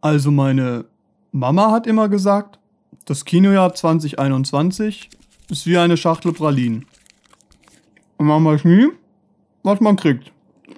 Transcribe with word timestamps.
Also 0.00 0.30
meine 0.30 0.84
Mama 1.32 1.72
hat 1.72 1.86
immer 1.86 2.08
gesagt, 2.08 2.60
das 3.04 3.24
Kinojahr 3.24 3.74
2021 3.74 5.10
ist 5.50 5.66
wie 5.66 5.76
eine 5.76 5.96
Schachtel 5.96 6.32
Pralinen. 6.32 6.86
Und 8.16 8.26
man 8.26 8.44
weiß 8.44 8.64
nie, 8.64 8.88
was 9.64 9.80
man 9.80 9.96
kriegt. 9.96 10.30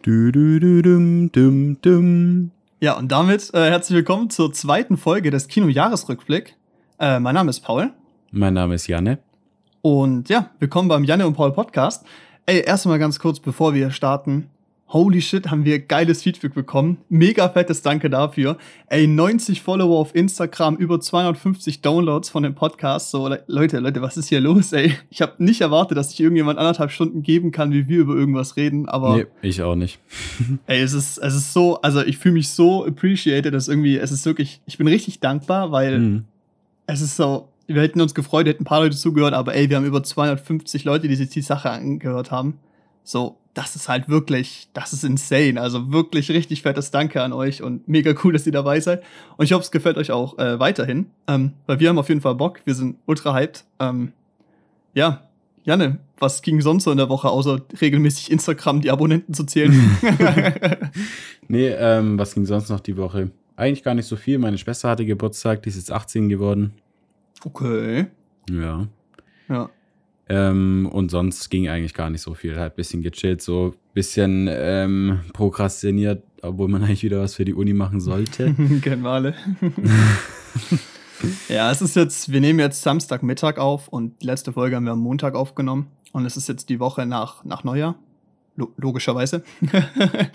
Du, 0.03 0.33
du, 0.33 0.59
du, 0.59 0.81
dum, 0.81 1.31
dum, 1.33 1.77
dum. 1.83 2.51
Ja, 2.81 2.97
und 2.97 3.13
damit 3.13 3.53
äh, 3.53 3.69
herzlich 3.69 3.97
willkommen 3.97 4.31
zur 4.31 4.55
zweiten 4.55 4.97
Folge 4.97 5.31
des 5.31 5.49
Kinojahresrückblick. 5.49 6.57
Äh, 6.99 7.21
mein 7.21 7.35
Name 7.35 7.51
ist 7.51 7.61
Paul. 7.61 7.93
Mein 8.31 8.55
Name 8.55 8.77
ist 8.77 8.87
Janne. 8.87 9.19
Und 9.83 10.31
ja, 10.31 10.49
willkommen 10.61 10.89
beim 10.89 11.05
Janne 11.05 11.27
und 11.27 11.35
Paul 11.35 11.53
Podcast. 11.53 12.07
Ey, 12.47 12.63
erstmal 12.63 12.99
ganz 12.99 13.19
kurz, 13.19 13.39
bevor 13.39 13.75
wir 13.75 13.91
starten. 13.91 14.49
Holy 14.93 15.23
shit, 15.23 15.53
haben 15.53 15.65
wir 15.65 15.79
geiles 15.79 16.23
Feedback 16.25 16.53
bekommen. 16.53 16.99
Mega 17.09 17.49
fettes 17.49 17.81
Danke 17.83 18.11
dafür. 18.11 18.59
Ey, 18.89 19.07
90 19.07 19.63
Follower 19.63 19.97
auf 19.97 20.17
Instagram, 20.17 20.77
über 20.77 21.01
250 21.01 21.81
Downloads 21.81 22.29
von 22.29 22.43
dem 22.43 22.57
Podcast. 22.57 23.13
So, 23.13 23.33
Leute, 23.47 23.79
Leute, 23.79 24.03
was 24.03 24.17
ist 24.17 24.29
hier 24.29 24.41
los, 24.41 24.73
ey? 24.73 24.97
Ich 25.09 25.23
habe 25.23 25.35
nicht 25.39 25.61
erwartet, 25.61 25.97
dass 25.97 26.13
ich 26.13 26.19
irgendjemand 26.19 26.59
anderthalb 26.59 26.91
Stunden 26.91 27.23
geben 27.23 27.53
kann, 27.53 27.73
wie 27.73 27.87
wir 27.87 28.01
über 28.01 28.17
irgendwas 28.17 28.57
reden, 28.57 28.89
aber. 28.89 29.19
Nee, 29.19 29.27
ich 29.43 29.63
auch 29.63 29.77
nicht. 29.77 30.01
ey, 30.67 30.81
es 30.81 30.93
ist, 30.93 31.19
es 31.19 31.35
ist 31.37 31.53
so, 31.53 31.81
also 31.83 32.03
ich 32.03 32.19
fühle 32.19 32.35
mich 32.35 32.49
so 32.49 32.85
appreciated, 32.85 33.55
dass 33.55 33.69
irgendwie, 33.69 33.97
es 33.97 34.11
ist 34.11 34.27
wirklich, 34.27 34.61
ich 34.67 34.77
bin 34.77 34.89
richtig 34.89 35.21
dankbar, 35.21 35.71
weil 35.71 36.01
mhm. 36.01 36.25
es 36.87 37.01
ist 37.01 37.17
so, 37.17 37.49
wir 37.69 37.81
hätten 37.81 38.01
uns 38.01 38.13
gefreut, 38.13 38.49
hätten 38.49 38.63
ein 38.63 38.67
paar 38.67 38.81
Leute 38.81 38.97
zugehört, 38.97 39.35
aber 39.35 39.55
ey, 39.55 39.71
wir 39.71 39.77
haben 39.77 39.87
über 39.87 40.03
250 40.03 40.83
Leute, 40.83 41.07
die 41.07 41.15
sich 41.15 41.29
die 41.29 41.43
Sache 41.43 41.71
angehört 41.71 42.33
haben. 42.33 42.59
So, 43.03 43.39
das 43.55 43.77
ist 43.77 43.89
halt 43.89 44.09
wirklich, 44.09 44.69
das 44.73 44.93
ist 44.93 45.05
insane. 45.05 45.61
Also 45.61 45.93
wirklich 45.93 46.31
richtig 46.31 46.63
fettes 46.63 46.91
Danke 46.91 47.23
an 47.23 47.33
euch 47.33 47.63
und 47.63 47.89
mega 47.89 48.15
cool, 48.23 48.33
dass 48.33 48.47
ihr 48.47 48.53
dabei 48.53 48.81
seid. 48.81 49.03
Und 49.37 49.45
ich 49.45 49.53
hoffe, 49.53 49.63
es 49.63 49.71
gefällt 49.71 49.97
euch 49.97 50.13
auch 50.13 50.39
äh, 50.39 50.59
weiterhin, 50.61 51.07
ähm, 51.27 51.53
weil 51.67 51.81
wir 51.81 51.89
haben 51.89 51.99
auf 51.99 52.09
jeden 52.09 52.21
Fall 52.21 52.35
Bock. 52.37 52.61
Wir 52.65 52.75
sind 52.75 52.97
ultra 53.07 53.35
hyped. 53.35 53.65
Ähm, 53.81 54.13
ja, 54.95 55.23
Janne, 55.65 55.99
was 56.19 56.43
ging 56.43 56.61
sonst 56.61 56.85
so 56.85 56.91
in 56.91 56.97
der 56.97 57.09
Woche, 57.09 57.29
außer 57.29 57.61
regelmäßig 57.81 58.31
Instagram 58.31 58.81
die 58.81 58.91
Abonnenten 58.91 59.35
zu 59.35 59.45
zählen? 59.45 59.73
nee, 61.49 61.69
ähm, 61.69 62.19
was 62.19 62.35
ging 62.35 62.47
sonst 62.47 62.71
noch 62.71 62.81
die 62.81 62.97
Woche? 62.97 63.31
Eigentlich 63.57 63.83
gar 63.83 63.95
nicht 63.95 64.07
so 64.07 64.17
viel. 64.17 64.39
Meine 64.39 64.57
Schwester 64.57 64.89
hatte 64.89 65.05
Geburtstag, 65.05 65.63
die 65.63 65.69
ist 65.69 65.77
jetzt 65.77 65.93
18 65.93 66.29
geworden. 66.29 66.73
Okay. 67.45 68.07
Ja. 68.49 68.87
Ja. 69.49 69.71
Ähm, 70.31 70.89
und 70.93 71.11
sonst 71.11 71.51
ging 71.51 71.69
eigentlich 71.69 71.93
gar 71.93 72.09
nicht 72.09 72.23
so 72.23 72.35
viel. 72.35 72.57
Halt 72.57 72.75
ein 72.75 72.77
bisschen 72.77 73.03
gechillt, 73.03 73.43
so 73.43 73.75
ein 73.75 73.95
bisschen 73.95 74.49
ähm, 74.49 75.21
prokrastiniert, 75.33 76.23
obwohl 76.41 76.69
man 76.69 76.85
eigentlich 76.85 77.03
wieder 77.03 77.21
was 77.21 77.35
für 77.35 77.45
die 77.45 77.53
Uni 77.53 77.73
machen 77.73 78.01
sollte. 78.01 78.55
Wir 78.57 79.05
alle. 79.05 79.35
ja, 81.49 81.73
es 81.73 81.83
ist 81.83 81.97
jetzt, 81.97 82.31
wir 82.31 82.41
nehmen 82.41 82.61
jetzt 82.61 82.81
Samstagmittag 82.83 83.59
auf 83.59 83.89
und 83.89 84.23
die 84.23 84.27
letzte 84.27 84.53
Folge 84.53 84.77
haben 84.77 84.85
wir 84.85 84.93
am 84.93 85.01
Montag 85.01 85.35
aufgenommen. 85.35 85.89
Und 86.13 86.25
es 86.27 86.37
ist 86.37 86.49
jetzt 86.49 86.69
die 86.69 86.79
Woche 86.79 87.07
nach, 87.07 87.45
nach 87.45 87.65
Neujahr. 87.65 87.97
Lo 88.55 88.73
logischerweise. 88.77 89.43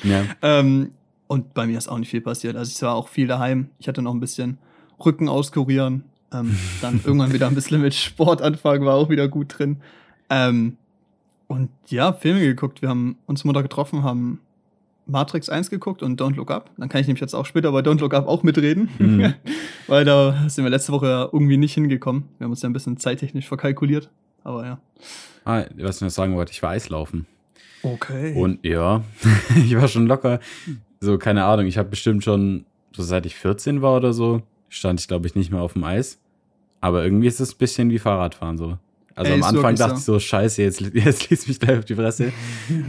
ja. 0.03 0.23
ähm, 0.41 0.91
und 1.27 1.53
bei 1.53 1.67
mir 1.67 1.77
ist 1.77 1.87
auch 1.87 1.97
nicht 1.97 2.11
viel 2.11 2.21
passiert. 2.21 2.57
Also 2.57 2.69
ich 2.69 2.81
war 2.81 2.95
auch 2.95 3.07
viel 3.07 3.27
daheim. 3.27 3.69
Ich 3.79 3.87
hatte 3.87 4.01
noch 4.01 4.13
ein 4.13 4.19
bisschen 4.19 4.57
Rücken 5.03 5.29
auskurieren, 5.29 6.03
ähm, 6.33 6.57
dann 6.81 6.99
irgendwann 7.03 7.33
wieder 7.33 7.47
ein 7.47 7.55
bisschen 7.55 7.81
mit 7.81 7.93
Sport 7.93 8.41
anfangen, 8.41 8.85
war 8.85 8.95
auch 8.95 9.09
wieder 9.09 9.27
gut 9.27 9.57
drin. 9.57 9.77
Ähm, 10.29 10.77
und 11.47 11.69
ja, 11.87 12.13
Filme 12.13 12.41
geguckt. 12.41 12.81
Wir 12.81 12.89
haben 12.89 13.17
uns 13.27 13.43
Mutter 13.43 13.61
getroffen, 13.61 14.03
haben 14.03 14.39
Matrix 15.05 15.49
1 15.49 15.69
geguckt 15.69 16.01
und 16.01 16.19
Don't 16.19 16.35
Look 16.35 16.51
Up. 16.51 16.71
Dann 16.77 16.89
kann 16.89 17.01
ich 17.01 17.07
nämlich 17.07 17.21
jetzt 17.21 17.35
auch 17.35 17.45
später 17.45 17.71
bei 17.71 17.81
Don't 17.81 17.99
Look 17.99 18.13
Up 18.13 18.27
auch 18.27 18.43
mitreden. 18.43 18.89
Mhm. 18.97 19.33
Weil 19.87 20.05
da 20.05 20.45
sind 20.47 20.63
wir 20.63 20.71
letzte 20.71 20.91
Woche 20.91 21.29
irgendwie 21.31 21.57
nicht 21.57 21.73
hingekommen. 21.73 22.23
Wir 22.37 22.45
haben 22.45 22.51
uns 22.51 22.61
ja 22.61 22.69
ein 22.69 22.73
bisschen 22.73 22.97
zeittechnisch 22.97 23.47
verkalkuliert. 23.47 24.09
Aber 24.43 24.65
ja. 24.65 24.79
Ah, 25.43 25.63
was 25.77 25.97
ich 25.97 26.01
noch 26.01 26.09
sagen 26.09 26.35
wollte, 26.35 26.51
ich 26.51 26.63
war 26.63 26.71
Eislaufen. 26.71 27.27
Okay. 27.83 28.33
Und 28.35 28.65
ja, 28.65 29.03
ich 29.55 29.75
war 29.75 29.87
schon 29.87 30.07
locker. 30.07 30.39
So, 30.99 31.19
keine 31.19 31.45
Ahnung, 31.45 31.67
ich 31.67 31.77
habe 31.77 31.89
bestimmt 31.89 32.23
schon, 32.23 32.65
so 32.95 33.03
seit 33.03 33.27
ich 33.27 33.35
14 33.35 33.83
war 33.83 33.95
oder 33.95 34.11
so, 34.11 34.41
stand 34.75 34.99
ich, 34.99 35.07
glaube 35.07 35.25
ich, 35.27 35.35
nicht 35.35 35.51
mehr 35.51 35.61
auf 35.61 35.73
dem 35.73 35.83
Eis. 35.83 36.19
Aber 36.81 37.03
irgendwie 37.03 37.27
ist 37.27 37.39
es 37.39 37.53
ein 37.53 37.57
bisschen 37.57 37.89
wie 37.89 37.99
Fahrradfahren 37.99 38.57
so. 38.57 38.77
Also 39.15 39.31
Ey, 39.31 39.37
am 39.37 39.43
Anfang 39.43 39.75
dachte 39.75 39.95
so. 39.95 39.97
ich 39.97 40.03
so, 40.03 40.19
scheiße, 40.19 40.61
jetzt, 40.61 40.81
jetzt 40.93 41.29
liest 41.29 41.47
mich 41.47 41.59
gleich 41.59 41.79
auf 41.79 41.85
die 41.85 41.95
Fresse. 41.95 42.33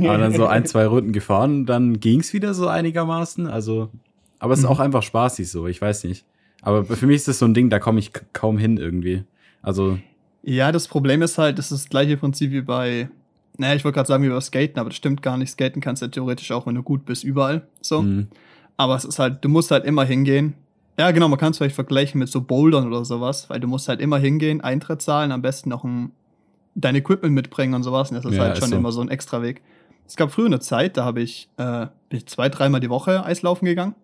aber 0.01 0.19
dann 0.19 0.35
so 0.35 0.47
ein, 0.47 0.67
zwei 0.67 0.87
Runden 0.87 1.13
gefahren, 1.13 1.67
dann 1.67 2.01
ging 2.01 2.21
es 2.21 2.33
wieder 2.33 2.53
so 2.53 2.67
einigermaßen. 2.67 3.47
Also, 3.47 3.91
aber 4.41 4.53
es 4.53 4.61
ist 4.61 4.65
mhm. 4.65 4.73
auch 4.73 4.81
einfach 4.81 5.03
spaßig 5.03 5.49
so, 5.51 5.67
ich 5.69 5.81
weiß 5.81 6.05
nicht. 6.05 6.27
Aber 6.63 6.85
für 6.85 7.07
mich 7.07 7.17
ist 7.17 7.29
das 7.29 7.39
so 7.39 7.47
ein 7.47 7.55
Ding, 7.55 7.71
da 7.71 7.79
komme 7.79 8.01
ich 8.01 8.11
kaum 8.33 8.59
hin 8.59 8.77
irgendwie. 8.77 9.23
Also. 9.63 9.99
Ja, 10.43 10.73
das 10.73 10.89
Problem 10.89 11.23
ist 11.23 11.39
halt, 11.39 11.59
das 11.59 11.71
ist 11.71 11.85
das 11.85 11.89
gleiche 11.89 12.17
Prinzip 12.17 12.51
wie 12.51 12.63
bei, 12.63 13.09
naja, 13.57 13.77
ich 13.77 13.85
wollte 13.85 13.95
gerade 13.95 14.09
sagen, 14.09 14.25
wie 14.25 14.29
bei 14.29 14.41
Skaten, 14.41 14.81
aber 14.81 14.91
das 14.91 14.97
stimmt 14.97 15.23
gar 15.23 15.37
nicht. 15.37 15.51
Skaten 15.51 15.81
kannst 15.81 16.03
du 16.03 16.07
ja 16.07 16.11
theoretisch 16.11 16.51
auch, 16.51 16.67
wenn 16.67 16.75
du 16.75 16.83
gut 16.83 17.05
bist, 17.05 17.23
überall. 17.23 17.69
So. 17.81 18.03
Mhm. 18.03 18.29
Aber 18.77 18.97
es 18.97 19.05
ist 19.05 19.21
halt, 19.21 19.45
du 19.45 19.49
musst 19.49 19.71
halt 19.71 19.85
immer 19.85 20.05
hingehen 20.05 20.55
ja, 20.99 21.11
genau, 21.11 21.29
man 21.29 21.39
kann 21.39 21.51
es 21.51 21.59
vielleicht 21.59 21.75
vergleichen 21.75 22.19
mit 22.19 22.29
so 22.29 22.41
Bouldern 22.41 22.87
oder 22.87 23.05
sowas, 23.05 23.51
weil 23.51 23.61
du 23.61 23.69
musst 23.69 23.89
halt 23.89 24.01
immer 24.01 24.19
hingehen, 24.19 24.61
Eintritt 24.61 25.03
zahlen, 25.03 25.31
am 25.31 25.43
besten 25.43 25.69
noch 25.69 25.85
ein, 25.85 26.13
dein 26.75 26.95
Equipment 26.95 27.35
mitbringen 27.35 27.75
und 27.75 27.83
sowas. 27.83 28.11
Und 28.11 28.17
das 28.17 28.25
ist 28.25 28.37
ja, 28.37 28.45
halt 28.45 28.59
schon 28.59 28.71
so. 28.71 28.77
immer 28.77 28.93
so 28.93 29.01
ein 29.01 29.09
extra 29.09 29.43
Weg. 29.43 29.63
Es 30.07 30.17
gab 30.17 30.33
früher 30.33 30.47
eine 30.47 30.61
Zeit, 30.61 30.97
da 30.97 31.05
habe 31.05 31.21
ich, 31.21 31.49
äh, 31.59 31.87
bin 32.09 32.19
ich 32.19 32.27
zwei, 32.27 32.49
dreimal 32.49 32.81
die 32.81 32.91
Woche 32.91 33.25
Eislaufen 33.25 33.67
gegangen. 33.67 33.95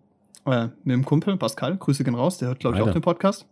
Äh, 0.45 0.67
mit 0.83 0.93
dem 0.93 1.05
Kumpel, 1.05 1.37
Pascal, 1.37 1.77
Grüße 1.77 2.03
gehen 2.03 2.15
raus, 2.15 2.37
der 2.37 2.49
hört, 2.49 2.59
glaube 2.59 2.77
ich, 2.77 2.83
auch 2.83 2.91
den 2.91 3.01
Podcast. 3.01 3.45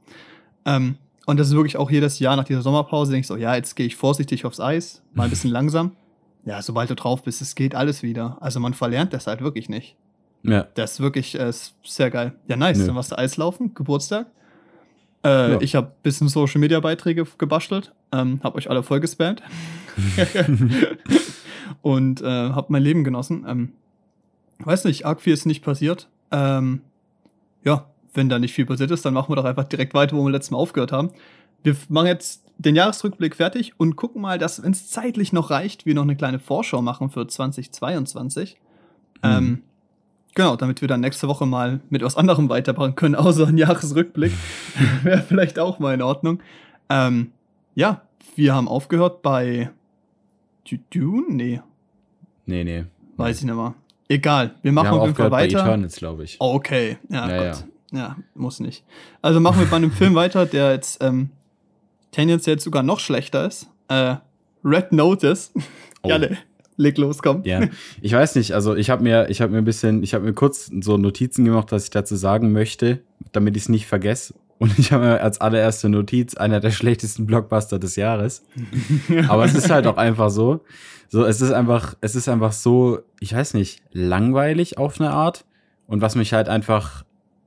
Ähm, 0.65 0.97
und 1.25 1.39
das 1.39 1.47
ist 1.47 1.55
wirklich 1.55 1.77
auch 1.77 1.89
jedes 1.89 2.19
Jahr 2.19 2.35
nach 2.35 2.43
dieser 2.43 2.61
Sommerpause, 2.61 3.11
denke 3.11 3.21
ich 3.21 3.27
so, 3.27 3.37
ja, 3.37 3.55
jetzt 3.55 3.75
gehe 3.75 3.85
ich 3.85 3.95
vorsichtig 3.95 4.45
aufs 4.45 4.59
Eis, 4.59 5.01
mal 5.13 5.23
ein 5.23 5.29
bisschen 5.29 5.51
langsam. 5.51 5.95
Ja, 6.43 6.61
sobald 6.61 6.89
du 6.89 6.95
drauf 6.95 7.23
bist, 7.23 7.41
es 7.41 7.55
geht 7.55 7.75
alles 7.75 8.03
wieder. 8.03 8.37
Also 8.41 8.59
man 8.59 8.73
verlernt 8.73 9.13
das 9.13 9.27
halt 9.27 9.41
wirklich 9.41 9.69
nicht. 9.69 9.95
Ja. 10.43 10.67
Das 10.73 10.93
ist 10.93 10.99
wirklich 10.99 11.39
äh, 11.39 11.51
sehr 11.83 12.09
geil. 12.09 12.33
Ja, 12.47 12.55
nice. 12.55 12.79
Nö. 12.79 12.87
Dann 12.87 12.95
warst 12.95 13.11
du 13.11 13.17
Eislaufen, 13.17 13.73
Geburtstag. 13.73 14.27
Äh, 15.23 15.51
ja. 15.51 15.61
Ich 15.61 15.75
habe 15.75 15.87
ein 15.87 16.01
bisschen 16.03 16.27
Social 16.29 16.59
Media 16.59 16.79
Beiträge 16.79 17.25
gebastelt, 17.37 17.93
ähm, 18.11 18.39
habe 18.43 18.57
euch 18.57 18.69
alle 18.69 18.81
voll 18.81 18.99
gespammt 18.99 19.43
und 21.81 22.21
äh, 22.21 22.25
habe 22.25 22.67
mein 22.69 22.81
Leben 22.81 23.03
genossen. 23.03 23.45
Ähm, 23.47 23.73
weiß 24.59 24.85
nicht, 24.85 25.05
arg 25.05 25.21
viel 25.21 25.33
ist 25.33 25.45
nicht 25.45 25.63
passiert. 25.63 26.09
Ähm, 26.31 26.81
ja, 27.63 27.85
wenn 28.13 28.29
da 28.29 28.39
nicht 28.39 28.53
viel 28.53 28.65
passiert 28.65 28.89
ist, 28.89 29.05
dann 29.05 29.13
machen 29.13 29.29
wir 29.31 29.35
doch 29.35 29.45
einfach 29.45 29.65
direkt 29.65 29.93
weiter, 29.93 30.17
wo 30.17 30.23
wir 30.23 30.31
letztes 30.31 30.51
Mal 30.51 30.57
aufgehört 30.57 30.91
haben. 30.91 31.11
Wir 31.63 31.75
machen 31.89 32.07
jetzt 32.07 32.43
den 32.57 32.75
Jahresrückblick 32.75 33.35
fertig 33.35 33.73
und 33.77 33.95
gucken 33.95 34.21
mal, 34.21 34.39
dass, 34.39 34.63
wenn 34.63 34.71
es 34.71 34.89
zeitlich 34.89 35.33
noch 35.33 35.51
reicht, 35.51 35.85
wir 35.85 35.93
noch 35.93 36.03
eine 36.03 36.15
kleine 36.15 36.39
Vorschau 36.39 36.81
machen 36.81 37.09
für 37.09 37.27
2022. 37.27 38.57
Mhm. 39.23 39.29
Ähm, 39.29 39.63
Genau, 40.33 40.55
damit 40.55 40.81
wir 40.81 40.87
dann 40.87 41.01
nächste 41.01 41.27
Woche 41.27 41.45
mal 41.45 41.81
mit 41.89 42.03
was 42.03 42.15
anderem 42.15 42.47
weitermachen 42.47 42.95
können, 42.95 43.15
außer 43.15 43.47
ein 43.47 43.57
Jahresrückblick. 43.57 44.31
Wäre 45.03 45.21
vielleicht 45.21 45.59
auch 45.59 45.79
mal 45.79 45.93
in 45.93 46.01
Ordnung. 46.01 46.41
Ähm, 46.89 47.31
ja, 47.75 48.01
wir 48.35 48.55
haben 48.55 48.67
aufgehört 48.67 49.21
bei 49.21 49.71
Dune? 50.89 51.25
Nee. 51.29 51.61
Nee, 52.45 52.63
nee. 52.63 52.85
Weiß 53.17 53.39
ich 53.39 53.45
nicht 53.45 53.55
mehr. 53.55 53.75
Egal, 54.07 54.55
wir 54.61 54.71
machen 54.71 54.89
wir 54.89 54.93
auf 54.93 55.05
jeden 55.05 55.15
Fall 55.15 55.31
weiter. 55.31 55.59
Bei 55.59 55.63
Eternals, 55.63 55.95
glaube 55.95 56.23
ich. 56.23 56.35
Okay, 56.39 56.97
ja, 57.09 57.29
ja, 57.29 57.37
Gott. 57.37 57.65
Ja. 57.91 57.99
ja. 57.99 58.15
muss 58.35 58.59
nicht. 58.59 58.83
Also 59.21 59.39
machen 59.39 59.59
wir 59.59 59.67
bei 59.67 59.77
einem 59.77 59.91
Film 59.91 60.15
weiter, 60.15 60.45
der 60.45 60.71
jetzt 60.71 61.01
ähm, 61.03 61.29
tendenziell 62.11 62.59
sogar 62.59 62.83
noch 62.83 62.99
schlechter 62.99 63.45
ist. 63.45 63.67
Äh, 63.87 64.15
Red 64.63 64.91
Notice. 64.91 65.51
Oh. 66.03 66.07
Gerne. 66.07 66.37
Leg 66.81 66.97
los, 66.97 67.21
komm. 67.21 67.43
Ja, 67.43 67.61
ich 68.01 68.13
weiß 68.13 68.35
nicht, 68.35 68.53
also 68.53 68.75
ich 68.75 68.89
habe 68.89 69.03
mir, 69.03 69.29
ich 69.29 69.41
habe 69.41 69.51
mir 69.51 69.59
ein 69.59 69.65
bisschen, 69.65 70.03
ich 70.03 70.13
habe 70.13 70.25
mir 70.25 70.33
kurz 70.33 70.71
so 70.81 70.97
Notizen 70.97 71.45
gemacht, 71.45 71.71
was 71.71 71.85
ich 71.85 71.89
dazu 71.91 72.15
sagen 72.15 72.51
möchte, 72.51 73.01
damit 73.31 73.55
ich 73.55 73.63
es 73.63 73.69
nicht 73.69 73.85
vergesse. 73.85 74.33
Und 74.57 74.77
ich 74.77 74.91
habe 74.91 75.05
mir 75.05 75.21
als 75.21 75.41
allererste 75.41 75.89
Notiz 75.89 76.35
einer 76.35 76.59
der 76.59 76.71
schlechtesten 76.71 77.25
Blockbuster 77.25 77.79
des 77.79 77.95
Jahres. 77.95 78.43
Aber 79.27 79.45
es 79.45 79.55
ist 79.55 79.69
halt 79.71 79.87
auch 79.87 79.97
einfach 79.97 80.29
so. 80.29 80.61
So, 81.09 81.25
es 81.25 81.41
ist 81.41 81.51
einfach, 81.51 81.95
es 82.01 82.15
ist 82.15 82.29
einfach 82.29 82.51
so, 82.51 82.99
ich 83.19 83.33
weiß 83.33 83.53
nicht, 83.55 83.81
langweilig 83.91 84.77
auf 84.77 84.99
eine 84.99 85.11
Art. 85.11 85.45
Und 85.87 86.01
was 86.01 86.15
mich 86.15 86.33
halt 86.33 86.47
einfach, 86.47 87.03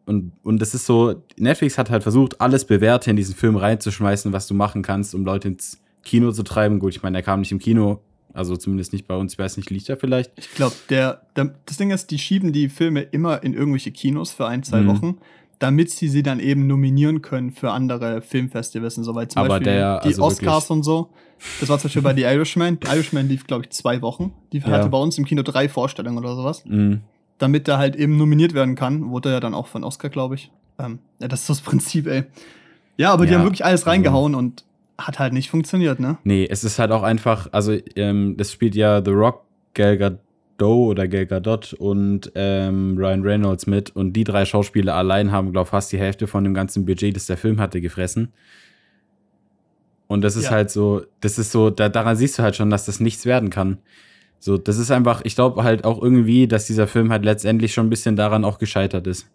und, 0.07 0.33
und 0.43 0.61
das 0.61 0.75
ist 0.75 0.87
so, 0.87 1.23
Netflix 1.37 1.79
hat 1.79 1.89
halt 1.89 2.03
versucht, 2.03 2.41
alles 2.41 2.65
Bewährte 2.65 3.11
in 3.11 3.17
diesen 3.17 3.35
Film 3.35 3.57
reinzuschmeißen, 3.57 4.33
was 4.33 4.47
du 4.47 4.55
machen 4.55 4.83
kannst, 4.83 5.15
um 5.15 5.25
Leute 5.25 5.49
ins 5.49 5.81
Kino 6.03 6.33
zu 6.33 6.43
treiben. 6.43 6.79
Gut, 6.79 6.97
ich 6.97 7.03
meine, 7.03 7.15
der 7.15 7.23
kam 7.23 7.41
nicht 7.41 7.53
im 7.53 7.59
Kino 7.59 8.01
also 8.35 8.57
zumindest 8.57 8.93
nicht 8.93 9.07
bei 9.07 9.15
uns. 9.15 9.33
Ich 9.33 9.39
weiß 9.39 9.57
nicht, 9.57 9.71
liegt 9.71 9.89
er 9.89 9.97
vielleicht? 9.97 10.33
Ich 10.37 10.51
glaube, 10.55 10.75
der, 10.91 11.23
der, 11.37 11.55
das 11.67 11.77
Ding 11.77 11.93
ist, 11.93 12.11
die 12.11 12.19
schieben 12.19 12.53
die 12.53 12.69
Filme 12.69 13.01
immer 13.01 13.43
in 13.43 13.55
irgendwelche 13.55 13.93
Kinos 13.93 14.33
für 14.33 14.47
ein, 14.47 14.65
zwei 14.65 14.81
mhm. 14.81 14.89
Wochen, 14.89 15.19
damit 15.61 15.91
sie 15.91 16.09
sie 16.09 16.25
dann 16.25 16.41
eben 16.41 16.67
nominieren 16.67 17.23
können 17.23 17.53
für 17.53 17.71
andere 17.71 18.21
Filmfestivals 18.21 18.99
und 18.99 19.05
so 19.05 19.15
weiter. 19.15 19.31
Zum 19.31 19.41
Aber 19.41 19.49
Beispiel 19.51 19.73
der, 19.73 20.01
die 20.01 20.09
also 20.09 20.25
Oscars 20.25 20.69
und 20.71 20.83
so. 20.83 21.11
Das 21.61 21.69
war 21.69 21.79
zum 21.79 21.89
Beispiel 21.89 22.03
bei 22.03 22.15
The 22.15 22.23
Irishman. 22.23 22.79
The 22.83 22.91
Irishman 22.91 23.29
lief, 23.29 23.47
glaube 23.47 23.65
ich, 23.65 23.71
zwei 23.71 24.03
Wochen. 24.03 24.33
Die 24.53 24.59
ja. 24.59 24.67
hatte 24.67 24.89
bei 24.89 24.99
uns 24.99 25.17
im 25.17 25.25
Kino 25.25 25.43
drei 25.43 25.69
Vorstellungen 25.69 26.19
oder 26.19 26.35
sowas. 26.35 26.65
Mhm. 26.65 27.03
Damit 27.39 27.69
er 27.69 27.79
halt 27.79 27.95
eben 27.95 28.17
nominiert 28.17 28.53
werden 28.53 28.75
kann. 28.75 29.11
Wurde 29.11 29.29
er 29.29 29.35
ja 29.35 29.41
dann 29.41 29.55
auch 29.55 29.69
von 29.69 29.85
Oscar, 29.85 30.09
glaube 30.09 30.35
ich. 30.35 30.51
Ähm, 30.79 30.99
ja, 31.21 31.29
das 31.29 31.43
ist 31.43 31.51
das 31.51 31.61
Prinzip, 31.61 32.09
ey. 32.09 32.25
Ja, 32.97 33.13
aber 33.13 33.25
ja, 33.25 33.31
die 33.31 33.37
haben 33.37 33.45
wirklich 33.45 33.65
alles 33.65 33.83
also 33.83 33.91
reingehauen 33.91 34.35
also, 34.35 34.39
und 34.39 34.65
hat 34.99 35.19
halt 35.19 35.33
nicht 35.33 35.51
funktioniert, 35.51 36.01
ne? 36.01 36.19
Nee, 36.25 36.47
es 36.49 36.65
ist 36.65 36.79
halt 36.79 36.93
auch 36.93 37.03
einfach, 37.03 37.49
also 37.53 37.77
ähm, 37.97 38.37
das 38.37 38.53
spielt 38.53 38.75
ja 38.75 39.03
The 39.05 39.11
Rock, 39.11 39.45
Gal 39.75 39.99
Gadot 39.99 40.21
oder 40.61 41.09
Gal 41.09 41.27
Gadot 41.27 41.73
und 41.73 42.31
ähm, 42.35 42.97
Ryan 42.97 43.23
Reynolds 43.23 43.67
mit 43.67 43.95
und 43.97 44.13
die 44.13 44.25
drei 44.25 44.45
Schauspieler 44.45 44.95
allein 44.95 45.33
haben, 45.33 45.53
glaube 45.53 45.67
ich, 45.67 45.71
fast 45.71 45.93
die 45.93 45.99
Hälfte 45.99 46.27
von 46.27 46.45
dem 46.45 46.55
ganzen 46.55 46.85
Budget, 46.85 47.17
das 47.17 47.27
der 47.27 47.37
Film 47.37 47.61
hatte, 47.61 47.81
gefressen. 47.81 48.33
Und 50.07 50.23
das 50.23 50.37
ist 50.37 50.45
ja. 50.45 50.51
halt 50.51 50.71
so, 50.71 51.03
das 51.21 51.39
ist 51.39 51.51
so, 51.51 51.71
da, 51.71 51.89
daran 51.89 52.17
siehst 52.17 52.39
du 52.39 52.43
halt 52.43 52.55
schon, 52.57 52.71
dass 52.71 52.87
das 52.87 53.01
nichts 53.01 53.27
werden 53.27 53.51
kann. 53.51 53.79
So, 54.39 54.59
das 54.59 54.77
ist 54.77 54.91
einfach, 54.91 55.23
ich 55.25 55.35
glaube 55.35 55.65
halt 55.65 55.85
auch 55.85 56.01
irgendwie, 56.03 56.47
dass 56.47 56.67
dieser 56.67 56.87
Film 56.87 57.11
halt 57.11 57.25
letztendlich 57.25 57.73
schon 57.73 57.87
ein 57.87 57.91
bisschen 57.91 58.15
daran 58.15 58.45
auch 58.45 58.59
gescheitert 58.59 59.07
ist. 59.07 59.27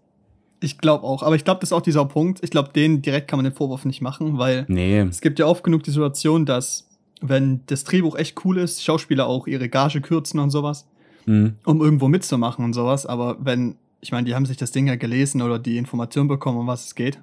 Ich 0.62 0.78
glaube 0.78 1.06
auch, 1.06 1.24
aber 1.24 1.36
ich 1.36 1.46
glaube, 1.46 1.62
das 1.62 1.70
ist 1.70 1.74
auch 1.74 1.82
dieser 1.82 2.06
Punkt. 2.06 2.44
Ich 2.44 2.50
glaube, 2.50 2.70
den 2.74 3.02
direkt 3.02 3.30
kann 3.30 3.38
man 3.38 3.46
den 3.46 3.54
Vorwurf 3.54 3.86
nicht 3.86 4.02
machen, 4.02 4.38
weil 4.38 4.66
nee. 4.68 5.00
es 5.00 5.22
gibt 5.22 5.40
ja 5.40 5.46
oft 5.46 5.64
genug 5.64 5.84
die 5.84 5.92
Situation, 5.92 6.46
dass, 6.46 6.88
wenn 7.22 7.62
das 7.68 7.86
Drehbuch 7.86 8.16
echt 8.16 8.44
cool 8.44 8.58
ist, 8.58 8.84
Schauspieler 8.84 9.28
auch 9.28 9.48
ihre 9.48 9.70
Gage 9.70 10.02
kürzen 10.02 10.40
und 10.40 10.50
sowas, 10.50 10.86
mhm. 11.26 11.56
um 11.64 11.82
irgendwo 11.82 12.10
mitzumachen 12.10 12.66
und 12.66 12.74
sowas. 12.74 13.06
Aber 13.06 13.38
wenn, 13.40 13.76
ich 14.02 14.12
meine, 14.12 14.26
die 14.26 14.36
haben 14.36 14.46
sich 14.46 14.58
das 14.58 14.72
Ding 14.72 14.88
ja 14.88 14.96
gelesen 14.96 15.42
oder 15.42 15.60
die 15.60 15.78
Information 15.78 16.28
bekommen, 16.28 16.58
um 16.58 16.68
was 16.68 16.86
es 16.88 16.96
geht. 16.96 17.20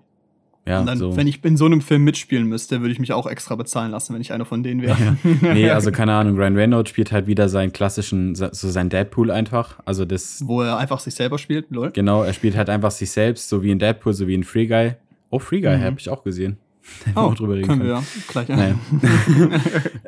Ja, 0.67 0.81
und 0.81 0.87
dann, 0.87 0.99
so. 0.99 1.17
wenn 1.17 1.29
ich 1.29 1.45
in 1.45 1.57
so 1.57 1.65
einem 1.65 1.81
Film 1.81 2.03
mitspielen 2.03 2.47
müsste, 2.47 2.81
würde 2.81 2.93
ich 2.93 2.99
mich 2.99 3.13
auch 3.13 3.27
extra 3.27 3.55
bezahlen 3.55 3.93
lassen, 3.93 4.15
wenn 4.15 4.21
ich 4.21 4.33
einer 4.33 4.45
von 4.45 4.63
denen 4.63 4.83
wäre. 4.83 4.97
Ja. 5.07 5.55
Nee, 5.55 5.71
also 5.71 5.91
keine 5.93 6.13
Ahnung, 6.15 6.37
Ryan 6.37 6.57
Reynolds 6.57 6.91
spielt 6.91 7.13
halt 7.13 7.27
wieder 7.27 7.49
seinen 7.49 7.73
klassischen, 7.73 8.35
so 8.35 8.49
sein 8.51 8.89
Deadpool 8.89 9.31
einfach. 9.31 9.79
Also 9.85 10.05
das. 10.05 10.43
Wo 10.47 10.63
er 10.63 10.79
einfach 10.79 10.99
sich 11.01 11.15
selber 11.15 11.39
spielt, 11.39 11.71
lol. 11.71 11.91
Genau, 11.93 12.23
er 12.23 12.33
spielt 12.33 12.57
halt 12.57 12.71
einfach 12.71 12.91
sich 12.91 13.11
selbst, 13.11 13.49
so 13.49 13.63
wie 13.63 13.71
in 13.71 13.79
Deadpool, 13.79 14.13
so 14.13 14.27
wie 14.27 14.35
in 14.35 14.45
Free 14.45 14.67
Guy. 14.67 14.95
Oh, 15.31 15.39
Free 15.39 15.61
Guy 15.61 15.77
mhm. 15.77 15.83
habe 15.83 15.97
ich 15.99 16.09
auch 16.09 16.25
gesehen. 16.25 16.57
oh, 17.15 17.21
auch 17.21 17.35
drüber 17.35 17.55
reden 17.55 17.67
können. 17.67 17.81
können. 17.81 17.91
wir 17.91 17.97
ja. 17.97 18.05
Gleich. 18.29 18.49
Naja. 18.49 18.75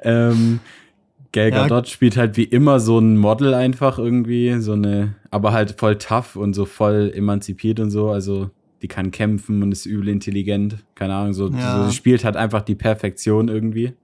ähm, 0.02 0.60
Gal 1.32 1.50
Gadot 1.50 1.86
ja. 1.86 1.92
spielt 1.92 2.16
halt 2.16 2.36
wie 2.36 2.44
immer 2.44 2.80
so 2.80 2.98
ein 2.98 3.16
Model 3.16 3.54
einfach 3.54 3.98
irgendwie, 3.98 4.58
so 4.60 4.72
eine, 4.72 5.14
aber 5.30 5.52
halt 5.52 5.78
voll 5.78 5.96
tough 5.96 6.36
und 6.36 6.54
so 6.54 6.64
voll 6.64 7.12
emanzipiert 7.14 7.80
und 7.80 7.90
so. 7.90 8.10
Also 8.10 8.50
die 8.82 8.88
kann 8.88 9.10
kämpfen 9.10 9.62
und 9.62 9.72
ist 9.72 9.86
übel 9.86 10.08
intelligent. 10.08 10.84
Keine 10.94 11.14
Ahnung, 11.14 11.32
so, 11.32 11.48
ja. 11.48 11.84
so 11.84 11.88
sie 11.90 11.96
spielt 11.96 12.24
halt 12.24 12.36
einfach 12.36 12.62
die 12.62 12.74
Perfektion 12.74 13.48
irgendwie. 13.48 13.94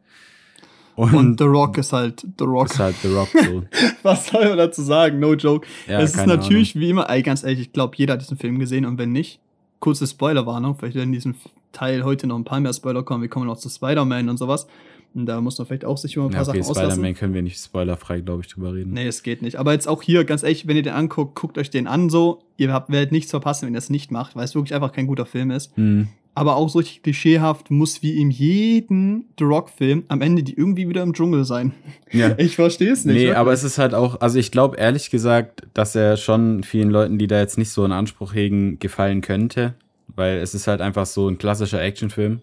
Und, 0.97 1.15
und, 1.15 1.39
The 1.41 1.45
Rock 1.45 1.79
ist 1.79 1.93
halt 1.93 2.25
The 2.39 2.45
Rock. 2.45 2.67
Ist 2.67 2.79
halt 2.79 2.97
The 3.03 3.09
Rock 3.09 3.29
so. 3.33 3.65
Was 4.03 4.29
soll 4.29 4.49
man 4.49 4.59
dazu 4.59 4.83
sagen? 4.83 5.19
No 5.19 5.35
joke. 5.35 5.67
Ja, 5.89 6.01
es 6.01 6.15
ist 6.15 6.27
natürlich 6.27 6.75
Ahnung. 6.75 6.87
wie 6.87 6.91
immer, 6.91 7.11
ey, 7.11 7.23
ganz 7.23 7.43
ehrlich, 7.43 7.61
ich 7.61 7.73
glaube, 7.73 7.95
jeder 7.97 8.15
hat 8.15 8.21
diesen 8.21 8.37
Film 8.37 8.59
gesehen 8.59 8.87
und 8.87 8.97
wenn 8.99 9.11
nicht, 9.11 9.41
kurze 9.81 10.07
Spoilerwarnung, 10.07 10.77
vielleicht 10.77 10.95
werden 10.95 11.09
in 11.09 11.15
diesem 11.15 11.35
Teil 11.73 12.05
heute 12.05 12.27
noch 12.27 12.37
ein 12.37 12.45
paar 12.45 12.61
mehr 12.61 12.73
Spoiler 12.73 13.03
kommen. 13.03 13.23
Wir 13.23 13.29
kommen 13.29 13.47
noch 13.47 13.59
zu 13.59 13.69
Spider-Man 13.69 14.29
und 14.29 14.39
sowas. 14.39 14.69
Und 15.15 15.27
da 15.27 15.41
muss 15.41 15.59
man 15.59 15.67
vielleicht 15.67 15.85
auch 15.85 15.97
sich 15.97 16.17
über 16.17 16.25
ein 16.25 16.31
paar 16.31 16.43
ja, 16.43 16.49
okay, 16.49 16.59
Sachen 16.59 16.71
auslassen. 16.71 16.91
Spider-Man 16.91 17.15
können 17.15 17.35
wir 17.35 17.43
nicht 17.43 17.63
spoilerfrei, 17.63 18.21
glaube 18.21 18.43
ich, 18.43 18.49
drüber 18.49 18.75
reden. 18.75 18.93
Nee, 18.93 19.07
es 19.07 19.23
geht 19.23 19.43
nicht. 19.43 19.57
Aber 19.57 19.73
jetzt 19.73 19.87
auch 19.87 20.03
hier, 20.03 20.25
ganz 20.25 20.43
ehrlich, 20.43 20.67
wenn 20.67 20.77
ihr 20.77 20.83
den 20.83 20.95
anguckt, 20.95 21.37
guckt 21.37 21.57
euch 21.57 21.71
den 21.71 21.87
an 21.87 22.11
so. 22.11 22.43
Ihr 22.57 22.73
habt, 22.73 22.91
werdet 22.91 23.13
nichts 23.13 23.31
verpassen, 23.31 23.67
wenn 23.67 23.75
ihr 23.75 23.79
es 23.79 23.91
nicht 23.91 24.11
macht, 24.11 24.35
weil 24.35 24.45
es 24.45 24.55
wirklich 24.55 24.75
einfach 24.75 24.93
kein 24.93 25.07
guter 25.07 25.25
Film 25.25 25.53
ist. 25.53 25.77
Mhm. 25.79 26.09
Aber 26.37 26.57
auch 26.57 26.69
so 26.69 26.81
richtig 26.81 27.05
klischeehaft 27.05 27.71
muss 27.71 28.03
wie 28.03 28.21
in 28.21 28.33
jedem 28.33 29.27
The 29.39 29.45
Rock-Film 29.45 30.03
am 30.09 30.21
Ende 30.21 30.43
die 30.43 30.55
irgendwie 30.55 30.89
wieder 30.89 31.05
im 31.05 31.13
Dschungel 31.13 31.45
sein. 31.45 31.73
Ja. 32.11 32.35
Ich 32.39 32.57
verstehe 32.57 32.93
es 32.93 33.05
nicht. 33.05 33.15
Nee, 33.15 33.21
wirklich. 33.21 33.37
aber 33.37 33.53
es 33.53 33.63
ist 33.63 33.79
halt 33.79 33.95
auch, 33.95 34.21
also 34.21 34.41
ich 34.41 34.51
glaube 34.51 34.77
ehrlich 34.77 35.11
gesagt, 35.11 35.63
dass 35.75 35.95
er 35.95 36.17
schon 36.17 36.65
vielen 36.65 36.91
Leuten, 36.91 37.19
die 37.19 37.29
da 37.29 37.39
jetzt 37.39 37.57
nicht 37.57 37.71
so 37.71 37.85
einen 37.85 37.93
Anspruch 37.93 38.35
hegen, 38.35 38.81
gefallen 38.81 39.21
könnte. 39.21 39.75
Weil 40.09 40.39
es 40.39 40.55
ist 40.55 40.67
halt 40.67 40.81
einfach 40.81 41.07
so 41.07 41.29
ein 41.29 41.39
klassischer 41.39 41.81
Actionfilm. 41.81 42.41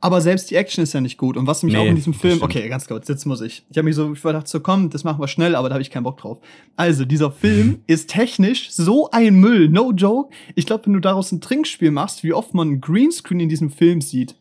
Aber 0.00 0.20
selbst 0.20 0.50
die 0.50 0.54
Action 0.54 0.84
ist 0.84 0.92
ja 0.92 1.00
nicht 1.00 1.18
gut. 1.18 1.36
Und 1.36 1.46
was 1.46 1.62
mich 1.62 1.74
nee, 1.74 1.80
auch 1.80 1.84
in 1.84 1.96
diesem 1.96 2.14
Film, 2.14 2.40
okay, 2.42 2.68
ganz 2.68 2.86
kurz, 2.86 3.08
jetzt 3.08 3.24
muss 3.24 3.40
ich. 3.40 3.64
Ich 3.68 3.76
habe 3.76 3.84
mich 3.84 3.96
so 3.96 4.12
ich 4.12 4.22
gedacht, 4.22 4.46
so 4.46 4.60
komm, 4.60 4.90
das 4.90 5.02
machen 5.02 5.20
wir 5.20 5.26
schnell, 5.26 5.56
aber 5.56 5.68
da 5.68 5.74
habe 5.74 5.82
ich 5.82 5.90
keinen 5.90 6.04
Bock 6.04 6.18
drauf. 6.18 6.38
Also, 6.76 7.04
dieser 7.04 7.32
Film 7.32 7.80
ist 7.86 8.08
technisch 8.08 8.70
so 8.70 9.10
ein 9.10 9.34
Müll, 9.34 9.68
no 9.68 9.92
joke. 9.92 10.32
Ich 10.54 10.66
glaube, 10.66 10.86
wenn 10.86 10.92
du 10.92 11.00
daraus 11.00 11.32
ein 11.32 11.40
Trinkspiel 11.40 11.90
machst, 11.90 12.22
wie 12.22 12.32
oft 12.32 12.54
man 12.54 12.80
Greenscreen 12.80 13.40
in 13.40 13.48
diesem 13.48 13.70
Film 13.70 14.00
sieht, 14.00 14.36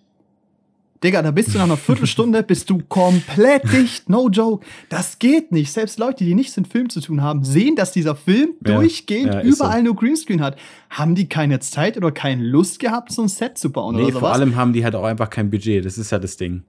Digga, 1.03 1.21
da 1.21 1.31
bist 1.31 1.53
du 1.53 1.57
nach 1.57 1.65
einer 1.65 1.77
Viertelstunde, 1.77 2.41
bist 2.41 2.69
du 2.69 2.79
komplett 2.87 3.71
dicht. 3.71 4.09
No 4.09 4.29
joke. 4.29 4.65
Das 4.89 5.19
geht 5.19 5.51
nicht. 5.51 5.71
Selbst 5.71 5.99
Leute, 5.99 6.23
die 6.23 6.33
nichts 6.33 6.57
mit 6.57 6.67
Film 6.67 6.89
zu 6.89 7.01
tun 7.01 7.21
haben, 7.21 7.43
sehen, 7.43 7.75
dass 7.75 7.91
dieser 7.91 8.15
Film 8.15 8.55
ja, 8.65 8.75
durchgehend 8.75 9.33
ja, 9.33 9.41
überall 9.41 9.79
so. 9.79 9.85
nur 9.85 9.95
Greenscreen 9.95 10.41
hat. 10.41 10.57
Haben 10.89 11.13
die 11.13 11.29
keine 11.29 11.59
Zeit 11.59 11.97
oder 11.97 12.11
keine 12.11 12.43
Lust 12.43 12.79
gehabt, 12.79 13.11
so 13.11 13.21
ein 13.21 13.27
Set 13.27 13.57
zu 13.57 13.71
bauen 13.71 13.95
nee, 13.95 14.03
oder 14.03 14.13
sowas? 14.13 14.19
vor 14.21 14.33
allem 14.33 14.55
haben 14.55 14.73
die 14.73 14.83
halt 14.83 14.95
auch 14.95 15.03
einfach 15.03 15.29
kein 15.29 15.51
Budget. 15.51 15.85
Das 15.85 15.97
ist 15.97 16.11
ja 16.11 16.17
das 16.17 16.37
Ding. 16.37 16.63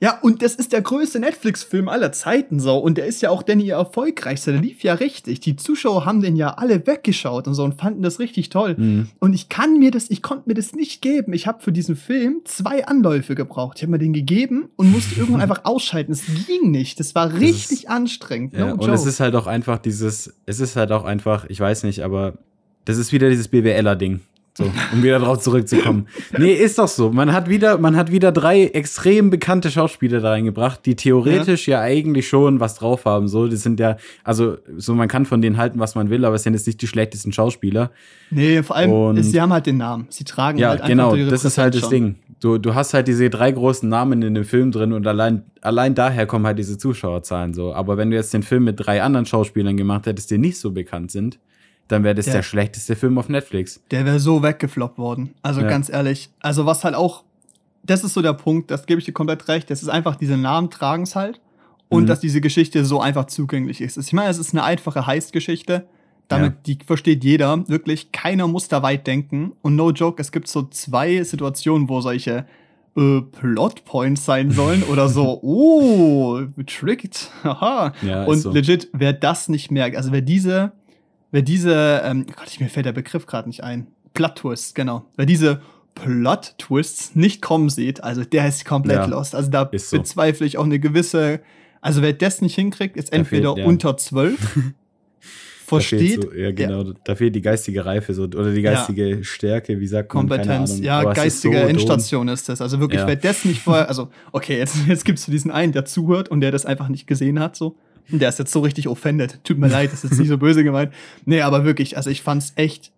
Ja, 0.00 0.18
und 0.20 0.42
das 0.42 0.54
ist 0.54 0.72
der 0.72 0.82
größte 0.82 1.20
Netflix-Film 1.20 1.88
aller 1.88 2.12
Zeiten 2.12 2.60
so. 2.60 2.76
Und 2.76 2.98
der 2.98 3.06
ist 3.06 3.22
ja 3.22 3.30
auch 3.30 3.42
denn 3.42 3.60
ihr 3.60 3.74
erfolgreichster. 3.74 4.52
Der 4.52 4.60
lief 4.60 4.82
ja 4.82 4.94
richtig. 4.94 5.40
Die 5.40 5.56
Zuschauer 5.56 6.04
haben 6.04 6.20
den 6.20 6.36
ja 6.36 6.50
alle 6.50 6.86
weggeschaut 6.86 7.46
und 7.46 7.54
so 7.54 7.64
und 7.64 7.80
fanden 7.80 8.02
das 8.02 8.18
richtig 8.18 8.50
toll. 8.50 8.74
Mhm. 8.76 9.08
Und 9.20 9.32
ich 9.32 9.48
kann 9.48 9.78
mir 9.78 9.90
das, 9.90 10.10
ich 10.10 10.20
konnte 10.20 10.48
mir 10.48 10.54
das 10.54 10.74
nicht 10.74 11.00
geben. 11.00 11.32
Ich 11.32 11.46
habe 11.46 11.62
für 11.62 11.72
diesen 11.72 11.96
Film 11.96 12.40
zwei 12.44 12.86
Anläufe 12.86 13.34
gebraucht. 13.34 13.78
Ich 13.78 13.82
habe 13.82 13.92
mir 13.92 13.98
den 13.98 14.12
gegeben 14.12 14.68
und 14.76 14.90
musste 14.90 15.14
irgendwann 15.18 15.40
einfach 15.42 15.64
ausschalten. 15.64 16.12
Es 16.12 16.24
ging 16.46 16.70
nicht. 16.70 16.98
Das 17.00 17.14
war 17.14 17.32
richtig 17.32 17.68
das 17.68 17.70
ist, 17.70 17.88
anstrengend. 17.88 18.52
Ja, 18.52 18.74
no 18.74 18.82
und 18.82 18.90
es 18.90 19.06
ist 19.06 19.20
halt 19.20 19.34
auch 19.34 19.46
einfach 19.46 19.78
dieses, 19.78 20.34
es 20.44 20.60
ist 20.60 20.76
halt 20.76 20.92
auch 20.92 21.04
einfach, 21.04 21.46
ich 21.48 21.60
weiß 21.60 21.84
nicht, 21.84 22.02
aber 22.02 22.34
das 22.84 22.98
ist 22.98 23.12
wieder 23.12 23.30
dieses 23.30 23.48
BWLer-Ding. 23.48 24.20
So, 24.56 24.70
um 24.92 25.02
wieder 25.02 25.18
drauf 25.18 25.40
zurückzukommen. 25.40 26.06
Nee, 26.38 26.52
ist 26.52 26.78
doch 26.78 26.86
so. 26.86 27.10
Man 27.10 27.32
hat 27.32 27.48
wieder, 27.48 27.76
man 27.78 27.96
hat 27.96 28.12
wieder 28.12 28.30
drei 28.30 28.66
extrem 28.66 29.28
bekannte 29.28 29.68
Schauspieler 29.68 30.20
da 30.20 30.30
reingebracht, 30.30 30.86
die 30.86 30.94
theoretisch 30.94 31.66
ja. 31.66 31.78
ja 31.78 31.84
eigentlich 31.84 32.28
schon 32.28 32.60
was 32.60 32.76
drauf 32.76 33.04
haben. 33.04 33.26
So, 33.26 33.48
das 33.48 33.64
sind 33.64 33.80
ja, 33.80 33.96
also, 34.22 34.58
so 34.76 34.94
man 34.94 35.08
kann 35.08 35.26
von 35.26 35.42
denen 35.42 35.56
halten, 35.56 35.80
was 35.80 35.96
man 35.96 36.08
will, 36.08 36.24
aber 36.24 36.36
es 36.36 36.44
sind 36.44 36.54
jetzt 36.54 36.68
nicht 36.68 36.80
die 36.80 36.86
schlechtesten 36.86 37.32
Schauspieler. 37.32 37.90
Nee, 38.30 38.62
vor 38.62 38.76
allem, 38.76 38.92
Und, 38.92 39.22
sie 39.24 39.40
haben 39.40 39.52
halt 39.52 39.66
den 39.66 39.78
Namen. 39.78 40.06
Sie 40.08 40.22
tragen 40.22 40.58
ja, 40.58 40.68
halt 40.68 40.82
einfach 40.82 40.88
genau, 40.88 41.14
ihre 41.16 41.30
das 41.30 41.44
ist 41.44 41.58
halt 41.58 41.74
das 41.74 41.80
schon. 41.80 41.90
Ding. 41.90 42.14
Du, 42.38 42.58
du 42.58 42.74
hast 42.76 42.94
halt 42.94 43.08
diese 43.08 43.28
drei 43.30 43.50
großen 43.50 43.88
Namen 43.88 44.22
in 44.22 44.34
dem 44.34 44.44
Film 44.44 44.70
drin 44.70 44.92
und 44.92 45.04
allein, 45.04 45.42
allein 45.62 45.96
daher 45.96 46.26
kommen 46.26 46.46
halt 46.46 46.60
diese 46.60 46.78
Zuschauerzahlen 46.78 47.54
so. 47.54 47.74
Aber 47.74 47.96
wenn 47.96 48.10
du 48.10 48.16
jetzt 48.16 48.32
den 48.32 48.44
Film 48.44 48.64
mit 48.64 48.76
drei 48.78 49.02
anderen 49.02 49.26
Schauspielern 49.26 49.76
gemacht 49.76 50.06
hättest, 50.06 50.30
die 50.30 50.38
nicht 50.38 50.60
so 50.60 50.70
bekannt 50.70 51.10
sind, 51.10 51.40
dann 51.88 52.02
wäre 52.02 52.14
das 52.14 52.26
der, 52.26 52.34
der, 52.34 52.42
schlechteste 52.42 52.96
Film 52.96 53.18
auf 53.18 53.28
Netflix. 53.28 53.82
Der 53.90 54.04
wäre 54.04 54.18
so 54.18 54.42
weggefloppt 54.42 54.98
worden. 54.98 55.34
Also 55.42 55.60
ja. 55.60 55.68
ganz 55.68 55.88
ehrlich. 55.88 56.30
Also 56.40 56.66
was 56.66 56.84
halt 56.84 56.94
auch, 56.94 57.24
das 57.82 58.04
ist 58.04 58.14
so 58.14 58.22
der 58.22 58.32
Punkt, 58.32 58.70
das 58.70 58.86
gebe 58.86 58.98
ich 58.98 59.04
dir 59.04 59.12
komplett 59.12 59.46
recht. 59.48 59.70
Das 59.70 59.82
ist 59.82 59.88
einfach, 59.88 60.16
diese 60.16 60.36
Namen 60.36 60.70
tragen 60.70 61.02
es 61.02 61.14
halt. 61.14 61.40
Und 61.90 62.04
mhm. 62.04 62.06
dass 62.06 62.20
diese 62.20 62.40
Geschichte 62.40 62.84
so 62.84 63.00
einfach 63.00 63.26
zugänglich 63.26 63.80
ist. 63.80 63.98
Ich 63.98 64.12
meine, 64.12 64.30
es 64.30 64.38
ist 64.38 64.54
eine 64.54 64.64
einfache 64.64 65.06
Heist-Geschichte. 65.06 65.86
Damit, 66.28 66.52
ja. 66.52 66.74
die 66.74 66.78
versteht 66.84 67.22
jeder. 67.22 67.68
Wirklich, 67.68 68.10
keiner 68.10 68.48
muss 68.48 68.68
da 68.68 68.82
weit 68.82 69.06
denken. 69.06 69.52
Und 69.60 69.76
no 69.76 69.90
joke, 69.90 70.20
es 70.22 70.32
gibt 70.32 70.48
so 70.48 70.62
zwei 70.62 71.22
Situationen, 71.22 71.90
wo 71.90 72.00
solche 72.00 72.46
äh, 72.96 73.20
Plotpoints 73.20 74.24
sein 74.24 74.50
sollen 74.50 74.82
oder 74.90 75.08
so, 75.08 75.40
oh, 75.42 76.40
tricked, 76.66 77.30
haha. 77.42 77.92
Ja, 78.02 78.24
und 78.24 78.38
so. 78.38 78.52
legit, 78.52 78.88
wer 78.92 79.12
das 79.12 79.48
nicht 79.48 79.70
merkt, 79.70 79.96
also 79.96 80.12
wer 80.12 80.22
diese 80.22 80.72
wer 81.34 81.42
diese, 81.42 82.00
ähm, 82.04 82.26
Gott, 82.26 82.60
mir 82.60 82.68
fällt 82.68 82.86
der 82.86 82.92
Begriff 82.92 83.26
gerade 83.26 83.48
nicht 83.48 83.64
ein, 83.64 83.88
Plot-Twists, 84.14 84.74
genau, 84.74 85.04
wer 85.16 85.26
diese 85.26 85.60
Plot-Twists 85.96 87.16
nicht 87.16 87.42
kommen 87.42 87.68
sieht, 87.70 88.04
also 88.04 88.22
der 88.22 88.46
ist 88.46 88.64
komplett 88.64 88.98
ja, 88.98 89.06
lost. 89.06 89.34
Also 89.34 89.50
da 89.50 89.68
so. 89.74 89.98
bezweifle 89.98 90.46
ich 90.46 90.58
auch 90.58 90.64
eine 90.64 90.78
gewisse, 90.78 91.40
also 91.80 92.02
wer 92.02 92.12
das 92.12 92.40
nicht 92.40 92.54
hinkriegt, 92.54 92.96
ist 92.96 93.12
entweder 93.12 93.54
fehlt, 93.54 93.64
ja. 93.64 93.68
unter 93.68 93.96
zwölf, 93.96 94.60
versteht. 95.66 96.22
So, 96.22 96.32
ja, 96.32 96.52
genau, 96.52 96.84
ja. 96.84 96.92
da 97.02 97.16
fehlt 97.16 97.34
die 97.34 97.42
geistige 97.42 97.84
Reife 97.84 98.14
so, 98.14 98.22
oder 98.22 98.52
die 98.52 98.62
geistige. 98.62 99.24
Stärke, 99.24 99.80
wie 99.80 99.88
sagt 99.88 100.14
man? 100.14 100.28
Kompetenz, 100.28 100.78
ja, 100.78 101.02
geistige 101.02 101.56
ist 101.56 101.62
so 101.62 101.68
Endstation 101.68 102.28
ist 102.28 102.48
das. 102.48 102.60
Also 102.60 102.78
wirklich, 102.78 103.04
wer 103.04 103.16
das 103.16 103.44
nicht 103.44 103.60
vorher, 103.60 103.88
also 103.88 104.08
okay, 104.30 104.56
jetzt, 104.56 104.76
jetzt 104.86 105.04
gibt 105.04 105.18
es 105.18 105.26
diesen 105.26 105.50
einen, 105.50 105.72
der 105.72 105.84
zuhört 105.84 106.28
und 106.28 106.42
der 106.42 106.52
das 106.52 106.64
einfach 106.64 106.88
nicht 106.88 107.08
gesehen 107.08 107.40
hat, 107.40 107.56
so. 107.56 107.76
Der 108.08 108.28
ist 108.28 108.38
jetzt 108.38 108.52
so 108.52 108.60
richtig 108.60 108.88
offended. 108.88 109.40
Tut 109.44 109.58
mir 109.58 109.68
leid, 109.68 109.92
das 109.92 110.04
ist 110.04 110.10
jetzt 110.10 110.18
nicht 110.18 110.28
so 110.28 110.38
böse 110.38 110.62
gemeint. 110.64 110.92
Nee, 111.24 111.40
aber 111.40 111.64
wirklich, 111.64 111.96
also 111.96 112.10
ich 112.10 112.22
fand's 112.22 112.52
echt 112.56 112.92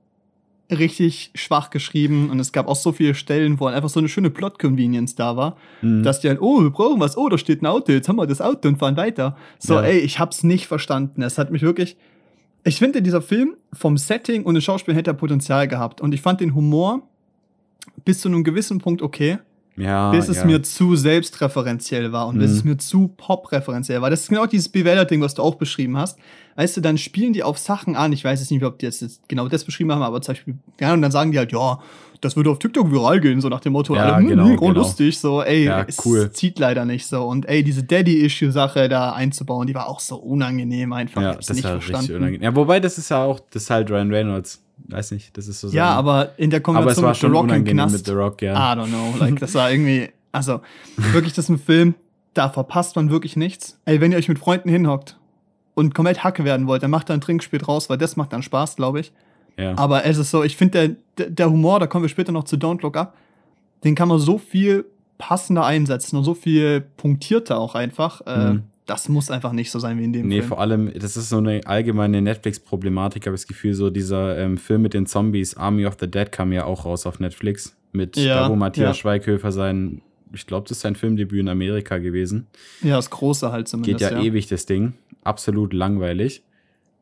richtig 0.71 1.31
schwach 1.35 1.71
geschrieben 1.71 2.31
und 2.31 2.41
es 2.41 2.53
gab 2.53 2.67
auch 2.67 2.77
so 2.77 2.93
viele 2.93 3.15
Stellen, 3.15 3.61
wo 3.61 3.67
einfach 3.67 3.89
so 3.89 4.01
eine 4.01 4.09
schöne 4.09 4.31
Plot-Convenience 4.31 5.15
da 5.15 5.37
war, 5.37 5.57
mhm. 5.81 6.03
dass 6.03 6.21
die 6.21 6.29
dann, 6.29 6.39
oh, 6.39 6.63
wir 6.63 6.71
brauchen 6.71 6.99
was, 7.01 7.17
oh, 7.17 7.29
da 7.29 7.39
steht 7.39 7.63
ein 7.63 7.67
Auto, 7.67 7.93
jetzt 7.93 8.09
haben 8.09 8.17
wir 8.17 8.27
das 8.27 8.41
Auto 8.41 8.69
und 8.69 8.79
fahren 8.79 8.97
weiter. 8.97 9.37
So, 9.59 9.75
ja. 9.75 9.83
ey, 9.83 9.99
ich 9.99 10.19
hab's 10.19 10.43
nicht 10.43 10.67
verstanden. 10.67 11.23
Es 11.23 11.39
hat 11.39 11.51
mich 11.51 11.63
wirklich, 11.63 11.97
ich 12.65 12.79
finde, 12.79 13.01
dieser 13.01 13.23
Film 13.23 13.57
vom 13.73 13.97
Setting 13.97 14.45
und 14.45 14.55
dem 14.55 14.61
Schauspiel 14.61 14.95
hätte 14.95 15.11
er 15.11 15.15
Potenzial 15.15 15.69
gehabt 15.69 16.01
und 16.01 16.13
ich 16.13 16.21
fand 16.21 16.41
den 16.41 16.55
Humor 16.55 17.03
bis 18.05 18.21
zu 18.21 18.29
einem 18.29 18.43
gewissen 18.43 18.79
Punkt 18.79 19.03
okay. 19.03 19.39
Ja, 19.77 20.11
bis 20.11 20.29
es 20.29 20.39
ja. 20.39 20.45
mir 20.47 20.63
zu 20.63 20.97
selbstreferenziell 20.97 22.11
war 22.13 22.27
und 22.29 22.39
bis 22.39 22.51
Mhm. 22.53 22.57
es 22.57 22.65
mir 22.65 22.77
zu 22.79 23.09
pop-referenziell 23.17 24.01
war. 24.01 24.11
Das 24.11 24.23
ist 24.23 24.29
genau 24.31 24.47
dieses 24.47 24.69
Bewähler-Ding, 24.71 25.21
was 25.21 25.35
du 25.35 25.43
auch 25.43 25.57
beschrieben 25.57 25.97
hast. 25.99 26.19
Weißt 26.57 26.77
du, 26.77 26.81
dann 26.81 26.97
spielen 26.97 27.35
die 27.35 27.43
auf 27.43 27.59
Sachen 27.59 27.97
an. 27.97 28.13
Ich 28.13 28.25
weiß 28.25 28.41
jetzt 28.41 28.51
nicht, 28.51 28.65
ob 28.65 28.79
die 28.79 28.87
jetzt, 28.87 29.03
jetzt 29.03 29.29
genau 29.29 29.47
das 29.49 29.65
beschrieben 29.65 29.93
haben, 29.93 30.01
aber 30.03 30.23
zum 30.23 30.35
Beispiel, 30.35 30.55
ja, 30.81 30.95
und 30.95 31.03
dann 31.03 31.11
sagen 31.13 31.31
die 31.33 31.39
halt, 31.39 31.53
ja, 31.53 31.79
das 32.23 32.35
würde 32.35 32.49
auf 32.49 32.59
TikTok 32.59 32.91
viral 32.91 33.21
gehen, 33.21 33.43
so 33.43 33.51
nach 33.51 33.61
dem 33.61 33.75
Motto, 33.75 33.95
Ja, 33.95 34.05
alle, 34.15 34.23
hm, 34.23 34.29
genau, 34.29 34.57
genau. 34.57 34.71
lustig, 34.73 35.19
so, 35.19 35.43
ey, 35.43 35.65
Ja, 35.67 35.85
es 35.87 36.05
cool. 36.07 36.31
zieht 36.33 36.59
leider 36.59 36.87
nicht 36.87 37.07
so. 37.07 37.25
Und 37.27 37.47
ey, 37.47 37.63
diese 37.63 37.83
Daddy-Issue-Sache 37.85 38.89
da 38.89 39.13
einzubauen, 39.13 39.67
die 39.67 39.75
war 39.75 39.89
auch 39.89 40.01
so 40.01 40.17
unangenehm 40.17 40.95
einfach. 40.95 41.21
Ja, 41.21 41.35
das 41.35 41.51
nicht 41.51 41.65
war 41.65 41.75
richtig 41.75 41.91
verstanden. 41.91 42.17
unangenehm. 42.23 42.43
Ja, 42.43 42.57
wobei, 42.57 42.81
das 42.81 42.97
ist 42.97 43.11
ja 43.11 43.23
auch, 43.23 43.39
das 43.51 43.65
ist 43.65 43.71
halt 43.71 43.91
Ryan 43.91 44.11
Reynolds. 44.11 44.63
Weiß 44.89 45.11
nicht, 45.13 45.37
das 45.37 45.49
ist 45.49 45.61
so 45.61 45.69
Ja, 45.69 45.95
aber 45.95 46.39
in 46.39 46.51
der 46.51 46.61
aber 46.61 46.87
es 46.91 46.97
Kombination 46.97 47.05
war 47.05 47.11
mit 47.11 47.21
The 47.21 47.27
Rock 47.27 47.51
im 47.57 47.65
Knast, 47.65 47.97
mit 47.97 48.07
The 48.07 48.13
Rock, 48.13 48.43
ja. 48.43 48.55
I 48.55 48.79
don't 48.79 48.87
know, 48.89 49.15
like, 49.19 49.41
das 49.41 49.55
war 49.55 49.71
irgendwie, 49.71 50.09
also, 50.33 50.61
wirklich, 50.97 51.33
das 51.33 51.47
ist 51.47 51.49
ein 51.49 51.59
Film, 51.59 51.95
da 52.35 52.51
verpasst 52.51 52.95
man 52.97 53.11
wirklich 53.11 53.37
nichts. 53.37 53.79
Ey, 53.87 54.01
wenn 54.01 54.13
ihr 54.13 54.19
euch 54.19 54.29
mit 54.29 54.39
Freunden 54.39 54.69
hinhockt 54.69 55.19
und 55.75 55.95
komplett 55.95 56.23
Hacke 56.25 56.45
werden 56.45 56.67
wollt, 56.67 56.83
dann 56.83 56.91
macht 56.91 57.09
da 57.09 57.15
ein 57.15 57.21
Trinkspiel 57.21 57.59
draus, 57.59 57.89
weil 57.89 57.99
das 57.99 58.17
macht 58.17 58.33
dann 58.33 58.43
Spaß, 58.43 58.77
glaube 58.77 59.01
ich. 59.01 59.13
ja. 59.57 59.77
Aber 59.79 60.05
es 60.05 60.19
ist 60.19 60.31
so, 60.31 60.43
ich 60.45 60.57
finde, 60.57 60.89
der, 60.89 60.97
der, 61.19 61.31
der 61.31 61.51
Humor, 61.51 61.81
da 61.81 61.87
kommen 61.87 62.05
wir 62.05 62.09
später 62.11 62.33
noch 62.33 62.45
zu 62.45 62.57
Don't 62.57 62.83
Look 62.83 62.97
Up, 62.97 63.15
den 63.85 63.95
kann 63.95 64.09
man 64.09 64.19
so 64.19 64.37
viel 64.39 64.85
passender 65.19 65.65
einsetzen 65.65 66.17
und 66.19 66.25
so 66.25 66.35
viel 66.35 66.83
punktierter 66.99 67.59
auch 67.59 67.75
einfach. 67.75 68.21
Äh, 68.27 68.53
Mhm. 68.53 68.63
Das 68.87 69.09
muss 69.09 69.31
einfach 69.31 69.53
nicht 69.53 69.71
so 69.73 69.79
sein 69.81 69.99
wie 69.99 70.05
in 70.05 70.13
dem 70.13 70.29
Nee, 70.29 70.37
Film. 70.39 70.49
vor 70.49 70.61
allem, 70.61 70.93
das 70.97 71.17
ist 71.17 71.29
so 71.29 71.39
eine 71.39 71.61
allgemeine 71.67 72.23
Netflix-Problematik, 72.23 73.27
habe 73.27 73.35
ich 73.35 73.43
das 73.43 73.49
Gefühl, 73.49 73.75
so 73.75 73.91
dieser 73.91 74.39
ähm, 74.39 74.57
Film 74.59 74.83
mit 74.83 74.95
den 74.95 75.07
Zombies, 75.07 75.57
Army 75.57 75.87
of 75.87 75.97
the 75.99 76.09
Dead, 76.09 76.31
kam 76.31 76.53
ja 76.53 76.65
auch 76.65 76.85
raus 76.85 77.05
auf 77.07 77.19
Netflix. 77.19 77.77
Mit 77.93 78.17
Ja, 78.17 78.43
da, 78.43 78.51
wo 78.51 78.57
Matthias 78.57 78.97
ja. 78.97 79.01
Schweighöfer 79.01 79.51
sein, 79.51 80.03
ich 80.33 80.47
glaube, 80.47 80.69
das 80.69 80.79
ist 80.79 80.83
sein 80.83 80.95
Filmdebüt 80.95 81.41
in 81.41 81.49
Amerika 81.49 81.99
gewesen. 81.99 82.47
Ja, 82.83 82.97
das 82.97 83.11
Große 83.11 83.51
halt 83.51 83.69
zumindest. 83.69 83.99
Geht 83.99 84.11
ja, 84.19 84.23
ewig, 84.23 84.47
das 84.49 84.67
Ding. 84.67 84.95
Absolut 85.25 85.73
langweilig. 85.73 86.43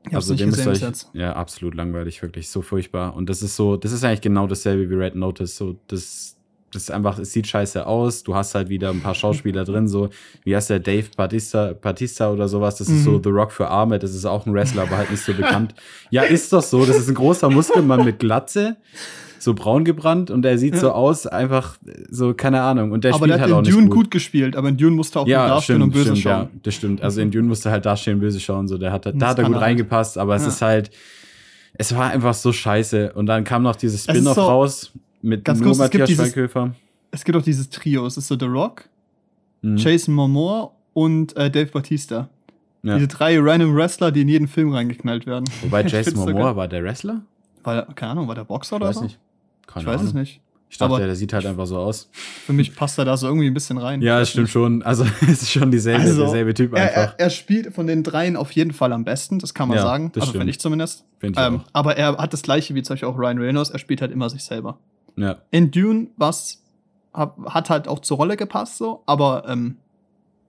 Ich 0.08 0.14
also 0.14 0.32
nicht 0.34 0.44
gesehen 0.44 0.68
euch, 0.68 0.80
jetzt. 0.80 1.10
ja, 1.14 1.32
absolut 1.34 1.74
langweilig, 1.74 2.20
wirklich 2.22 2.48
so 2.48 2.60
furchtbar. 2.62 3.16
Und 3.16 3.28
das 3.28 3.42
ist 3.42 3.56
so, 3.56 3.76
das 3.76 3.92
ist 3.92 4.04
eigentlich 4.04 4.20
genau 4.20 4.46
dasselbe 4.46 4.88
wie 4.88 4.94
Red 4.94 5.14
Notice. 5.16 5.56
So, 5.56 5.76
das, 5.88 6.33
das 6.74 6.82
ist 6.84 6.90
einfach, 6.90 7.18
es 7.18 7.32
sieht 7.32 7.46
scheiße 7.46 7.86
aus. 7.86 8.22
Du 8.22 8.34
hast 8.34 8.54
halt 8.54 8.68
wieder 8.68 8.90
ein 8.90 9.00
paar 9.00 9.14
Schauspieler 9.14 9.64
drin, 9.64 9.88
so, 9.88 10.10
wie 10.44 10.54
heißt 10.54 10.70
der 10.70 10.80
Dave 10.80 11.06
Batista, 11.16 11.72
Batista 11.72 12.30
oder 12.30 12.48
sowas. 12.48 12.76
Das 12.76 12.88
ist 12.88 13.00
Mhm. 13.00 13.04
so 13.04 13.20
The 13.22 13.30
Rock 13.30 13.52
für 13.52 13.68
Arme, 13.68 13.98
das 13.98 14.14
ist 14.14 14.24
auch 14.24 14.46
ein 14.46 14.52
Wrestler, 14.52 14.82
aber 14.82 14.96
halt 14.98 15.10
nicht 15.10 15.22
so 15.24 15.32
bekannt. 15.34 15.74
Ja, 16.10 16.22
ist 16.22 16.52
doch 16.52 16.62
so. 16.62 16.84
Das 16.84 16.96
ist 16.98 17.08
ein 17.08 17.14
großer 17.14 17.48
Muskelmann 17.50 18.04
mit 18.04 18.18
Glatze, 18.18 18.76
so 19.38 19.52
braun 19.54 19.84
gebrannt 19.84 20.30
und 20.30 20.44
er 20.46 20.56
sieht 20.58 20.74
Ja. 20.74 20.80
so 20.80 20.92
aus, 20.92 21.26
einfach 21.26 21.76
so, 22.10 22.32
keine 22.34 22.62
Ahnung. 22.62 22.92
Und 22.92 23.04
der 23.04 23.12
aber 23.12 23.26
spielt 23.26 23.30
der 23.30 23.34
hat 23.36 23.40
halt 23.42 23.50
in 23.50 23.56
auch 23.56 23.62
nicht 23.62 23.74
Dune 23.74 23.86
gut. 23.88 23.94
gut. 24.04 24.10
gespielt, 24.10 24.56
aber 24.56 24.68
in 24.70 24.76
Dune 24.78 24.96
musste 24.96 25.20
auch 25.20 25.24
gut 25.24 25.32
Ja, 25.32 25.48
dastehen 25.48 25.76
stimmt, 25.76 25.82
und 25.82 25.90
böse 25.92 26.04
stimmt, 26.04 26.18
schauen. 26.20 26.32
ja, 26.32 26.50
das 26.62 26.74
stimmt. 26.74 27.02
Also 27.02 27.20
in 27.20 27.30
Dune 27.30 27.46
musste 27.48 27.70
halt 27.70 27.84
dastehen, 27.84 28.20
böse 28.20 28.40
schauen, 28.40 28.68
so, 28.68 28.78
der 28.78 28.90
hat, 28.92 29.04
da 29.06 29.10
hat 29.28 29.38
er 29.38 29.44
gut 29.44 29.54
halt. 29.56 29.64
reingepasst, 29.64 30.16
aber 30.16 30.34
es 30.36 30.42
Ja. 30.42 30.48
ist 30.48 30.62
halt, 30.62 30.90
es 31.76 31.94
war 31.94 32.10
einfach 32.10 32.34
so 32.34 32.52
scheiße. 32.52 33.12
Und 33.14 33.26
dann 33.26 33.44
kam 33.44 33.62
noch 33.64 33.76
dieses 33.76 34.02
ist 34.06 34.10
Spin-off 34.10 34.36
so- 34.36 34.42
raus 34.42 34.92
mit 35.24 35.44
Ganz 35.44 35.58
nur 35.60 35.68
kurz, 35.68 35.78
es 35.80 35.90
gibt 35.90 36.00
Matthias 36.02 36.08
dieses- 36.18 36.32
Schweighöfer. 36.32 36.74
Es 37.10 37.24
gibt 37.24 37.36
auch 37.38 37.42
dieses 37.42 37.70
Trio, 37.70 38.06
es 38.06 38.16
ist 38.16 38.26
so 38.28 38.36
The 38.38 38.46
Rock, 38.46 38.84
Mhm. 39.62 39.76
Jason 39.78 40.14
Momoa 40.14 40.72
und 40.92 41.36
äh, 41.36 41.50
Dave 41.50 41.66
Bautista. 41.66 42.28
Ja. 42.82 42.96
Diese 42.96 43.08
drei 43.08 43.38
random 43.40 43.74
Wrestler, 43.74 44.12
die 44.12 44.20
in 44.22 44.28
jeden 44.28 44.48
Film 44.48 44.72
reingeknallt 44.72 45.26
werden. 45.26 45.44
Wobei 45.62 45.82
Jason 45.86 46.16
Momoa 46.16 46.54
war 46.56 46.68
der 46.68 46.82
Wrestler? 46.84 47.22
War 47.62 47.74
der, 47.86 47.94
keine 47.94 48.12
Ahnung, 48.12 48.28
war 48.28 48.34
der 48.34 48.44
Boxer 48.44 48.76
Ich 48.76 48.80
oder 48.82 48.88
weiß 48.90 48.96
so? 48.96 49.02
nicht. 49.04 49.18
Keine 49.66 49.82
ich 49.82 49.86
weiß 49.86 49.94
Ahnung. 50.00 50.08
es 50.08 50.14
nicht. 50.14 50.40
Ich 50.68 50.78
dachte, 50.78 50.94
Aber 50.94 51.06
der 51.06 51.14
sieht 51.14 51.32
halt 51.32 51.46
einfach 51.46 51.66
so 51.66 51.78
aus. 51.78 52.10
Für 52.12 52.52
mich 52.52 52.74
passt 52.74 52.98
er 52.98 53.04
da 53.04 53.16
so 53.16 53.28
irgendwie 53.28 53.46
ein 53.46 53.54
bisschen 53.54 53.78
rein. 53.78 54.02
Ja, 54.02 54.18
das 54.18 54.30
stimmt 54.30 54.48
schon. 54.50 54.82
Also 54.82 55.04
es 55.22 55.42
ist 55.42 55.50
schon 55.52 55.70
dieselbe, 55.70 56.02
Also, 56.02 56.22
derselbe 56.22 56.52
Typ 56.52 56.74
Er, 56.74 56.82
einfach. 56.82 57.14
er, 57.16 57.20
er 57.20 57.30
spielt 57.30 57.72
von 57.72 57.86
den 57.86 58.02
dreien 58.02 58.36
auf 58.36 58.50
jeden 58.50 58.72
Fall 58.72 58.92
am 58.92 59.04
besten, 59.04 59.38
das 59.38 59.54
kann 59.54 59.68
man 59.68 59.76
Ja, 59.78 59.84
sagen. 59.84 60.10
das 60.12 60.22
Also 60.24 60.32
finde 60.32 60.50
ich 60.50 60.58
zumindest. 60.58 61.04
Finde 61.20 61.40
ich 61.40 61.46
Ähm, 61.46 61.60
aber 61.72 61.96
er 61.96 62.16
hat 62.18 62.32
das 62.32 62.42
gleiche 62.42 62.74
wie 62.74 62.82
zum 62.82 62.94
Beispiel 62.94 63.08
auch 63.08 63.16
Ryan 63.16 63.38
Reynolds, 63.38 63.70
er 63.70 63.78
spielt 63.78 64.00
halt 64.02 64.10
immer 64.10 64.28
sich 64.28 64.42
selber. 64.42 64.78
Ja. 65.16 65.42
In 65.50 65.70
Dune 65.70 66.08
was 66.16 66.60
hat 67.12 67.70
halt 67.70 67.86
auch 67.86 68.00
zur 68.00 68.16
Rolle 68.16 68.36
gepasst 68.36 68.78
so, 68.78 69.02
aber 69.06 69.44
ähm, 69.48 69.76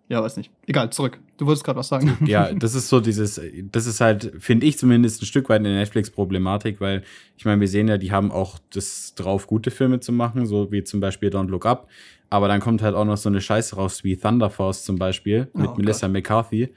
ja, 0.07 0.21
weiß 0.21 0.37
nicht. 0.37 0.51
Egal, 0.67 0.91
zurück. 0.91 1.19
Du 1.37 1.45
wolltest 1.47 1.63
gerade 1.63 1.77
was 1.79 1.87
sagen. 1.87 2.17
ja, 2.25 2.51
das 2.59 2.75
ist 2.75 2.89
so 2.89 2.99
dieses, 2.99 3.39
das 3.71 3.85
ist 3.87 4.01
halt, 4.01 4.33
finde 4.39 4.65
ich 4.67 4.77
zumindest 4.77 5.21
ein 5.21 5.25
Stück 5.25 5.49
weit 5.49 5.59
eine 5.59 5.75
Netflix-Problematik, 5.75 6.79
weil 6.81 7.03
ich 7.37 7.45
meine, 7.45 7.59
wir 7.61 7.67
sehen 7.67 7.87
ja, 7.87 7.97
die 7.97 8.11
haben 8.11 8.31
auch 8.31 8.59
das 8.73 9.13
drauf, 9.15 9.47
gute 9.47 9.71
Filme 9.71 9.99
zu 9.99 10.11
machen, 10.11 10.45
so 10.45 10.71
wie 10.71 10.83
zum 10.83 10.99
Beispiel 10.99 11.29
Don't 11.29 11.47
Look 11.49 11.65
Up. 11.65 11.87
Aber 12.29 12.47
dann 12.47 12.59
kommt 12.61 12.81
halt 12.81 12.95
auch 12.95 13.05
noch 13.05 13.17
so 13.17 13.29
eine 13.29 13.41
Scheiße 13.41 13.75
raus 13.75 14.03
wie 14.03 14.15
Thunder 14.17 14.49
Force 14.49 14.83
zum 14.85 14.97
Beispiel 14.97 15.47
mit 15.53 15.69
Oh 15.69 15.75
Melissa 15.75 16.07
McCarthy, 16.07 16.73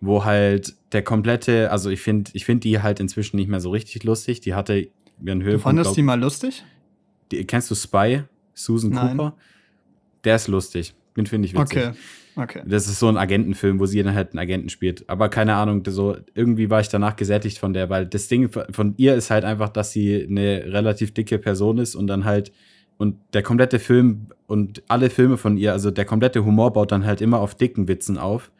wo 0.00 0.24
halt 0.24 0.74
der 0.92 1.02
komplette, 1.02 1.70
also 1.70 1.88
ich 1.90 2.00
finde, 2.02 2.30
ich 2.34 2.44
finde 2.44 2.60
die 2.60 2.80
halt 2.82 3.00
inzwischen 3.00 3.36
nicht 3.36 3.48
mehr 3.48 3.60
so 3.60 3.70
richtig 3.70 4.04
lustig. 4.04 4.40
Die 4.40 4.54
hatte 4.54 4.88
ihren 5.22 5.40
Du 5.40 5.46
Höhepunkt. 5.46 5.62
fandest 5.62 5.86
glaub- 5.88 5.94
die 5.96 6.02
mal 6.02 6.20
lustig? 6.20 6.64
Die, 7.30 7.44
kennst 7.44 7.70
du 7.70 7.74
Spy? 7.74 8.22
Susan 8.54 8.90
Nein. 8.90 9.16
Cooper? 9.16 9.36
Der 10.24 10.36
ist 10.36 10.48
lustig. 10.48 10.94
Den 11.16 11.26
finde 11.26 11.46
ich 11.46 11.54
witzig. 11.54 11.88
Okay. 11.88 11.92
Okay. 12.36 12.62
Das 12.64 12.86
ist 12.86 12.98
so 12.98 13.08
ein 13.08 13.16
Agentenfilm, 13.16 13.80
wo 13.80 13.86
sie 13.86 14.02
dann 14.02 14.14
halt 14.14 14.30
einen 14.30 14.38
Agenten 14.38 14.68
spielt. 14.68 15.08
Aber 15.08 15.28
keine 15.28 15.54
Ahnung, 15.54 15.82
so 15.86 16.16
irgendwie 16.34 16.70
war 16.70 16.80
ich 16.80 16.88
danach 16.88 17.16
gesättigt 17.16 17.58
von 17.58 17.72
der, 17.72 17.90
weil 17.90 18.06
das 18.06 18.28
Ding 18.28 18.48
von 18.48 18.94
ihr 18.96 19.14
ist 19.14 19.30
halt 19.30 19.44
einfach, 19.44 19.68
dass 19.68 19.92
sie 19.92 20.26
eine 20.28 20.64
relativ 20.66 21.12
dicke 21.12 21.38
Person 21.38 21.78
ist 21.78 21.94
und 21.94 22.06
dann 22.06 22.24
halt 22.24 22.52
und 22.98 23.16
der 23.32 23.42
komplette 23.42 23.78
Film 23.78 24.26
und 24.46 24.82
alle 24.88 25.10
Filme 25.10 25.38
von 25.38 25.56
ihr, 25.56 25.72
also 25.72 25.90
der 25.90 26.04
komplette 26.04 26.44
Humor 26.44 26.72
baut 26.72 26.92
dann 26.92 27.06
halt 27.06 27.20
immer 27.20 27.40
auf 27.40 27.54
dicken 27.54 27.88
Witzen 27.88 28.18
auf. 28.18 28.50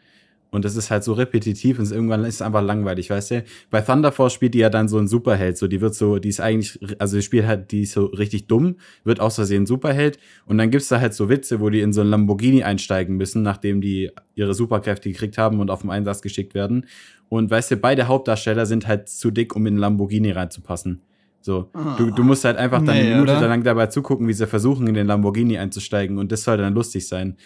Und 0.51 0.65
das 0.65 0.75
ist 0.77 0.91
halt 0.91 1.05
so 1.05 1.13
repetitiv 1.13 1.79
und 1.79 1.91
irgendwann 1.91 2.25
ist 2.25 2.37
es 2.37 2.43
einfach 2.43 2.63
langweilig, 2.63 3.09
weißt 3.11 3.31
du? 3.31 3.45
Bei 3.71 3.81
Thunder 3.81 4.11
Force 4.11 4.33
spielt 4.33 4.55
die 4.55 4.59
ja 4.59 4.71
dann 4.71 4.89
so 4.89 4.99
ein 4.99 5.07
Superheld, 5.07 5.57
so 5.57 5.69
die 5.69 5.81
wird 5.81 5.95
so, 5.95 6.19
die 6.19 6.29
ist 6.29 6.41
eigentlich, 6.41 6.79
also 6.99 7.17
die 7.17 7.23
spielt 7.23 7.47
halt, 7.47 7.71
die 7.71 7.83
ist 7.83 7.93
so 7.93 8.07
richtig 8.07 8.49
dumm, 8.49 8.77
wird 9.05 9.21
aus 9.21 9.37
Versehen 9.37 9.67
Superheld 9.67 10.19
und 10.47 10.59
dann 10.59 10.71
gibt's 10.71 10.89
da 10.89 11.01
halt 11.01 11.15
so 11.15 11.29
Witze, 11.29 11.61
wo 11.61 11.71
die 11.71 11.81
in 11.81 11.93
so 11.93 12.01
ein 12.01 12.09
Lamborghini 12.09 12.65
einsteigen 12.65 13.17
müssen, 13.17 13.43
nachdem 13.43 13.81
die 13.81 14.11
ihre 14.35 14.55
Superkräfte 14.55 15.11
gekriegt 15.11 15.39
haben 15.39 15.61
und 15.61 15.71
auf 15.71 15.83
den 15.83 15.91
Einsatz 15.91 16.21
geschickt 16.21 16.55
werden. 16.55 16.87
Und 17.29 17.51
weißt 17.51 17.71
du, 17.71 17.77
beide 17.77 18.09
Hauptdarsteller 18.09 18.67
sind 18.67 18.89
halt 18.89 19.09
zu 19.09 19.31
dick, 19.31 19.55
um 19.55 19.67
in 19.67 19.75
ein 19.75 19.79
Lamborghini 19.79 20.33
reinzupassen. 20.33 21.03
So, 21.43 21.71
du, 21.97 22.11
du 22.11 22.23
musst 22.23 22.45
halt 22.45 22.59
einfach 22.59 22.85
dann 22.85 22.95
Nee, 22.97 23.01
eine 23.01 23.15
Minute 23.15 23.39
oder? 23.39 23.49
lang 23.49 23.63
dabei 23.63 23.87
zugucken, 23.87 24.29
wie 24.29 24.35
sie 24.35 24.47
versuchen, 24.47 24.87
in 24.87 24.95
den 24.95 25.07
Lamborghini 25.07 25.57
einzusteigen 25.57 26.19
und 26.19 26.33
das 26.33 26.43
soll 26.43 26.59
dann 26.59 26.75
lustig 26.75 27.09
sein. 27.09 27.37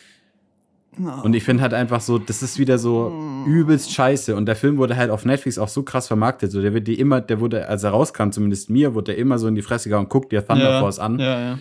Und 0.97 1.35
ich 1.35 1.45
finde 1.45 1.63
halt 1.63 1.75
einfach 1.75 2.01
so, 2.01 2.19
das 2.19 2.43
ist 2.43 2.59
wieder 2.59 2.79
so 2.79 3.13
übelst 3.47 3.93
scheiße. 3.93 4.37
Und 4.37 4.47
der 4.47 4.57
Film 4.57 4.77
wurde 4.77 4.97
halt 4.97 5.11
auf 5.11 5.25
Netflix 5.25 5.59
auch 5.59 5.69
so 5.69 5.83
krass 5.83 6.07
vermarktet. 6.07 6.53
So, 6.53 6.63
der 6.63 6.75
wird 6.75 6.87
die 6.87 6.99
immer, 6.99 7.21
der 7.21 7.41
wurde, 7.41 7.69
als 7.69 7.83
er 7.83 7.91
rauskam, 7.91 8.31
zumindest 8.31 8.71
mir, 8.71 8.95
wurde 8.95 9.13
der 9.13 9.19
immer 9.19 9.39
so 9.39 9.49
in 9.49 9.55
die 9.55 9.63
Fresse 9.63 9.89
gehauen, 9.89 10.07
guck 10.09 10.31
dir 10.31 10.47
Thunder 10.47 10.71
ja, 10.71 10.81
Force 10.81 10.99
an. 10.99 11.19
Ja, 11.19 11.41
ja. 11.41 11.59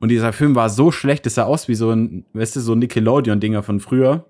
Und 0.00 0.08
dieser 0.08 0.32
Film 0.32 0.54
war 0.54 0.68
so 0.70 0.90
schlecht, 0.90 1.26
es 1.26 1.36
sah 1.36 1.44
aus 1.44 1.68
wie 1.68 1.74
so 1.74 1.90
ein, 1.90 2.24
weißt 2.32 2.56
du, 2.56 2.60
so 2.60 2.74
Nickelodeon-Dinger 2.74 3.62
von 3.62 3.80
früher. 3.80 4.24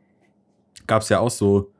Gab's 0.86 1.08
ja 1.08 1.20
auch 1.20 1.30
so, 1.30 1.72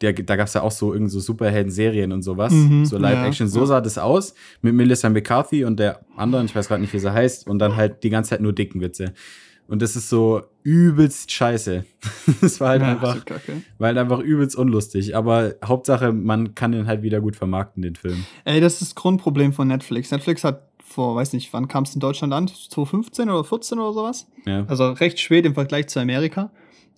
der, 0.00 0.12
da 0.12 0.36
gab's 0.36 0.54
ja 0.54 0.62
auch 0.62 0.70
so 0.70 0.92
irgend 0.92 1.10
so 1.10 1.20
Superhelden-Serien 1.20 2.12
und 2.12 2.22
sowas. 2.22 2.52
Mhm, 2.52 2.86
so 2.86 2.96
Live-Action. 2.96 3.48
ja, 3.48 3.50
so 3.50 3.66
sah 3.66 3.80
das 3.80 3.98
aus. 3.98 4.34
Mit 4.62 4.74
Melissa 4.74 5.10
McCarthy 5.10 5.64
und 5.64 5.78
der 5.80 6.00
anderen, 6.16 6.46
ich 6.46 6.54
weiß 6.54 6.68
gerade 6.68 6.80
nicht, 6.80 6.92
wie 6.92 6.98
sie 7.00 7.12
heißt. 7.12 7.48
Und 7.48 7.58
dann 7.58 7.76
halt 7.76 8.04
die 8.04 8.10
ganze 8.10 8.30
Zeit 8.30 8.40
nur 8.40 8.52
dicken 8.52 8.80
Witze. 8.80 9.12
Und 9.68 9.82
das 9.82 9.96
ist 9.96 10.08
so 10.08 10.42
übelst 10.62 11.30
scheiße. 11.30 11.84
das 12.40 12.60
war 12.60 12.70
halt 12.70 12.82
ja, 12.82 12.88
einfach, 12.88 13.18
war 13.78 13.86
halt 13.88 13.98
einfach 13.98 14.18
übelst 14.20 14.56
unlustig. 14.56 15.14
Aber 15.14 15.54
Hauptsache, 15.62 16.12
man 16.12 16.54
kann 16.54 16.72
den 16.72 16.86
halt 16.86 17.02
wieder 17.02 17.20
gut 17.20 17.36
vermarkten, 17.36 17.82
den 17.82 17.94
Film. 17.94 18.24
Ey, 18.44 18.60
das 18.60 18.74
ist 18.74 18.82
das 18.82 18.94
Grundproblem 18.94 19.52
von 19.52 19.68
Netflix. 19.68 20.10
Netflix 20.10 20.42
hat 20.42 20.68
vor, 20.82 21.14
weiß 21.14 21.34
nicht, 21.34 21.52
wann 21.52 21.68
kam 21.68 21.84
es 21.84 21.94
in 21.94 22.00
Deutschland 22.00 22.32
an? 22.32 22.48
2015 22.48 23.28
oder 23.28 23.44
14 23.44 23.78
oder 23.78 23.92
sowas? 23.92 24.26
Ja. 24.46 24.64
Also 24.66 24.90
recht 24.90 25.20
spät 25.20 25.44
im 25.44 25.52
Vergleich 25.54 25.88
zu 25.88 26.00
Amerika. 26.00 26.50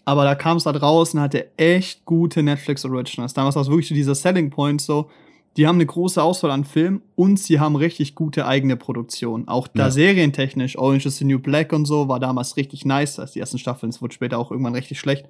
Aber 0.05 0.25
da 0.25 0.37
kam 0.37 0.57
es 0.57 0.67
halt 0.67 0.81
raus 0.81 1.13
und 1.13 1.21
hatte 1.21 1.51
echt 1.57 2.05
gute 2.05 2.43
Netflix 2.43 2.85
Originals. 2.85 3.35
Damals 3.35 3.57
war 3.57 3.63
es 3.63 3.69
wirklich 3.69 3.89
so 3.89 3.95
dieser 3.95 4.15
Selling 4.15 4.51
Point 4.51 4.81
so. 4.81 5.11
Die 5.57 5.67
haben 5.67 5.77
eine 5.77 5.87
große 5.87 6.23
Auswahl 6.23 6.53
an 6.53 6.65
Filmen 6.65 7.03
und 7.17 7.39
sie 7.39 7.59
haben 7.59 7.75
richtig 7.77 8.15
gute 8.15 8.47
eigene 8.47 8.77
Produktion. 8.77 9.49
Auch 9.49 9.67
da 9.69 9.85
Ja. 9.85 9.91
serientechnisch, 9.91 10.79
Orange 10.79 11.07
is 11.07 11.17
the 11.19 11.25
New 11.25 11.39
Black 11.41 11.73
und 11.73 11.87
so, 11.87 12.09
war 12.09 12.21
damals 12.21 12.57
richtig 12.57 12.85
nice. 12.85 13.19
Also 13.19 13.33
die 13.35 13.41
ersten 13.41 13.59
Staffeln, 13.59 13.91
es 13.91 14.01
wurde 14.01 14.15
später 14.15 14.39
auch 14.39 14.51
irgendwann 14.53 14.75
richtig 14.75 15.01
schlecht. 15.01 15.27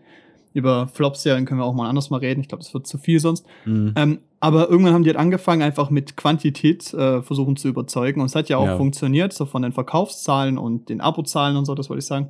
Über 0.53 0.89
Flops-Serien 0.89 1.47
können 1.47 1.61
wir 1.61 1.65
auch 1.65 1.75
mal 1.75 1.89
anders 1.89 2.11
mal 2.11 2.19
reden. 2.19 2.41
Ich 2.41 2.49
glaube, 2.49 2.63
das 2.65 2.75
wird 2.75 2.87
zu 2.87 2.99
viel 2.99 3.21
sonst. 3.21 3.47
Mhm. 3.65 3.93
Ähm, 3.97 4.19
aber 4.41 4.69
irgendwann 4.69 4.95
haben 4.95 5.05
die 5.05 5.11
halt 5.11 5.17
angefangen, 5.19 5.63
einfach 5.63 5.91
mit 5.91 6.17
Quantität 6.17 6.93
äh, 6.93 7.23
versuchen 7.23 7.57
zu 7.57 7.69
überzeugen. 7.69 8.21
Und 8.21 8.27
es 8.27 8.35
hat 8.35 8.49
ja 8.49 8.57
auch 8.59 8.67
Ja. 8.67 8.77
funktioniert, 8.77 9.33
so 9.33 9.47
von 9.47 9.63
den 9.63 9.73
Verkaufszahlen 9.73 10.59
und 10.59 10.89
den 10.89 11.01
Abozahlen 11.01 11.57
und 11.57 11.65
so, 11.67 11.75
das 11.75 11.89
wollte 11.89 12.01
ich 12.01 12.07
sagen. 12.07 12.29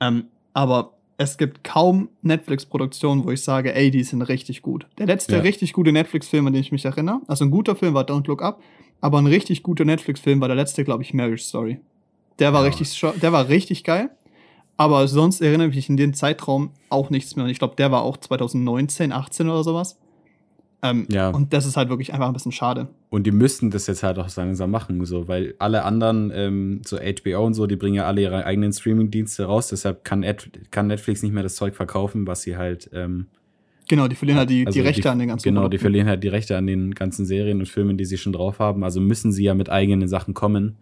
Ähm, 0.00 0.24
aber 0.52 0.92
es 1.22 1.38
gibt 1.38 1.64
kaum 1.64 2.08
Netflix-Produktionen, 2.22 3.24
wo 3.24 3.30
ich 3.30 3.42
sage, 3.42 3.74
ey, 3.74 3.90
die 3.90 4.02
sind 4.04 4.22
richtig 4.22 4.62
gut. 4.62 4.86
Der 4.98 5.06
letzte 5.06 5.36
Ja. 5.36 5.42
richtig 5.42 5.72
gute 5.72 5.92
Netflix-Film, 5.92 6.46
an 6.46 6.52
den 6.52 6.60
ich 6.62 6.72
mich 6.72 6.84
erinnere, 6.84 7.20
also 7.26 7.44
ein 7.44 7.50
guter 7.50 7.76
Film 7.76 7.94
war 7.94 8.04
Don't 8.04 8.26
Look 8.26 8.42
Up, 8.42 8.60
aber 9.00 9.18
ein 9.18 9.26
richtig 9.26 9.62
guter 9.62 9.84
Netflix-Film 9.84 10.40
war 10.40 10.48
der 10.48 10.56
letzte, 10.56 10.84
glaube 10.84 11.02
ich, 11.02 11.14
Marriage 11.14 11.42
Story. 11.44 11.80
Der 12.38 12.52
war 12.52 12.62
Ja. 12.62 12.68
richtig, 12.68 13.00
der 13.20 13.32
war 13.32 13.48
richtig 13.48 13.84
geil. 13.84 14.10
Aber 14.76 15.06
sonst 15.06 15.40
erinnere 15.42 15.68
ich 15.68 15.74
mich 15.76 15.88
in 15.90 15.96
den 15.98 16.14
Zeitraum 16.14 16.70
auch 16.88 17.10
nichts 17.10 17.36
mehr. 17.36 17.44
Und 17.44 17.50
ich 17.50 17.58
glaube, 17.58 17.76
der 17.76 17.92
war 17.92 18.02
auch 18.02 18.16
2019, 18.16 19.12
18 19.12 19.48
oder 19.48 19.62
sowas. 19.62 19.98
Ähm, 20.84 21.06
ja. 21.10 21.28
Und 21.30 21.52
das 21.52 21.64
ist 21.64 21.76
halt 21.76 21.88
wirklich 21.88 22.12
einfach 22.12 22.26
ein 22.26 22.32
bisschen 22.32 22.50
schade. 22.50 22.88
Und 23.08 23.24
die 23.24 23.30
müssten 23.30 23.70
das 23.70 23.86
jetzt 23.86 24.02
halt 24.02 24.18
auch 24.18 24.34
langsam 24.36 24.70
machen, 24.72 25.04
so, 25.04 25.28
weil 25.28 25.54
alle 25.60 25.84
anderen, 25.84 26.32
ähm, 26.34 26.80
so 26.84 26.96
HBO 26.98 27.46
und 27.46 27.54
so, 27.54 27.66
die 27.68 27.76
bringen 27.76 27.94
ja 27.94 28.06
alle 28.06 28.22
ihre 28.22 28.44
eigenen 28.44 28.72
Streaming-Dienste 28.72 29.44
raus. 29.44 29.68
Deshalb 29.68 30.04
kann, 30.04 30.24
Ad 30.24 30.50
kann 30.72 30.88
Netflix 30.88 31.22
nicht 31.22 31.32
mehr 31.32 31.44
das 31.44 31.54
Zeug 31.54 31.76
verkaufen, 31.76 32.26
was 32.26 32.42
sie 32.42 32.56
halt. 32.56 32.90
Ähm, 32.92 33.26
genau, 33.88 34.08
die 34.08 34.16
verlieren 34.16 34.38
halt 34.40 34.50
die, 34.50 34.66
also 34.66 34.76
die 34.76 34.84
Rechte 34.84 35.02
die, 35.02 35.08
an 35.08 35.18
den 35.20 35.28
ganzen 35.28 35.44
Genau, 35.44 35.60
Produkten. 35.60 35.70
die 35.70 35.78
verlieren 35.78 36.08
halt 36.08 36.24
die 36.24 36.28
Rechte 36.28 36.56
an 36.56 36.66
den 36.66 36.94
ganzen 36.94 37.26
Serien 37.26 37.60
und 37.60 37.68
Filmen, 37.68 37.96
die 37.96 38.04
sie 38.04 38.18
schon 38.18 38.32
drauf 38.32 38.58
haben. 38.58 38.82
Also 38.82 39.00
müssen 39.00 39.30
sie 39.30 39.44
ja 39.44 39.54
mit 39.54 39.70
eigenen 39.70 40.08
Sachen 40.08 40.34
kommen. 40.34 40.78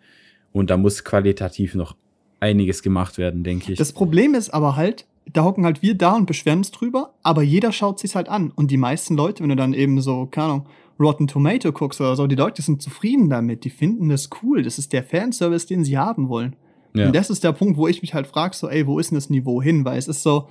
Und 0.53 0.71
da 0.71 0.79
muss 0.79 1.05
qualitativ 1.05 1.75
noch 1.75 1.95
einiges 2.41 2.83
gemacht 2.83 3.19
werden, 3.19 3.45
denke 3.45 3.73
ich. 3.73 3.79
Das 3.79 3.93
Problem 3.93 4.35
ist 4.35 4.49
aber 4.49 4.77
halt, 4.77 5.05
da 5.27 5.45
hocken 5.45 5.65
halt 5.65 5.83
wir 5.83 5.95
da 5.97 6.17
und 6.17 6.27
beschweren 6.27 6.59
uns 6.59 6.71
drüber, 6.71 7.15
aber 7.23 7.43
jeder 7.43 7.73
schaut 7.73 7.99
sich's 7.99 8.15
halt 8.15 8.29
an. 8.29 8.51
Und 8.55 8.71
die 8.71 8.77
meisten 8.77 9.17
Leute, 9.17 9.43
wenn 9.43 9.51
du 9.51 9.57
dann 9.57 9.75
eben 9.75 10.01
so, 10.01 10.27
keine 10.27 10.47
Ahnung, 10.47 10.67
Rotten 10.99 11.27
Tomato 11.27 11.73
guckst 11.73 12.01
oder 12.01 12.17
so, 12.17 12.27
die 12.27 12.37
Leute 12.37 12.63
sind 12.63 12.83
zufrieden 12.83 13.31
damit, 13.31 13.65
die 13.65 13.71
finden 13.71 14.09
das 14.09 14.29
cool, 14.43 14.63
das 14.63 14.79
ist 14.79 14.93
der 14.93 15.03
Fanservice, 15.03 15.67
den 15.67 15.85
sie 15.85 15.97
haben 15.97 16.29
wollen. 16.29 16.57
Ja. 16.95 17.07
Und 17.07 17.15
das 17.15 17.31
ist 17.31 17.45
der 17.45 17.53
Punkt, 17.53 17.77
wo 17.77 17.87
ich 17.89 18.03
mich 18.03 18.15
halt 18.15 18.27
frage, 18.27 18.55
so, 18.55 18.69
ey, 18.69 18.87
wo 18.87 18.99
ist 18.99 19.11
denn 19.11 19.17
das 19.17 19.31
Niveau 19.31 19.63
hin? 19.63 19.85
Weil 19.85 19.99
es 19.99 20.09
ist 20.09 20.23
so, 20.23 20.49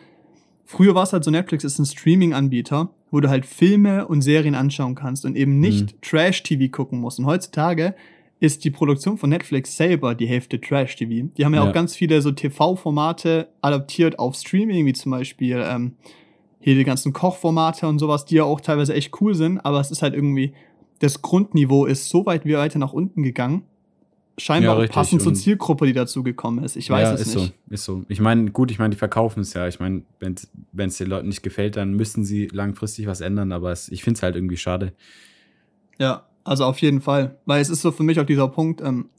früher 0.65 0.95
war 0.95 1.03
es 1.03 1.13
halt 1.13 1.23
so, 1.23 1.31
Netflix 1.31 1.63
ist 1.63 1.77
ein 1.79 1.85
Streaming-Anbieter, 1.85 2.89
wo 3.11 3.19
du 3.19 3.29
halt 3.29 3.45
Filme 3.45 4.07
und 4.07 4.21
Serien 4.21 4.55
anschauen 4.55 4.95
kannst 4.95 5.25
und 5.25 5.35
eben 5.35 5.59
nicht 5.59 5.93
mhm. 5.93 6.01
Trash-TV 6.01 6.71
gucken 6.71 6.99
musst. 6.99 7.19
Und 7.19 7.25
heutzutage 7.25 7.93
ist 8.39 8.63
die 8.63 8.71
Produktion 8.71 9.17
von 9.17 9.29
Netflix 9.29 9.75
selber 9.75 10.15
die 10.15 10.27
Hälfte 10.27 10.61
Trash-TV. 10.61 11.29
Die 11.37 11.45
haben 11.45 11.53
ja, 11.53 11.63
ja, 11.63 11.69
auch 11.69 11.73
ganz 11.73 11.95
viele 11.95 12.21
so 12.21 12.31
TV-Formate 12.31 13.49
adaptiert 13.61 14.17
auf 14.17 14.35
Streaming, 14.35 14.85
wie 14.85 14.93
zum 14.93 15.11
Beispiel 15.11 15.61
ähm, 15.65 15.95
hier 16.61 16.75
die 16.75 16.85
ganzen 16.85 17.11
Kochformate 17.11 17.87
und 17.87 17.99
sowas, 17.99 18.25
die 18.25 18.35
ja 18.35 18.43
auch 18.43 18.61
teilweise 18.61 18.93
echt 18.93 19.19
cool 19.21 19.35
sind, 19.35 19.59
aber 19.59 19.79
es 19.79 19.91
ist 19.91 20.01
halt 20.01 20.13
irgendwie, 20.13 20.53
das 20.99 21.21
Grundniveau 21.21 21.85
ist 21.85 22.09
so 22.09 22.25
weit 22.25 22.45
wie 22.45 22.53
weiter 22.53 22.79
nach 22.79 22.93
unten 22.93 23.23
gegangen. 23.23 23.63
Scheinbar 24.37 24.79
ja, 24.79 24.85
auch 24.85 24.89
passend 24.89 25.21
zur 25.21 25.33
Zielgruppe, 25.33 25.85
die 25.85 25.91
dazu 25.91 26.23
gekommen 26.23 26.63
ist. 26.63 26.77
Ich 26.77 26.89
weiß 26.89 27.09
ja, 27.09 27.13
es 27.13 27.21
ist 27.21 27.35
nicht. 27.35 27.53
So, 27.67 27.73
ist 27.73 27.83
so. 27.83 28.03
Ich 28.07 28.21
meine, 28.21 28.51
gut, 28.51 28.71
ich 28.71 28.79
meine, 28.79 28.91
die 28.91 28.97
verkaufen 28.97 29.41
es 29.41 29.53
ja. 29.53 29.67
Ich 29.67 29.81
meine, 29.81 30.03
wenn 30.21 30.35
es 30.87 30.97
den 30.97 31.07
Leuten 31.07 31.27
nicht 31.27 31.43
gefällt, 31.43 31.75
dann 31.75 31.93
müssten 31.93 32.23
sie 32.23 32.47
langfristig 32.47 33.05
was 33.07 33.19
ändern, 33.19 33.51
aber 33.51 33.73
es, 33.73 33.89
ich 33.89 34.01
finde 34.01 34.17
es 34.17 34.23
halt 34.23 34.37
irgendwie 34.37 34.55
schade. 34.55 34.93
Ja, 35.99 36.28
also 36.49 36.65
auf 36.65 36.81
jeden 36.81 36.99
Fall. 36.99 37.37
Weil 37.45 37.61
es 37.61 37.69
ist 37.69 37.83
so 37.83 37.91
für 37.91 38.01
mich 38.01 38.19
auch 38.19 38.25
dieser 38.25 38.47
Punkt, 38.47 38.81
ähm, 38.81 39.09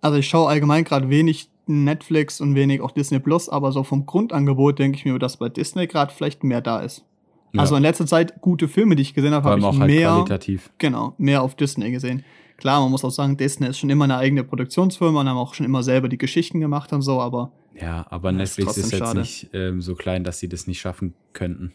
also 0.00 0.16
ich 0.16 0.26
schaue 0.26 0.48
allgemein 0.48 0.82
gerade 0.84 1.10
wenig 1.10 1.50
Netflix 1.66 2.40
und 2.40 2.54
wenig 2.54 2.80
auch 2.80 2.90
Disney 2.90 3.18
Plus, 3.18 3.50
aber 3.50 3.70
so 3.70 3.84
vom 3.84 4.06
Grundangebot 4.06 4.78
denke 4.78 4.96
ich 4.96 5.04
mir, 5.04 5.18
dass 5.18 5.36
bei 5.36 5.50
Disney 5.50 5.86
gerade 5.86 6.10
vielleicht 6.10 6.44
mehr 6.44 6.62
da 6.62 6.80
ist. 6.80 7.04
Ja. 7.52 7.60
Also 7.60 7.76
in 7.76 7.82
letzter 7.82 8.06
Zeit 8.06 8.40
gute 8.40 8.66
Filme, 8.66 8.96
die 8.96 9.02
ich 9.02 9.12
gesehen 9.12 9.34
habe, 9.34 9.46
habe 9.46 9.60
ich 9.60 9.66
halt 9.66 9.78
mehr, 9.78 10.08
qualitativ. 10.08 10.70
genau, 10.78 11.12
mehr 11.18 11.42
auf 11.42 11.54
Disney 11.54 11.90
gesehen. 11.90 12.24
Klar, 12.56 12.80
man 12.80 12.92
muss 12.92 13.04
auch 13.04 13.10
sagen, 13.10 13.36
Disney 13.36 13.68
ist 13.68 13.78
schon 13.78 13.90
immer 13.90 14.04
eine 14.04 14.16
eigene 14.16 14.42
Produktionsfirma 14.42 15.20
und 15.20 15.28
haben 15.28 15.36
auch 15.36 15.52
schon 15.52 15.66
immer 15.66 15.82
selber 15.82 16.08
die 16.08 16.18
Geschichten 16.18 16.60
gemacht 16.60 16.94
und 16.94 17.02
so, 17.02 17.20
aber. 17.20 17.52
Ja, 17.78 18.06
aber 18.08 18.32
Netflix 18.32 18.78
ist, 18.78 18.86
ist 18.86 18.92
jetzt 18.92 19.00
schade. 19.00 19.20
nicht 19.20 19.50
ähm, 19.52 19.82
so 19.82 19.94
klein, 19.94 20.24
dass 20.24 20.38
sie 20.38 20.48
das 20.48 20.66
nicht 20.66 20.80
schaffen 20.80 21.12
könnten. 21.34 21.74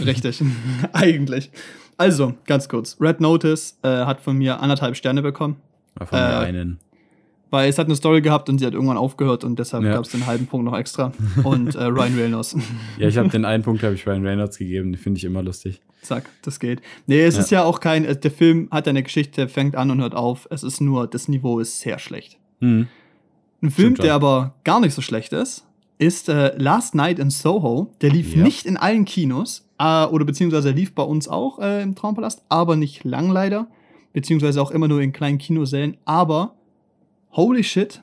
Richtig, 0.00 0.42
eigentlich. 0.94 1.50
Also, 1.98 2.34
ganz 2.46 2.68
kurz. 2.68 2.96
Red 3.00 3.20
Notice 3.20 3.76
äh, 3.82 3.88
hat 3.88 4.20
von 4.20 4.38
mir 4.38 4.60
anderthalb 4.60 4.96
Sterne 4.96 5.20
bekommen. 5.20 5.56
Von 5.98 6.18
mir 6.18 6.24
äh, 6.24 6.46
einen. 6.46 6.78
Weil 7.50 7.68
es 7.68 7.78
hat 7.78 7.86
eine 7.86 7.96
Story 7.96 8.20
gehabt 8.20 8.48
und 8.48 8.58
sie 8.58 8.66
hat 8.66 8.74
irgendwann 8.74 8.96
aufgehört 8.96 9.42
und 9.42 9.58
deshalb 9.58 9.82
ja. 9.82 9.94
gab 9.94 10.04
es 10.04 10.10
den 10.12 10.26
halben 10.26 10.46
Punkt 10.46 10.64
noch 10.64 10.76
extra. 10.76 11.12
Und 11.42 11.74
äh, 11.74 11.84
Ryan 11.84 12.14
Reynolds. 12.14 12.56
ja, 12.98 13.08
ich 13.08 13.18
habe 13.18 13.28
den 13.30 13.44
einen 13.44 13.62
Punkt, 13.62 13.82
habe 13.82 13.94
ich 13.94 14.06
Ryan 14.06 14.24
Reynolds 14.24 14.58
gegeben, 14.58 14.92
den 14.92 14.98
finde 14.98 15.18
ich 15.18 15.24
immer 15.24 15.42
lustig. 15.42 15.80
Zack, 16.02 16.28
das 16.42 16.60
geht. 16.60 16.82
Nee, 17.06 17.24
es 17.24 17.34
ja. 17.34 17.40
ist 17.40 17.50
ja 17.50 17.64
auch 17.64 17.80
kein, 17.80 18.04
äh, 18.04 18.16
der 18.16 18.30
Film 18.30 18.68
hat 18.70 18.86
eine 18.86 19.02
Geschichte, 19.02 19.48
fängt 19.48 19.76
an 19.76 19.90
und 19.90 20.00
hört 20.00 20.14
auf. 20.14 20.46
Es 20.50 20.62
ist 20.62 20.80
nur, 20.80 21.06
das 21.06 21.26
Niveau 21.26 21.58
ist 21.58 21.80
sehr 21.80 21.98
schlecht. 21.98 22.38
Mhm. 22.60 22.86
Ein 23.60 23.70
Film, 23.70 23.94
der 23.96 24.14
aber 24.14 24.54
gar 24.62 24.78
nicht 24.78 24.94
so 24.94 25.02
schlecht 25.02 25.32
ist, 25.32 25.66
ist 25.98 26.28
äh, 26.28 26.56
Last 26.56 26.94
Night 26.94 27.18
in 27.18 27.30
Soho. 27.30 27.92
Der 28.02 28.10
lief 28.10 28.36
ja. 28.36 28.42
nicht 28.42 28.66
in 28.66 28.76
allen 28.76 29.04
Kinos, 29.04 29.67
äh, 29.78 30.04
oder 30.06 30.24
beziehungsweise 30.24 30.70
lief 30.70 30.94
bei 30.94 31.02
uns 31.02 31.28
auch 31.28 31.58
äh, 31.58 31.82
im 31.82 31.94
Traumpalast, 31.94 32.42
aber 32.48 32.76
nicht 32.76 33.04
lang 33.04 33.30
leider. 33.30 33.68
Beziehungsweise 34.12 34.60
auch 34.62 34.70
immer 34.70 34.88
nur 34.88 35.00
in 35.00 35.12
kleinen 35.12 35.38
Kinosälen. 35.38 35.96
Aber 36.04 36.54
holy 37.32 37.62
shit, 37.62 38.02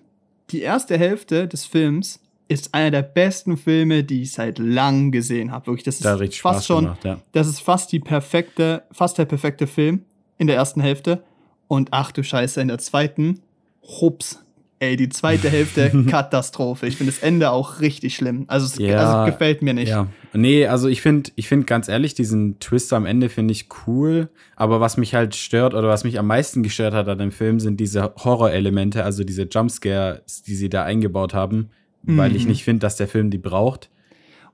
die 0.51 0.61
erste 0.61 0.97
Hälfte 0.97 1.47
des 1.47 1.65
Films 1.65 2.21
ist 2.47 2.73
einer 2.73 2.91
der 2.91 3.01
besten 3.01 3.57
Filme, 3.57 4.03
die 4.03 4.21
ich 4.21 4.33
seit 4.33 4.59
langem 4.59 5.11
gesehen 5.11 5.51
habe. 5.51 5.67
Wirklich, 5.67 5.83
das 5.83 5.95
ist 5.95 6.05
da 6.05 6.17
fast 6.17 6.35
Spaß 6.35 6.65
schon, 6.65 6.83
gemacht, 6.83 7.03
ja. 7.03 7.19
das 7.31 7.47
ist 7.47 7.59
fast 7.59 7.91
die 7.91 7.99
perfekte, 7.99 8.83
fast 8.91 9.17
der 9.17 9.25
perfekte 9.25 9.65
Film 9.65 10.05
in 10.37 10.47
der 10.47 10.55
ersten 10.55 10.79
Hälfte. 10.79 11.23
Und 11.67 11.89
ach 11.91 12.11
du 12.11 12.23
Scheiße, 12.23 12.61
in 12.61 12.67
der 12.67 12.77
zweiten, 12.77 13.41
hups, 13.81 14.44
Ey, 14.79 14.97
die 14.97 15.07
zweite 15.07 15.49
Hälfte, 15.49 15.89
Katastrophe. 16.09 16.85
Ich 16.85 16.97
finde 16.97 17.13
das 17.13 17.23
Ende 17.23 17.51
auch 17.51 17.79
richtig 17.79 18.15
schlimm. 18.15 18.43
Also 18.47 18.65
es 18.65 18.77
ja, 18.77 18.97
also 18.97 19.31
gefällt 19.31 19.61
mir 19.61 19.73
nicht. 19.73 19.89
Ja. 19.89 20.07
Nee, 20.33 20.67
also 20.67 20.89
ich 20.89 21.01
finde, 21.01 21.31
ich 21.35 21.47
finde 21.47 21.65
ganz 21.65 21.87
ehrlich, 21.87 22.13
diesen 22.13 22.59
Twist 22.59 22.91
am 22.91 23.05
Ende 23.05 23.29
finde 23.29 23.53
ich 23.53 23.69
cool. 23.87 24.29
Aber 24.57 24.81
was 24.81 24.97
mich 24.97 25.15
halt 25.15 25.35
stört 25.35 25.73
oder 25.73 25.87
was 25.87 26.03
mich 26.03 26.19
am 26.19 26.27
meisten 26.27 26.61
gestört 26.61 26.93
hat 26.93 27.07
an 27.07 27.19
dem 27.19 27.31
Film, 27.31 27.61
sind 27.61 27.79
diese 27.79 28.13
Horrorelemente, 28.17 29.03
also 29.05 29.23
diese 29.23 29.43
Jumpscares, 29.43 30.43
die 30.43 30.55
sie 30.55 30.69
da 30.69 30.83
eingebaut 30.83 31.33
haben, 31.33 31.69
mhm. 32.03 32.17
weil 32.17 32.35
ich 32.35 32.43
mhm. 32.43 32.49
nicht 32.49 32.65
finde, 32.65 32.81
dass 32.81 32.97
der 32.97 33.07
Film 33.07 33.31
die 33.31 33.37
braucht. 33.37 33.89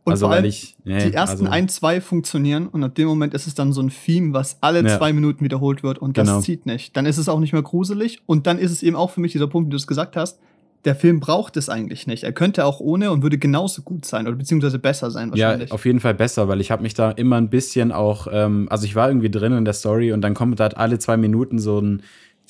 Und 0.03 0.13
also, 0.13 0.25
vor 0.25 0.35
allem, 0.35 0.45
ich, 0.45 0.75
nee, 0.83 1.09
die 1.09 1.13
ersten 1.13 1.45
also, 1.45 1.51
ein, 1.51 1.69
zwei 1.69 2.01
funktionieren 2.01 2.67
und 2.67 2.83
ab 2.83 2.95
dem 2.95 3.07
Moment 3.07 3.35
ist 3.35 3.45
es 3.45 3.53
dann 3.53 3.71
so 3.71 3.81
ein 3.81 3.89
Theme, 3.89 4.33
was 4.33 4.57
alle 4.61 4.83
ja. 4.83 4.97
zwei 4.97 5.13
Minuten 5.13 5.43
wiederholt 5.43 5.83
wird 5.83 5.99
und 5.99 6.17
das 6.17 6.27
genau. 6.27 6.41
zieht 6.41 6.65
nicht. 6.65 6.97
Dann 6.97 7.05
ist 7.05 7.17
es 7.17 7.29
auch 7.29 7.39
nicht 7.39 7.53
mehr 7.53 7.61
gruselig 7.61 8.21
und 8.25 8.47
dann 8.47 8.57
ist 8.57 8.71
es 8.71 8.81
eben 8.81 8.95
auch 8.95 9.11
für 9.11 9.21
mich 9.21 9.31
dieser 9.31 9.47
Punkt, 9.47 9.67
wie 9.67 9.71
du 9.71 9.77
es 9.77 9.85
gesagt 9.85 10.15
hast, 10.15 10.39
der 10.85 10.95
Film 10.95 11.19
braucht 11.19 11.57
es 11.57 11.69
eigentlich 11.69 12.07
nicht. 12.07 12.23
Er 12.23 12.31
könnte 12.31 12.65
auch 12.65 12.79
ohne 12.79 13.11
und 13.11 13.21
würde 13.21 13.37
genauso 13.37 13.83
gut 13.83 14.05
sein 14.05 14.27
oder 14.27 14.35
beziehungsweise 14.35 14.79
besser 14.79 15.11
sein 15.11 15.29
wahrscheinlich. 15.29 15.69
Ja, 15.69 15.75
auf 15.75 15.85
jeden 15.85 15.99
Fall 15.99 16.15
besser, 16.15 16.47
weil 16.47 16.59
ich 16.59 16.71
habe 16.71 16.81
mich 16.81 16.95
da 16.95 17.11
immer 17.11 17.37
ein 17.37 17.49
bisschen 17.49 17.91
auch, 17.91 18.27
ähm, 18.31 18.67
also 18.71 18.85
ich 18.85 18.95
war 18.95 19.07
irgendwie 19.07 19.29
drin 19.29 19.53
in 19.53 19.65
der 19.65 19.75
Story 19.75 20.11
und 20.11 20.21
dann 20.21 20.33
kommt 20.33 20.59
da 20.59 20.67
alle 20.67 20.97
zwei 20.97 21.17
Minuten 21.17 21.59
so 21.59 21.79
ein 21.79 22.01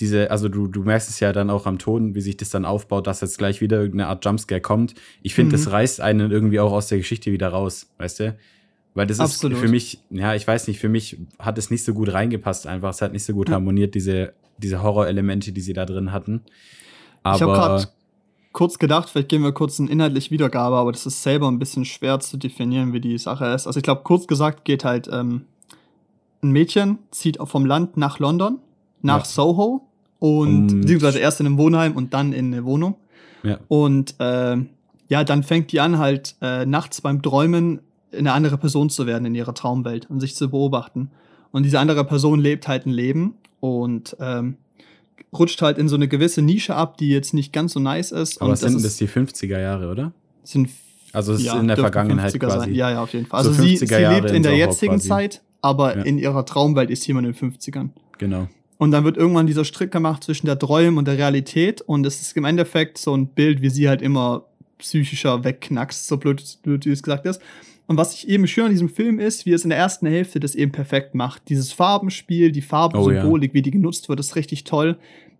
diese, 0.01 0.31
also 0.31 0.49
du, 0.49 0.67
du 0.67 0.81
merkst 0.83 1.09
es 1.09 1.19
ja 1.19 1.31
dann 1.31 1.49
auch 1.49 1.65
am 1.65 1.77
Ton, 1.77 2.15
wie 2.15 2.21
sich 2.21 2.35
das 2.35 2.49
dann 2.49 2.65
aufbaut, 2.65 3.07
dass 3.07 3.21
jetzt 3.21 3.37
gleich 3.37 3.61
wieder 3.61 3.77
irgendeine 3.77 4.07
Art 4.07 4.25
Jumpscare 4.25 4.59
kommt. 4.59 4.95
Ich 5.21 5.35
finde, 5.35 5.55
mhm. 5.55 5.61
das 5.61 5.71
reißt 5.71 6.01
einen 6.01 6.31
irgendwie 6.31 6.59
auch 6.59 6.71
aus 6.71 6.87
der 6.87 6.97
Geschichte 6.97 7.31
wieder 7.31 7.49
raus, 7.49 7.87
weißt 7.97 8.19
du? 8.19 8.37
Weil 8.93 9.07
das 9.07 9.19
Absolut. 9.19 9.55
ist 9.55 9.63
für 9.63 9.69
mich, 9.69 9.99
ja, 10.09 10.35
ich 10.35 10.45
weiß 10.45 10.67
nicht, 10.67 10.79
für 10.79 10.89
mich 10.89 11.17
hat 11.39 11.57
es 11.57 11.69
nicht 11.71 11.85
so 11.85 11.93
gut 11.93 12.11
reingepasst 12.11 12.67
einfach. 12.67 12.89
Es 12.89 13.01
hat 13.01 13.13
nicht 13.13 13.23
so 13.23 13.33
gut 13.33 13.49
mhm. 13.49 13.53
harmoniert, 13.53 13.95
diese, 13.95 14.33
diese 14.57 14.83
Horrorelemente, 14.83 15.53
die 15.53 15.61
sie 15.61 15.73
da 15.73 15.85
drin 15.85 16.11
hatten. 16.11 16.41
Aber 17.23 17.35
ich 17.35 17.41
habe 17.41 17.53
gerade 17.53 17.87
kurz 18.51 18.79
gedacht, 18.79 19.09
vielleicht 19.09 19.29
gehen 19.29 19.43
wir 19.43 19.53
kurz 19.53 19.79
in 19.79 19.87
inhaltlich 19.87 20.31
Wiedergabe, 20.31 20.75
aber 20.75 20.91
das 20.91 21.05
ist 21.05 21.23
selber 21.23 21.47
ein 21.47 21.59
bisschen 21.59 21.85
schwer 21.85 22.19
zu 22.19 22.37
definieren, 22.37 22.91
wie 22.91 22.99
die 22.99 23.17
Sache 23.17 23.45
ist. 23.45 23.67
Also 23.67 23.77
ich 23.77 23.83
glaube, 23.83 24.01
kurz 24.03 24.27
gesagt 24.27 24.65
geht 24.65 24.83
halt 24.83 25.07
ähm, 25.11 25.45
ein 26.43 26.51
Mädchen 26.51 26.99
zieht 27.11 27.37
vom 27.43 27.65
Land 27.65 27.97
nach 27.97 28.19
London, 28.19 28.59
nach 29.01 29.19
ja. 29.19 29.25
Soho 29.25 29.87
und, 30.21 30.71
und 30.71 30.81
beziehungsweise 30.81 31.17
erst 31.17 31.39
in 31.39 31.47
einem 31.47 31.57
Wohnheim 31.57 31.93
und 31.93 32.13
dann 32.13 32.31
in 32.31 32.53
eine 32.53 32.63
Wohnung. 32.63 32.95
Ja. 33.41 33.57
Und 33.67 34.13
äh, 34.19 34.57
ja, 35.07 35.23
dann 35.23 35.41
fängt 35.41 35.71
die 35.71 35.79
an, 35.79 35.97
halt 35.97 36.35
äh, 36.41 36.63
nachts 36.67 37.01
beim 37.01 37.23
Träumen 37.23 37.81
eine 38.15 38.31
andere 38.33 38.59
Person 38.59 38.91
zu 38.91 39.07
werden 39.07 39.25
in 39.25 39.33
ihrer 39.33 39.55
Traumwelt 39.55 40.07
und 40.11 40.19
sich 40.19 40.35
zu 40.35 40.51
beobachten. 40.51 41.09
Und 41.51 41.63
diese 41.63 41.79
andere 41.79 42.05
Person 42.05 42.39
lebt 42.39 42.67
halt 42.67 42.85
ein 42.85 42.91
Leben 42.91 43.33
und 43.61 44.15
ähm, 44.19 44.57
rutscht 45.33 45.59
halt 45.63 45.79
in 45.79 45.89
so 45.89 45.95
eine 45.95 46.07
gewisse 46.07 46.43
Nische 46.43 46.75
ab, 46.75 46.97
die 46.97 47.09
jetzt 47.09 47.33
nicht 47.33 47.51
ganz 47.51 47.73
so 47.73 47.79
nice 47.79 48.11
ist. 48.11 48.41
Aber 48.41 48.51
und 48.51 48.57
sind 48.57 48.75
das, 48.75 48.83
das 48.83 48.97
die 48.97 49.07
50er 49.07 49.59
Jahre, 49.59 49.89
oder? 49.89 50.11
Sind 50.43 50.69
also 51.13 51.33
es 51.33 51.43
ja, 51.43 51.55
ist 51.55 51.61
in 51.61 51.67
der 51.67 51.77
Vergangenheit 51.77 52.39
quasi. 52.39 52.59
Sein. 52.59 52.75
Ja, 52.75 52.91
ja, 52.91 53.01
auf 53.01 53.11
jeden 53.13 53.25
Fall. 53.25 53.39
Also 53.39 53.53
so 53.53 53.63
sie, 53.63 53.75
sie 53.75 53.85
lebt 53.85 54.29
in, 54.29 54.35
in 54.35 54.43
der 54.43 54.55
jetzigen 54.55 54.93
quasi. 54.93 55.09
Zeit, 55.09 55.41
aber 55.63 55.97
ja. 55.97 56.03
in 56.03 56.19
ihrer 56.19 56.45
Traumwelt 56.45 56.91
ist 56.91 57.07
jemand 57.07 57.27
in 57.27 57.33
den 57.33 57.53
50ern. 57.53 57.89
Genau. 58.19 58.47
Und 58.81 58.89
dann 58.89 59.03
wird 59.03 59.15
irgendwann 59.15 59.45
dieser 59.45 59.63
Strick 59.63 59.91
gemacht 59.91 60.23
zwischen 60.23 60.47
der 60.47 60.57
Träume 60.57 60.97
und 60.97 61.07
der 61.07 61.15
Realität. 61.15 61.81
Und 61.81 62.03
es 62.03 62.19
ist 62.19 62.35
im 62.35 62.45
Endeffekt 62.45 62.97
so 62.97 63.15
ein 63.15 63.27
Bild, 63.27 63.61
wie 63.61 63.69
sie 63.69 63.87
halt 63.87 64.01
immer 64.01 64.45
psychischer 64.79 65.43
wegknackst, 65.43 66.07
so 66.07 66.17
blöd, 66.17 66.43
blöd 66.63 66.83
wie 66.87 66.89
es 66.89 67.03
gesagt 67.03 67.27
ist. 67.27 67.39
Und 67.85 67.97
was 67.97 68.15
ich 68.15 68.27
eben 68.27 68.47
schön 68.47 68.65
an 68.65 68.71
diesem 68.71 68.89
Film 68.89 69.19
ist, 69.19 69.45
wie 69.45 69.51
es 69.51 69.63
in 69.65 69.69
der 69.69 69.77
ersten 69.77 70.07
Hälfte 70.07 70.39
das 70.39 70.55
eben 70.55 70.71
perfekt 70.71 71.13
macht. 71.13 71.47
Dieses 71.49 71.71
Farbenspiel, 71.71 72.51
die 72.51 72.63
Farbensymbolik, 72.63 73.51
oh, 73.51 73.53
ja. 73.53 73.53
wie 73.53 73.61
die 73.61 73.69
genutzt 73.69 74.09
wird, 74.09 74.19
ist 74.19 74.35
richtig 74.35 74.63
toll. 74.63 74.97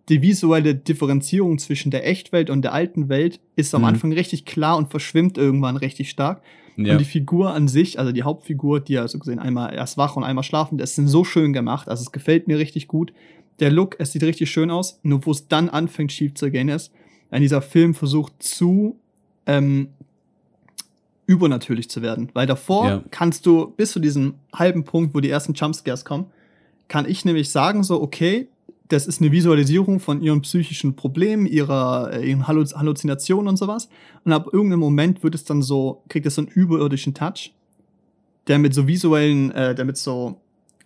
Die 0.08 0.22
visuelle 0.22 0.76
Differenzierung 0.76 1.58
zwischen 1.58 1.90
der 1.90 2.06
Echtwelt 2.06 2.48
und 2.48 2.62
der 2.62 2.72
alten 2.72 3.08
Welt 3.08 3.40
ist 3.56 3.74
am 3.74 3.80
mhm. 3.80 3.88
Anfang 3.88 4.12
richtig 4.12 4.44
klar 4.44 4.76
und 4.76 4.92
verschwimmt 4.92 5.36
irgendwann 5.36 5.76
richtig 5.76 6.10
stark. 6.10 6.42
Ja. 6.76 6.92
Und 6.92 6.98
die 6.98 7.04
Figur 7.04 7.52
an 7.52 7.68
sich, 7.68 7.98
also 7.98 8.12
die 8.12 8.22
Hauptfigur, 8.22 8.80
die 8.80 8.94
ja 8.94 9.06
so 9.06 9.18
gesehen 9.18 9.38
einmal 9.38 9.74
erst 9.74 9.96
wach 9.98 10.16
und 10.16 10.24
einmal 10.24 10.44
schlafen, 10.44 10.78
das 10.78 10.94
sind 10.94 11.08
so 11.08 11.24
schön 11.24 11.52
gemacht. 11.52 11.88
Also 11.88 12.02
es 12.02 12.12
gefällt 12.12 12.48
mir 12.48 12.58
richtig 12.58 12.88
gut. 12.88 13.12
Der 13.60 13.70
Look, 13.70 13.96
es 13.98 14.12
sieht 14.12 14.22
richtig 14.22 14.50
schön 14.50 14.70
aus. 14.70 14.98
Nur 15.02 15.24
wo 15.26 15.30
es 15.32 15.48
dann 15.48 15.68
anfängt 15.68 16.12
schief 16.12 16.34
zu 16.34 16.50
gehen 16.50 16.68
ist, 16.68 16.92
wenn 17.30 17.42
dieser 17.42 17.62
Film 17.62 17.94
versucht 17.94 18.42
zu 18.42 18.96
ähm, 19.46 19.88
übernatürlich 21.26 21.90
zu 21.90 22.02
werden. 22.02 22.30
Weil 22.32 22.46
davor 22.46 22.88
ja. 22.88 23.04
kannst 23.10 23.46
du 23.46 23.72
bis 23.76 23.92
zu 23.92 24.00
diesem 24.00 24.34
halben 24.52 24.84
Punkt, 24.84 25.14
wo 25.14 25.20
die 25.20 25.30
ersten 25.30 25.54
Jumpscares 25.54 26.04
kommen, 26.04 26.26
kann 26.88 27.08
ich 27.08 27.24
nämlich 27.24 27.50
sagen, 27.50 27.84
so, 27.84 28.02
okay, 28.02 28.48
das 28.92 29.06
ist 29.06 29.22
eine 29.22 29.32
Visualisierung 29.32 30.00
von 30.00 30.20
ihren 30.20 30.42
psychischen 30.42 30.94
Problemen, 30.94 31.46
ihrer, 31.46 32.12
äh, 32.12 32.28
ihren 32.28 32.46
Halluzinationen 32.46 33.48
und 33.48 33.56
sowas. 33.56 33.88
Und 34.24 34.32
ab 34.32 34.48
irgendeinem 34.52 34.80
Moment 34.80 35.22
wird 35.22 35.34
es 35.34 35.44
dann 35.44 35.62
so, 35.62 36.02
kriegt 36.08 36.26
es 36.26 36.34
so 36.34 36.42
einen 36.42 36.50
überirdischen 36.50 37.14
Touch, 37.14 37.54
der 38.48 38.58
mit 38.58 38.74
so 38.74 38.86
visuellen, 38.86 39.50
äh, 39.52 39.74
der 39.74 39.86
mit 39.86 39.96
so 39.96 40.40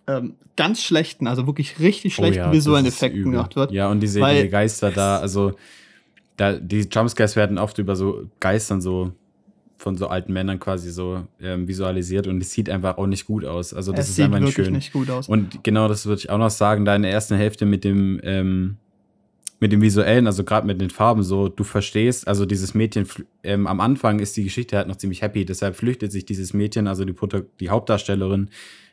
ähm, 0.07 0.35
ganz 0.55 0.81
schlechten, 0.81 1.27
also 1.27 1.47
wirklich 1.47 1.79
richtig 1.79 2.13
oh 2.13 2.21
schlechten 2.21 2.43
oh 2.43 2.45
ja, 2.45 2.51
visuellen 2.53 2.85
Effekten 2.85 3.31
gemacht 3.31 3.57
wird. 3.57 3.71
Ja, 3.71 3.91
und 3.91 3.99
diese, 3.99 4.21
diese 4.21 4.49
Geister 4.49 4.91
da, 4.91 5.19
also 5.19 5.53
da, 6.37 6.53
die 6.53 6.87
Jumpscares 6.89 7.35
werden 7.35 7.57
oft 7.57 7.77
über 7.77 7.97
so 7.97 8.23
Geistern 8.39 8.79
so 8.79 9.11
von 9.77 9.95
so 9.95 10.07
alten 10.07 10.33
Männern 10.33 10.59
quasi 10.59 10.91
so 10.91 11.23
ähm, 11.39 11.67
visualisiert 11.67 12.27
und 12.27 12.41
es 12.41 12.51
sieht 12.51 12.69
einfach 12.69 12.97
auch 12.97 13.07
nicht 13.07 13.25
gut 13.25 13.45
aus. 13.45 13.73
Also 13.73 13.91
das 13.91 14.05
es 14.09 14.17
ist 14.17 14.23
einfach 14.23 14.39
nicht 14.39 14.53
schön. 14.53 14.73
Nicht 14.73 14.91
gut 14.91 15.09
aus. 15.09 15.29
Und 15.29 15.63
genau 15.63 15.87
das 15.87 16.05
würde 16.05 16.19
ich 16.19 16.29
auch 16.29 16.37
noch 16.37 16.49
sagen, 16.49 16.83
da 16.83 16.95
in 16.95 17.03
der 17.03 17.11
ersten 17.11 17.35
Hälfte 17.35 17.65
mit 17.65 17.83
dem 17.83 18.19
ähm, 18.23 18.77
mit 19.59 19.71
dem 19.71 19.81
visuellen, 19.81 20.27
also 20.27 20.43
gerade 20.43 20.67
mit 20.67 20.79
den 20.79 20.91
Farben 20.91 21.23
so, 21.23 21.47
du 21.47 21.63
verstehst, 21.63 22.27
also 22.27 22.45
dieses 22.45 22.75
Mädchen 22.75 23.07
ähm, 23.43 23.65
am 23.65 23.79
Anfang 23.79 24.19
ist 24.19 24.37
die 24.37 24.43
Geschichte 24.43 24.77
halt 24.77 24.87
noch 24.87 24.97
ziemlich 24.97 25.23
happy, 25.23 25.45
deshalb 25.45 25.75
flüchtet 25.75 26.11
sich 26.11 26.25
dieses 26.25 26.53
Mädchen, 26.53 26.87
also 26.87 27.05
die, 27.05 27.15
die 27.59 27.69
Hauptdarstellerin, 27.69 28.49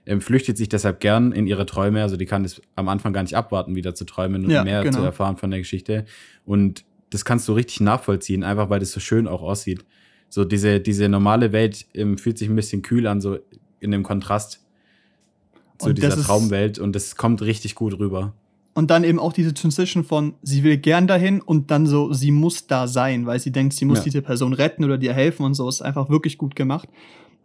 ähm, 0.06 0.20
flüchtet 0.20 0.56
sich 0.56 0.68
deshalb 0.68 1.00
gern 1.00 1.32
in 1.32 1.46
ihre 1.46 1.66
Träume. 1.66 2.02
Also 2.02 2.16
die 2.16 2.26
kann 2.26 2.44
es 2.44 2.62
am 2.76 2.88
Anfang 2.88 3.12
gar 3.12 3.22
nicht 3.22 3.36
abwarten, 3.36 3.74
wieder 3.74 3.94
zu 3.94 4.04
träumen 4.04 4.44
und 4.44 4.50
ja, 4.50 4.64
mehr 4.64 4.82
genau. 4.82 4.98
zu 4.98 5.04
erfahren 5.04 5.36
von 5.36 5.50
der 5.50 5.60
Geschichte. 5.60 6.04
Und 6.44 6.84
das 7.10 7.24
kannst 7.24 7.46
du 7.48 7.52
richtig 7.52 7.80
nachvollziehen, 7.80 8.42
einfach 8.42 8.70
weil 8.70 8.80
das 8.80 8.92
so 8.92 9.00
schön 9.00 9.28
auch 9.28 9.42
aussieht. 9.42 9.84
So 10.34 10.44
diese, 10.44 10.80
diese 10.80 11.08
normale 11.08 11.52
Welt 11.52 11.86
ähm, 11.94 12.18
fühlt 12.18 12.38
sich 12.38 12.48
ein 12.48 12.56
bisschen 12.56 12.82
kühl 12.82 13.06
an, 13.06 13.20
so 13.20 13.38
in 13.78 13.92
dem 13.92 14.02
Kontrast 14.02 14.64
zu 15.78 15.90
und 15.90 15.96
dieser 15.96 16.20
Traumwelt. 16.20 16.80
Und 16.80 16.96
das 16.96 17.14
kommt 17.14 17.40
richtig 17.40 17.76
gut 17.76 18.00
rüber. 18.00 18.32
Und 18.74 18.90
dann 18.90 19.04
eben 19.04 19.20
auch 19.20 19.32
diese 19.32 19.54
Transition 19.54 20.02
von, 20.02 20.34
sie 20.42 20.64
will 20.64 20.76
gern 20.76 21.06
dahin 21.06 21.40
und 21.40 21.70
dann 21.70 21.86
so, 21.86 22.12
sie 22.12 22.32
muss 22.32 22.66
da 22.66 22.88
sein, 22.88 23.26
weil 23.26 23.38
sie 23.38 23.52
denkt, 23.52 23.74
sie 23.74 23.84
muss 23.84 23.98
ja. 23.98 24.04
diese 24.06 24.22
Person 24.22 24.54
retten 24.54 24.82
oder 24.82 24.98
dir 24.98 25.14
helfen 25.14 25.46
und 25.46 25.54
so. 25.54 25.68
Ist 25.68 25.82
einfach 25.82 26.10
wirklich 26.10 26.36
gut 26.36 26.56
gemacht. 26.56 26.88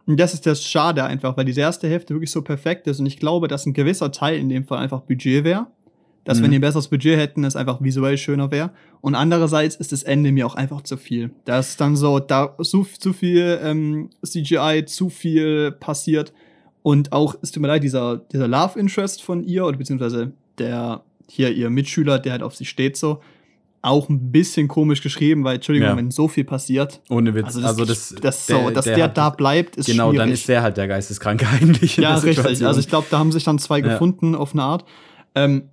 Und 0.06 0.18
das 0.18 0.34
ist 0.34 0.44
das 0.44 0.64
Schade 0.64 1.04
einfach, 1.04 1.36
weil 1.36 1.44
diese 1.44 1.60
erste 1.60 1.88
Hälfte 1.88 2.14
wirklich 2.14 2.32
so 2.32 2.42
perfekt 2.42 2.88
ist. 2.88 2.98
Und 2.98 3.06
ich 3.06 3.20
glaube, 3.20 3.46
dass 3.46 3.66
ein 3.66 3.72
gewisser 3.72 4.10
Teil 4.10 4.36
in 4.36 4.48
dem 4.48 4.64
Fall 4.64 4.78
einfach 4.78 5.02
Budget 5.02 5.44
wäre. 5.44 5.68
Dass, 6.24 6.38
mhm. 6.38 6.44
wenn 6.44 6.50
die 6.50 6.58
ein 6.58 6.62
besseres 6.62 6.88
Budget 6.88 7.18
hätten, 7.18 7.44
es 7.44 7.56
einfach 7.56 7.80
visuell 7.82 8.18
schöner 8.18 8.50
wäre. 8.50 8.70
Und 9.00 9.14
andererseits 9.14 9.76
ist 9.76 9.92
das 9.92 10.02
Ende 10.02 10.32
mir 10.32 10.46
auch 10.46 10.54
einfach 10.54 10.82
zu 10.82 10.96
viel. 10.96 11.30
Da 11.44 11.58
ist 11.58 11.80
dann 11.80 11.96
so, 11.96 12.18
da 12.18 12.56
zu, 12.62 12.86
zu 12.98 13.12
viel 13.12 13.58
ähm, 13.62 14.10
CGI, 14.24 14.84
zu 14.86 15.08
viel 15.08 15.72
passiert. 15.72 16.32
Und 16.82 17.12
auch, 17.12 17.36
es 17.42 17.50
tut 17.52 17.62
mir 17.62 17.68
leid, 17.68 17.82
dieser, 17.82 18.18
dieser 18.18 18.48
Love 18.48 18.78
Interest 18.78 19.22
von 19.22 19.44
ihr, 19.44 19.64
oder 19.64 19.78
beziehungsweise 19.78 20.32
der 20.58 21.02
hier 21.26 21.52
ihr 21.52 21.70
Mitschüler, 21.70 22.18
der 22.18 22.32
halt 22.32 22.42
auf 22.42 22.56
sie 22.56 22.64
steht, 22.64 22.96
so, 22.96 23.20
auch 23.82 24.08
ein 24.08 24.30
bisschen 24.30 24.68
komisch 24.68 25.02
geschrieben, 25.02 25.44
weil, 25.44 25.56
Entschuldigung, 25.56 25.88
ja. 25.88 25.96
wenn 25.96 26.10
so 26.10 26.28
viel 26.28 26.44
passiert. 26.44 27.00
Ohne 27.08 27.34
Witz. 27.34 27.46
Also, 27.46 27.60
das, 27.60 27.70
also 27.70 27.84
das, 27.84 28.14
das 28.20 28.46
der, 28.46 28.62
so, 28.62 28.70
dass 28.70 28.84
der, 28.84 28.94
der 28.94 29.04
hat, 29.04 29.16
da 29.16 29.30
bleibt, 29.30 29.76
ist 29.76 29.86
Genau, 29.86 30.10
schwierig. 30.10 30.18
dann 30.18 30.32
ist 30.32 30.48
der 30.48 30.62
halt 30.62 30.76
der 30.76 30.88
Geisteskranke 30.88 31.46
eigentlich. 31.60 31.96
Ja, 31.96 32.14
richtig. 32.16 32.66
Also 32.66 32.80
ich 32.80 32.88
glaube, 32.88 33.06
da 33.10 33.18
haben 33.18 33.32
sich 33.32 33.44
dann 33.44 33.58
zwei 33.58 33.78
ja. 33.78 33.88
gefunden 33.88 34.34
auf 34.34 34.52
eine 34.52 34.62
Art. 34.62 34.84
Ähm, 35.34 35.70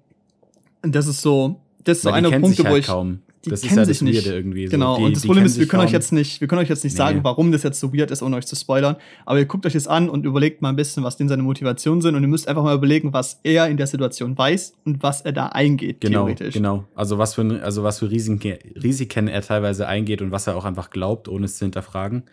das 0.81 1.07
ist 1.07 1.21
so, 1.21 1.61
das 1.83 1.97
ist 1.97 2.03
so 2.03 2.09
einer 2.09 2.31
Punkt, 2.39 2.57
halt 2.59 2.69
wo 2.69 2.75
ich. 2.75 2.85
Kaum 2.85 3.19
die 3.47 3.51
das 3.51 3.61
kennen 3.61 3.79
ist 3.79 3.87
ja 3.87 3.93
sich 3.93 4.01
nicht. 4.01 4.27
irgendwie. 4.27 4.65
Genau, 4.65 4.95
so. 4.95 4.99
die, 4.99 5.05
und 5.05 5.15
das 5.15 5.25
Problem 5.25 5.45
ist, 5.45 5.59
wir 5.59 5.67
können 5.67 5.83
euch 5.83 5.91
jetzt 5.91 6.11
nicht, 6.11 6.41
wir 6.41 6.47
können 6.47 6.61
euch 6.61 6.69
jetzt 6.69 6.83
nicht 6.83 6.93
nee. 6.93 6.97
sagen, 6.97 7.19
warum 7.23 7.51
das 7.51 7.63
jetzt 7.63 7.79
so 7.79 7.93
weird 7.93 8.11
ist, 8.11 8.21
ohne 8.21 8.35
euch 8.35 8.45
zu 8.45 8.55
spoilern. 8.55 8.95
Aber 9.25 9.39
ihr 9.39 9.45
guckt 9.45 9.65
euch 9.65 9.73
das 9.73 9.87
an 9.87 10.09
und 10.09 10.25
überlegt 10.25 10.61
mal 10.61 10.69
ein 10.69 10.75
bisschen, 10.75 11.03
was 11.03 11.17
denn 11.17 11.29
seine 11.29 11.43
Motivationen 11.43 12.01
sind. 12.01 12.15
Und 12.15 12.21
ihr 12.21 12.27
müsst 12.27 12.47
einfach 12.47 12.63
mal 12.63 12.75
überlegen, 12.75 13.13
was 13.13 13.39
er 13.43 13.67
in 13.67 13.77
der 13.77 13.87
Situation 13.87 14.37
weiß 14.37 14.73
und 14.85 15.03
was 15.03 15.21
er 15.21 15.31
da 15.31 15.47
eingeht, 15.47 16.01
genau, 16.01 16.25
theoretisch. 16.25 16.53
Genau, 16.53 16.85
also 16.95 17.17
was 17.17 17.35
für, 17.35 17.61
also 17.63 17.83
was 17.83 17.99
für 17.99 18.09
Risiken, 18.09 18.57
Risiken 18.81 19.27
er 19.27 19.41
teilweise 19.41 19.87
eingeht 19.87 20.21
und 20.21 20.31
was 20.31 20.47
er 20.47 20.55
auch 20.55 20.65
einfach 20.65 20.89
glaubt, 20.89 21.27
ohne 21.27 21.45
es 21.45 21.57
zu 21.57 21.65
hinterfragen. 21.65 22.23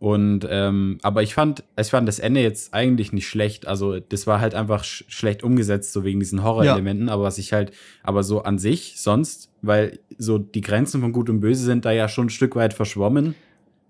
Und 0.00 0.46
ähm, 0.48 0.98
aber 1.02 1.24
ich 1.24 1.34
fand, 1.34 1.64
ich 1.76 1.88
fand 1.88 2.06
das 2.06 2.20
Ende 2.20 2.40
jetzt 2.40 2.72
eigentlich 2.72 3.12
nicht 3.12 3.26
schlecht. 3.26 3.66
Also 3.66 3.98
das 3.98 4.28
war 4.28 4.40
halt 4.40 4.54
einfach 4.54 4.84
sch 4.84 5.04
schlecht 5.08 5.42
umgesetzt, 5.42 5.92
so 5.92 6.04
wegen 6.04 6.20
diesen 6.20 6.44
Horrorelementen. 6.44 7.08
Ja. 7.08 7.14
Aber 7.14 7.24
was 7.24 7.38
ich 7.38 7.52
halt, 7.52 7.72
aber 8.04 8.22
so 8.22 8.42
an 8.42 8.58
sich 8.58 8.94
sonst, 8.96 9.50
weil 9.60 9.98
so 10.16 10.38
die 10.38 10.60
Grenzen 10.60 11.00
von 11.00 11.12
Gut 11.12 11.28
und 11.28 11.40
Böse 11.40 11.64
sind 11.64 11.84
da 11.84 11.90
ja 11.90 12.08
schon 12.08 12.26
ein 12.26 12.30
Stück 12.30 12.54
weit 12.54 12.74
verschwommen. 12.74 13.34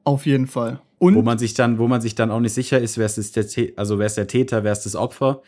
Auf 0.05 0.25
jeden 0.25 0.47
Fall. 0.47 0.81
Und 0.99 1.15
wo 1.15 1.23
man 1.23 1.39
sich 1.39 1.53
dann, 1.53 1.79
wo 1.79 1.87
man 1.89 2.01
sich 2.01 2.15
dann 2.15 2.31
auch 2.31 2.41
nicht 2.41 2.55
sicher 2.55 2.81
ist, 2.81 2.97
wer 2.97 3.07
ist 3.07 3.37
der, 3.37 3.69
also 3.77 3.99
wer 3.99 4.07
ist 4.07 4.17
der 4.17 4.27
Täter, 4.27 4.65
wer 4.65 4.73
ist 4.73 4.87
das 4.87 4.97
Opfer. 4.97 5.43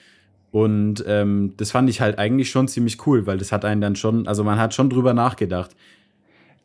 Und 0.52 1.02
ähm, 1.06 1.54
das 1.56 1.70
fand 1.70 1.88
ich 1.88 2.00
halt 2.00 2.18
eigentlich 2.18 2.50
schon 2.50 2.68
ziemlich 2.68 3.06
cool, 3.06 3.26
weil 3.26 3.38
das 3.38 3.50
hat 3.50 3.64
einen 3.64 3.80
dann 3.80 3.96
schon, 3.96 4.26
also 4.26 4.44
man 4.44 4.58
hat 4.58 4.74
schon 4.74 4.90
drüber 4.90 5.14
nachgedacht. 5.14 5.74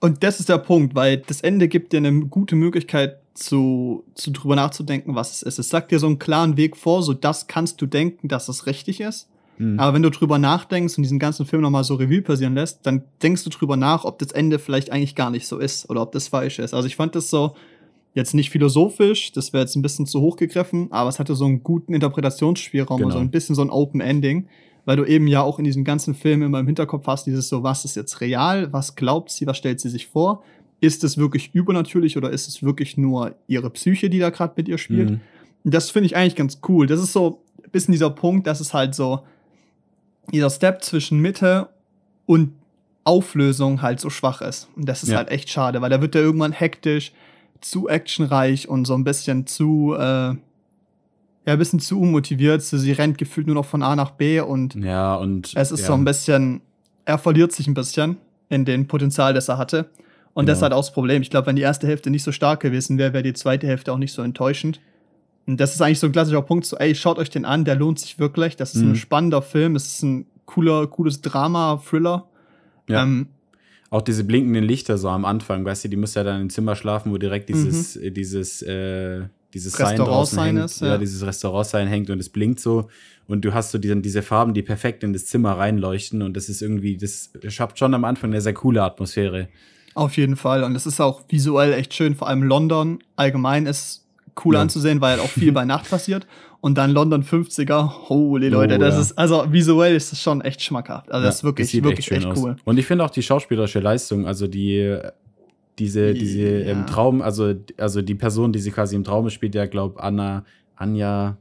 Und 0.02 0.24
das 0.24 0.40
ist 0.40 0.50
der 0.50 0.58
Punkt, 0.58 0.96
weil 0.96 1.18
das 1.18 1.42
Ende 1.42 1.68
gibt 1.68 1.94
dir 1.94 1.98
eine 1.98 2.26
gute 2.26 2.56
Möglichkeit, 2.56 3.20
zu, 3.36 4.06
zu 4.16 4.32
drüber 4.32 4.56
nachzudenken, 4.56 5.14
was 5.14 5.34
es 5.34 5.44
ist. 5.44 5.60
Es 5.60 5.70
sagt 5.70 5.92
dir 5.92 6.00
so 6.00 6.08
einen 6.08 6.20
klaren 6.20 6.58
Weg 6.58 6.76
vor, 6.76 7.04
so 7.04 7.14
das 7.14 7.48
kannst 7.48 7.82
du 7.82 7.86
denken, 7.86 8.28
dass 8.28 8.48
es 8.48 8.66
richtig 8.66 9.02
ist. 9.02 9.30
Mhm. 9.58 9.80
Aber 9.80 9.94
wenn 9.94 10.02
du 10.02 10.10
drüber 10.10 10.40
nachdenkst 10.40 10.98
und 10.98 11.04
diesen 11.04 11.20
ganzen 11.20 11.46
Film 11.46 11.62
nochmal 11.62 11.84
so 11.84 11.96
Revue 11.96 12.22
passieren 12.22 12.56
lässt, 12.56 12.86
dann 12.86 13.04
denkst 13.22 13.44
du 13.44 13.50
drüber 13.50 13.78
nach, 13.78 14.06
ob 14.06 14.20
das 14.20 14.32
Ende 14.32 14.58
vielleicht 14.58 14.92
eigentlich 14.92 15.16
gar 15.16 15.30
nicht 15.30 15.48
so 15.48 15.60
ist 15.60 15.90
oder 15.90 16.02
ob 16.02 16.14
das 16.14 16.30
falsch 16.30 16.60
ist. 16.60 16.74
Also 16.74 16.88
ich 16.88 16.96
fand 16.96 17.16
das 17.16 17.30
so 17.30 17.56
jetzt 18.14 18.34
nicht 18.34 18.50
philosophisch, 18.50 19.34
das 19.34 19.52
wäre 19.52 19.64
jetzt 19.64 19.76
ein 19.76 19.82
bisschen 19.82 20.06
zu 20.06 20.22
hoch 20.22 20.38
gegriffen, 20.38 20.88
aber 20.92 21.10
es 21.10 21.20
hatte 21.20 21.36
so 21.36 21.46
einen 21.46 21.62
guten 21.64 21.94
Interpretationsspielraum 21.94 22.98
genau. 22.98 23.08
und 23.08 23.14
so 23.14 23.20
ein 23.20 23.30
bisschen 23.30 23.56
so 23.56 23.62
ein 23.62 23.70
Open 23.70 24.00
Ending, 24.00 24.48
weil 24.86 24.96
du 24.96 25.04
eben 25.04 25.28
ja 25.28 25.42
auch 25.42 25.60
in 25.60 25.66
diesem 25.66 25.84
ganzen 25.84 26.16
Film 26.16 26.42
immer 26.42 26.62
im 26.62 26.66
Hinterkopf 26.66 27.06
hast, 27.08 27.26
dieses 27.26 27.50
so, 27.50 27.64
was 27.64 27.84
ist 27.84 27.96
jetzt 27.96 28.22
real, 28.22 28.72
was 28.72 28.96
glaubt 28.96 29.32
sie, 29.32 29.46
was 29.46 29.58
stellt 29.58 29.82
sie 29.82 29.90
sich 29.90 30.08
vor 30.08 30.44
ist 30.86 31.04
es 31.04 31.18
wirklich 31.18 31.54
übernatürlich 31.54 32.18
oder 32.18 32.30
ist 32.30 32.48
es 32.48 32.64
wirklich 32.64 32.98
nur 32.98 33.36
ihre 33.48 33.70
Psyche, 33.70 34.10
die 34.10 34.20
da 34.20 34.30
gerade 34.30 34.54
mit 34.56 34.68
ihr 34.68 34.78
spielt? 34.78 35.12
Mhm. 35.12 35.22
Das 35.64 35.90
finde 35.90 36.08
ich 36.08 36.16
eigentlich 36.16 36.36
ganz 36.36 36.60
cool. 36.68 36.86
Das 36.88 37.02
ist 37.02 37.12
so 37.12 37.42
ein 37.64 37.72
bisschen 37.72 37.92
dieser 37.92 38.12
Punkt, 38.12 38.46
dass 38.48 38.60
es 38.60 38.74
halt 38.74 38.94
so 38.94 39.22
dieser 40.32 40.50
Step 40.50 40.84
zwischen 40.84 41.20
Mitte 41.20 41.70
und 42.26 42.54
Auflösung 43.04 43.82
halt 43.82 44.00
so 44.00 44.10
schwach 44.10 44.42
ist. 44.42 44.68
Und 44.76 44.88
das 44.90 45.04
ist 45.04 45.10
ja. 45.10 45.18
halt 45.18 45.30
echt 45.30 45.50
schade, 45.50 45.82
weil 45.82 45.90
da 45.90 46.02
wird 46.02 46.16
er 46.16 46.22
irgendwann 46.22 46.52
hektisch, 46.52 47.12
zu 47.62 47.88
actionreich 47.88 48.68
und 48.68 48.86
so 48.86 48.94
ein 48.96 49.04
bisschen 49.04 49.48
zu, 49.48 49.96
äh, 49.98 50.00
ja, 50.00 50.38
ein 51.46 51.58
bisschen 51.58 51.80
zu 51.80 52.00
unmotiviert. 52.00 52.62
Sie 52.62 52.92
rennt 52.92 53.18
gefühlt 53.18 53.48
nur 53.48 53.56
noch 53.56 53.66
von 53.66 53.82
A 53.82 53.96
nach 53.96 54.12
B 54.12 54.40
und, 54.40 54.76
ja, 54.76 55.16
und 55.16 55.54
es 55.56 55.72
ist 55.72 55.82
ja. 55.82 55.88
so 55.88 55.94
ein 55.94 56.06
bisschen, 56.06 56.62
er 57.06 57.18
verliert 57.18 57.52
sich 57.52 57.68
ein 57.68 57.74
bisschen 57.74 58.18
in 58.50 58.66
den 58.66 58.88
Potenzial, 58.88 59.34
das 59.34 59.48
er 59.48 59.58
hatte. 59.58 59.90
Und 60.36 60.44
genau. 60.44 60.52
das 60.52 60.58
ist 60.58 60.64
halt 60.64 60.74
auch 60.74 60.82
das 60.82 60.92
Problem. 60.92 61.22
Ich 61.22 61.30
glaube, 61.30 61.48
wenn 61.48 61.56
die 61.56 61.62
erste 61.62 61.88
Hälfte 61.88 62.10
nicht 62.10 62.24
so 62.24 62.34
stark 62.34 62.60
gewesen 62.60 62.98
wäre, 62.98 63.14
wäre 63.14 63.24
die 63.24 63.34
zweite 63.34 63.68
Hälfte 63.68 63.94
auch 63.94 63.98
nicht 63.98 64.12
so 64.12 64.22
enttäuschend. 64.22 64.82
Und 65.48 65.62
das 65.62 65.74
ist 65.74 65.82
eigentlich 65.82 66.00
so 66.00 66.08
ein 66.08 66.12
klassischer 66.12 66.42
Punkt, 66.42 66.66
so, 66.66 66.76
ey, 66.76 66.94
schaut 66.94 67.20
euch 67.20 67.30
den 67.30 67.46
an, 67.46 67.64
der 67.64 67.76
lohnt 67.76 68.00
sich 68.00 68.20
wirklich. 68.20 68.58
Das 68.58 68.76
ist 68.76 68.82
mhm. 68.82 68.92
ein 68.92 68.96
spannender 68.98 69.42
Film, 69.42 69.78
es 69.78 69.88
ist 69.88 70.04
ein 70.04 70.26
cooler, 70.46 70.88
cooles 70.88 71.22
Drama, 71.22 71.82
Thriller. 71.88 72.28
Ja. 72.90 73.04
Ähm, 73.04 73.28
auch 73.90 74.02
diese 74.02 74.26
blinkenden 74.26 74.66
Lichter 74.66 74.98
so 74.98 75.08
am 75.08 75.24
Anfang, 75.24 75.64
weißt 75.64 75.86
du, 75.86 75.88
die 75.88 75.96
muss 75.96 76.16
ja 76.16 76.26
dann 76.26 76.42
im 76.42 76.50
Zimmer 76.50 76.76
schlafen, 76.76 77.14
wo 77.14 77.18
direkt 77.18 77.48
dieses, 77.48 77.96
mhm. 77.96 78.14
dieses, 78.14 78.62
äh, 78.62 79.22
dieses 79.54 79.72
Sign 79.72 79.96
draußen 79.96 80.44
hängt, 80.44 80.60
ist, 80.60 80.82
ja. 80.82 80.88
ja. 80.88 80.98
dieses 80.98 81.26
Restaurant-Sign 81.26 81.88
hängt 81.88 82.10
und 82.10 82.20
es 82.20 82.28
blinkt 82.28 82.60
so 82.60 82.90
und 83.28 83.46
du 83.46 83.54
hast 83.54 83.72
so 83.72 83.78
diese, 83.78 83.96
diese 84.02 84.22
Farben, 84.22 84.54
die 84.54 84.64
perfekt 84.64 85.06
in 85.06 85.14
das 85.14 85.28
Zimmer 85.28 85.54
reinleuchten 85.54 86.24
und 86.24 86.36
das 86.36 86.50
ist 86.50 86.62
irgendwie, 86.62 86.98
das 86.98 87.32
schafft 87.48 87.80
schon 87.80 87.94
am 87.94 88.04
Anfang 88.04 88.32
eine 88.32 88.42
sehr 88.42 88.54
coole 88.54 88.84
Atmosphäre. 88.84 89.48
Auf 89.96 90.18
jeden 90.18 90.36
Fall. 90.36 90.64
Und 90.64 90.76
es 90.76 90.86
ist 90.86 91.00
auch 91.00 91.24
visuell 91.30 91.74
echt 91.74 91.94
schön. 91.94 92.16
Vor 92.16 92.28
allem 92.28 92.44
London 92.44 93.00
allgemein 93.16 93.66
ist 93.66 94.06
cool 94.44 94.56
ja. 94.56 94.62
anzusehen, 94.62 95.00
weil 95.02 95.18
halt 95.18 95.22
auch 95.22 95.32
viel 95.32 95.54
bei 95.54 95.66
Nacht 95.66 95.90
passiert. 95.90 96.28
Und 96.60 96.78
dann 96.78 96.92
London 96.92 97.24
50er, 97.24 98.10
holy 98.10 98.50
Leute, 98.50 98.76
oh, 98.76 98.78
das 98.80 98.96
ja. 98.96 99.02
ist, 99.02 99.18
also 99.18 99.46
visuell 99.52 99.96
ist 99.96 100.12
es 100.12 100.22
schon 100.22 100.42
echt 100.42 100.62
schmackhaft. 100.62 101.12
Also 101.12 101.24
ja, 101.24 101.28
das 101.28 101.36
ist 101.38 101.44
wirklich, 101.44 101.72
das 101.72 101.84
wirklich 101.84 102.12
echt, 102.12 102.26
echt 102.26 102.38
cool. 102.38 102.58
Und 102.66 102.78
ich 102.78 102.86
finde 102.86 103.06
auch 103.06 103.10
die 103.10 103.24
schauspielerische 103.24 103.80
Leistung, 103.80 104.26
also 104.26 104.48
die, 104.48 104.98
diese, 105.80 106.14
diese 106.14 106.42
ja. 106.42 106.72
ähm, 106.72 106.86
Traum, 106.88 107.22
also, 107.22 107.54
also 107.78 108.02
die 108.02 108.16
Person, 108.16 108.52
die 108.52 108.60
sie 108.60 108.72
quasi 108.72 108.96
im 108.96 109.04
Traum 109.04 109.30
spielt, 109.30 109.54
der 109.54 109.68
glaubt 109.68 110.00
Anna, 110.00 110.44
Anja, 110.76 111.38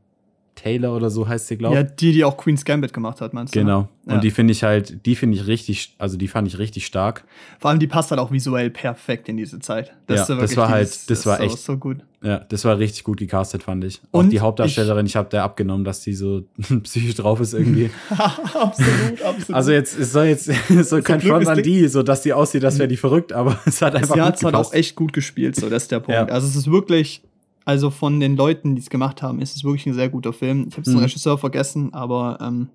Taylor 0.54 0.94
oder 0.94 1.10
so 1.10 1.26
heißt 1.26 1.48
sie, 1.48 1.56
glaube 1.56 1.74
ich. 1.74 1.82
Ja, 1.82 1.88
die, 1.88 2.12
die 2.12 2.24
auch 2.24 2.36
Queen's 2.36 2.64
Gambit 2.64 2.92
gemacht 2.92 3.20
hat, 3.20 3.34
meinst 3.34 3.54
du? 3.54 3.58
Ne? 3.58 3.64
Genau. 3.64 3.88
Ja. 4.06 4.14
Und 4.14 4.24
die 4.24 4.30
finde 4.30 4.52
ich 4.52 4.62
halt, 4.62 5.04
die 5.06 5.16
finde 5.16 5.36
ich 5.36 5.46
richtig, 5.46 5.94
also 5.98 6.16
die 6.16 6.28
fand 6.28 6.46
ich 6.46 6.58
richtig 6.58 6.86
stark. 6.86 7.24
Vor 7.58 7.70
allem, 7.70 7.80
die 7.80 7.86
passt 7.86 8.10
halt 8.10 8.20
auch 8.20 8.30
visuell 8.30 8.70
perfekt 8.70 9.28
in 9.28 9.36
diese 9.36 9.60
Zeit. 9.60 9.92
Das 10.06 10.28
ja, 10.28 10.36
das 10.36 10.56
war 10.56 10.68
halt, 10.68 10.88
das, 10.88 11.06
das 11.06 11.26
war 11.26 11.40
echt 11.40 11.58
so 11.58 11.76
gut. 11.76 11.98
Ja, 12.22 12.38
das 12.38 12.64
war 12.64 12.78
richtig 12.78 13.04
gut 13.04 13.18
gecastet, 13.18 13.62
fand 13.62 13.84
ich. 13.84 14.00
Und 14.10 14.26
auch 14.26 14.30
die 14.30 14.40
Hauptdarstellerin, 14.40 15.04
ich, 15.04 15.12
ich 15.12 15.16
habe 15.16 15.28
der 15.28 15.42
abgenommen, 15.42 15.84
dass 15.84 16.00
die 16.00 16.14
so 16.14 16.44
psychisch 16.82 17.14
drauf 17.16 17.40
ist 17.40 17.52
irgendwie. 17.52 17.90
absolut, 18.10 19.22
absolut. 19.22 19.50
Also 19.50 19.72
jetzt, 19.72 19.98
es 19.98 20.12
soll 20.12 20.26
jetzt 20.26 20.50
so 20.82 21.02
kein 21.02 21.20
Front 21.20 21.48
an 21.48 21.62
die, 21.62 21.88
so 21.88 22.02
dass 22.02 22.22
die 22.22 22.32
aussieht, 22.32 22.62
das 22.62 22.78
wäre 22.78 22.88
die 22.88 22.96
verrückt, 22.96 23.32
aber 23.32 23.58
es 23.66 23.82
hat 23.82 23.94
einfach 23.94 24.14
Sie 24.14 24.20
hat 24.20 24.42
halt 24.42 24.54
auch 24.54 24.72
echt 24.72 24.96
gut 24.96 25.12
gespielt, 25.12 25.56
so 25.56 25.68
das 25.68 25.84
ist 25.84 25.92
der 25.92 26.00
Punkt. 26.00 26.28
Ja. 26.28 26.34
Also 26.34 26.46
es 26.46 26.56
ist 26.56 26.70
wirklich 26.70 27.22
Also 27.64 27.90
von 27.90 28.20
den 28.20 28.36
Leuten, 28.36 28.74
die 28.76 28.82
es 28.82 28.90
gemacht 28.90 29.22
haben, 29.22 29.40
ist 29.40 29.56
es 29.56 29.64
wirklich 29.64 29.86
ein 29.86 29.94
sehr 29.94 30.08
guter 30.10 30.32
Film. 30.32 30.66
Ich 30.68 30.74
habe 30.74 30.82
den 30.82 30.94
Mhm. 30.94 31.00
Regisseur 31.00 31.38
vergessen, 31.38 31.94
aber 31.94 32.38
ähm, 32.42 32.68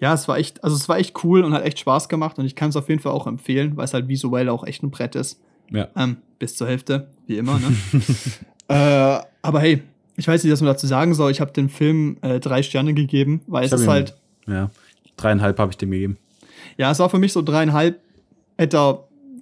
ja, 0.00 0.12
es 0.14 0.26
war 0.26 0.36
echt, 0.36 0.62
also 0.64 0.74
es 0.76 0.88
war 0.88 0.98
echt 0.98 1.22
cool 1.24 1.44
und 1.44 1.54
hat 1.54 1.62
echt 1.64 1.78
Spaß 1.78 2.08
gemacht 2.08 2.38
und 2.38 2.44
ich 2.44 2.56
kann 2.56 2.70
es 2.70 2.76
auf 2.76 2.88
jeden 2.88 3.00
Fall 3.00 3.12
auch 3.12 3.26
empfehlen, 3.28 3.76
weil 3.76 3.84
es 3.84 3.94
halt 3.94 4.08
visuell 4.08 4.48
auch 4.48 4.64
echt 4.66 4.82
ein 4.82 4.90
Brett 4.90 5.14
ist. 5.14 5.40
Ja. 5.70 5.88
Ähm, 5.96 6.16
bis 6.38 6.56
zur 6.56 6.66
Hälfte, 6.66 7.08
wie 7.26 7.36
immer, 7.38 7.58
ne? 7.60 7.72
äh, 8.68 9.20
aber 9.42 9.60
hey, 9.60 9.82
ich 10.16 10.26
weiß 10.28 10.42
nicht, 10.44 10.52
was 10.52 10.60
man 10.60 10.72
dazu 10.72 10.86
sagen 10.86 11.14
soll. 11.14 11.30
Ich 11.30 11.40
habe 11.40 11.52
dem 11.52 11.68
Film 11.68 12.16
äh, 12.22 12.40
drei 12.40 12.62
Sterne 12.62 12.94
gegeben, 12.94 13.42
weil 13.46 13.64
Ich 13.64 13.72
es 13.72 13.80
ist 13.80 13.88
halt, 13.88 14.16
Ja. 14.46 14.70
Dreieinhalb 15.16 15.58
habe 15.60 15.70
ich 15.70 15.76
dem 15.78 15.90
gegeben. 15.92 16.18
ja, 16.76 16.90
es 16.90 16.98
war 16.98 17.08
für 17.08 17.18
mich 17.20 17.32
so 17.32 17.40
dreieinhalb, 17.42 18.00
hätte 18.58 18.76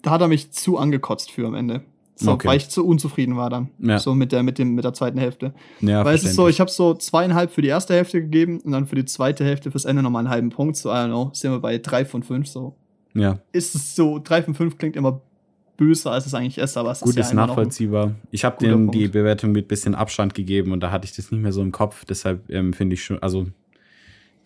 da 0.02 0.10
hat 0.10 0.20
er 0.20 0.28
mich 0.28 0.50
zu 0.52 0.76
angekotzt 0.78 1.30
für 1.30 1.46
am 1.46 1.54
Ende. 1.54 1.82
So, 2.22 2.32
Okay. 2.32 2.48
weil 2.48 2.56
ich 2.56 2.68
zu 2.68 2.86
unzufrieden 2.86 3.36
war 3.36 3.50
dann. 3.50 3.68
Ja. 3.78 3.98
So 3.98 4.14
mit 4.14 4.32
der, 4.32 4.42
mit 4.42 4.58
dem, 4.58 4.74
mit 4.74 4.84
der 4.84 4.94
zweiten 4.94 5.18
Hälfte. 5.18 5.52
Ja, 5.80 6.04
Weil 6.04 6.14
es 6.14 6.24
ist 6.24 6.34
so, 6.36 6.48
ich 6.48 6.60
habe 6.60 6.70
so 6.70 6.94
zweieinhalb 6.94 7.50
für 7.52 7.62
die 7.62 7.68
erste 7.68 7.94
Hälfte 7.94 8.20
gegeben 8.20 8.60
und 8.60 8.72
dann 8.72 8.86
für 8.86 8.94
die 8.96 9.04
zweite 9.04 9.44
Hälfte 9.44 9.70
fürs 9.70 9.84
Ende 9.84 10.02
nochmal 10.02 10.20
einen 10.20 10.30
halben 10.30 10.50
Punkt. 10.50 10.76
So, 10.76 10.88
I 10.90 10.92
don't 10.94 11.06
know, 11.08 11.30
sind 11.34 11.50
wir 11.50 11.58
bei 11.60 11.78
drei 11.78 12.04
von 12.04 12.22
fünf. 12.22 12.46
So 12.48 12.76
ja. 13.14 13.38
ist 13.52 13.74
es 13.74 13.94
so, 13.96 14.18
drei 14.22 14.42
von 14.42 14.54
fünf 14.54 14.78
klingt 14.78 14.96
immer 14.96 15.20
böser, 15.76 16.12
als 16.12 16.26
es 16.26 16.34
eigentlich 16.34 16.58
ist, 16.58 16.76
aber 16.76 16.92
es 16.92 17.00
Gut, 17.00 17.10
ist 17.10 17.16
ja 17.16 17.22
ist 17.22 17.32
nachvollziehbar. 17.34 18.12
Ich 18.30 18.44
habe 18.44 18.58
dem 18.58 18.72
Punkt. 18.86 18.94
die 18.94 19.08
Bewertung 19.08 19.52
mit 19.52 19.68
bisschen 19.68 19.94
Abstand 19.94 20.34
gegeben 20.34 20.70
und 20.72 20.80
da 20.80 20.90
hatte 20.92 21.06
ich 21.06 21.12
das 21.16 21.30
nicht 21.32 21.40
mehr 21.42 21.52
so 21.52 21.62
im 21.62 21.72
Kopf. 21.72 22.04
Deshalb 22.04 22.48
ähm, 22.50 22.72
finde 22.72 22.94
ich 22.94 23.02
schon, 23.02 23.20
also 23.22 23.46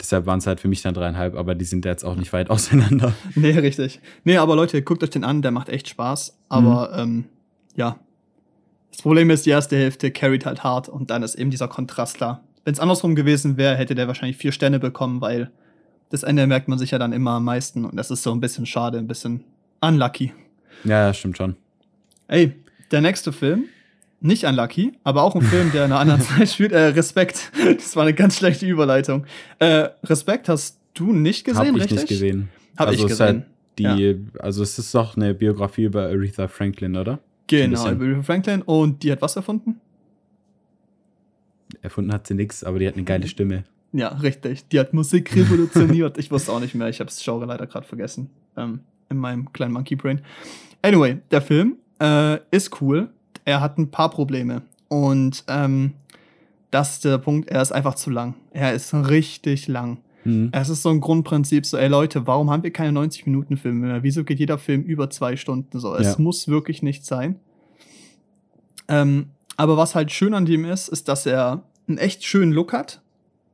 deshalb 0.01 0.27
waren 0.27 0.39
es 0.39 0.47
halt 0.47 0.61
für 0.61 0.69
mich 0.69 0.83
dann 0.83 0.95
dreieinhalb, 0.95 1.35
aber 1.35 1.55
die 1.55 1.65
sind 1.65 1.85
jetzt 1.85 2.05
auch 2.05 2.15
nicht 2.17 2.33
weit 2.33 2.49
auseinander. 2.51 3.12
Nee, 3.35 3.51
richtig. 3.59 4.01
Nee, 4.25 4.37
aber 4.37 4.55
Leute, 4.57 4.81
guckt 4.83 5.03
euch 5.03 5.11
den 5.11 5.25
an, 5.25 5.43
der 5.43 5.51
macht 5.51 5.69
echt 5.69 5.89
Spaß. 5.89 6.39
Aber 6.49 6.91
Mhm. 6.93 7.03
ähm, 7.03 7.25
ja. 7.77 7.99
Das 8.91 9.03
Problem 9.03 9.31
ist, 9.31 9.45
die 9.45 9.51
erste 9.51 9.77
Hälfte 9.77 10.11
carried 10.11 10.47
halt 10.47 10.65
hart 10.65 10.89
und 10.89 11.11
dann 11.11 11.23
ist 11.23 11.35
eben 11.35 11.51
dieser 11.51 11.69
Kontrast 11.69 12.21
da. 12.21 12.43
Wenn 12.65 12.73
es 12.73 12.81
andersrum 12.81 13.15
gewesen 13.15 13.57
wäre, 13.57 13.77
hätte 13.77 13.95
der 13.95 14.09
wahrscheinlich 14.09 14.39
vier 14.39 14.53
Sterne 14.53 14.81
bekommen, 14.81 15.21
weil 15.21 15.51
das 16.11 16.23
Ende 16.23 16.47
merkt 16.47 16.69
man 16.69 16.79
sich 16.79 16.93
ja 16.93 16.99
dann 16.99 17.12
immer 17.12 17.33
am 17.33 17.45
meisten 17.45 17.85
und 17.85 17.97
das 17.97 18.11
ist 18.11 18.23
so 18.23 18.33
ein 18.33 18.41
bisschen 18.41 18.67
schade, 18.67 18.99
ein 18.99 19.07
bisschen 19.07 19.45
unlucky. 19.81 20.33
Ja, 20.85 21.07
ja, 21.07 21.15
stimmt 21.15 21.37
schon. 21.37 21.57
Ey, 22.29 22.55
der 22.91 23.01
nächste 23.03 23.33
Film, 23.33 23.65
nicht 24.21 24.45
unlucky, 24.45 24.93
aber 25.05 25.23
auch 25.23 25.35
ein 25.35 25.43
Film, 25.43 25.73
der 25.73 25.85
in 25.85 25.93
einer 25.93 26.01
anderen 26.01 26.21
Zeit 26.39 26.49
spielt. 26.49 26.73
Äh, 26.73 26.87
Respekt. 26.89 27.53
Das 27.77 27.97
war 27.97 28.03
eine 28.03 28.15
ganz 28.15 28.39
schlechte 28.39 28.67
Überleitung. 28.67 29.27
Äh, 29.59 29.89
Respekt 30.05 30.49
hast 30.49 30.81
du 30.95 31.12
nicht 31.12 31.45
gesehen, 31.45 31.59
Habe 31.59 31.69
ich 31.69 31.85
richtig? 31.85 31.99
nicht 31.99 32.09
gesehen. 32.09 32.49
Hab 32.77 32.89
also 32.89 33.07
ich 33.07 33.21
halt 33.21 33.45
gesehen. 33.77 33.97
die, 33.97 34.41
also 34.41 34.62
es 34.62 34.79
ist 34.79 34.95
doch 34.95 35.17
eine 35.17 35.35
Biografie 35.35 35.85
über 35.85 36.07
Aretha 36.07 36.49
Franklin, 36.49 36.97
oder? 36.97 37.19
Genau. 37.46 37.85
Aretha 37.85 38.22
Franklin. 38.22 38.62
Und 38.62 39.02
die 39.02 39.12
hat 39.12 39.22
was 39.22 39.37
erfunden? 39.37 39.80
Erfunden 41.82 42.12
hat 42.12 42.26
sie 42.26 42.35
nichts, 42.35 42.64
aber 42.64 42.78
die 42.78 42.87
hat 42.87 42.94
eine 42.94 43.04
geile 43.04 43.28
Stimme. 43.28 43.64
Ja, 43.92 44.09
richtig. 44.09 44.68
Die 44.68 44.78
hat 44.78 44.92
Musik 44.92 45.35
revolutioniert. 45.35 46.18
ich 46.18 46.30
wusste 46.30 46.52
auch 46.52 46.61
nicht 46.61 46.74
mehr. 46.74 46.88
Ich 46.88 47.00
habe 47.00 47.06
das 47.06 47.22
Genre 47.22 47.46
leider 47.46 47.66
gerade 47.66 47.87
vergessen. 47.87 48.30
Ähm, 48.56 48.80
in 49.09 49.18
meinem 49.18 49.52
kleinen 49.52 49.72
Monkey 49.72 49.96
Brain. 49.96 50.20
Anyway, 50.82 51.18
der 51.30 51.42
Film 51.42 51.76
äh, 52.00 52.38
ist 52.50 52.80
cool. 52.80 53.11
Er 53.44 53.61
hat 53.61 53.78
ein 53.78 53.90
paar 53.90 54.11
Probleme. 54.11 54.62
Und 54.88 55.44
ähm, 55.48 55.94
das 56.70 56.94
ist 56.94 57.04
der 57.04 57.18
Punkt. 57.18 57.48
Er 57.48 57.62
ist 57.62 57.72
einfach 57.72 57.94
zu 57.94 58.11
lang. 58.11 58.35
Er 58.50 58.74
ist 58.74 58.92
richtig 58.92 59.68
lang. 59.68 59.98
Hm. 60.27 60.49
Es 60.53 60.69
ist 60.69 60.83
so 60.83 60.91
ein 60.91 61.01
Grundprinzip, 61.01 61.65
so, 61.67 61.77
ey 61.77 61.89
Leute, 61.89 62.27
warum 62.27 62.51
haben 62.51 62.62
wir 62.62 62.71
keine 62.73 62.99
90-Minuten-Filme 62.99 63.87
mehr? 63.87 64.03
Wieso 64.03 64.25
geht 64.25 64.39
jeder 64.39 64.59
Film 64.59 64.83
über 64.83 65.09
zwei 65.11 65.37
Stunden 65.37 65.79
so? 65.79 65.95
Es 65.95 66.17
Ja. 66.17 66.23
muss 66.23 66.49
wirklich 66.49 66.83
nicht 66.83 67.05
sein. 67.05 67.37
Ähm, 68.89 69.27
aber 69.57 69.77
was 69.77 69.95
halt 69.95 70.12
schön 70.12 70.35
an 70.35 70.47
dem 70.47 70.65
ist, 70.65 70.89
ist, 70.89 71.09
dass 71.09 71.27
er 71.27 71.62
einen 71.89 71.99
echt 71.99 72.25
schönen 72.25 72.53
Look 72.53 72.73
hat 72.73 73.01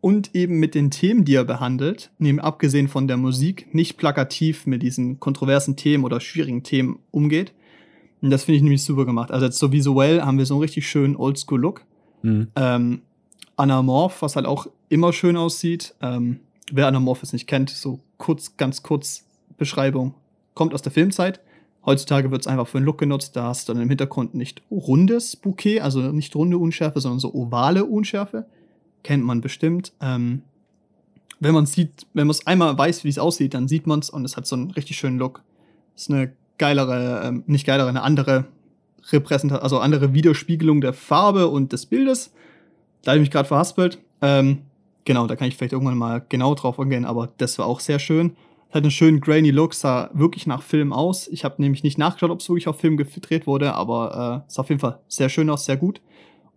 und 0.01 0.35
eben 0.35 0.59
mit 0.59 0.75
den 0.75 0.91
Themen, 0.91 1.25
die 1.25 1.35
er 1.35 1.45
behandelt, 1.45 2.11
neben 2.19 2.41
abgesehen 2.41 2.89
von 2.89 3.07
der 3.07 3.17
Musik, 3.17 3.73
nicht 3.75 3.97
plakativ 3.99 4.67
mit 4.67 4.83
diesen 4.83 5.21
kontroversen 5.21 5.77
Themen 5.77 6.05
oder 6.05 6.21
schwierigen 6.21 6.63
Themen 6.63 6.99
umgeht. 7.11 7.53
Und 8.21 8.31
das 8.31 8.45
finde 8.45 8.57
ich 8.57 8.63
nämlich 8.63 8.83
super 8.83 9.05
gemacht. 9.05 9.31
Also 9.31 9.47
jetzt 9.47 9.59
so 9.59 9.73
visuell 9.73 10.23
haben 10.23 10.39
wir 10.39 10.47
so 10.47 10.55
einen 10.55 10.63
richtig 10.63 10.89
schönen 10.89 11.17
Oldschool-Look 11.17 11.83
Hm. 12.23 12.49
ähm, 12.55 13.03
Anamorph, 13.57 14.23
was 14.23 14.37
halt 14.37 14.47
auch 14.47 14.67
immer 14.89 15.13
schön 15.13 15.37
aussieht. 15.37 15.95
Ähm, 16.01 16.39
wer 16.71 16.87
Anamorph 16.87 17.33
nicht 17.33 17.47
kennt, 17.47 17.71
so 17.71 18.01
kurz, 18.19 18.57
ganz 18.57 18.83
kurz 18.83 19.25
Beschreibung, 19.57 20.15
kommt 20.55 20.75
aus 20.75 20.83
der 20.83 20.93
Filmzeit. 20.93 21.41
Heutzutage 21.85 22.31
wird 22.31 22.43
es 22.43 22.47
einfach 22.47 22.69
für 22.69 22.79
einen 22.79 22.87
Look 22.87 22.99
genutzt. 22.99 23.35
Da 23.35 23.45
hast 23.45 23.69
du 23.69 23.73
dann 23.73 23.83
im 23.83 23.89
Hintergrund 23.89 24.35
nicht 24.35 24.63
rundes 24.71 25.35
Bouquet, 25.35 25.81
also 25.81 26.01
nicht 26.13 26.35
runde 26.37 26.59
Unschärfe, 26.59 27.01
sondern 27.01 27.19
so 27.19 27.35
ovale 27.35 27.85
Unschärfe. 27.85 28.47
Kennt 29.03 29.25
man 29.25 29.41
bestimmt. 29.41 29.93
Ähm, 30.01 30.43
wenn 31.41 31.55
man 31.55 31.67
sieht, 31.67 32.07
wenn 32.15 32.29
man 32.29 32.33
es 32.33 32.47
einmal 32.47 32.79
weiß, 32.79 33.03
wie 33.03 33.09
es 33.09 33.19
aussieht, 33.19 33.55
dann 33.55 33.67
sieht 33.67 33.89
man 33.89 33.99
es 33.99 34.11
und 34.11 34.25
es 34.25 34.37
hat 34.37 34.47
so 34.47 34.55
einen 34.55 34.71
richtig 34.71 34.97
schönen 34.97 35.19
Look. 35.19 35.43
ist 35.97 36.09
eine 36.09 36.33
geilere, 36.59 37.23
ähm, 37.25 37.43
nicht 37.49 37.67
geilere, 37.67 37.89
eine 37.89 38.03
andere 38.03 38.45
Repräsentation, 39.11 39.63
also 39.63 39.81
andere 39.81 40.15
Widerspiegelung 40.15 40.81
der 40.81 40.93
Farbe 40.93 41.49
und 41.49 41.73
des 41.73 41.87
Bildes. 41.87 42.33
Da 43.03 43.11
habe 43.11 43.19
ich 43.19 43.23
mich 43.23 43.31
gerade 43.33 43.49
verhaspelt. 43.49 43.99
Ähm, 44.21 44.63
genau, 45.05 45.27
da 45.27 45.37
kann 45.37 45.49
ich 45.49 45.57
vielleicht 45.57 45.73
irgendwann 45.73 45.99
mal 45.99 46.25
genau 46.29 46.55
drauf 46.55 46.79
eingehen, 46.81 47.05
aber 47.05 47.29
das 47.39 47.59
war 47.59 47.67
auch 47.67 47.81
sehr 47.81 47.99
schön. 47.99 48.37
Hat 48.71 48.83
einen 48.85 48.91
schönen 48.91 49.21
grainy 49.21 49.51
Look, 49.51 49.75
sah 49.75 50.09
wirklich 50.15 50.47
nach 50.47 50.63
Film 50.63 50.93
aus. 50.95 51.29
Ich 51.29 51.45
habe 51.45 51.61
nämlich 51.61 51.83
nicht 51.83 51.99
nachgeschaut, 51.99 52.31
ob 52.31 52.41
es 52.41 52.49
wirklich 52.49 52.69
auf 52.69 52.81
Film 52.81 52.97
gedreht 52.97 53.47
wurde, 53.47 53.75
aber 53.75 54.45
äh, 54.47 54.51
sah 54.51 54.63
auf 54.63 54.69
jeden 54.71 54.81
Fall 54.81 54.99
sehr 55.09 55.29
schön 55.29 55.51
aus, 55.51 55.67
sehr 55.67 55.77
gut. 55.77 56.01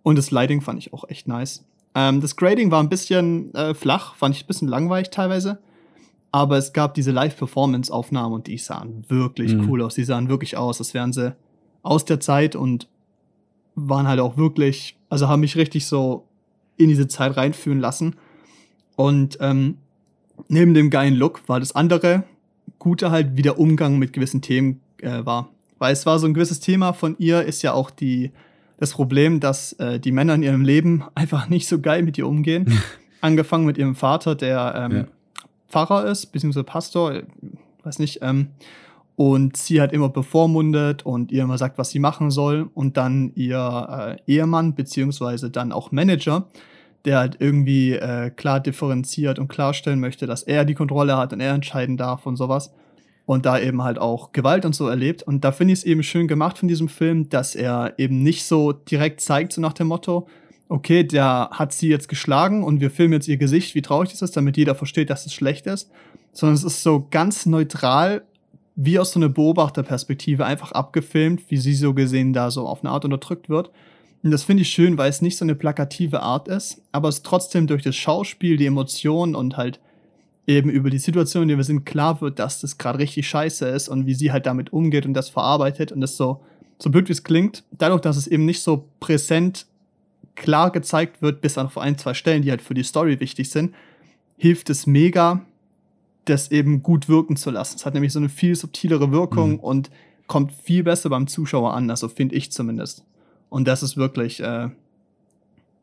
Und 0.01 0.17
das 0.17 0.31
Lighting 0.31 0.61
fand 0.61 0.79
ich 0.79 0.93
auch 0.93 1.03
echt 1.09 1.27
nice. 1.27 1.65
Ähm, 1.93 2.21
das 2.21 2.35
Grading 2.37 2.71
war 2.71 2.81
ein 2.81 2.89
bisschen 2.89 3.53
äh, 3.53 3.73
flach, 3.73 4.15
fand 4.15 4.35
ich 4.35 4.43
ein 4.43 4.47
bisschen 4.47 4.67
langweilig 4.67 5.09
teilweise. 5.09 5.59
Aber 6.31 6.57
es 6.57 6.73
gab 6.73 6.93
diese 6.93 7.11
Live-Performance-Aufnahmen 7.11 8.33
und 8.33 8.47
die 8.47 8.57
sahen 8.57 9.05
wirklich 9.07 9.53
Mhm. 9.55 9.69
cool 9.69 9.81
aus. 9.81 9.95
Die 9.95 10.03
sahen 10.03 10.29
wirklich 10.29 10.57
aus, 10.57 10.79
als 10.79 10.93
wären 10.93 11.11
sie 11.13 11.35
aus 11.81 12.05
der 12.05 12.19
Zeit 12.19 12.55
und 12.55 12.87
waren 13.75 14.07
halt 14.07 14.19
auch 14.19 14.37
wirklich, 14.37 14.97
also 15.09 15.27
haben 15.27 15.41
mich 15.41 15.55
richtig 15.55 15.85
so 15.85 16.27
in 16.77 16.87
diese 16.89 17.07
Zeit 17.07 17.35
reinführen 17.37 17.79
lassen. 17.79 18.15
Und 18.95 19.37
ähm, 19.41 19.77
neben 20.47 20.73
dem 20.73 20.89
geilen 20.89 21.15
Look 21.15 21.47
war 21.47 21.59
das 21.59 21.75
andere 21.75 22.23
Gute 22.79 23.11
halt, 23.11 23.35
wie 23.35 23.41
der 23.41 23.59
Umgang 23.59 23.97
mit 23.97 24.13
gewissen 24.13 24.41
Themen 24.41 24.81
äh, 25.01 25.25
war. 25.25 25.49
Weil 25.77 25.93
es 25.93 26.05
war 26.05 26.19
so 26.19 26.27
ein 26.27 26.33
gewisses 26.33 26.59
Thema 26.59 26.93
von 26.93 27.15
ihr, 27.19 27.43
ist 27.43 27.61
ja 27.61 27.73
auch 27.73 27.89
die, 27.89 28.31
das 28.77 28.91
Problem, 28.91 29.39
dass 29.39 29.73
äh, 29.73 29.99
die 29.99 30.11
Männer 30.11 30.35
in 30.35 30.43
ihrem 30.43 30.63
Leben 30.63 31.03
einfach 31.15 31.49
nicht 31.49 31.67
so 31.67 31.79
geil 31.79 32.03
mit 32.03 32.17
ihr 32.17 32.27
umgehen. 32.27 32.79
Angefangen 33.21 33.65
mit 33.65 33.77
ihrem 33.77 33.95
Vater, 33.95 34.35
der 34.35 34.73
ähm, 34.77 34.97
Ja. 34.97 35.05
Pfarrer 35.67 36.05
ist, 36.05 36.27
beziehungsweise 36.27 36.63
Pastor, 36.63 37.13
äh, 37.15 37.23
weiß 37.83 37.99
nicht, 37.99 38.19
ähm, 38.21 38.49
und 39.15 39.55
sie 39.55 39.81
hat 39.81 39.93
immer 39.93 40.09
bevormundet 40.09 41.05
und 41.05 41.31
ihr 41.31 41.43
immer 41.43 41.57
sagt, 41.57 41.77
was 41.77 41.89
sie 41.89 41.99
machen 41.99 42.31
soll. 42.31 42.69
Und 42.73 42.97
dann 42.97 43.31
ihr 43.35 44.17
äh, 44.27 44.31
Ehemann, 44.31 44.75
beziehungsweise 44.75 45.49
dann 45.49 45.71
auch 45.71 45.91
Manager, 45.91 46.47
der 47.05 47.19
halt 47.19 47.37
irgendwie 47.39 47.93
äh, 47.93 48.29
klar 48.31 48.59
differenziert 48.59 49.39
und 49.39 49.47
klarstellen 49.47 49.99
möchte, 49.99 50.25
dass 50.25 50.43
er 50.43 50.65
die 50.65 50.73
Kontrolle 50.73 51.17
hat 51.17 51.33
und 51.33 51.39
er 51.39 51.53
entscheiden 51.53 51.97
darf 51.97 52.25
und 52.25 52.35
sowas. 52.35 52.73
Und 53.25 53.45
da 53.45 53.59
eben 53.59 53.83
halt 53.83 53.97
auch 53.97 54.33
Gewalt 54.33 54.65
und 54.65 54.75
so 54.75 54.87
erlebt. 54.87 55.23
Und 55.23 55.43
da 55.43 55.51
finde 55.51 55.73
ich 55.73 55.79
es 55.79 55.85
eben 55.85 56.03
schön 56.03 56.27
gemacht 56.27 56.59
von 56.59 56.67
diesem 56.67 56.89
Film, 56.89 57.29
dass 57.29 57.55
er 57.55 57.93
eben 57.97 58.21
nicht 58.21 58.45
so 58.45 58.71
direkt 58.71 59.21
zeigt, 59.21 59.53
so 59.53 59.61
nach 59.61 59.73
dem 59.73 59.87
Motto, 59.87 60.27
okay, 60.69 61.03
der 61.03 61.49
hat 61.51 61.73
sie 61.73 61.89
jetzt 61.89 62.07
geschlagen 62.07 62.63
und 62.63 62.81
wir 62.81 62.91
filmen 62.91 63.13
jetzt 63.13 63.27
ihr 63.27 63.37
Gesicht, 63.37 63.73
wie 63.73 63.81
traurig 63.81 64.11
das 64.11 64.21
ist, 64.21 64.37
damit 64.37 64.57
jeder 64.57 64.75
versteht, 64.75 65.09
dass 65.09 65.25
es 65.25 65.33
schlecht 65.33 65.65
ist. 65.65 65.91
Sondern 66.33 66.55
es 66.55 66.63
ist 66.63 66.83
so 66.83 67.07
ganz 67.09 67.45
neutral, 67.45 68.23
wie 68.75 68.99
aus 68.99 69.11
so 69.11 69.19
einer 69.19 69.29
Beobachterperspektive 69.29 70.45
einfach 70.45 70.71
abgefilmt, 70.73 71.49
wie 71.49 71.57
sie 71.57 71.73
so 71.73 71.93
gesehen 71.93 72.33
da 72.33 72.51
so 72.51 72.67
auf 72.67 72.83
eine 72.83 72.91
Art 72.91 73.05
unterdrückt 73.05 73.49
wird. 73.49 73.71
Und 74.25 74.31
das 74.31 74.43
finde 74.43 74.63
ich 74.63 74.69
schön, 74.69 74.97
weil 74.97 75.07
es 75.07 75.21
nicht 75.21 75.37
so 75.37 75.45
eine 75.45 75.53
plakative 75.53 76.23
Art 76.23 76.47
ist, 76.47 76.81
aber 76.91 77.09
es 77.09 77.21
trotzdem 77.21 77.67
durch 77.67 77.83
das 77.83 77.95
Schauspiel, 77.95 78.57
die 78.57 78.65
Emotionen 78.65 79.35
und 79.35 79.55
halt 79.55 79.79
eben 80.47 80.71
über 80.71 80.89
die 80.89 80.97
Situation, 80.97 81.43
in 81.43 81.49
der 81.49 81.57
wir 81.57 81.63
sind, 81.63 81.85
klar 81.85 82.21
wird, 82.21 82.39
dass 82.39 82.59
das 82.59 82.79
gerade 82.79 82.97
richtig 82.97 83.27
scheiße 83.27 83.67
ist 83.67 83.87
und 83.87 84.07
wie 84.07 84.15
sie 84.15 84.31
halt 84.31 84.47
damit 84.47 84.73
umgeht 84.73 85.05
und 85.05 85.13
das 85.13 85.29
verarbeitet 85.29 85.91
und 85.91 86.01
das 86.01 86.17
so, 86.17 86.41
so 86.79 86.89
blöd 86.89 87.07
wie 87.07 87.11
es 87.11 87.23
klingt, 87.23 87.63
dadurch, 87.69 88.01
dass 88.01 88.17
es 88.17 88.25
eben 88.25 88.45
nicht 88.45 88.63
so 88.63 88.89
präsent 88.99 89.67
klar 90.33 90.71
gezeigt 90.71 91.21
wird, 91.21 91.41
bis 91.41 91.59
auf 91.59 91.77
ein, 91.77 91.95
zwei 91.99 92.15
Stellen, 92.15 92.41
die 92.41 92.49
halt 92.49 92.63
für 92.63 92.73
die 92.73 92.81
Story 92.81 93.19
wichtig 93.19 93.51
sind, 93.51 93.75
hilft 94.37 94.71
es 94.71 94.87
mega, 94.87 95.45
das 96.25 96.49
eben 96.49 96.81
gut 96.81 97.07
wirken 97.09 97.35
zu 97.35 97.51
lassen. 97.51 97.75
Es 97.75 97.85
hat 97.85 97.93
nämlich 97.93 98.11
so 98.11 98.17
eine 98.17 98.29
viel 98.29 98.55
subtilere 98.55 99.11
Wirkung 99.11 99.51
Mhm. 99.51 99.59
und 99.59 99.91
kommt 100.25 100.51
viel 100.51 100.81
besser 100.81 101.11
beim 101.11 101.27
Zuschauer 101.27 101.75
an, 101.75 101.91
also 101.91 102.07
finde 102.07 102.33
ich 102.33 102.51
zumindest. 102.51 103.05
Und 103.55 103.69
das 103.69 103.83
ist 103.83 103.95
wirklich, 103.95 104.41
äh, 104.41 104.67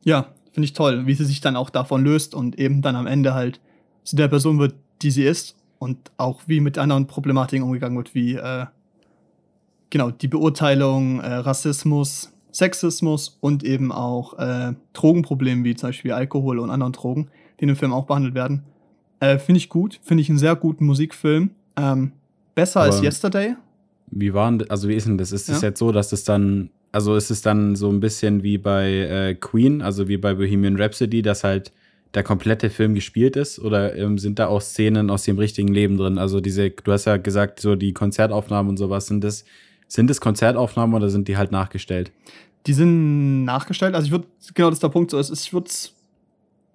ja, 0.04 0.26
finde 0.50 0.66
ich 0.66 0.74
toll, 0.74 1.06
wie 1.06 1.14
sie 1.14 1.24
sich 1.24 1.40
dann 1.40 1.56
auch 1.56 1.70
davon 1.70 2.04
löst 2.04 2.34
und 2.34 2.58
eben 2.58 2.82
dann 2.82 2.96
am 2.96 3.06
Ende 3.06 3.32
halt 3.32 3.60
zu 4.04 4.14
der 4.14 4.28
Person 4.28 4.58
wird, 4.58 4.74
die 5.00 5.10
sie 5.10 5.24
ist 5.24 5.56
und 5.78 5.96
auch 6.18 6.42
wie 6.46 6.60
mit 6.60 6.76
anderen 6.76 7.06
Problematiken 7.06 7.64
umgegangen 7.64 7.96
wird, 7.96 8.14
wie 8.14 8.34
äh, 8.34 8.66
genau 9.88 10.10
die 10.10 10.28
Beurteilung, 10.28 11.20
äh, 11.20 11.32
Rassismus, 11.32 12.34
Sexismus 12.52 13.38
und 13.40 13.64
eben 13.64 13.90
auch 13.90 14.38
äh, 14.38 14.74
Drogenproblemen, 14.92 15.64
wie 15.64 15.74
zum 15.74 15.88
Beispiel 15.88 16.12
Alkohol 16.12 16.58
und 16.58 16.68
anderen 16.68 16.92
Drogen, 16.92 17.30
die 17.58 17.62
in 17.62 17.68
dem 17.68 17.76
Film 17.76 17.94
auch 17.94 18.04
behandelt 18.04 18.34
werden. 18.34 18.64
Äh, 19.18 19.38
finde 19.38 19.60
ich 19.60 19.70
gut, 19.70 19.98
finde 20.02 20.20
ich 20.20 20.28
einen 20.28 20.36
sehr 20.36 20.56
guten 20.56 20.84
Musikfilm. 20.84 21.52
Ähm, 21.76 22.12
besser 22.54 22.82
Aber 22.82 22.92
als 22.92 23.02
Yesterday. 23.02 23.56
Wie 24.10 24.34
waren, 24.34 24.62
also 24.68 24.90
wie 24.90 24.94
ist 24.94 25.06
denn 25.06 25.16
das? 25.16 25.32
Ist 25.32 25.48
es 25.48 25.62
ja? 25.62 25.68
jetzt 25.68 25.78
so, 25.78 25.90
dass 25.90 26.10
das 26.10 26.24
dann, 26.24 26.68
also 26.92 27.16
ist 27.16 27.30
es 27.30 27.42
dann 27.42 27.74
so 27.74 27.90
ein 27.90 28.00
bisschen 28.00 28.42
wie 28.42 28.58
bei 28.58 28.90
äh, 28.90 29.34
Queen, 29.34 29.82
also 29.82 30.08
wie 30.08 30.18
bei 30.18 30.34
Bohemian 30.34 30.76
Rhapsody, 30.76 31.22
dass 31.22 31.42
halt 31.42 31.72
der 32.14 32.22
komplette 32.22 32.68
Film 32.68 32.94
gespielt 32.94 33.36
ist? 33.36 33.58
Oder 33.58 33.96
ähm, 33.96 34.18
sind 34.18 34.38
da 34.38 34.48
auch 34.48 34.60
Szenen 34.60 35.10
aus 35.10 35.24
dem 35.24 35.38
richtigen 35.38 35.68
Leben 35.68 35.96
drin? 35.96 36.18
Also 36.18 36.40
diese, 36.40 36.70
du 36.70 36.92
hast 36.92 37.06
ja 37.06 37.16
gesagt, 37.16 37.60
so 37.60 37.74
die 37.74 37.92
Konzertaufnahmen 37.92 38.70
und 38.70 38.76
sowas, 38.76 39.06
sind 39.06 39.24
das, 39.24 39.44
sind 39.88 40.10
das 40.10 40.20
Konzertaufnahmen 40.20 40.94
oder 40.94 41.08
sind 41.08 41.28
die 41.28 41.36
halt 41.36 41.50
nachgestellt? 41.50 42.12
Die 42.66 42.74
sind 42.74 43.44
nachgestellt. 43.44 43.94
Also 43.94 44.06
ich 44.06 44.12
würde, 44.12 44.26
genau 44.54 44.68
das 44.68 44.76
ist 44.76 44.82
der 44.82 44.88
Punkt 44.88 45.10
so, 45.10 45.18
ist, 45.18 45.30
ich 45.30 45.52
würde 45.52 45.70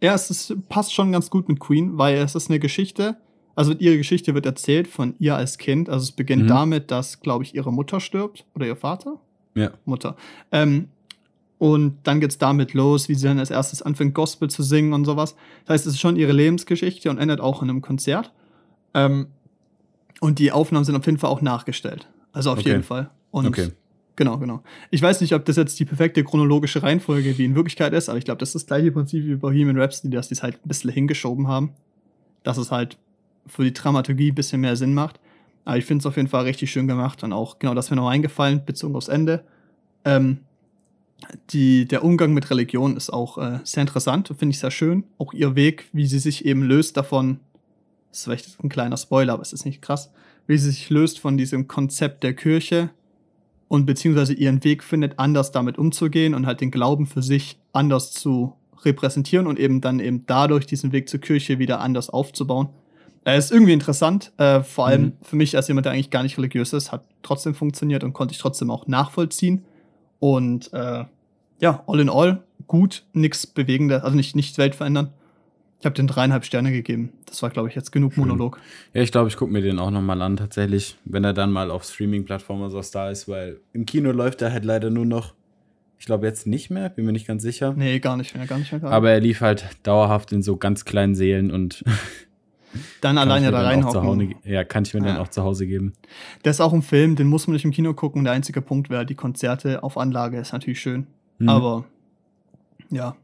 ja, 0.01 0.13
es 0.13 0.29
ist, 0.29 0.55
passt 0.69 0.93
schon 0.93 1.11
ganz 1.11 1.29
gut 1.29 1.47
mit 1.47 1.59
Queen, 1.59 1.97
weil 1.97 2.17
es 2.17 2.35
ist 2.35 2.49
eine 2.49 2.59
Geschichte, 2.59 3.17
also 3.57 3.73
ihre 3.73 3.97
Geschichte 3.97 4.35
wird 4.35 4.45
erzählt 4.45 4.87
von 4.87 5.15
ihr 5.17 5.35
als 5.35 5.57
Kind. 5.57 5.89
Also 5.89 6.03
es 6.03 6.11
beginnt 6.11 6.43
mhm. 6.43 6.47
damit, 6.47 6.91
dass, 6.91 7.21
glaube 7.21 7.43
ich, 7.43 7.55
ihre 7.55 7.73
Mutter 7.73 7.99
stirbt 7.99 8.45
oder 8.53 8.67
ihr 8.67 8.75
Vater. 8.75 9.19
Ja. 9.57 9.71
Mutter. 9.85 10.15
Ähm, 10.51 10.87
und 11.57 11.97
dann 12.03 12.19
geht 12.19 12.29
es 12.31 12.37
damit 12.37 12.73
los, 12.73 13.09
wie 13.09 13.15
sie 13.15 13.27
dann 13.27 13.39
als 13.39 13.49
erstes 13.49 13.81
anfängt, 13.81 14.13
Gospel 14.13 14.49
zu 14.49 14.61
singen 14.61 14.93
und 14.93 15.05
sowas. 15.05 15.35
Das 15.65 15.73
heißt, 15.73 15.87
es 15.87 15.93
ist 15.93 15.99
schon 15.99 16.15
ihre 16.15 16.31
Lebensgeschichte 16.31 17.09
und 17.09 17.17
endet 17.17 17.41
auch 17.41 17.63
in 17.63 17.69
einem 17.69 17.81
Konzert. 17.81 18.31
Ähm, 18.93 19.27
und 20.19 20.39
die 20.39 20.51
Aufnahmen 20.51 20.85
sind 20.85 20.95
auf 20.95 21.05
jeden 21.05 21.17
Fall 21.17 21.29
auch 21.29 21.41
nachgestellt. 21.41 22.07
Also 22.31 22.51
auf 22.51 22.59
okay. 22.59 22.69
jeden 22.69 22.83
Fall. 22.83 23.09
Und 23.31 23.47
okay. 23.47 23.71
Genau, 24.15 24.39
genau. 24.39 24.63
Ich 24.89 25.01
weiß 25.01 25.21
nicht, 25.21 25.33
ob 25.33 25.45
das 25.45 25.57
jetzt 25.57 25.79
die 25.79 25.85
perfekte 25.85 26.23
chronologische 26.23 26.81
Reihenfolge 26.81 27.37
wie 27.37 27.45
in 27.45 27.53
Wirklichkeit 27.53 27.93
ist, 27.93 28.09
aber 28.09 28.17
ich 28.17 28.25
glaube, 28.25 28.39
das 28.39 28.49
ist 28.49 28.55
das 28.55 28.65
gleiche 28.65 28.91
Prinzip 28.91 29.23
wie 29.23 29.35
bei 29.35 29.49
Bohemian 29.49 29.79
Rhapsody, 29.79 30.15
dass 30.15 30.27
die 30.27 30.33
es 30.33 30.41
halt 30.41 30.55
ein 30.55 30.67
bisschen 30.67 30.89
hingeschoben 30.91 31.47
haben. 31.47 31.73
Dass 32.43 32.57
es 32.57 32.71
halt 32.71 32.97
für 33.45 33.63
die 33.63 33.73
Dramaturgie 33.73 34.31
ein 34.31 34.35
bisschen 34.35 34.61
mehr 34.61 34.75
Sinn 34.75 34.95
macht. 34.95 35.19
Aber 35.67 35.77
ich 35.77 35.83
finde 35.83 35.99
es 35.99 36.05
auf 36.05 36.15
jeden 36.15 36.29
Fall 36.29 36.45
richtig 36.45 36.71
schön 36.71 36.87
gemacht 36.87 37.25
und 37.25 37.33
auch 37.33 37.59
genau 37.59 37.73
das 37.73 37.89
mir 37.89 37.97
noch 37.97 38.07
eingefallen, 38.07 38.63
bezogen 38.65 38.95
aufs 38.95 39.09
Ende. 39.09 39.43
Ähm, 40.05 40.37
die, 41.49 41.85
der 41.85 42.05
Umgang 42.05 42.33
mit 42.33 42.49
Religion 42.49 42.95
ist 42.95 43.09
auch 43.09 43.37
äh, 43.37 43.59
sehr 43.65 43.81
interessant 43.81 44.29
und 44.29 44.37
finde 44.37 44.53
ich 44.53 44.59
sehr 44.59 44.71
schön. 44.71 45.03
Auch 45.17 45.33
ihr 45.33 45.55
Weg, 45.55 45.89
wie 45.91 46.07
sie 46.07 46.19
sich 46.19 46.45
eben 46.45 46.63
löst 46.63 46.95
davon, 46.95 47.41
ist 48.13 48.23
vielleicht 48.23 48.63
ein 48.63 48.69
kleiner 48.69 48.95
Spoiler, 48.95 49.33
aber 49.33 49.41
es 49.41 49.51
ist 49.51 49.65
nicht 49.65 49.81
krass, 49.81 50.09
wie 50.47 50.57
sie 50.57 50.69
sich 50.69 50.89
löst 50.89 51.19
von 51.19 51.35
diesem 51.35 51.67
Konzept 51.67 52.23
der 52.23 52.33
Kirche 52.33 52.89
und 53.67 53.85
beziehungsweise 53.85 54.35
ihren 54.35 54.63
Weg 54.63 54.85
findet, 54.85 55.19
anders 55.19 55.51
damit 55.51 55.77
umzugehen 55.77 56.33
und 56.33 56.45
halt 56.45 56.61
den 56.61 56.71
Glauben 56.71 57.07
für 57.07 57.21
sich 57.21 57.59
anders 57.73 58.13
zu 58.13 58.53
repräsentieren 58.85 59.47
und 59.47 59.59
eben 59.59 59.81
dann 59.81 59.99
eben 59.99 60.23
dadurch 60.27 60.65
diesen 60.65 60.93
Weg 60.93 61.09
zur 61.09 61.19
Kirche 61.19 61.59
wieder 61.59 61.81
anders 61.81 62.09
aufzubauen. 62.09 62.69
Er 63.27 63.35
ist 63.35 63.51
irgendwie 63.51 63.73
interessant, 63.73 64.31
äh, 64.37 64.61
vor 64.61 64.87
allem 64.87 65.01
mhm. 65.01 65.13
für 65.21 65.35
mich 65.35 65.57
als 65.57 65.67
jemand, 65.67 65.83
der 65.83 65.91
eigentlich 65.91 66.11
gar 66.11 66.23
nicht 66.23 66.37
religiös 66.37 66.71
ist, 66.71 66.93
hat 66.93 67.03
trotzdem 67.23 67.55
funktioniert 67.55 68.05
und 68.05 68.13
konnte 68.13 68.31
ich 68.31 68.37
trotzdem 68.37 68.71
auch 68.71 68.87
nachvollziehen. 68.87 69.65
Und 70.19 70.71
äh, 70.71 71.03
ja, 71.59 71.83
all 71.87 71.99
in 71.99 72.09
all, 72.09 72.41
gut, 72.67 73.03
nichts 73.11 73.45
Bewegendes, 73.45 74.01
also 74.01 74.15
nicht, 74.15 74.37
nicht 74.37 74.57
weltverändern. 74.57 75.11
Ich 75.81 75.85
habe 75.85 75.93
den 75.93 76.07
dreieinhalb 76.07 76.45
Sterne 76.45 76.71
gegeben. 76.71 77.11
Das 77.25 77.43
war, 77.43 77.49
glaube 77.49 77.67
ich, 77.67 77.75
jetzt 77.75 77.91
genug. 77.91 78.15
Monolog. 78.15 78.61
Ja, 78.93 79.01
ich 79.01 79.11
glaube, 79.11 79.27
ich 79.27 79.35
gucke 79.35 79.51
mir 79.51 79.61
den 79.61 79.77
auch 79.77 79.91
nochmal 79.91 80.21
an, 80.21 80.37
tatsächlich, 80.37 80.95
wenn 81.03 81.25
er 81.25 81.33
dann 81.33 81.51
mal 81.51 81.69
auf 81.69 81.83
Streaming-Plattformen 81.83 82.61
oder 82.61 82.81
so 82.81 82.91
da 82.93 83.09
ist, 83.09 83.27
weil 83.27 83.59
im 83.73 83.85
Kino 83.85 84.13
läuft 84.13 84.41
er 84.41 84.53
halt 84.53 84.63
leider 84.63 84.89
nur 84.89 85.05
noch, 85.05 85.33
ich 85.99 86.05
glaube 86.05 86.27
jetzt 86.27 86.47
nicht 86.47 86.69
mehr, 86.69 86.87
bin 86.87 87.05
mir 87.05 87.11
nicht 87.11 87.27
ganz 87.27 87.43
sicher. 87.43 87.73
Nee, 87.75 87.99
gar 87.99 88.15
nicht 88.15 88.35
mehr, 88.35 88.47
gar 88.47 88.57
nicht 88.57 88.71
mehr. 88.71 88.79
Gar 88.79 88.93
Aber 88.93 89.11
er 89.11 89.19
lief 89.19 89.41
halt 89.41 89.65
dauerhaft 89.83 90.31
in 90.31 90.41
so 90.41 90.55
ganz 90.55 90.85
kleinen 90.85 91.13
Seelen 91.13 91.51
und 91.51 91.83
dann 93.01 93.17
alleine 93.17 93.51
da 93.51 93.61
reinhocken. 93.61 94.35
Ja, 94.43 94.63
kann 94.63 94.83
ich 94.83 94.93
mir 94.93 95.01
ja. 95.01 95.07
dann 95.07 95.17
auch 95.17 95.29
zu 95.29 95.43
Hause 95.43 95.67
geben. 95.67 95.93
Das 96.43 96.57
ist 96.57 96.61
auch 96.61 96.73
ein 96.73 96.81
Film, 96.81 97.15
den 97.15 97.27
muss 97.27 97.47
man 97.47 97.53
nicht 97.53 97.65
im 97.65 97.71
Kino 97.71 97.93
gucken. 97.93 98.23
Der 98.23 98.33
einzige 98.33 98.61
Punkt 98.61 98.89
wäre, 98.89 99.05
die 99.05 99.15
Konzerte 99.15 99.83
auf 99.83 99.97
Anlage 99.97 100.37
ist 100.37 100.53
natürlich 100.53 100.79
schön. 100.79 101.07
Mhm. 101.39 101.49
Aber 101.49 101.85
ja, 102.89 103.15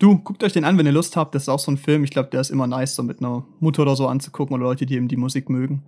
Du, 0.00 0.16
guckt 0.16 0.42
euch 0.42 0.54
den 0.54 0.64
an, 0.64 0.78
wenn 0.78 0.86
ihr 0.86 0.92
Lust 0.92 1.14
habt. 1.14 1.34
Das 1.34 1.42
ist 1.42 1.48
auch 1.50 1.58
so 1.58 1.70
ein 1.70 1.76
Film. 1.76 2.04
Ich 2.04 2.10
glaube, 2.10 2.30
der 2.30 2.40
ist 2.40 2.48
immer 2.48 2.66
nice, 2.66 2.94
so 2.94 3.02
mit 3.02 3.20
einer 3.20 3.44
Mutter 3.60 3.82
oder 3.82 3.94
so 3.96 4.08
anzugucken 4.08 4.54
oder 4.56 4.64
Leute, 4.64 4.86
die 4.86 4.94
eben 4.94 5.08
die 5.08 5.18
Musik 5.18 5.50
mögen. 5.50 5.82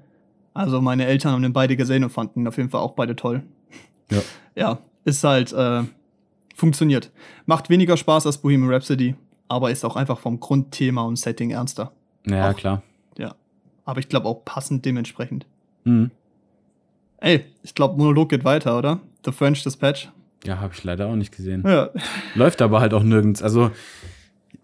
Also 0.53 0.83
meine 0.83 1.07
Eltern 1.07 1.33
haben 1.33 1.43
den 1.43 1.55
beide 1.55 1.77
gesehen 1.77 2.05
und 2.05 2.11
fanden 2.11 2.41
ihn 2.41 2.47
auf 2.47 2.59
jeden 2.59 2.69
Fall 2.69 2.83
auch 2.83 2.93
beide 2.93 3.17
toll. 3.17 3.43
Ja. 4.11 4.21
Ja, 4.55 4.81
ist 5.07 5.25
halt, 5.25 5.51
äh, 5.55 5.83
funktioniert. 6.55 7.11
Macht 7.47 7.71
weniger 7.71 7.97
Spaß 7.97 8.27
als 8.27 8.37
Bohemian 8.37 8.71
Rhapsody, 8.71 9.15
aber 9.49 9.71
ist 9.71 9.83
auch 9.83 9.97
einfach 9.97 10.19
vom 10.19 10.41
Grundthema 10.41 11.01
und 11.01 11.17
Setting 11.17 11.53
ernster. 11.53 11.91
Ja, 12.27 12.51
auch, 12.51 12.57
klar. 12.57 12.83
Ja. 13.19 13.35
Aber 13.85 14.01
ich 14.01 14.09
glaube 14.09 14.29
auch 14.29 14.45
passend 14.45 14.85
dementsprechend. 14.85 15.47
Mhm. 15.85 16.11
Ey, 17.19 17.45
ich 17.63 17.75
glaube, 17.75 17.99
Monolog 17.99 18.31
geht 18.31 18.45
weiter, 18.45 18.77
oder? 18.79 19.01
The 19.25 19.33
French 19.33 19.63
Dispatch. 19.63 20.09
Ja, 20.45 20.59
habe 20.59 20.75
ich 20.75 20.83
leider 20.83 21.07
auch 21.07 21.15
nicht 21.15 21.35
gesehen. 21.35 21.63
Ja. 21.67 21.91
Läuft 22.35 22.63
aber 22.63 22.81
halt 22.81 22.95
auch 22.95 23.03
nirgends. 23.03 23.43
Also 23.43 23.71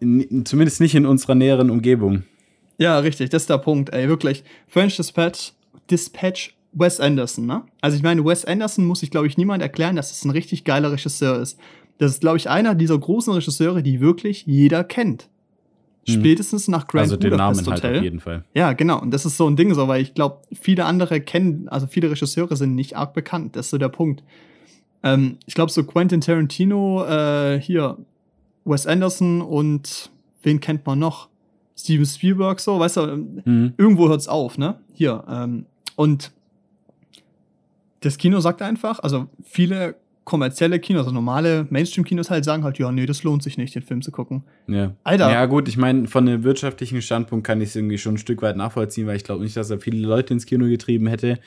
in, 0.01 0.45
zumindest 0.45 0.81
nicht 0.81 0.95
in 0.95 1.07
unserer 1.07 1.35
näheren 1.35 1.71
Umgebung. 1.71 2.25
Ja, 2.79 2.99
richtig, 2.99 3.31
das 3.31 3.43
ist 3.43 3.51
der 3.51 3.59
Punkt, 3.59 3.91
ey, 3.91 4.09
wirklich. 4.09 4.45
French 4.69 4.97
Dispatch, 4.97 5.53
Dispatch 5.91 6.55
Wes 6.73 7.01
Anderson, 7.01 7.47
ne? 7.47 7.63
Also 7.81 7.97
ich 7.97 8.03
meine, 8.03 8.25
Wes 8.25 8.45
Anderson 8.45 8.85
muss 8.85 9.03
ich, 9.03 9.11
glaube 9.11 9.27
ich, 9.27 9.37
niemand 9.37 9.63
erklären, 9.63 9.97
dass 9.97 10.13
es 10.13 10.25
ein 10.25 10.31
richtig 10.31 10.65
geiler 10.65 10.93
Regisseur 10.93 11.41
ist. 11.41 11.59
Das 11.99 12.13
ist, 12.13 12.21
glaube 12.21 12.37
ich, 12.37 12.49
einer 12.49 12.75
dieser 12.75 12.99
großen 12.99 13.33
Regisseure, 13.33 13.83
die 13.83 14.01
wirklich 14.01 14.47
jeder 14.47 14.85
kennt. 14.85 15.29
Hm. 16.09 16.21
Spätestens 16.21 16.69
nach 16.69 16.87
Grand 16.87 17.05
also 17.05 17.17
den 17.17 17.31
Budapest 17.31 17.67
Namen 17.67 17.77
Hotel. 17.77 17.91
halt 17.91 17.99
auf 17.99 18.05
jeden 18.05 18.21
Fall. 18.21 18.45
Ja, 18.55 18.73
genau. 18.73 19.01
Und 19.01 19.13
das 19.13 19.27
ist 19.27 19.37
so 19.37 19.49
ein 19.49 19.57
Ding 19.57 19.75
so, 19.75 19.89
weil 19.89 20.03
ich 20.03 20.15
glaube, 20.15 20.39
viele 20.53 20.85
andere 20.85 21.21
kennen, 21.21 21.69
also 21.69 21.87
viele 21.87 22.11
Regisseure 22.11 22.57
sind 22.57 22.75
nicht 22.75 22.97
arg 22.97 23.15
bekannt. 23.15 23.57
Das 23.57 23.67
ist 23.67 23.71
so 23.71 23.79
der 23.79 23.89
Punkt. 23.89 24.23
Ähm, 25.03 25.39
ich 25.47 25.55
glaube, 25.55 25.71
so 25.71 25.85
Quentin 25.85 26.21
Tarantino, 26.21 27.05
äh, 27.05 27.61
hier, 27.61 27.99
Wes 28.65 28.87
Anderson 28.87 29.41
und 29.41 30.11
wen 30.43 30.61
kennt 30.61 30.87
man 30.87 30.99
noch? 30.99 31.29
Steven 31.77 32.07
Spielberg, 32.07 32.59
so, 32.59 32.81
weißt 32.81 32.97
du, 32.97 33.01
ähm, 33.03 33.43
mhm. 33.45 33.75
irgendwo 33.77 34.09
hört 34.09 34.21
es 34.21 34.29
auf, 34.29 34.59
ne? 34.59 34.81
Hier. 34.93 35.25
Ähm, 35.29 35.67
und 35.95 36.33
das 38.01 38.19
Kino 38.19 38.41
sagt 38.41 38.63
einfach, 38.63 38.99
also 39.01 39.27
viele 39.45 39.97
kommerzielle 40.29 40.79
Kinos, 40.79 41.07
also 41.07 41.15
normale 41.15 41.67
Mainstream-Kinos 41.71 42.29
halt 42.29 42.45
sagen 42.45 42.63
halt, 42.63 42.79
ja, 42.79 42.93
nee, 42.93 43.07
das 43.07 43.23
lohnt 43.23 43.43
sich 43.43 43.57
nicht, 43.57 43.75
den 43.75 43.83
Film 43.83 44.03
zu 44.03 44.13
gucken. 44.13 44.43
Ja. 44.67 44.93
Alter. 45.03 45.33
Ja, 45.33 45.47
gut, 45.47 45.69
ich 45.69 45.79
meine, 45.79 46.07
von 46.07 46.27
dem 46.27 46.45
wirtschaftlichen 46.45 47.01
Standpunkt 47.01 47.47
kann 47.47 47.63
ich 47.63 47.71
es 47.71 47.77
irgendwie 47.77 47.97
schon 47.97 48.15
ein 48.15 48.19
Stück 48.19 48.43
weit 48.43 48.57
nachvollziehen, 48.59 49.07
weil 49.07 49.17
ich 49.17 49.25
glaube 49.25 49.43
nicht, 49.43 49.57
dass 49.57 49.71
er 49.71 49.81
viele 49.81 50.07
Leute 50.07 50.35
ins 50.35 50.45
Kino 50.45 50.67
getrieben 50.67 51.07
hätte. 51.07 51.39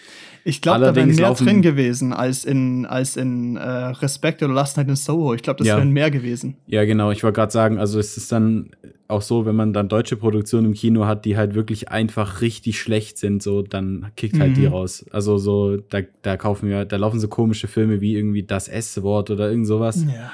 Ich 0.43 0.61
glaube, 0.61 0.79
da 0.79 0.95
wären 0.95 1.13
mehr 1.13 1.33
drin 1.35 1.61
gewesen 1.61 2.11
als 2.11 2.43
in, 2.43 2.87
als 2.87 3.17
in 3.17 3.55
äh, 3.55 3.61
Respect 3.61 4.41
oder 4.41 4.53
Last 4.53 4.77
Night 4.77 4.89
in 4.89 4.95
Soho. 4.95 5.35
Ich 5.35 5.43
glaube, 5.43 5.59
das 5.59 5.67
ja. 5.67 5.77
wären 5.77 5.91
mehr 5.91 6.09
gewesen. 6.09 6.57
Ja, 6.65 6.83
genau. 6.83 7.11
Ich 7.11 7.23
wollte 7.23 7.35
gerade 7.35 7.51
sagen, 7.51 7.77
also 7.77 7.99
es 7.99 8.17
ist 8.17 8.31
dann 8.31 8.71
auch 9.11 9.21
so, 9.21 9.45
wenn 9.45 9.55
man 9.55 9.73
dann 9.73 9.89
deutsche 9.89 10.17
Produktionen 10.17 10.67
im 10.67 10.73
Kino 10.73 11.05
hat, 11.05 11.25
die 11.25 11.37
halt 11.37 11.53
wirklich 11.53 11.89
einfach 11.89 12.41
richtig 12.41 12.79
schlecht 12.79 13.17
sind, 13.17 13.43
so, 13.43 13.61
dann 13.61 14.11
kickt 14.15 14.39
halt 14.39 14.51
mhm. 14.51 14.55
die 14.55 14.65
raus. 14.65 15.05
Also 15.11 15.37
so, 15.37 15.77
da, 15.77 15.99
da 16.21 16.37
kaufen 16.37 16.69
wir, 16.69 16.85
da 16.85 16.97
laufen 16.97 17.19
so 17.19 17.27
komische 17.27 17.67
Filme 17.67 18.01
wie 18.01 18.15
irgendwie 18.15 18.43
das 18.43 18.67
S-Wort 18.67 19.29
oder 19.29 19.49
irgend 19.49 19.67
sowas. 19.67 20.05
Ja. 20.05 20.31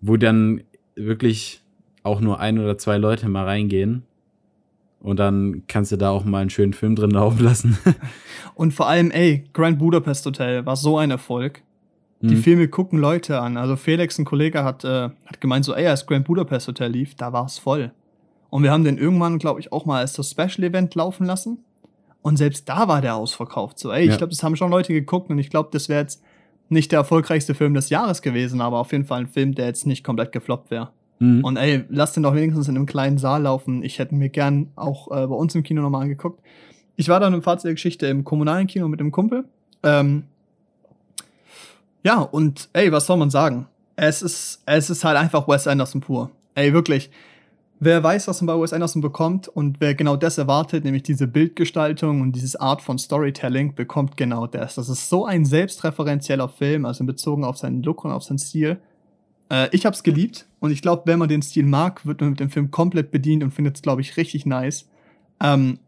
Wo 0.00 0.16
dann 0.16 0.62
wirklich 0.96 1.60
auch 2.02 2.20
nur 2.20 2.40
ein 2.40 2.58
oder 2.58 2.78
zwei 2.78 2.98
Leute 2.98 3.28
mal 3.28 3.44
reingehen. 3.44 4.02
Und 5.00 5.18
dann 5.20 5.62
kannst 5.68 5.92
du 5.92 5.96
da 5.96 6.10
auch 6.10 6.24
mal 6.24 6.40
einen 6.40 6.50
schönen 6.50 6.72
Film 6.72 6.96
drin 6.96 7.10
laufen 7.10 7.44
lassen. 7.44 7.78
Und 8.54 8.74
vor 8.74 8.88
allem, 8.88 9.10
ey, 9.12 9.44
Grand 9.52 9.78
Budapest 9.78 10.26
Hotel 10.26 10.66
war 10.66 10.74
so 10.74 10.98
ein 10.98 11.10
Erfolg. 11.10 11.62
Die 12.20 12.34
mhm. 12.34 12.42
Filme 12.42 12.68
gucken 12.68 12.98
Leute 12.98 13.40
an. 13.40 13.56
Also 13.56 13.76
Felix, 13.76 14.18
ein 14.18 14.24
Kollege, 14.24 14.64
hat, 14.64 14.84
äh, 14.84 15.10
hat 15.26 15.40
gemeint, 15.40 15.64
so, 15.64 15.74
ey, 15.74 15.86
als 15.86 16.06
Grand 16.06 16.26
Budapest 16.26 16.66
Hotel 16.66 16.90
lief, 16.90 17.14
da 17.14 17.32
war 17.32 17.46
es 17.46 17.58
voll. 17.58 17.92
Und 18.50 18.62
wir 18.62 18.72
haben 18.72 18.84
den 18.84 18.98
irgendwann, 18.98 19.38
glaube 19.38 19.60
ich, 19.60 19.72
auch 19.72 19.84
mal 19.84 20.00
als 20.00 20.14
das 20.14 20.30
Special 20.30 20.64
Event 20.64 20.94
laufen 20.94 21.26
lassen. 21.26 21.58
Und 22.22 22.36
selbst 22.36 22.68
da 22.68 22.88
war 22.88 23.00
der 23.00 23.14
ausverkauft. 23.14 23.78
So, 23.78 23.92
ey, 23.92 24.06
ja. 24.06 24.12
ich 24.12 24.18
glaube, 24.18 24.30
das 24.30 24.42
haben 24.42 24.56
schon 24.56 24.70
Leute 24.70 24.92
geguckt 24.92 25.30
und 25.30 25.38
ich 25.38 25.50
glaube, 25.50 25.68
das 25.72 25.88
wäre 25.88 26.00
jetzt 26.00 26.22
nicht 26.68 26.92
der 26.92 26.98
erfolgreichste 26.98 27.54
Film 27.54 27.74
des 27.74 27.88
Jahres 27.88 28.20
gewesen, 28.20 28.60
aber 28.60 28.78
auf 28.78 28.92
jeden 28.92 29.04
Fall 29.04 29.20
ein 29.20 29.26
Film, 29.28 29.54
der 29.54 29.66
jetzt 29.66 29.86
nicht 29.86 30.04
komplett 30.04 30.32
gefloppt 30.32 30.70
wäre. 30.70 30.90
Mhm. 31.20 31.44
Und 31.44 31.56
ey, 31.56 31.84
lass 31.88 32.12
den 32.12 32.22
doch 32.22 32.34
wenigstens 32.34 32.68
in 32.68 32.76
einem 32.76 32.86
kleinen 32.86 33.18
Saal 33.18 33.42
laufen. 33.42 33.82
Ich 33.82 33.98
hätte 33.98 34.14
mir 34.14 34.28
gern 34.28 34.68
auch 34.76 35.08
äh, 35.08 35.26
bei 35.26 35.34
uns 35.34 35.54
im 35.54 35.62
Kino 35.62 35.82
nochmal 35.82 36.02
angeguckt. 36.02 36.40
Ich 36.96 37.08
war 37.08 37.20
dann 37.20 37.32
im 37.32 37.42
Fazit 37.42 37.66
der 37.66 37.74
Geschichte 37.74 38.06
im 38.06 38.24
kommunalen 38.24 38.66
Kino 38.66 38.88
mit 38.88 39.00
dem 39.00 39.12
Kumpel. 39.12 39.44
Ähm, 39.82 40.24
ja, 42.08 42.20
und 42.22 42.68
ey, 42.72 42.90
was 42.90 43.06
soll 43.06 43.18
man 43.18 43.30
sagen? 43.30 43.66
Es 43.96 44.22
ist, 44.22 44.62
es 44.66 44.90
ist 44.90 45.04
halt 45.04 45.16
einfach 45.16 45.46
Wes 45.46 45.66
Anderson 45.66 46.00
pur. 46.00 46.30
Ey, 46.54 46.72
wirklich 46.72 47.10
wer 47.80 48.02
weiß, 48.02 48.28
was 48.28 48.40
man 48.40 48.56
bei 48.56 48.62
Wes 48.62 48.72
Anderson 48.72 49.02
bekommt 49.02 49.48
und 49.48 49.80
wer 49.80 49.94
genau 49.94 50.16
das 50.16 50.38
erwartet, 50.38 50.84
nämlich 50.84 51.02
diese 51.02 51.26
Bildgestaltung 51.26 52.20
und 52.20 52.32
dieses 52.32 52.56
Art 52.56 52.82
von 52.82 52.98
Storytelling, 52.98 53.74
bekommt 53.74 54.16
genau 54.16 54.46
das. 54.46 54.76
Das 54.76 54.88
ist 54.88 55.08
so 55.08 55.26
ein 55.26 55.44
selbstreferenzieller 55.44 56.48
Film, 56.48 56.84
also 56.84 57.04
bezogen 57.04 57.44
auf 57.44 57.58
seinen 57.58 57.82
Look 57.82 58.04
und 58.04 58.12
auf 58.12 58.24
seinen 58.24 58.38
Stil. 58.38 58.78
Äh, 59.50 59.68
ich 59.72 59.86
hab's 59.86 60.02
geliebt 60.02 60.46
und 60.60 60.70
ich 60.70 60.82
glaube, 60.82 61.02
wenn 61.06 61.18
man 61.18 61.28
den 61.28 61.42
Stil 61.42 61.66
mag, 61.66 62.04
wird 62.06 62.20
man 62.20 62.30
mit 62.30 62.40
dem 62.40 62.50
Film 62.50 62.70
komplett 62.70 63.10
bedient 63.10 63.42
und 63.42 63.52
findet 63.52 63.76
es, 63.76 63.82
glaube 63.82 64.00
ich, 64.00 64.16
richtig 64.16 64.46
nice. 64.46 64.88
Ähm, 65.40 65.78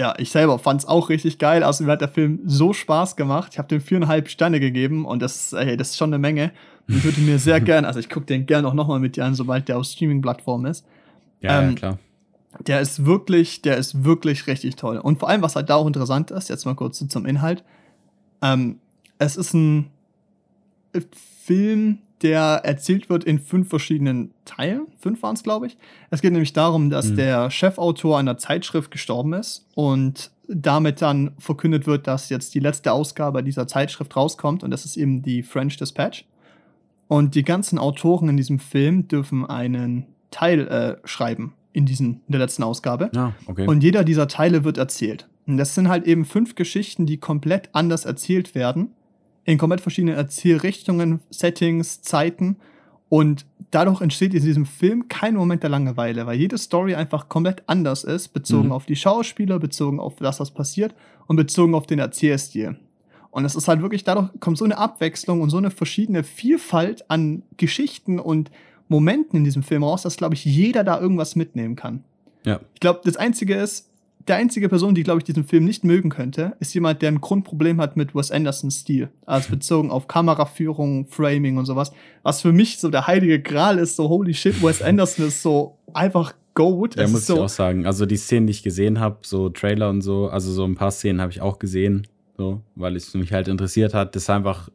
ja, 0.00 0.14
ich 0.16 0.30
selber 0.30 0.58
fand's 0.58 0.86
auch 0.86 1.10
richtig 1.10 1.38
geil. 1.38 1.62
Also 1.62 1.84
mir 1.84 1.92
hat 1.92 2.00
der 2.00 2.08
Film 2.08 2.40
so 2.46 2.72
Spaß 2.72 3.16
gemacht. 3.16 3.50
Ich 3.52 3.58
habe 3.58 3.68
dem 3.68 3.82
viereinhalb 3.82 4.30
Sterne 4.30 4.58
gegeben 4.58 5.04
und 5.04 5.20
das, 5.20 5.52
ey, 5.52 5.76
das 5.76 5.90
ist 5.90 5.98
schon 5.98 6.08
eine 6.08 6.18
Menge. 6.18 6.52
Und 6.88 6.96
ich 6.96 7.04
würde 7.04 7.20
mir 7.20 7.38
sehr 7.38 7.60
gern, 7.60 7.84
also 7.84 8.00
ich 8.00 8.08
gucke 8.08 8.24
den 8.24 8.46
gern 8.46 8.64
auch 8.64 8.72
nochmal 8.72 8.98
mit 8.98 9.16
dir 9.16 9.26
an, 9.26 9.34
sobald 9.34 9.68
der 9.68 9.76
auf 9.76 9.84
Streaming-Plattform 9.84 10.64
ist. 10.64 10.86
Ja, 11.42 11.60
ähm, 11.60 11.68
ja, 11.68 11.74
klar. 11.74 11.98
Der 12.66 12.80
ist 12.80 13.04
wirklich, 13.04 13.60
der 13.60 13.76
ist 13.76 14.02
wirklich 14.02 14.46
richtig 14.46 14.76
toll. 14.76 14.96
Und 14.96 15.18
vor 15.18 15.28
allem, 15.28 15.42
was 15.42 15.54
halt 15.54 15.68
da 15.68 15.74
auch 15.74 15.86
interessant 15.86 16.30
ist, 16.30 16.48
jetzt 16.48 16.64
mal 16.64 16.74
kurz 16.74 17.06
zum 17.06 17.26
Inhalt. 17.26 17.62
Ähm, 18.40 18.78
es 19.18 19.36
ist 19.36 19.52
ein 19.52 19.90
Film, 21.44 21.98
der 22.22 22.60
erzählt 22.64 23.08
wird 23.08 23.24
in 23.24 23.38
fünf 23.38 23.68
verschiedenen 23.68 24.32
Teilen. 24.44 24.86
Fünf 24.98 25.22
waren 25.22 25.34
es, 25.34 25.42
glaube 25.42 25.66
ich. 25.66 25.76
Es 26.10 26.20
geht 26.20 26.32
nämlich 26.32 26.52
darum, 26.52 26.90
dass 26.90 27.10
mhm. 27.10 27.16
der 27.16 27.50
Chefautor 27.50 28.18
einer 28.18 28.38
Zeitschrift 28.38 28.90
gestorben 28.90 29.32
ist 29.32 29.66
und 29.74 30.30
damit 30.48 31.00
dann 31.00 31.32
verkündet 31.38 31.86
wird, 31.86 32.06
dass 32.06 32.28
jetzt 32.28 32.54
die 32.54 32.60
letzte 32.60 32.92
Ausgabe 32.92 33.42
dieser 33.42 33.66
Zeitschrift 33.66 34.14
rauskommt 34.16 34.64
und 34.64 34.70
das 34.70 34.84
ist 34.84 34.96
eben 34.96 35.22
die 35.22 35.42
French 35.42 35.76
Dispatch. 35.76 36.26
Und 37.08 37.34
die 37.34 37.42
ganzen 37.42 37.78
Autoren 37.78 38.28
in 38.28 38.36
diesem 38.36 38.58
Film 38.58 39.08
dürfen 39.08 39.44
einen 39.44 40.06
Teil 40.30 40.68
äh, 40.68 40.96
schreiben 41.08 41.54
in, 41.72 41.86
diesen, 41.86 42.20
in 42.26 42.32
der 42.32 42.40
letzten 42.40 42.62
Ausgabe. 42.62 43.10
Ah, 43.16 43.32
okay. 43.46 43.66
Und 43.66 43.82
jeder 43.82 44.04
dieser 44.04 44.28
Teile 44.28 44.62
wird 44.64 44.78
erzählt. 44.78 45.28
Und 45.46 45.56
das 45.56 45.74
sind 45.74 45.88
halt 45.88 46.06
eben 46.06 46.24
fünf 46.24 46.54
Geschichten, 46.54 47.06
die 47.06 47.16
komplett 47.16 47.70
anders 47.72 48.04
erzählt 48.04 48.54
werden 48.54 48.90
in 49.44 49.58
komplett 49.58 49.80
verschiedenen 49.80 50.16
Erzählrichtungen, 50.16 51.20
Settings, 51.30 52.02
Zeiten. 52.02 52.56
Und 53.08 53.46
dadurch 53.70 54.00
entsteht 54.00 54.34
in 54.34 54.42
diesem 54.42 54.66
Film 54.66 55.08
kein 55.08 55.34
Moment 55.34 55.62
der 55.62 55.70
Langeweile, 55.70 56.26
weil 56.26 56.38
jede 56.38 56.58
Story 56.58 56.94
einfach 56.94 57.28
komplett 57.28 57.62
anders 57.66 58.04
ist, 58.04 58.28
bezogen 58.28 58.66
mhm. 58.66 58.72
auf 58.72 58.86
die 58.86 58.96
Schauspieler, 58.96 59.58
bezogen 59.58 59.98
auf 59.98 60.16
das, 60.16 60.40
was 60.40 60.52
passiert 60.52 60.94
und 61.26 61.36
bezogen 61.36 61.74
auf 61.74 61.86
den 61.86 61.98
Erzählstil. 61.98 62.76
Und 63.30 63.44
es 63.44 63.54
ist 63.54 63.68
halt 63.68 63.80
wirklich, 63.82 64.04
dadurch 64.04 64.28
kommt 64.40 64.58
so 64.58 64.64
eine 64.64 64.78
Abwechslung 64.78 65.40
und 65.40 65.50
so 65.50 65.56
eine 65.56 65.70
verschiedene 65.70 66.24
Vielfalt 66.24 67.08
an 67.10 67.42
Geschichten 67.56 68.18
und 68.18 68.50
Momenten 68.88 69.38
in 69.38 69.44
diesem 69.44 69.62
Film 69.62 69.84
raus, 69.84 70.02
dass, 70.02 70.16
glaube 70.16 70.34
ich, 70.34 70.44
jeder 70.44 70.82
da 70.82 71.00
irgendwas 71.00 71.36
mitnehmen 71.36 71.76
kann. 71.76 72.02
Ja. 72.44 72.60
Ich 72.74 72.80
glaube, 72.80 73.00
das 73.04 73.16
Einzige 73.16 73.54
ist, 73.54 73.89
der 74.30 74.36
einzige 74.36 74.68
Person, 74.68 74.94
die, 74.94 75.02
glaube 75.02 75.18
ich, 75.18 75.24
diesen 75.24 75.42
Film 75.42 75.64
nicht 75.64 75.82
mögen 75.82 76.08
könnte, 76.08 76.54
ist 76.60 76.72
jemand, 76.72 77.02
der 77.02 77.10
ein 77.10 77.20
Grundproblem 77.20 77.80
hat 77.80 77.96
mit 77.96 78.14
Wes 78.14 78.30
Andersons 78.30 78.78
Stil. 78.78 79.08
Also 79.26 79.50
bezogen 79.50 79.90
auf 79.90 80.06
Kameraführung, 80.06 81.06
Framing 81.06 81.56
und 81.58 81.66
sowas. 81.66 81.90
Was 82.22 82.40
für 82.40 82.52
mich 82.52 82.78
so 82.78 82.90
der 82.90 83.08
heilige 83.08 83.42
Gral 83.42 83.78
ist, 83.80 83.96
so 83.96 84.08
holy 84.08 84.32
shit, 84.32 84.62
Wes 84.62 84.82
Anderson 84.82 85.26
ist 85.26 85.42
so 85.42 85.78
einfach 85.92 86.32
Goat. 86.54 86.94
Ja, 86.94 87.08
muss 87.08 87.26
so 87.26 87.34
ich 87.34 87.40
auch 87.40 87.48
sagen. 87.48 87.86
Also 87.86 88.06
die 88.06 88.16
Szenen, 88.16 88.46
die 88.46 88.52
ich 88.52 88.62
gesehen 88.62 89.00
habe, 89.00 89.18
so 89.22 89.48
Trailer 89.48 89.90
und 89.90 90.02
so, 90.02 90.28
also 90.28 90.52
so 90.52 90.64
ein 90.64 90.76
paar 90.76 90.92
Szenen 90.92 91.20
habe 91.20 91.32
ich 91.32 91.40
auch 91.40 91.58
gesehen, 91.58 92.06
so, 92.38 92.60
weil 92.76 92.94
es 92.94 93.12
mich 93.14 93.32
halt 93.32 93.48
interessiert 93.48 93.94
hat. 93.94 94.14
Das 94.14 94.26
sah 94.26 94.36
einfach, 94.36 94.68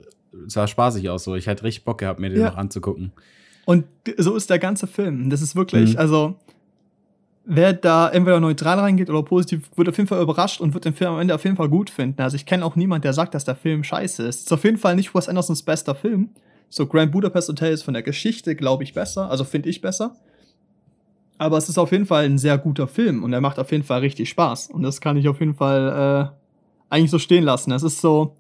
sah 0.48 0.68
spaßig 0.68 1.10
aus, 1.10 1.24
so. 1.24 1.36
Ich 1.36 1.48
hätte 1.48 1.64
richtig 1.64 1.86
Bock 1.86 2.00
gehabt, 2.00 2.20
mir 2.20 2.30
den 2.30 2.42
ja. 2.42 2.50
noch 2.50 2.58
anzugucken. 2.58 3.14
Und 3.64 3.86
so 4.18 4.36
ist 4.36 4.50
der 4.50 4.60
ganze 4.60 4.86
Film. 4.86 5.30
Das 5.30 5.42
ist 5.42 5.56
wirklich, 5.56 5.94
mhm. 5.94 6.00
also 6.00 6.36
wer 7.46 7.74
da 7.74 8.10
entweder 8.10 8.40
neutral 8.40 8.80
reingeht 8.80 9.10
oder 9.10 9.24
positiv, 9.24 9.70
wird 9.76 9.90
auf 9.90 9.98
jeden 9.98 10.08
Fall 10.08 10.22
überrascht 10.22 10.60
und 10.60 10.74
wird 10.74 10.86
den 10.86 10.94
Film 10.94 11.12
am 11.12 11.20
Ende 11.20 11.36
auf 11.36 11.44
jeden 11.44 11.56
Fall 11.56 11.70
gut 11.70 11.90
finden. 11.90 12.22
Also 12.22 12.36
ich 12.36 12.46
kenne 12.46 12.66
auch 12.66 12.76
niemanden, 12.76 13.04
der 13.04 13.14
sagt, 13.14 13.34
dass 13.34 13.46
der 13.46 13.56
Film 13.56 13.84
scheiße 13.84 14.24
ist. 14.24 14.42
Ist 14.42 14.54
auf 14.54 14.64
jeden 14.64 14.78
Fall 14.78 14.96
nicht 14.96 15.14
Wes 15.14 15.30
Andersons 15.30 15.64
bester 15.64 15.96
Film. 15.96 16.30
So 16.70 16.88
Grand 16.88 17.12
Budapest 17.12 17.50
Hotel 17.50 17.72
ist 17.72 17.84
von 17.84 17.94
der 17.94 18.04
Geschichte, 18.04 18.56
glaube 18.56 18.84
ich, 18.84 18.94
besser. 18.94 19.30
Also 19.30 19.44
finde 19.44 19.70
ich 19.70 19.82
besser. 19.82 20.16
Aber 21.38 21.58
es 21.58 21.70
ist 21.70 21.78
auf 21.78 21.92
jeden 21.92 22.06
Fall 22.06 22.26
ein 22.26 22.38
sehr 22.38 22.58
guter 22.58 22.88
Film 22.88 23.24
und 23.24 23.34
er 23.34 23.42
macht 23.42 23.60
auf 23.60 23.72
jeden 23.72 23.84
Fall 23.84 24.00
richtig 24.00 24.30
Spaß. 24.30 24.68
Und 24.72 24.84
das 24.84 25.02
kann 25.02 25.18
ich 25.18 25.28
auf 25.28 25.40
jeden 25.40 25.56
Fall 25.56 26.32
äh, 26.32 26.94
eigentlich 26.94 27.12
so 27.12 27.20
stehen 27.20 27.44
lassen. 27.44 27.72
Es 27.72 27.84
ist 27.84 28.02
so, 28.02 28.36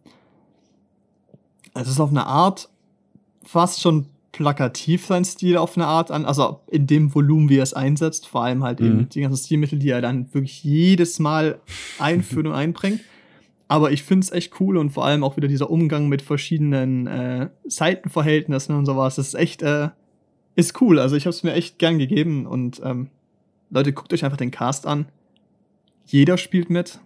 es 1.73 1.87
ist 1.87 1.99
auf 1.99 2.09
eine 2.09 2.25
Art 2.25 2.69
fast 3.43 3.81
schon 3.81 4.07
plakativ 4.35 5.05
sein 5.05 5.23
Stil 5.23 5.55
auf 5.55 5.77
eine 5.77 5.87
Art 5.87 6.11
an, 6.11 6.25
also 6.25 6.59
in 6.69 6.87
dem 6.87 7.15
Volumen, 7.15 7.47
wie 7.47 7.57
er 7.57 7.63
es 7.63 7.73
einsetzt, 7.73 8.27
vor 8.27 8.43
allem 8.43 8.63
halt 8.63 8.81
mhm. 8.81 8.85
eben 8.85 9.09
die 9.09 9.21
ganzen 9.21 9.45
Stilmittel, 9.45 9.79
die 9.79 9.89
er 9.89 10.01
dann 10.01 10.33
wirklich 10.33 10.61
jedes 10.61 11.19
Mal 11.19 11.59
einführt 11.99 12.45
und 12.45 12.53
einbringt. 12.53 12.99
Aber 13.69 13.91
ich 13.91 14.03
finde 14.03 14.25
es 14.25 14.31
echt 14.31 14.59
cool 14.59 14.75
und 14.77 14.91
vor 14.91 15.05
allem 15.05 15.23
auch 15.23 15.37
wieder 15.37 15.47
dieser 15.47 15.69
Umgang 15.69 16.09
mit 16.09 16.21
verschiedenen 16.21 17.07
äh, 17.07 17.49
Seitenverhältnissen 17.65 18.75
und 18.75 18.85
sowas. 18.85 19.15
Das 19.15 19.29
ist 19.29 19.35
echt, 19.35 19.61
äh, 19.61 19.89
ist 20.55 20.81
cool. 20.81 20.99
Also 20.99 21.15
ich 21.15 21.25
habe 21.25 21.31
es 21.31 21.43
mir 21.43 21.53
echt 21.53 21.79
gern 21.79 21.97
gegeben 21.97 22.45
und 22.45 22.81
ähm, 22.83 23.09
Leute, 23.69 23.93
guckt 23.93 24.13
euch 24.13 24.25
einfach 24.25 24.37
den 24.37 24.51
Cast 24.51 24.85
an. 24.85 25.05
Jeder 26.05 26.37
spielt 26.37 26.69
mit 26.69 26.99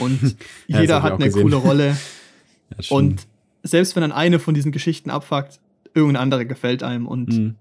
und 0.00 0.36
ja, 0.66 0.80
jeder 0.80 1.02
hat 1.04 1.14
eine 1.14 1.26
gesehen. 1.26 1.42
coole 1.42 1.56
Rolle. 1.56 1.96
ja, 2.78 2.96
und 2.96 3.26
selbst 3.62 3.94
wenn 3.94 4.02
dann 4.02 4.12
eine 4.12 4.40
von 4.40 4.54
diesen 4.54 4.72
Geschichten 4.72 5.08
abfuckt, 5.08 5.60
irgendeine 5.94 6.20
andere 6.20 6.46
gefällt 6.46 6.82
einem 6.82 7.06
und 7.06 7.28
mhm. 7.28 7.54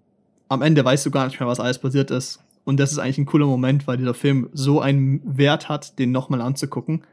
am 0.49 0.61
Ende 0.61 0.84
weißt 0.84 1.05
du 1.05 1.11
gar 1.11 1.25
nicht 1.25 1.39
mehr, 1.39 1.47
was 1.47 1.59
alles 1.59 1.79
passiert 1.79 2.11
ist. 2.11 2.43
Und 2.65 2.79
das 2.79 2.91
ist 2.91 2.97
eigentlich 2.97 3.17
ein 3.17 3.25
cooler 3.25 3.45
Moment, 3.45 3.88
weil 3.88 3.97
dieser 3.97 4.13
Film 4.13 4.49
so 4.53 4.79
einen 4.79 5.21
Wert 5.25 5.69
hat, 5.69 5.99
den 5.99 6.11
nochmal 6.11 6.41
anzugucken. 6.41 7.03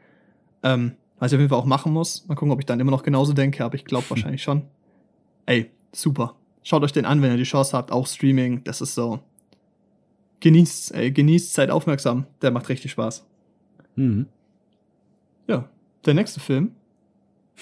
Ähm, 0.63 0.93
was 1.19 1.31
ich 1.31 1.35
auf 1.35 1.39
jeden 1.39 1.49
Fall 1.49 1.59
auch 1.59 1.65
machen 1.65 1.93
muss. 1.93 2.27
Mal 2.27 2.35
gucken, 2.35 2.51
ob 2.51 2.59
ich 2.59 2.65
dann 2.65 2.79
immer 2.79 2.91
noch 2.91 3.03
genauso 3.03 3.33
denke, 3.33 3.63
aber 3.63 3.75
ich 3.75 3.85
glaube 3.85 4.05
wahrscheinlich 4.09 4.41
schon. 4.41 4.63
Ey, 5.45 5.69
super. 5.91 6.35
Schaut 6.63 6.83
euch 6.83 6.93
den 6.93 7.05
an, 7.05 7.21
wenn 7.21 7.31
ihr 7.31 7.37
die 7.37 7.43
Chance 7.43 7.75
habt. 7.75 7.91
Auch 7.91 8.07
Streaming, 8.07 8.63
das 8.63 8.81
ist 8.81 8.95
so. 8.95 9.19
Genießt, 10.39 10.95
ey, 10.95 11.11
genießt, 11.11 11.53
seid 11.53 11.69
aufmerksam. 11.69 12.25
Der 12.41 12.51
macht 12.51 12.69
richtig 12.69 12.91
Spaß. 12.91 13.25
Mhm. 13.95 14.25
Ja, 15.47 15.69
der 16.05 16.13
nächste 16.13 16.39
Film. 16.39 16.71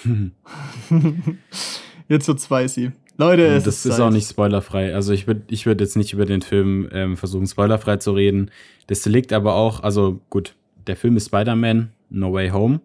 Jetzt 2.08 2.26
so 2.26 2.34
zwei 2.34 2.66
sie. 2.68 2.92
Leute, 3.20 3.46
es 3.46 3.64
das 3.64 3.86
ist, 3.86 3.92
ist 3.92 4.00
auch 4.00 4.10
nicht 4.10 4.28
spoilerfrei. 4.28 4.94
Also 4.94 5.12
ich 5.12 5.26
würde 5.26 5.42
ich 5.48 5.66
würd 5.66 5.80
jetzt 5.80 5.96
nicht 5.96 6.12
über 6.12 6.26
den 6.26 6.42
Film 6.42 6.88
ähm, 6.92 7.16
versuchen, 7.16 7.46
spoilerfrei 7.46 7.98
zu 7.98 8.12
reden. 8.12 8.50
Das 8.86 9.04
liegt 9.06 9.32
aber 9.32 9.54
auch, 9.54 9.82
also 9.82 10.20
gut, 10.30 10.54
der 10.86 10.96
Film 10.96 11.16
ist 11.16 11.26
Spider-Man, 11.26 11.90
No 12.08 12.32
Way 12.32 12.50
Home. 12.50 12.80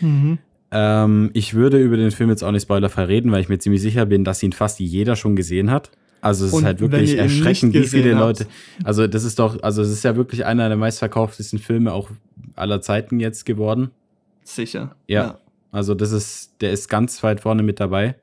Mhm. 0.00 0.38
Ähm, 0.70 1.30
ich 1.32 1.54
würde 1.54 1.82
über 1.82 1.96
den 1.96 2.10
Film 2.10 2.30
jetzt 2.30 2.44
auch 2.44 2.52
nicht 2.52 2.62
spoilerfrei 2.62 3.04
reden, 3.04 3.32
weil 3.32 3.40
ich 3.40 3.48
mir 3.48 3.58
ziemlich 3.58 3.82
sicher 3.82 4.06
bin, 4.06 4.22
dass 4.22 4.42
ihn 4.42 4.52
fast 4.52 4.78
jeder 4.78 5.16
schon 5.16 5.34
gesehen 5.34 5.70
hat. 5.70 5.90
Also 6.20 6.44
es 6.44 6.52
Und 6.52 6.60
ist 6.60 6.66
halt 6.66 6.80
wirklich 6.80 7.16
erschreckend, 7.16 7.72
wie 7.74 7.84
viele 7.84 8.12
Leute. 8.12 8.46
Also 8.84 9.06
das 9.06 9.24
ist 9.24 9.38
doch, 9.38 9.62
also 9.62 9.82
es 9.82 9.90
ist 9.90 10.04
ja 10.04 10.16
wirklich 10.16 10.44
einer 10.44 10.68
der 10.68 10.76
meistverkauftesten 10.76 11.58
Filme 11.58 11.92
auch 11.92 12.10
aller 12.56 12.82
Zeiten 12.82 13.20
jetzt 13.20 13.46
geworden. 13.46 13.90
Sicher. 14.44 14.94
Ja. 15.06 15.22
ja. 15.22 15.38
Also 15.72 15.94
das 15.94 16.12
ist, 16.12 16.60
der 16.60 16.72
ist 16.72 16.88
ganz 16.88 17.22
weit 17.22 17.40
vorne 17.40 17.62
mit 17.62 17.80
dabei. 17.80 18.16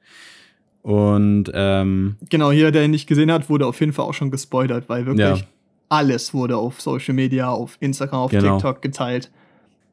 Und 0.87 1.51
ähm, 1.53 2.15
genau, 2.29 2.49
hier, 2.49 2.71
der 2.71 2.85
ihn 2.85 2.91
nicht 2.91 3.07
gesehen 3.07 3.29
hat, 3.29 3.49
wurde 3.49 3.65
auf 3.65 3.77
jeden 3.81 3.91
Fall 3.91 4.05
auch 4.05 4.13
schon 4.13 4.31
gespoilert, 4.31 4.87
weil 4.87 5.05
wirklich 5.05 5.41
ja. 5.41 5.45
alles 5.89 6.33
wurde 6.33 6.55
auf 6.55 6.79
Social 6.79 7.13
Media, 7.13 7.49
auf 7.49 7.75
Instagram, 7.81 8.19
auf 8.21 8.31
genau. 8.31 8.53
TikTok 8.53 8.81
geteilt. 8.81 9.29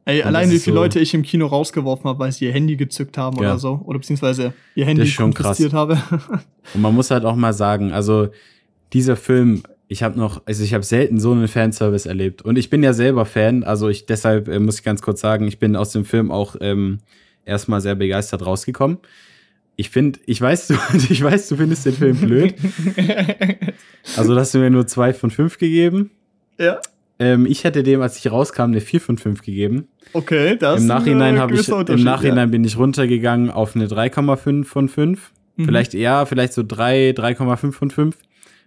Ey, 0.05 0.20
und 0.20 0.28
allein 0.28 0.53
wie 0.53 0.59
viele 0.61 0.76
so 0.76 0.80
Leute 0.80 1.01
ich 1.01 1.12
im 1.12 1.22
Kino 1.22 1.47
rausgeworfen 1.47 2.09
habe, 2.09 2.20
weil 2.20 2.30
sie 2.30 2.45
ihr 2.45 2.53
Handy 2.53 2.76
gezückt 2.76 3.18
haben 3.18 3.38
ja. 3.38 3.51
oder 3.51 3.59
so. 3.59 3.80
Oder 3.86 3.99
beziehungsweise 3.99 4.53
ihr 4.76 4.84
Handy 4.86 5.11
konfisziert 5.11 5.72
habe. 5.72 6.01
und 6.74 6.80
man 6.80 6.95
muss 6.95 7.11
halt 7.11 7.24
auch 7.24 7.34
mal 7.34 7.55
sagen, 7.55 7.90
also 7.90 8.28
dieser 8.92 9.16
Film, 9.16 9.64
ich 9.88 10.05
habe 10.05 10.16
noch, 10.16 10.42
also 10.47 10.62
ich 10.62 10.74
habe 10.74 10.84
selten 10.84 11.18
so 11.18 11.32
einen 11.32 11.49
Fanservice 11.49 12.09
erlebt. 12.09 12.42
Und 12.42 12.57
ich 12.57 12.70
bin 12.70 12.84
ja 12.84 12.92
selber 12.92 13.26
Fan, 13.26 13.64
also 13.64 13.88
ich 13.88 14.07
deshalb 14.07 14.47
äh, 14.47 14.61
muss 14.61 14.78
ich 14.78 14.84
ganz 14.84 15.03
kurz 15.03 15.20
sagen, 15.20 15.49
ich 15.49 15.59
bin 15.59 15.74
aus 15.74 15.90
dem 15.90 16.05
Film 16.05 16.30
auch 16.30 16.55
ähm, 16.61 16.99
erstmal 17.45 17.80
sehr 17.80 17.97
begeistert 17.97 18.47
rausgekommen 18.47 18.99
ich 19.77 19.91
finde, 19.91 20.20
ich 20.27 20.41
weiß, 20.41 20.68
du, 20.68 20.75
ich 21.11 21.22
weiß, 21.22 21.49
du 21.49 21.57
findest 21.57 21.87
den 21.87 21.95
Film 21.95 22.16
blöd. 22.16 22.55
also, 24.16 24.37
hast 24.37 24.55
du 24.55 24.59
mir 24.59 24.70
nur 24.70 24.87
zwei 24.87 25.12
von 25.12 25.31
fünf 25.31 25.59
gegeben. 25.59 26.11
Ja. 26.59 26.81
Ähm, 27.18 27.47
ich 27.47 27.64
hätte 27.64 27.83
dem, 27.83 28.03
als 28.03 28.18
ich 28.18 28.31
rauskam, 28.31 28.62
eine 28.62 28.81
vier 28.81 29.01
von 29.01 29.18
fünf 29.18 29.43
gegeben. 29.43 29.89
Okay, 30.12 30.57
das 30.57 30.81
Im 30.81 30.87
Nachhinein 30.87 31.39
habe 31.39 31.55
ich, 31.55 31.68
im 31.68 32.05
Nachhinein 32.05 32.49
ja. 32.49 32.53
bin 32.53 32.64
ich 32.64 32.77
runtergegangen 32.77 33.51
auf 33.51 33.75
eine 33.75 33.87
3,5 33.87 34.64
von 34.64 34.89
5. 34.89 35.33
Mhm. 35.57 35.64
Vielleicht 35.64 35.95
eher, 35.95 36.27
vielleicht 36.27 36.53
so 36.53 36.62
3, 36.66 37.11
3,5 37.11 37.72
von 37.72 37.91
5. 37.91 38.16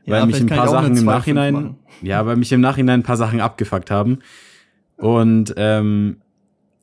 Ja, 0.06 0.14
weil 0.14 0.28
mich 0.28 0.40
ein 0.40 0.48
paar 0.48 0.70
Sachen 0.70 0.96
im 0.96 1.04
Nachhinein, 1.04 1.76
ja, 2.02 2.26
weil 2.26 2.38
mich 2.38 2.52
im 2.54 2.62
Nachhinein 2.62 3.02
ein 3.02 3.04
paar 3.04 3.18
Sachen 3.18 3.42
abgefuckt 3.42 3.92
haben. 3.92 4.20
Und 4.96 5.54
ähm, 5.58 6.18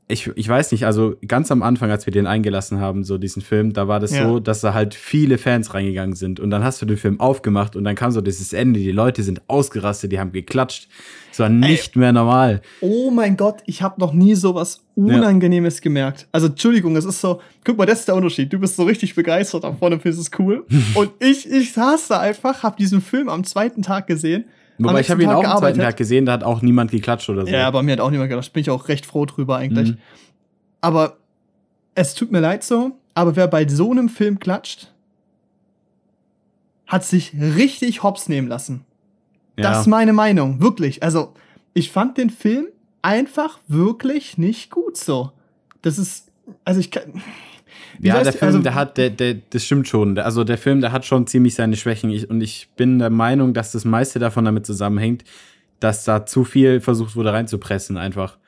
ich, 0.06 0.30
ich 0.34 0.46
weiß 0.46 0.72
nicht, 0.72 0.84
also 0.84 1.16
ganz 1.26 1.50
am 1.50 1.62
Anfang, 1.62 1.90
als 1.90 2.04
wir 2.04 2.12
den 2.12 2.26
eingelassen 2.26 2.78
haben, 2.78 3.04
so 3.04 3.16
diesen 3.16 3.40
Film, 3.40 3.72
da 3.72 3.88
war 3.88 4.00
das 4.00 4.14
ja. 4.14 4.28
so, 4.28 4.38
dass 4.38 4.60
da 4.60 4.74
halt 4.74 4.94
viele 4.94 5.38
Fans 5.38 5.72
reingegangen 5.72 6.14
sind. 6.14 6.40
Und 6.40 6.50
dann 6.50 6.62
hast 6.62 6.82
du 6.82 6.86
den 6.86 6.98
Film 6.98 7.20
aufgemacht 7.20 7.74
und 7.74 7.84
dann 7.84 7.94
kam 7.94 8.10
so 8.10 8.20
dieses 8.20 8.52
Ende. 8.52 8.80
Die 8.80 8.92
Leute 8.92 9.22
sind 9.22 9.40
ausgerastet, 9.48 10.12
die 10.12 10.20
haben 10.20 10.32
geklatscht. 10.32 10.88
Es 11.32 11.38
war 11.38 11.48
nicht 11.48 11.96
Ey. 11.96 12.00
mehr 12.00 12.12
normal. 12.12 12.60
Oh 12.82 13.10
mein 13.10 13.38
Gott, 13.38 13.62
ich 13.64 13.80
habe 13.80 13.98
noch 13.98 14.12
nie 14.12 14.34
so 14.34 14.54
was 14.54 14.84
Unangenehmes 14.94 15.78
ja. 15.78 15.82
gemerkt. 15.82 16.28
Also, 16.30 16.48
Entschuldigung, 16.48 16.94
es 16.96 17.06
ist 17.06 17.20
so, 17.20 17.40
guck 17.64 17.78
mal, 17.78 17.86
das 17.86 18.00
ist 18.00 18.08
der 18.08 18.14
Unterschied. 18.14 18.52
Du 18.52 18.58
bist 18.58 18.76
so 18.76 18.84
richtig 18.84 19.14
begeistert 19.14 19.64
davon 19.64 19.94
und 19.94 20.02
findest 20.02 20.22
es 20.22 20.38
cool. 20.38 20.66
und 20.94 21.10
ich, 21.18 21.50
ich 21.50 21.72
saß 21.72 22.08
da 22.08 22.20
einfach, 22.20 22.62
habe 22.62 22.76
diesen 22.76 23.00
Film 23.00 23.28
am 23.28 23.42
zweiten 23.42 23.80
Tag 23.80 24.06
gesehen 24.06 24.44
Wobei 24.78 25.00
ich 25.00 25.10
habe 25.10 25.22
ihn 25.22 25.30
auch 25.30 25.44
am 25.44 25.58
zweiten 25.58 25.78
Tag 25.78 25.96
gesehen, 25.96 26.26
da 26.26 26.32
hat 26.32 26.42
auch 26.42 26.62
niemand 26.62 26.90
geklatscht 26.90 27.28
oder 27.28 27.46
so. 27.46 27.52
Ja, 27.52 27.66
aber 27.66 27.82
mir 27.82 27.92
hat 27.92 28.00
auch 28.00 28.10
niemand 28.10 28.30
geklatscht. 28.30 28.52
Bin 28.52 28.62
ich 28.62 28.70
auch 28.70 28.88
recht 28.88 29.06
froh 29.06 29.24
drüber 29.24 29.56
eigentlich. 29.56 29.92
Mhm. 29.92 29.98
Aber 30.80 31.16
es 31.94 32.14
tut 32.14 32.32
mir 32.32 32.40
leid 32.40 32.64
so, 32.64 32.92
aber 33.14 33.36
wer 33.36 33.46
bei 33.46 33.66
so 33.68 33.90
einem 33.90 34.08
Film 34.08 34.38
klatscht, 34.38 34.92
hat 36.86 37.04
sich 37.04 37.32
richtig 37.34 38.02
hops 38.02 38.28
nehmen 38.28 38.48
lassen. 38.48 38.84
Ja. 39.56 39.70
Das 39.70 39.82
ist 39.82 39.86
meine 39.86 40.12
Meinung, 40.12 40.60
wirklich. 40.60 41.02
Also, 41.02 41.32
ich 41.72 41.90
fand 41.90 42.18
den 42.18 42.30
Film 42.30 42.66
einfach 43.02 43.60
wirklich 43.68 44.38
nicht 44.38 44.70
gut 44.70 44.96
so. 44.96 45.32
Das 45.82 45.98
ist, 45.98 46.30
also 46.64 46.80
ich 46.80 46.90
kann, 46.90 47.22
ja, 48.00 48.22
der 48.22 48.32
Film, 48.32 48.48
also, 48.48 48.58
der 48.60 48.74
hat, 48.74 48.98
der, 48.98 49.10
der, 49.10 49.36
das 49.50 49.64
stimmt 49.64 49.88
schon. 49.88 50.18
Also 50.18 50.44
der 50.44 50.58
Film, 50.58 50.80
der 50.80 50.92
hat 50.92 51.04
schon 51.04 51.26
ziemlich 51.26 51.54
seine 51.54 51.76
Schwächen. 51.76 52.10
Ich, 52.10 52.28
und 52.28 52.40
ich 52.40 52.68
bin 52.76 52.98
der 52.98 53.10
Meinung, 53.10 53.54
dass 53.54 53.72
das 53.72 53.84
meiste 53.84 54.18
davon 54.18 54.44
damit 54.44 54.66
zusammenhängt, 54.66 55.24
dass 55.80 56.04
da 56.04 56.26
zu 56.26 56.44
viel 56.44 56.80
versucht 56.80 57.16
wurde 57.16 57.32
reinzupressen 57.32 57.96
einfach. 57.96 58.38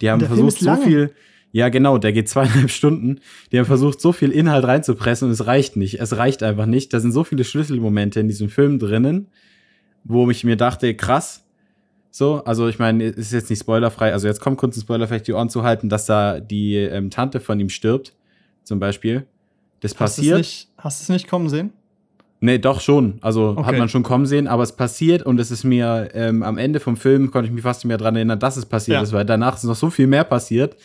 Die 0.00 0.10
haben 0.10 0.20
versucht 0.20 0.58
so 0.58 0.76
viel. 0.76 1.14
Ja, 1.52 1.68
genau, 1.68 1.98
der 1.98 2.12
geht 2.12 2.28
zweieinhalb 2.28 2.70
Stunden. 2.70 3.20
Die 3.52 3.58
haben 3.58 3.66
versucht, 3.66 4.00
so 4.00 4.12
viel 4.12 4.30
Inhalt 4.30 4.64
reinzupressen 4.64 5.28
und 5.28 5.32
es 5.32 5.46
reicht 5.46 5.76
nicht. 5.76 6.00
Es 6.00 6.16
reicht 6.16 6.42
einfach 6.42 6.66
nicht. 6.66 6.92
Da 6.92 6.98
sind 6.98 7.12
so 7.12 7.22
viele 7.22 7.44
Schlüsselmomente 7.44 8.18
in 8.18 8.26
diesem 8.26 8.48
Film 8.48 8.80
drinnen, 8.80 9.28
wo 10.02 10.28
ich 10.30 10.42
mir 10.42 10.56
dachte, 10.56 10.94
krass. 10.94 11.44
So, 12.10 12.44
also 12.44 12.68
ich 12.68 12.78
meine, 12.78 13.04
es 13.04 13.16
ist 13.18 13.32
jetzt 13.32 13.50
nicht 13.50 13.60
spoilerfrei. 13.60 14.12
Also 14.12 14.26
jetzt 14.26 14.40
kommt 14.40 14.56
kurz 14.56 14.76
ein 14.76 14.80
Spoiler, 14.80 15.06
vielleicht 15.06 15.28
die 15.28 15.32
Ohren 15.32 15.48
zu 15.48 15.62
halten, 15.62 15.88
dass 15.88 16.06
da 16.06 16.40
die 16.40 16.76
ähm, 16.76 17.10
Tante 17.10 17.38
von 17.38 17.58
ihm 17.60 17.68
stirbt 17.68 18.14
zum 18.64 18.80
Beispiel. 18.80 19.26
Das 19.80 19.92
hast 19.92 19.98
passiert. 19.98 20.38
Nicht, 20.38 20.68
hast 20.78 21.00
du 21.00 21.02
es 21.04 21.08
nicht 21.10 21.28
kommen 21.28 21.48
sehen? 21.48 21.72
Nee, 22.40 22.58
doch 22.58 22.80
schon. 22.80 23.18
Also 23.22 23.54
okay. 23.56 23.64
hat 23.64 23.78
man 23.78 23.88
schon 23.88 24.02
kommen 24.02 24.26
sehen, 24.26 24.48
aber 24.48 24.62
es 24.62 24.72
passiert 24.72 25.22
und 25.22 25.40
es 25.40 25.50
ist 25.50 25.64
mir 25.64 26.10
ähm, 26.12 26.42
am 26.42 26.58
Ende 26.58 26.78
vom 26.78 26.96
Film, 26.96 27.30
konnte 27.30 27.46
ich 27.48 27.54
mich 27.54 27.62
fast 27.62 27.80
nicht 27.80 27.88
mehr 27.88 27.96
daran 27.96 28.16
erinnern, 28.16 28.38
dass 28.38 28.56
es 28.56 28.66
passiert 28.66 28.96
ja. 28.96 29.02
ist, 29.02 29.12
weil 29.12 29.24
danach 29.24 29.56
ist 29.56 29.64
noch 29.64 29.74
so 29.74 29.88
viel 29.88 30.06
mehr 30.06 30.24
passiert, 30.24 30.76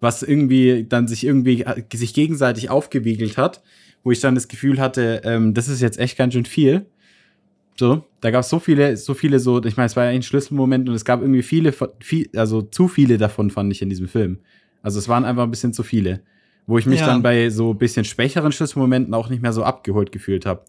was 0.00 0.22
irgendwie 0.22 0.86
dann 0.88 1.08
sich 1.08 1.24
irgendwie 1.24 1.62
äh, 1.62 1.82
sich 1.92 2.14
gegenseitig 2.14 2.70
aufgewiegelt 2.70 3.36
hat, 3.36 3.60
wo 4.04 4.12
ich 4.12 4.20
dann 4.20 4.36
das 4.36 4.46
Gefühl 4.46 4.80
hatte, 4.80 5.22
ähm, 5.24 5.52
das 5.52 5.66
ist 5.66 5.80
jetzt 5.80 5.98
echt 5.98 6.16
ganz 6.16 6.34
schön 6.34 6.44
viel. 6.44 6.86
So, 7.76 8.04
da 8.20 8.30
gab 8.30 8.42
es 8.42 8.48
so 8.48 8.60
viele, 8.60 8.96
so 8.96 9.14
viele 9.14 9.40
so, 9.40 9.64
ich 9.64 9.76
meine, 9.76 9.86
es 9.86 9.96
war 9.96 10.04
ja 10.04 10.10
ein 10.10 10.22
Schlüsselmoment 10.22 10.88
und 10.88 10.94
es 10.94 11.04
gab 11.04 11.22
irgendwie 11.22 11.42
viele, 11.42 11.74
viel, 12.00 12.28
also 12.36 12.62
zu 12.62 12.86
viele 12.86 13.18
davon 13.18 13.50
fand 13.50 13.72
ich 13.72 13.82
in 13.82 13.88
diesem 13.88 14.06
Film. 14.06 14.38
Also 14.82 14.98
es 14.98 15.08
waren 15.08 15.24
einfach 15.24 15.42
ein 15.42 15.50
bisschen 15.50 15.72
zu 15.72 15.82
viele 15.82 16.20
wo 16.66 16.78
ich 16.78 16.86
mich 16.86 17.00
ja. 17.00 17.06
dann 17.06 17.22
bei 17.22 17.50
so 17.50 17.72
ein 17.72 17.78
bisschen 17.78 18.04
schwächeren 18.04 18.52
Schlüsselmomenten 18.52 19.14
auch 19.14 19.28
nicht 19.28 19.42
mehr 19.42 19.52
so 19.52 19.64
abgeholt 19.64 20.12
gefühlt 20.12 20.46
habe. 20.46 20.62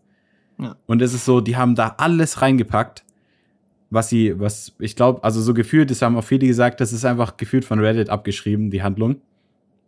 Ja. 0.59 0.75
Und 0.85 1.01
es 1.01 1.13
ist 1.13 1.25
so, 1.25 1.41
die 1.41 1.57
haben 1.57 1.75
da 1.75 1.95
alles 1.97 2.41
reingepackt, 2.41 3.03
was 3.89 4.09
sie, 4.09 4.39
was 4.39 4.73
ich 4.79 4.95
glaube, 4.95 5.23
also 5.23 5.41
so 5.41 5.53
gefühlt, 5.53 5.91
das 5.91 6.01
haben 6.01 6.17
auch 6.17 6.23
viele 6.23 6.47
gesagt, 6.47 6.81
das 6.81 6.93
ist 6.93 7.05
einfach 7.05 7.37
gefühlt 7.37 7.65
von 7.65 7.79
Reddit 7.79 8.09
abgeschrieben, 8.09 8.71
die 8.71 8.81
Handlung. 8.81 9.17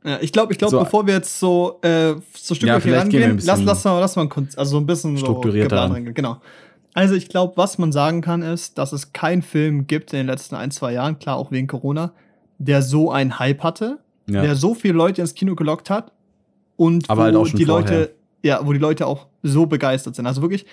Ja, 0.04 0.18
ich 0.22 0.34
glaube, 0.34 0.52
ich 0.52 0.60
glaube, 0.60 0.72
so, 0.72 0.80
bevor 0.80 1.08
wir 1.08 1.14
jetzt 1.14 1.40
so 1.40 1.80
äh, 1.82 2.16
so 2.36 2.56
Stück 2.56 2.68
ja, 2.68 2.80
hier 2.80 2.98
rangehen, 2.98 3.40
lass, 3.44 3.64
lass 3.64 3.84
mal, 3.86 4.00
lass 4.00 4.16
mal 4.18 4.28
also 4.58 4.64
so 4.66 4.78
ein 4.78 4.86
bisschen 4.86 5.18
strukturierter 5.18 5.88
so 5.88 6.12
Genau. 6.14 6.42
Also 6.94 7.16
ich 7.16 7.30
glaube, 7.30 7.54
was 7.56 7.78
man 7.78 7.92
sagen 7.92 8.22
kann, 8.22 8.42
ist, 8.42 8.78
dass 8.78 8.92
es 8.92 9.14
keinen 9.14 9.42
Film 9.42 9.88
gibt 9.88 10.14
in 10.14 10.18
den 10.18 10.28
letzten 10.28 10.56
ein, 10.56 10.70
zwei 10.70 10.94
Jahren, 10.94 11.18
klar 11.18 11.38
auch 11.38 11.52
wegen 11.52 11.68
Corona, 11.68 12.12
der 12.60 12.82
so 12.82 13.12
einen 13.12 13.40
Hype 13.40 13.64
hatte 13.64 14.00
ja. 14.28 14.42
der 14.42 14.56
so 14.56 14.74
viele 14.74 14.94
Leute 14.94 15.22
ins 15.22 15.34
Kino 15.34 15.56
gelockt 15.56 15.90
hat 15.90 16.12
und 16.76 17.10
Aber 17.10 17.24
halt 17.24 17.36
wo 17.36 17.46
halt 17.46 17.58
die 17.58 17.66
vorher. 17.66 18.00
Leute, 18.00 18.16
ja, 18.42 18.66
wo 18.66 18.74
die 18.74 18.80
Leute 18.80 19.08
auch 19.08 19.28
so 19.42 19.66
begeistert 19.66 20.16
sind. 20.16 20.28
Also 20.28 20.42
wirklich, 20.42 20.66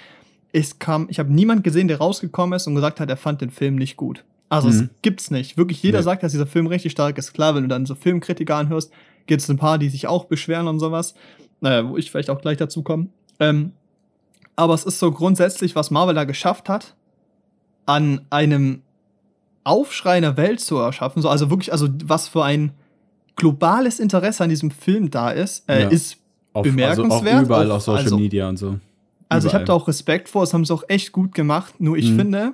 es 0.53 0.78
kam, 0.78 1.07
ich 1.09 1.18
habe 1.18 1.32
niemand 1.32 1.64
gesehen, 1.64 1.88
der 1.88 1.98
rausgekommen 1.98 2.57
ist 2.57 2.66
und 2.66 2.74
gesagt 2.74 3.01
hat, 3.01 3.09
er 3.09 3.16
fand 3.16 3.40
den 3.40 3.51
Film 3.51 3.76
nicht 3.76 3.96
gut. 3.96 4.24
Also 4.48 4.68
mhm. 4.68 4.74
es 4.74 4.84
gibt's 5.03 5.30
nicht. 5.30 5.57
Wirklich 5.57 5.82
jeder 5.82 5.98
nee. 5.98 6.05
sagt, 6.05 6.22
dass 6.22 6.32
dieser 6.32 6.46
Film 6.46 6.66
richtig 6.66 6.92
stark 6.92 7.16
ist. 7.18 7.32
Klar, 7.32 7.55
wenn 7.55 7.62
du 7.62 7.68
dann 7.68 7.86
so 7.86 7.94
Filmkritiker 7.94 8.57
anhörst, 8.57 8.92
gibt 9.26 9.42
es 9.42 9.48
ein 9.48 9.57
paar, 9.57 9.78
die 9.78 9.88
sich 9.88 10.09
auch 10.09 10.24
beschweren 10.24 10.66
und 10.66 10.80
sowas. 10.80 11.14
Naja, 11.61 11.88
wo 11.88 11.96
ich 11.96 12.11
vielleicht 12.11 12.30
auch 12.30 12.40
gleich 12.40 12.57
dazu 12.57 12.82
komme. 12.82 13.09
Ähm, 13.38 13.72
aber 14.57 14.74
es 14.74 14.84
ist 14.84 14.98
so 14.98 15.12
grundsätzlich, 15.12 15.76
was 15.76 15.90
Marvel 15.90 16.14
da 16.14 16.24
geschafft 16.24 16.68
hat, 16.68 16.96
an 17.86 18.22
einem 18.30 18.82
Aufschrei 19.62 20.16
in 20.16 20.22
der 20.22 20.36
Welt 20.36 20.61
zu 20.61 20.76
erschaffen. 20.78 21.22
So, 21.22 21.28
also 21.28 21.48
wirklich, 21.51 21.72
also 21.72 21.88
was 22.05 22.28
für 22.28 22.44
ein 22.44 22.72
globales 23.41 24.01
Interesse 24.01 24.45
an 24.45 24.51
diesem 24.51 24.70
Film 24.70 25.11
da 25.11 25.30
ist, 25.30 25.64
äh, 25.66 25.82
ja. 25.82 25.88
ist 25.88 26.18
auf, 26.53 26.62
bemerkenswert. 26.62 27.11
Also 27.11 27.38
auch 27.38 27.43
überall 27.43 27.70
auf, 27.70 27.76
auf 27.78 27.84
Social 27.84 28.05
also, 28.05 28.18
Media 28.18 28.49
und 28.49 28.59
so. 28.59 28.76
Also 29.30 29.49
ich 29.49 29.55
habe 29.55 29.64
da 29.64 29.72
auch 29.72 29.88
Respekt 29.88 30.28
vor, 30.28 30.43
das 30.43 30.53
haben 30.53 30.64
sie 30.64 30.74
auch 30.74 30.82
echt 30.88 31.12
gut 31.12 31.34
gemacht. 31.34 31.80
Nur 31.80 31.97
ich 31.97 32.11
mhm. 32.11 32.16
finde, 32.16 32.53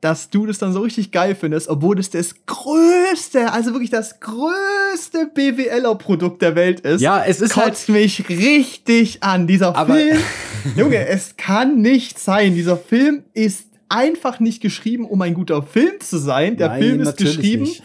dass 0.00 0.30
du 0.30 0.46
das 0.46 0.58
dann 0.58 0.72
so 0.72 0.80
richtig 0.80 1.10
geil 1.10 1.34
findest, 1.34 1.68
obwohl 1.68 1.96
das 1.96 2.08
das 2.08 2.34
größte, 2.46 3.52
also 3.52 3.72
wirklich 3.72 3.90
das 3.90 4.20
größte 4.20 5.30
BWLer-Produkt 5.34 6.40
der 6.40 6.54
Welt 6.54 6.80
ist. 6.80 7.02
Ja, 7.02 7.22
es 7.22 7.42
ist 7.42 7.52
kotzt 7.52 7.88
halt 7.88 8.00
mich 8.00 8.28
richtig 8.30 9.22
an. 9.22 9.46
Dieser 9.46 9.74
Film, 9.74 10.18
Junge, 10.76 11.06
es 11.06 11.36
kann 11.36 11.82
nicht 11.82 12.18
sein. 12.18 12.54
Dieser 12.54 12.78
Film 12.78 13.24
ist 13.34 13.66
einfach 13.90 14.40
nicht 14.40 14.62
geschrieben, 14.62 15.04
um 15.04 15.20
ein 15.20 15.34
guter 15.34 15.62
Film 15.62 16.00
zu 16.00 16.18
sein. 16.18 16.56
Der 16.56 16.68
Nein, 16.68 16.82
Film 16.82 17.00
ist 17.00 17.16
geschrieben, 17.18 17.64
nicht 17.64 17.82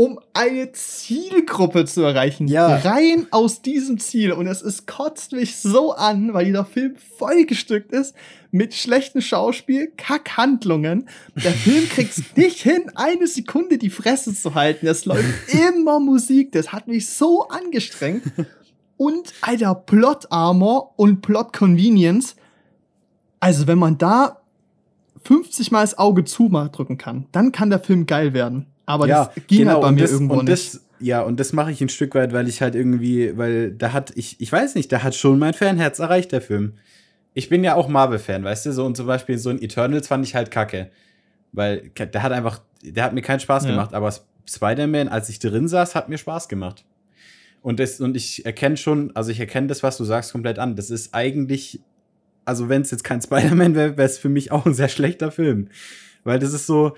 um 0.00 0.18
eine 0.32 0.72
Zielgruppe 0.72 1.84
zu 1.84 2.00
erreichen. 2.00 2.48
Ja. 2.48 2.76
Rein 2.76 3.26
aus 3.32 3.60
diesem 3.60 3.98
Ziel. 3.98 4.32
Und 4.32 4.46
es 4.46 4.62
ist, 4.62 4.86
kotzt 4.86 5.32
mich 5.32 5.58
so 5.58 5.92
an, 5.92 6.32
weil 6.32 6.46
dieser 6.46 6.64
Film 6.64 6.96
vollgestückt 7.18 7.92
ist 7.92 8.14
mit 8.50 8.72
schlechtem 8.72 9.20
Schauspiel, 9.20 9.92
Kackhandlungen. 9.98 11.06
Der 11.44 11.52
Film 11.52 11.86
kriegt 11.90 12.16
es 12.16 12.34
nicht 12.34 12.62
hin, 12.62 12.90
eine 12.94 13.26
Sekunde 13.26 13.76
die 13.76 13.90
Fresse 13.90 14.34
zu 14.34 14.54
halten. 14.54 14.86
Es 14.86 15.04
läuft 15.04 15.52
immer 15.68 16.00
Musik. 16.00 16.52
Das 16.52 16.72
hat 16.72 16.88
mich 16.88 17.06
so 17.10 17.48
angestrengt. 17.48 18.22
Und, 18.96 19.34
alter, 19.42 19.74
Plot 19.74 20.28
Armor 20.32 20.94
und 20.96 21.20
Plot 21.20 21.52
Convenience. 21.52 22.36
Also, 23.38 23.66
wenn 23.66 23.78
man 23.78 23.98
da 23.98 24.40
50 25.24 25.70
Mal 25.72 25.82
das 25.82 25.98
Auge 25.98 26.24
zudrücken 26.24 26.96
kann, 26.96 27.26
dann 27.32 27.52
kann 27.52 27.68
der 27.68 27.80
Film 27.80 28.06
geil 28.06 28.32
werden. 28.32 28.64
Aber 28.90 29.06
ja, 29.06 29.26
das 29.26 29.46
ging 29.46 29.60
genau, 29.60 29.72
halt 29.74 29.82
bei 29.82 29.92
mir 29.92 30.02
das, 30.02 30.12
irgendwo 30.12 30.34
und 30.34 30.48
nicht. 30.48 30.74
Das, 30.74 30.84
ja, 31.00 31.22
und 31.22 31.40
das 31.40 31.52
mache 31.52 31.72
ich 31.72 31.80
ein 31.80 31.88
Stück 31.88 32.14
weit, 32.14 32.32
weil 32.32 32.48
ich 32.48 32.60
halt 32.60 32.74
irgendwie, 32.74 33.36
weil 33.36 33.72
da 33.72 33.92
hat, 33.92 34.12
ich, 34.16 34.40
ich 34.40 34.52
weiß 34.52 34.74
nicht, 34.74 34.92
da 34.92 35.02
hat 35.02 35.14
schon 35.14 35.38
mein 35.38 35.54
Fanherz 35.54 35.98
erreicht, 35.98 36.32
der 36.32 36.42
Film. 36.42 36.74
Ich 37.32 37.48
bin 37.48 37.64
ja 37.64 37.74
auch 37.74 37.88
Marvel-Fan, 37.88 38.44
weißt 38.44 38.66
du, 38.66 38.72
so 38.72 38.84
und 38.84 38.96
zum 38.96 39.06
Beispiel 39.06 39.38
so 39.38 39.50
ein 39.50 39.62
Eternals 39.62 40.08
fand 40.08 40.26
ich 40.26 40.34
halt 40.34 40.50
kacke. 40.50 40.90
Weil 41.52 41.90
der 41.90 42.22
hat 42.22 42.32
einfach, 42.32 42.60
der 42.82 43.04
hat 43.04 43.14
mir 43.14 43.22
keinen 43.22 43.40
Spaß 43.40 43.64
ja. 43.64 43.70
gemacht, 43.70 43.94
aber 43.94 44.12
Spider-Man, 44.46 45.08
als 45.08 45.28
ich 45.28 45.38
drin 45.38 45.68
saß, 45.68 45.94
hat 45.94 46.08
mir 46.08 46.18
Spaß 46.18 46.48
gemacht. 46.48 46.84
Und, 47.62 47.80
das, 47.80 48.00
und 48.00 48.16
ich 48.16 48.46
erkenne 48.46 48.76
schon, 48.76 49.14
also 49.14 49.30
ich 49.30 49.40
erkenne 49.40 49.66
das, 49.66 49.82
was 49.82 49.96
du 49.96 50.04
sagst, 50.04 50.32
komplett 50.32 50.58
an. 50.58 50.76
Das 50.76 50.90
ist 50.90 51.14
eigentlich, 51.14 51.80
also 52.44 52.68
wenn 52.68 52.82
es 52.82 52.90
jetzt 52.90 53.04
kein 53.04 53.20
Spider-Man 53.20 53.74
wäre, 53.74 53.96
wäre 53.96 54.08
es 54.08 54.18
für 54.18 54.28
mich 54.28 54.52
auch 54.52 54.66
ein 54.66 54.74
sehr 54.74 54.88
schlechter 54.88 55.30
Film. 55.30 55.68
Weil 56.24 56.38
das 56.38 56.52
ist 56.52 56.66
so, 56.66 56.96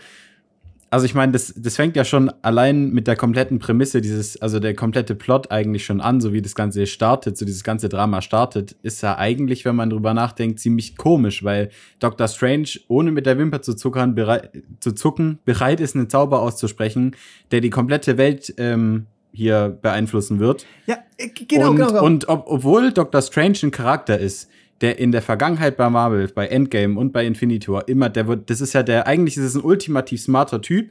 also 0.93 1.07
ich 1.07 1.15
meine, 1.15 1.33
das, 1.33 1.55
das 1.57 1.77
fängt 1.77 1.97
ja 1.97 2.05
schon 2.05 2.29
allein 2.43 2.91
mit 2.91 3.07
der 3.07 3.17
kompletten 3.17 3.59
Prämisse, 3.59 4.03
dieses, 4.03 4.41
also 4.43 4.61
der 4.61 4.75
komplette 4.75 5.15
Plot 5.15 5.51
eigentlich 5.51 5.87
schon 5.87 6.03
an, 6.03 6.21
so 6.21 6.35
wie 6.35 6.43
das 6.43 6.55
Ganze 6.55 6.87
startet, 6.87 7.39
so 7.39 7.47
dieses 7.47 7.65
ganze 7.65 7.89
Drama 7.89 8.21
startet, 8.21 8.77
ist 8.83 9.03
ja 9.03 9.17
eigentlich, 9.17 9.65
wenn 9.65 9.75
man 9.75 9.89
drüber 9.89 10.13
nachdenkt, 10.13 10.61
ziemlich 10.61 10.99
komisch, 10.99 11.43
weil 11.43 11.71
Dr. 11.99 12.29
Strange, 12.29 12.69
ohne 12.89 13.11
mit 13.11 13.25
der 13.25 13.39
Wimper 13.39 13.63
zu 13.63 13.73
zuckern, 13.73 14.15
bereit, 14.15 14.51
zu 14.81 14.93
zucken, 14.93 15.39
bereit 15.47 15.81
ist, 15.81 15.97
einen 15.97 16.11
Zauber 16.11 16.43
auszusprechen, 16.43 17.17
der 17.53 17.63
die 17.63 17.71
komplette 17.71 18.19
Welt 18.19 18.53
ähm, 18.59 19.07
hier 19.33 19.71
beeinflussen 19.81 20.41
wird. 20.41 20.67
Ja, 20.85 20.99
äh, 21.17 21.29
genau, 21.29 21.71
und, 21.71 21.77
genau. 21.77 21.89
genau. 21.89 22.05
Und 22.05 22.29
ob, 22.29 22.45
obwohl 22.49 22.93
Dr. 22.93 23.23
Strange 23.23 23.57
ein 23.63 23.71
Charakter 23.71 24.19
ist, 24.19 24.51
der 24.83 24.99
in 24.99 25.13
der 25.13 25.23
Vergangenheit 25.23 25.77
bei 25.77 25.89
Marvel, 25.89 26.29
bei 26.29 26.49
Endgame 26.49 26.99
und 26.99 27.13
bei 27.13 27.25
Infinity 27.25 27.69
War 27.69 27.89
immer, 27.89 28.09
der 28.09 28.27
wird, 28.27 28.51
das 28.51 28.61
ist 28.61 28.73
ja 28.73 28.83
der, 28.83 29.07
eigentlich 29.07 29.37
ist 29.37 29.45
es 29.45 29.55
ein 29.55 29.63
ultimativ 29.63 30.21
smarter 30.21 30.61
Typ, 30.61 30.91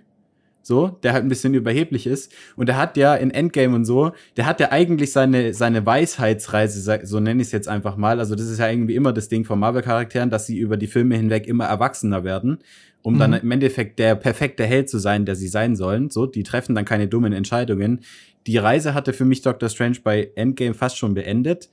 so, 0.64 0.88
der 1.04 1.14
halt 1.14 1.24
ein 1.24 1.30
bisschen 1.30 1.54
überheblich 1.54 2.08
ist. 2.08 2.34
Und 2.56 2.70
der 2.70 2.78
hat 2.78 2.96
ja 2.98 3.16
in 3.16 3.32
Endgame 3.32 3.76
und 3.76 3.86
so, 3.86 4.12
der 4.38 4.46
hat 4.46 4.60
ja 4.60 4.72
eigentlich 4.72 5.12
seine, 5.12 5.54
seine 5.54 5.86
Weisheitsreise, 5.86 7.02
so 7.04 7.20
nenne 7.20 7.42
ich 7.42 7.48
es 7.48 7.52
jetzt 7.52 7.68
einfach 7.68 7.98
mal. 7.98 8.20
Also, 8.20 8.36
das 8.36 8.48
ist 8.48 8.60
ja 8.60 8.70
irgendwie 8.70 8.96
immer 8.96 9.14
das 9.14 9.28
Ding 9.28 9.44
von 9.44 9.60
Marvel-Charakteren, 9.60 10.30
dass 10.30 10.46
sie 10.46 10.58
über 10.58 10.78
die 10.78 10.88
Filme 10.88 11.16
hinweg 11.16 11.48
immer 11.48 11.66
erwachsener 11.66 12.24
werden, 12.24 12.60
um 13.02 13.16
mhm. 13.16 13.20
dann 13.20 13.34
im 13.34 13.52
Endeffekt 13.52 14.00
der 14.00 14.16
perfekte 14.16 14.64
Held 14.64 14.89
zu 14.89 15.00
sein, 15.00 15.26
der 15.26 15.36
sie 15.36 15.48
sein 15.48 15.76
sollen. 15.76 16.10
So, 16.10 16.26
die 16.28 16.44
treffen 16.44 16.76
dann 16.76 16.86
keine 16.86 17.08
dummen 17.08 17.34
Entscheidungen. 17.34 18.02
die 18.48 18.58
Reise 18.58 18.94
hatte 18.94 19.14
für 19.14 19.26
mich 19.26 19.42
Doctor 19.42 19.70
Strange 19.70 19.98
bei 20.04 20.32
Endgame 20.36 20.74
fast 20.74 20.98
schon 20.98 21.14
beendet, 21.14 21.70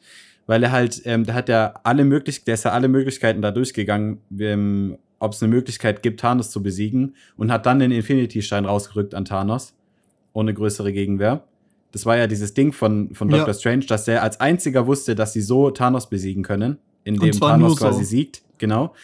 weil 0.48 0.62
er 0.62 0.72
halt, 0.72 1.02
ähm, 1.04 1.24
da 1.24 1.34
hat 1.34 1.48
er 1.50 1.86
alle 1.86 2.04
Möglichkeiten, 2.04 2.46
der 2.46 2.54
ist 2.54 2.64
ja 2.64 2.72
alle 2.72 2.88
Möglichkeiten 2.88 3.42
da 3.42 3.50
durchgegangen, 3.50 4.22
ähm, 4.40 4.96
ob 5.18 5.34
es 5.34 5.42
eine 5.42 5.54
Möglichkeit 5.54 6.02
gibt, 6.02 6.20
Thanos 6.20 6.50
zu 6.50 6.62
besiegen 6.62 7.14
und 7.36 7.52
hat 7.52 7.66
dann 7.66 7.78
den 7.78 7.90
Infinity-Stein 7.90 8.64
rausgerückt 8.64 9.14
an 9.14 9.26
Thanos, 9.26 9.74
ohne 10.32 10.54
größere 10.54 10.92
Gegenwehr. 10.92 11.44
Das 11.92 12.06
war 12.06 12.16
ja 12.16 12.26
dieses 12.26 12.54
Ding 12.54 12.72
von, 12.72 13.14
von 13.14 13.28
Doctor 13.28 13.48
ja. 13.48 13.54
Strange, 13.54 13.84
dass 13.86 14.08
er 14.08 14.22
als 14.22 14.40
einziger 14.40 14.86
wusste, 14.86 15.14
dass 15.14 15.34
sie 15.34 15.42
so 15.42 15.70
Thanos 15.70 16.08
besiegen 16.08 16.42
können, 16.42 16.78
indem 17.04 17.32
Thanos 17.32 17.76
quasi 17.76 18.04
so. 18.04 18.08
siegt. 18.08 18.42
Genau. 18.56 18.94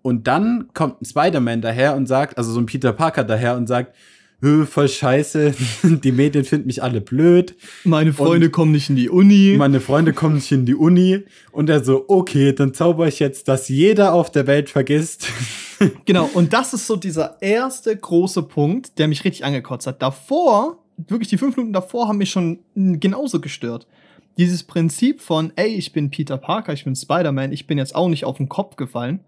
Und 0.00 0.28
dann 0.28 0.68
kommt 0.72 1.02
ein 1.02 1.04
Spider-Man 1.04 1.60
daher 1.60 1.94
und 1.94 2.06
sagt, 2.06 2.38
also 2.38 2.52
so 2.52 2.58
ein 2.58 2.64
Peter 2.64 2.94
Parker 2.94 3.24
daher 3.24 3.54
und 3.58 3.66
sagt, 3.66 3.94
voll 4.40 4.88
scheiße, 4.88 5.54
die 5.82 6.12
Medien 6.12 6.44
finden 6.44 6.66
mich 6.66 6.82
alle 6.82 7.00
blöd. 7.00 7.54
Meine 7.84 8.12
Freunde 8.12 8.46
und 8.46 8.52
kommen 8.52 8.72
nicht 8.72 8.88
in 8.88 8.96
die 8.96 9.10
Uni. 9.10 9.54
Meine 9.58 9.80
Freunde 9.80 10.12
kommen 10.12 10.36
nicht 10.36 10.50
in 10.50 10.64
die 10.64 10.74
Uni. 10.74 11.24
Und 11.52 11.68
er 11.68 11.84
so, 11.84 12.06
okay, 12.08 12.54
dann 12.54 12.72
zauber 12.72 13.06
ich 13.06 13.18
jetzt, 13.18 13.48
dass 13.48 13.68
jeder 13.68 14.14
auf 14.14 14.30
der 14.30 14.46
Welt 14.46 14.70
vergisst. 14.70 15.28
Genau, 16.04 16.28
und 16.34 16.52
das 16.52 16.74
ist 16.74 16.86
so 16.86 16.94
dieser 16.94 17.40
erste 17.40 17.96
große 17.96 18.42
Punkt, 18.42 18.98
der 18.98 19.08
mich 19.08 19.24
richtig 19.24 19.46
angekotzt 19.46 19.86
hat. 19.86 20.02
Davor, 20.02 20.76
wirklich 21.08 21.30
die 21.30 21.38
fünf 21.38 21.56
Minuten 21.56 21.72
davor, 21.72 22.06
haben 22.06 22.18
mich 22.18 22.28
schon 22.28 22.58
genauso 22.74 23.40
gestört. 23.40 23.86
Dieses 24.36 24.62
Prinzip 24.62 25.22
von, 25.22 25.54
ey, 25.56 25.68
ich 25.68 25.94
bin 25.94 26.10
Peter 26.10 26.36
Parker, 26.36 26.74
ich 26.74 26.84
bin 26.84 26.94
Spider-Man, 26.94 27.52
ich 27.52 27.66
bin 27.66 27.78
jetzt 27.78 27.94
auch 27.94 28.08
nicht 28.08 28.26
auf 28.26 28.36
den 28.36 28.50
Kopf 28.50 28.76
gefallen. 28.76 29.20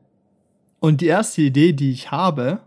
Und 0.79 1.01
die 1.01 1.07
erste 1.07 1.41
Idee, 1.41 1.73
die 1.73 1.91
ich 1.91 2.11
habe, 2.11 2.61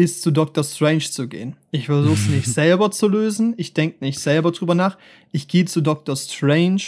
ist 0.00 0.22
zu 0.22 0.30
Doctor 0.30 0.64
Strange 0.64 1.00
zu 1.00 1.28
gehen. 1.28 1.56
Ich 1.70 1.86
versuche 1.86 2.14
es 2.14 2.28
nicht 2.28 2.46
selber 2.52 2.90
zu 2.90 3.08
lösen, 3.08 3.54
ich 3.56 3.74
denke 3.74 4.04
nicht 4.04 4.18
selber 4.18 4.52
drüber 4.52 4.74
nach. 4.74 4.96
Ich 5.32 5.48
gehe 5.48 5.64
zu 5.64 5.80
Doctor 5.80 6.16
Strange, 6.16 6.82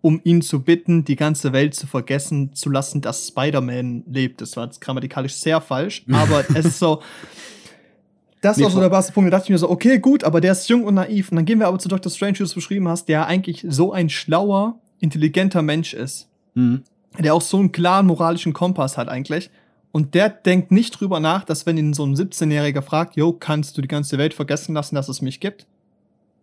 um 0.00 0.20
ihn 0.24 0.42
zu 0.42 0.62
bitten, 0.62 1.04
die 1.04 1.16
ganze 1.16 1.52
Welt 1.52 1.74
zu 1.74 1.86
vergessen 1.86 2.54
zu 2.54 2.70
lassen, 2.70 3.00
dass 3.00 3.28
Spider-Man 3.28 4.04
lebt. 4.10 4.40
Das 4.40 4.56
war 4.56 4.66
jetzt 4.66 4.80
grammatikalisch 4.80 5.34
sehr 5.34 5.60
falsch, 5.60 6.04
aber 6.12 6.44
es 6.50 6.66
ist 6.66 6.78
so. 6.78 7.02
Das 8.40 8.56
nee, 8.56 8.64
war 8.64 8.70
so 8.70 8.78
der 8.78 8.92
erste 8.92 9.12
Punkt. 9.12 9.32
Da 9.32 9.36
dachte 9.36 9.46
ich 9.46 9.50
mir 9.50 9.58
so, 9.58 9.68
okay, 9.68 9.98
gut, 9.98 10.22
aber 10.22 10.40
der 10.40 10.52
ist 10.52 10.68
jung 10.68 10.84
und 10.84 10.94
naiv. 10.94 11.30
Und 11.30 11.36
dann 11.36 11.44
gehen 11.44 11.58
wir 11.58 11.66
aber 11.66 11.78
zu 11.80 11.88
Doctor 11.88 12.12
Strange, 12.12 12.34
wie 12.34 12.38
du 12.38 12.44
es 12.44 12.54
beschrieben 12.54 12.86
hast, 12.86 13.08
der 13.08 13.26
eigentlich 13.26 13.66
so 13.68 13.92
ein 13.92 14.08
schlauer, 14.08 14.78
intelligenter 15.00 15.62
Mensch 15.62 15.92
ist. 15.92 16.28
Mhm. 16.54 16.84
Der 17.18 17.34
auch 17.34 17.42
so 17.42 17.58
einen 17.58 17.72
klaren 17.72 18.06
moralischen 18.06 18.52
Kompass 18.52 18.96
hat 18.96 19.08
eigentlich. 19.08 19.50
Und 19.92 20.14
der 20.14 20.28
denkt 20.28 20.70
nicht 20.70 21.00
drüber 21.00 21.18
nach, 21.20 21.44
dass 21.44 21.66
wenn 21.66 21.78
ihn 21.78 21.94
so 21.94 22.04
ein 22.04 22.14
17-Jähriger 22.14 22.82
fragt, 22.82 23.16
yo, 23.16 23.32
kannst 23.32 23.76
du 23.76 23.82
die 23.82 23.88
ganze 23.88 24.18
Welt 24.18 24.34
vergessen 24.34 24.74
lassen, 24.74 24.94
dass 24.94 25.08
es 25.08 25.22
mich 25.22 25.40
gibt? 25.40 25.66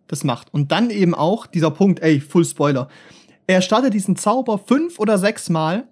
Das 0.08 0.24
macht. 0.24 0.52
Und 0.52 0.72
dann 0.72 0.90
eben 0.90 1.14
auch 1.14 1.46
dieser 1.46 1.70
Punkt, 1.70 2.00
ey, 2.00 2.20
Full 2.20 2.44
Spoiler. 2.44 2.88
Er 3.46 3.62
startet 3.62 3.94
diesen 3.94 4.16
Zauber 4.16 4.58
fünf 4.58 4.98
oder 4.98 5.18
sechs 5.18 5.48
Mal 5.48 5.84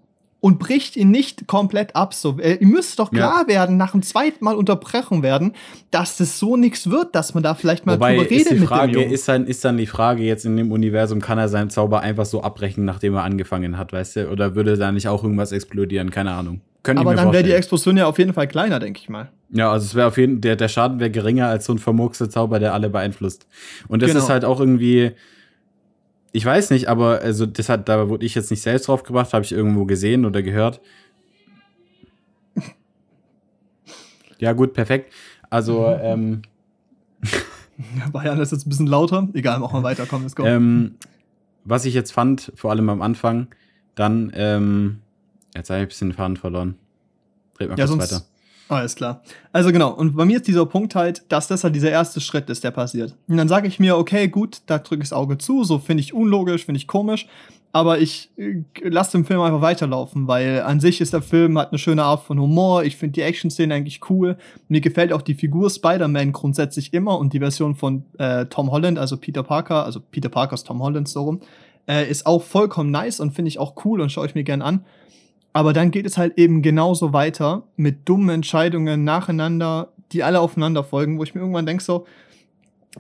und 0.44 0.59
bricht 0.59 0.94
ihn 0.96 1.11
nicht 1.11 1.46
komplett 1.46 1.96
ab. 1.96 2.12
So, 2.12 2.38
äh, 2.38 2.57
ihr 2.57 2.66
müsst 2.66 2.98
doch 2.98 3.11
klar 3.11 3.42
ja. 3.42 3.48
werden, 3.48 3.78
nach 3.78 3.92
dem 3.92 4.02
zweiten 4.02 4.44
Mal 4.44 4.57
unterbrechen 4.57 5.22
werden, 5.22 5.52
dass 5.90 6.18
das 6.18 6.38
so 6.38 6.57
nichts 6.57 6.90
wird, 6.90 7.14
dass 7.14 7.32
man 7.32 7.42
da 7.42 7.55
vielleicht 7.55 7.86
mal 7.86 7.94
Wobei 7.94 8.16
drüber 8.16 8.30
redet 8.30 8.52
ist 8.52 8.61
die 8.61 8.66
Frage, 8.66 8.98
mit 8.98 9.07
dem 9.07 9.12
Ist 9.12 9.26
dann, 9.26 9.46
ist 9.46 9.64
dann 9.64 9.78
die 9.78 9.86
Frage 9.86 10.22
jetzt 10.22 10.44
in 10.44 10.57
dem 10.57 10.70
Universum, 10.70 11.20
kann 11.20 11.38
er 11.38 11.48
seinen 11.48 11.70
Zauber 11.70 12.00
einfach 12.00 12.26
so 12.26 12.42
abbrechen, 12.42 12.84
nachdem 12.84 13.14
er 13.14 13.22
angefangen 13.22 13.78
hat, 13.78 13.94
weißt 13.94 14.16
du? 14.16 14.30
Oder 14.30 14.55
würde 14.55 14.76
da 14.76 14.92
nicht 14.92 15.09
auch 15.09 15.22
irgendwas 15.22 15.50
explodieren? 15.50 16.11
Keine 16.11 16.32
Ahnung. 16.32 16.61
Können 16.85 16.99
Aber 16.99 17.14
dann 17.14 17.32
wäre 17.32 17.43
die 17.43 17.53
Explosion 17.53 17.97
ja 17.97 18.07
auf 18.07 18.18
jeden 18.18 18.35
Fall 18.35 18.47
kleiner, 18.47 18.78
denke 18.78 19.01
ich 19.01 19.09
mal. 19.09 19.30
Ja, 19.49 19.72
also 19.72 19.87
es 19.87 19.95
wäre 19.95 20.07
auf 20.07 20.18
jeden 20.18 20.43
der, 20.43 20.55
der 20.55 20.68
Schaden 20.68 21.01
wäre 21.01 21.11
geringer 21.11 21.49
als 21.49 21.64
so 21.64 21.72
ein 21.72 21.78
vermurkster 21.78 22.28
Zauber, 22.28 22.59
der 22.59 22.74
alle 22.74 22.91
beeinflusst. 22.91 23.47
Und 23.89 24.03
das 24.03 24.11
genau. 24.11 24.22
ist 24.22 24.28
halt 24.28 24.45
auch 24.45 24.61
irgendwie, 24.61 25.12
ich 26.32 26.45
weiß 26.45 26.68
nicht, 26.70 26.89
aber 26.89 27.20
also 27.22 27.47
das 27.47 27.70
hat, 27.70 27.89
da 27.89 28.11
wurde 28.11 28.26
ich 28.26 28.35
jetzt 28.35 28.51
nicht 28.51 28.61
selbst 28.61 28.87
drauf 28.87 29.03
gebracht, 29.03 29.32
habe 29.32 29.43
ich 29.47 29.53
irgendwo 29.53 29.87
gesehen 29.87 30.26
oder 30.26 30.43
gehört. 30.43 30.82
ja, 34.39 34.53
gut, 34.53 34.74
perfekt. 34.74 35.11
Also, 35.49 35.87
ähm. 35.87 36.43
Bayern 38.12 38.39
ist 38.41 38.53
jetzt 38.53 38.66
ein 38.66 38.68
bisschen 38.68 38.89
lauter. 38.89 39.26
Egal, 39.32 39.59
machen 39.59 39.78
wir 39.78 39.85
weiter, 39.85 40.05
komm, 40.07 40.22
let's 40.22 40.37
go. 40.37 40.45
Ähm, 40.45 40.97
was 41.64 41.87
ich 41.87 41.95
jetzt 41.95 42.12
fand, 42.12 42.53
vor 42.55 42.72
allem 42.72 42.91
am 42.91 43.01
Anfang, 43.01 43.47
dann, 43.95 44.30
ähm, 44.35 45.01
Jetzt 45.55 45.70
habe 45.70 45.80
ich 45.80 45.84
ein 45.84 45.88
bisschen 45.88 46.09
den 46.11 46.16
Faden 46.16 46.36
verloren. 46.36 46.76
Red 47.61 47.70
mal 47.70 47.78
ja, 47.78 47.86
kurz 47.86 48.12
weiter. 48.12 48.24
Alles 48.68 48.96
klar. 48.96 49.22
Also 49.52 49.72
genau, 49.72 49.90
und 49.92 50.16
bei 50.16 50.24
mir 50.24 50.36
ist 50.36 50.48
dieser 50.48 50.64
Punkt 50.64 50.94
halt, 50.94 51.24
dass 51.28 51.48
das 51.48 51.64
halt 51.64 51.76
dieser 51.76 51.90
erste 51.90 52.20
Schritt 52.20 52.48
ist, 52.48 52.64
der 52.64 52.70
passiert. 52.70 53.14
Und 53.28 53.36
dann 53.36 53.48
sage 53.48 53.68
ich 53.68 53.78
mir, 53.78 53.96
okay, 53.96 54.28
gut, 54.28 54.62
da 54.66 54.78
drücke 54.78 55.02
ich 55.02 55.11
das 55.11 55.12
Auge 55.12 55.36
zu, 55.36 55.64
so 55.64 55.78
finde 55.78 56.02
ich 56.02 56.14
unlogisch, 56.14 56.64
finde 56.64 56.78
ich 56.78 56.86
komisch, 56.86 57.28
aber 57.72 57.98
ich 57.98 58.30
äh, 58.36 58.62
lasse 58.82 59.18
den 59.18 59.26
Film 59.26 59.40
einfach 59.40 59.61
weiterlaufen, 59.61 60.28
weil 60.28 60.62
an 60.62 60.80
sich 60.80 61.02
ist 61.02 61.12
der 61.12 61.20
Film, 61.20 61.59
hat 61.59 61.72
eine 61.72 61.78
schöne 61.78 62.05
Art 62.05 62.22
von 62.22 62.40
Humor, 62.40 62.84
ich 62.84 62.96
finde 62.96 63.12
die 63.12 63.22
Action-Szene 63.22 63.74
eigentlich 63.74 64.00
cool, 64.09 64.38
mir 64.68 64.80
gefällt 64.80 65.12
auch 65.12 65.22
die 65.22 65.34
Figur 65.34 65.68
Spider-Man 65.68 66.32
grundsätzlich 66.32 66.94
immer 66.94 67.18
und 67.18 67.34
die 67.34 67.40
Version 67.40 67.74
von 67.74 68.05
äh, 68.18 68.46
Tom 68.46 68.70
Holland, 68.70 68.98
also 68.98 69.18
Peter 69.18 69.42
Parker, 69.42 69.84
also 69.84 70.00
Peter 70.00 70.30
Parkers 70.30 70.64
Tom 70.64 70.82
Holland 70.82 71.07
so 71.07 71.22
rum, 71.22 71.40
äh, 71.86 72.09
ist 72.09 72.24
auch 72.24 72.42
vollkommen 72.42 72.90
nice 72.90 73.20
und 73.20 73.32
finde 73.32 73.50
ich 73.50 73.59
auch 73.59 73.84
cool 73.84 74.00
und 74.00 74.11
schaue 74.11 74.26
ich 74.26 74.34
mir 74.34 74.44
gern 74.44 74.62
an. 74.62 74.86
Aber 75.55 75.72
dann 75.72 75.92
geht 75.92 76.05
es 76.05 76.18
halt 76.18 76.36
eben 76.36 76.62
genauso 76.62 77.12
weiter 77.12 77.62
mit 77.76 78.09
dummen 78.09 78.28
Entscheidungen 78.28 79.05
nacheinander, 79.05 79.92
die 80.12 80.24
alle 80.24 80.40
aufeinander 80.40 80.82
folgen, 80.82 81.18
wo 81.18 81.22
ich 81.22 81.34
mir 81.34 81.40
irgendwann 81.40 81.64
denke 81.64 81.82
so, 81.82 82.07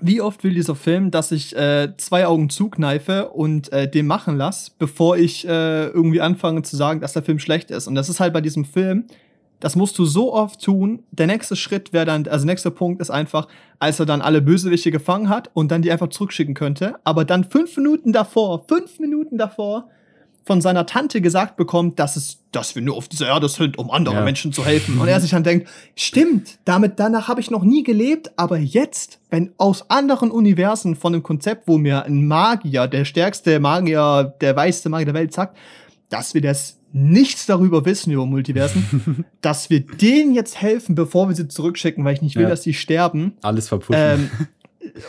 wie 0.00 0.20
oft 0.20 0.42
will 0.44 0.54
dieser 0.54 0.76
Film, 0.76 1.10
dass 1.10 1.32
ich 1.32 1.54
äh, 1.56 1.96
zwei 1.96 2.26
Augen 2.26 2.50
zukneife 2.50 3.30
und 3.30 3.72
äh, 3.72 3.90
den 3.90 4.06
machen 4.06 4.36
lasse, 4.36 4.70
bevor 4.78 5.16
ich 5.16 5.46
äh, 5.46 5.86
irgendwie 5.86 6.20
anfange 6.20 6.62
zu 6.62 6.76
sagen, 6.76 7.00
dass 7.00 7.12
der 7.12 7.22
Film 7.22 7.38
schlecht 7.38 7.70
ist. 7.70 7.88
Und 7.88 7.96
das 7.96 8.08
ist 8.08 8.20
halt 8.20 8.32
bei 8.32 8.40
diesem 8.40 8.64
Film, 8.64 9.04
das 9.58 9.74
musst 9.76 9.98
du 9.98 10.04
so 10.04 10.32
oft 10.32 10.62
tun. 10.62 11.02
Der 11.10 11.26
nächste 11.26 11.56
Schritt 11.56 11.92
wäre 11.92 12.06
dann, 12.06 12.26
also 12.28 12.46
nächster 12.46 12.70
Punkt 12.70 13.00
ist 13.00 13.10
einfach, 13.10 13.48
als 13.80 13.98
er 13.98 14.06
dann 14.06 14.20
alle 14.20 14.42
Bösewichte 14.42 14.92
gefangen 14.92 15.28
hat 15.28 15.50
und 15.54 15.70
dann 15.72 15.82
die 15.82 15.90
einfach 15.90 16.08
zurückschicken 16.08 16.54
könnte. 16.54 16.96
Aber 17.02 17.24
dann 17.24 17.44
fünf 17.44 17.76
Minuten 17.76 18.12
davor, 18.12 18.64
fünf 18.68 19.00
Minuten 19.00 19.38
davor, 19.38 19.88
von 20.44 20.60
seiner 20.60 20.84
Tante 20.84 21.20
gesagt 21.20 21.56
bekommt, 21.56 21.98
dass 21.98 22.16
es, 22.16 22.38
dass 22.52 22.74
wir 22.74 22.82
nur 22.82 22.96
auf 22.96 23.08
dieser 23.08 23.28
Erde 23.28 23.48
sind, 23.48 23.78
um 23.78 23.90
anderen 23.90 24.18
ja. 24.18 24.24
Menschen 24.24 24.52
zu 24.52 24.64
helfen. 24.64 24.98
Und 24.98 25.08
er 25.08 25.20
sich 25.20 25.30
dann 25.30 25.42
denkt, 25.42 25.68
stimmt, 25.96 26.58
damit, 26.66 27.00
danach 27.00 27.28
habe 27.28 27.40
ich 27.40 27.50
noch 27.50 27.64
nie 27.64 27.82
gelebt, 27.82 28.32
aber 28.36 28.58
jetzt, 28.58 29.20
wenn 29.30 29.52
aus 29.56 29.90
anderen 29.90 30.30
Universen 30.30 30.96
von 30.96 31.14
einem 31.14 31.22
Konzept, 31.22 31.66
wo 31.66 31.78
mir 31.78 32.04
ein 32.04 32.26
Magier, 32.26 32.86
der 32.86 33.06
stärkste 33.06 33.58
Magier, 33.58 34.34
der 34.40 34.54
weißeste 34.54 34.90
Magier 34.90 35.06
der 35.06 35.14
Welt 35.14 35.32
sagt, 35.32 35.56
dass 36.10 36.34
wir 36.34 36.42
das 36.42 36.78
nichts 36.92 37.46
darüber 37.46 37.84
wissen 37.86 38.12
über 38.12 38.26
Multiversen, 38.26 39.24
dass 39.40 39.70
wir 39.70 39.80
denen 39.80 40.34
jetzt 40.34 40.60
helfen, 40.60 40.94
bevor 40.94 41.28
wir 41.28 41.34
sie 41.34 41.48
zurückschicken, 41.48 42.04
weil 42.04 42.14
ich 42.14 42.22
nicht 42.22 42.36
will, 42.36 42.44
ja. 42.44 42.50
dass 42.50 42.62
sie 42.62 42.74
sterben. 42.74 43.32
Alles 43.42 43.68
verpfuscht. 43.68 43.98
Ähm, 43.98 44.30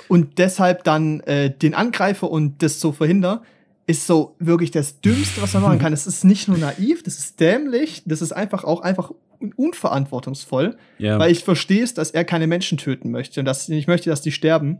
und 0.07 0.37
deshalb 0.37 0.85
dann 0.85 1.19
äh, 1.21 1.51
den 1.51 1.75
angreife 1.75 2.25
und 2.25 2.63
das 2.63 2.79
so 2.79 2.93
verhindere 2.93 3.41
ist 3.87 4.07
so 4.07 4.35
wirklich 4.39 4.71
das 4.71 5.01
Dümmste, 5.01 5.41
was 5.41 5.53
man 5.53 5.63
machen 5.63 5.79
kann. 5.79 5.93
Es 5.93 6.07
ist 6.07 6.23
nicht 6.23 6.47
nur 6.47 6.57
naiv, 6.57 7.03
das 7.03 7.19
ist 7.19 7.39
dämlich, 7.39 8.03
das 8.05 8.21
ist 8.21 8.31
einfach 8.31 8.63
auch 8.63 8.81
einfach 8.81 9.11
unverantwortungsvoll, 9.57 10.77
ja. 10.97 11.19
weil 11.19 11.31
ich 11.31 11.43
verstehe 11.43 11.83
es, 11.83 11.93
dass 11.93 12.11
er 12.11 12.23
keine 12.23 12.47
Menschen 12.47 12.77
töten 12.77 13.11
möchte 13.11 13.39
und 13.39 13.45
dass 13.45 13.63
ich 13.63 13.69
nicht 13.69 13.87
möchte, 13.87 14.09
dass 14.09 14.21
die 14.21 14.31
sterben. 14.31 14.79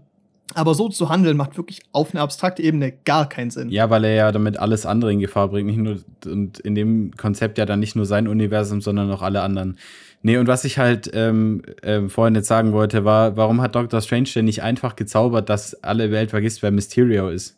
Aber 0.54 0.76
so 0.76 0.90
zu 0.90 1.10
handeln 1.10 1.38
macht 1.38 1.58
wirklich 1.58 1.82
auf 1.92 2.14
eine 2.14 2.22
abstrakte 2.22 2.62
Ebene 2.62 2.94
gar 3.04 3.28
keinen 3.28 3.50
Sinn. 3.50 3.70
Ja, 3.70 3.90
weil 3.90 4.04
er 4.06 4.14
ja 4.14 4.32
damit 4.32 4.58
alles 4.58 4.86
andere 4.86 5.12
in 5.12 5.20
Gefahr 5.20 5.50
bringt. 5.50 5.68
Nicht 5.68 5.80
nur, 5.80 5.98
und 6.26 6.60
in 6.60 6.76
dem 6.76 7.12
Konzept 7.18 7.58
ja 7.58 7.66
dann 7.66 7.80
nicht 7.80 7.96
nur 7.96 8.06
sein 8.06 8.28
Universum, 8.28 8.80
sondern 8.80 9.12
auch 9.12 9.24
alle 9.24 9.42
anderen. 9.42 9.78
Nee, 10.22 10.38
und 10.38 10.48
was 10.48 10.64
ich 10.64 10.78
halt 10.78 11.10
ähm, 11.14 11.64
äh, 11.82 12.08
vorhin 12.10 12.36
jetzt 12.36 12.48
sagen 12.48 12.74
wollte, 12.74 13.06
war, 13.06 13.36
warum 13.38 13.60
hat 13.60 13.76
Doctor 13.76 14.02
Strange 14.02 14.30
denn 14.36 14.46
nicht 14.46 14.62
einfach 14.62 14.96
gezaubert, 14.96 15.50
dass 15.50 15.84
alle 15.84 16.12
Welt 16.12 16.30
vergisst, 16.30 16.62
wer 16.62 16.72
Mysterio 16.72 17.30
ist? 17.30 17.58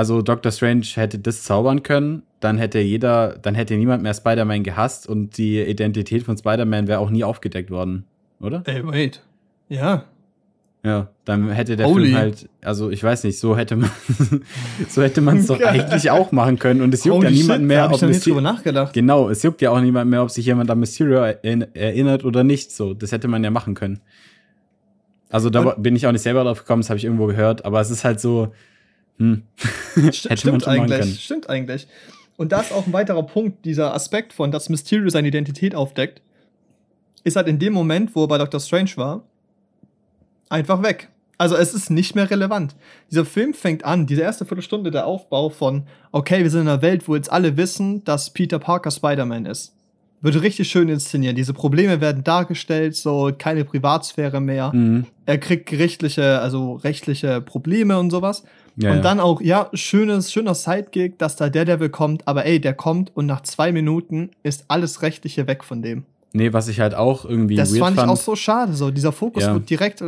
Also 0.00 0.22
Doctor 0.22 0.50
Strange 0.50 0.86
hätte 0.94 1.18
das 1.18 1.42
zaubern 1.42 1.82
können, 1.82 2.22
dann 2.40 2.56
hätte 2.56 2.78
jeder, 2.78 3.36
dann 3.36 3.54
hätte 3.54 3.74
niemand 3.74 4.02
mehr 4.02 4.14
Spider-Man 4.14 4.62
gehasst 4.62 5.06
und 5.06 5.36
die 5.36 5.60
Identität 5.60 6.22
von 6.22 6.38
Spider-Man 6.38 6.86
wäre 6.86 7.00
auch 7.00 7.10
nie 7.10 7.22
aufgedeckt 7.22 7.70
worden, 7.70 8.06
oder? 8.40 8.62
Ey, 8.64 8.82
wait. 8.86 9.22
Ja. 9.68 10.06
Ja, 10.82 11.08
dann 11.26 11.50
hätte 11.50 11.76
der 11.76 11.86
Holy. 11.86 12.06
Film 12.06 12.16
halt, 12.16 12.48
also 12.62 12.88
ich 12.88 13.04
weiß 13.04 13.24
nicht, 13.24 13.38
so 13.38 13.58
hätte 13.58 13.76
man 13.76 13.90
so 14.88 15.02
hätte 15.02 15.20
man 15.20 15.36
es 15.36 15.48
doch 15.48 15.60
eigentlich 15.66 16.10
auch 16.10 16.32
machen 16.32 16.58
können 16.58 16.80
und 16.80 16.94
es 16.94 17.04
juckt 17.04 17.18
Holy 17.18 17.26
ja 17.26 17.32
niemand 17.32 17.64
mehr, 17.64 17.88
da 17.88 17.94
ob 17.94 18.02
ich 18.02 18.08
nicht 18.08 18.24
drüber 18.24 18.40
nachgedacht. 18.40 18.94
Genau, 18.94 19.28
es 19.28 19.42
juckt 19.42 19.60
ja 19.60 19.70
auch 19.70 19.82
niemand 19.82 20.10
mehr, 20.10 20.22
ob 20.22 20.30
sich 20.30 20.46
jemand 20.46 20.70
an 20.70 20.80
Mysterio 20.80 21.18
erinnert 21.18 22.24
oder 22.24 22.42
nicht, 22.42 22.72
so, 22.72 22.94
das 22.94 23.12
hätte 23.12 23.28
man 23.28 23.44
ja 23.44 23.50
machen 23.50 23.74
können. 23.74 24.00
Also 25.28 25.50
da 25.50 25.60
und 25.60 25.82
bin 25.82 25.94
ich 25.94 26.06
auch 26.06 26.12
nicht 26.12 26.22
selber 26.22 26.44
drauf 26.44 26.60
gekommen, 26.60 26.80
das 26.80 26.88
habe 26.88 26.96
ich 26.96 27.04
irgendwo 27.04 27.26
gehört, 27.26 27.66
aber 27.66 27.82
es 27.82 27.90
ist 27.90 28.04
halt 28.04 28.18
so, 28.18 28.54
hm. 29.20 29.42
St 30.12 30.28
stimmt 30.38 30.66
eigentlich, 30.66 31.22
stimmt 31.22 31.48
eigentlich. 31.48 31.86
Und 32.36 32.52
da 32.52 32.60
ist 32.62 32.72
auch 32.72 32.86
ein 32.86 32.92
weiterer 32.92 33.22
Punkt, 33.22 33.66
dieser 33.66 33.94
Aspekt 33.94 34.32
von, 34.32 34.50
dass 34.50 34.70
Mysterio 34.70 35.10
seine 35.10 35.28
Identität 35.28 35.74
aufdeckt, 35.74 36.22
ist 37.22 37.36
halt 37.36 37.48
in 37.48 37.58
dem 37.58 37.74
Moment, 37.74 38.16
wo 38.16 38.24
er 38.24 38.28
bei 38.28 38.38
Dr. 38.38 38.58
Strange 38.58 38.92
war, 38.96 39.24
einfach 40.48 40.82
weg. 40.82 41.10
Also 41.36 41.56
es 41.56 41.74
ist 41.74 41.90
nicht 41.90 42.14
mehr 42.14 42.30
relevant. 42.30 42.76
Dieser 43.10 43.26
Film 43.26 43.52
fängt 43.54 43.84
an, 43.84 44.06
diese 44.06 44.22
erste 44.22 44.46
Viertelstunde 44.46 44.90
der 44.90 45.06
Aufbau 45.06 45.50
von, 45.50 45.84
okay, 46.12 46.42
wir 46.42 46.50
sind 46.50 46.62
in 46.62 46.68
einer 46.68 46.82
Welt, 46.82 47.08
wo 47.08 47.14
jetzt 47.14 47.30
alle 47.30 47.56
wissen, 47.58 48.04
dass 48.04 48.30
Peter 48.32 48.58
Parker 48.58 48.90
Spider-Man 48.90 49.46
ist. 49.46 49.74
Wird 50.22 50.42
richtig 50.42 50.68
schön 50.68 50.90
inszeniert. 50.90 51.38
Diese 51.38 51.54
Probleme 51.54 52.00
werden 52.02 52.24
dargestellt, 52.24 52.94
so 52.94 53.32
keine 53.36 53.64
Privatsphäre 53.64 54.40
mehr. 54.40 54.70
Mhm. 54.74 55.06
Er 55.24 55.38
kriegt 55.38 55.66
gerichtliche, 55.66 56.40
also 56.40 56.74
rechtliche 56.74 57.40
Probleme 57.40 57.98
und 57.98 58.10
sowas. 58.10 58.44
Ja, 58.82 58.92
und 58.92 59.04
dann 59.04 59.20
auch, 59.20 59.40
ja, 59.40 59.68
schönes, 59.74 60.32
schöner 60.32 60.54
Sidekick, 60.54 61.18
dass 61.18 61.36
da 61.36 61.48
der 61.48 61.64
Devil 61.64 61.90
kommt, 61.90 62.26
aber 62.26 62.46
ey, 62.46 62.60
der 62.60 62.74
kommt 62.74 63.14
und 63.14 63.26
nach 63.26 63.42
zwei 63.42 63.72
Minuten 63.72 64.30
ist 64.42 64.64
alles 64.68 65.02
Rechtliche 65.02 65.46
weg 65.46 65.64
von 65.64 65.82
dem. 65.82 66.04
Nee, 66.32 66.52
was 66.52 66.68
ich 66.68 66.78
halt 66.78 66.94
auch 66.94 67.24
irgendwie. 67.24 67.56
Das 67.56 67.76
fand 67.76 67.96
ich 67.96 68.04
auch 68.04 68.16
so 68.16 68.36
schade. 68.36 68.74
So, 68.74 68.90
dieser 68.90 69.10
Fokus 69.10 69.42
ja. 69.42 69.54
wird 69.54 69.68
direkt. 69.68 70.00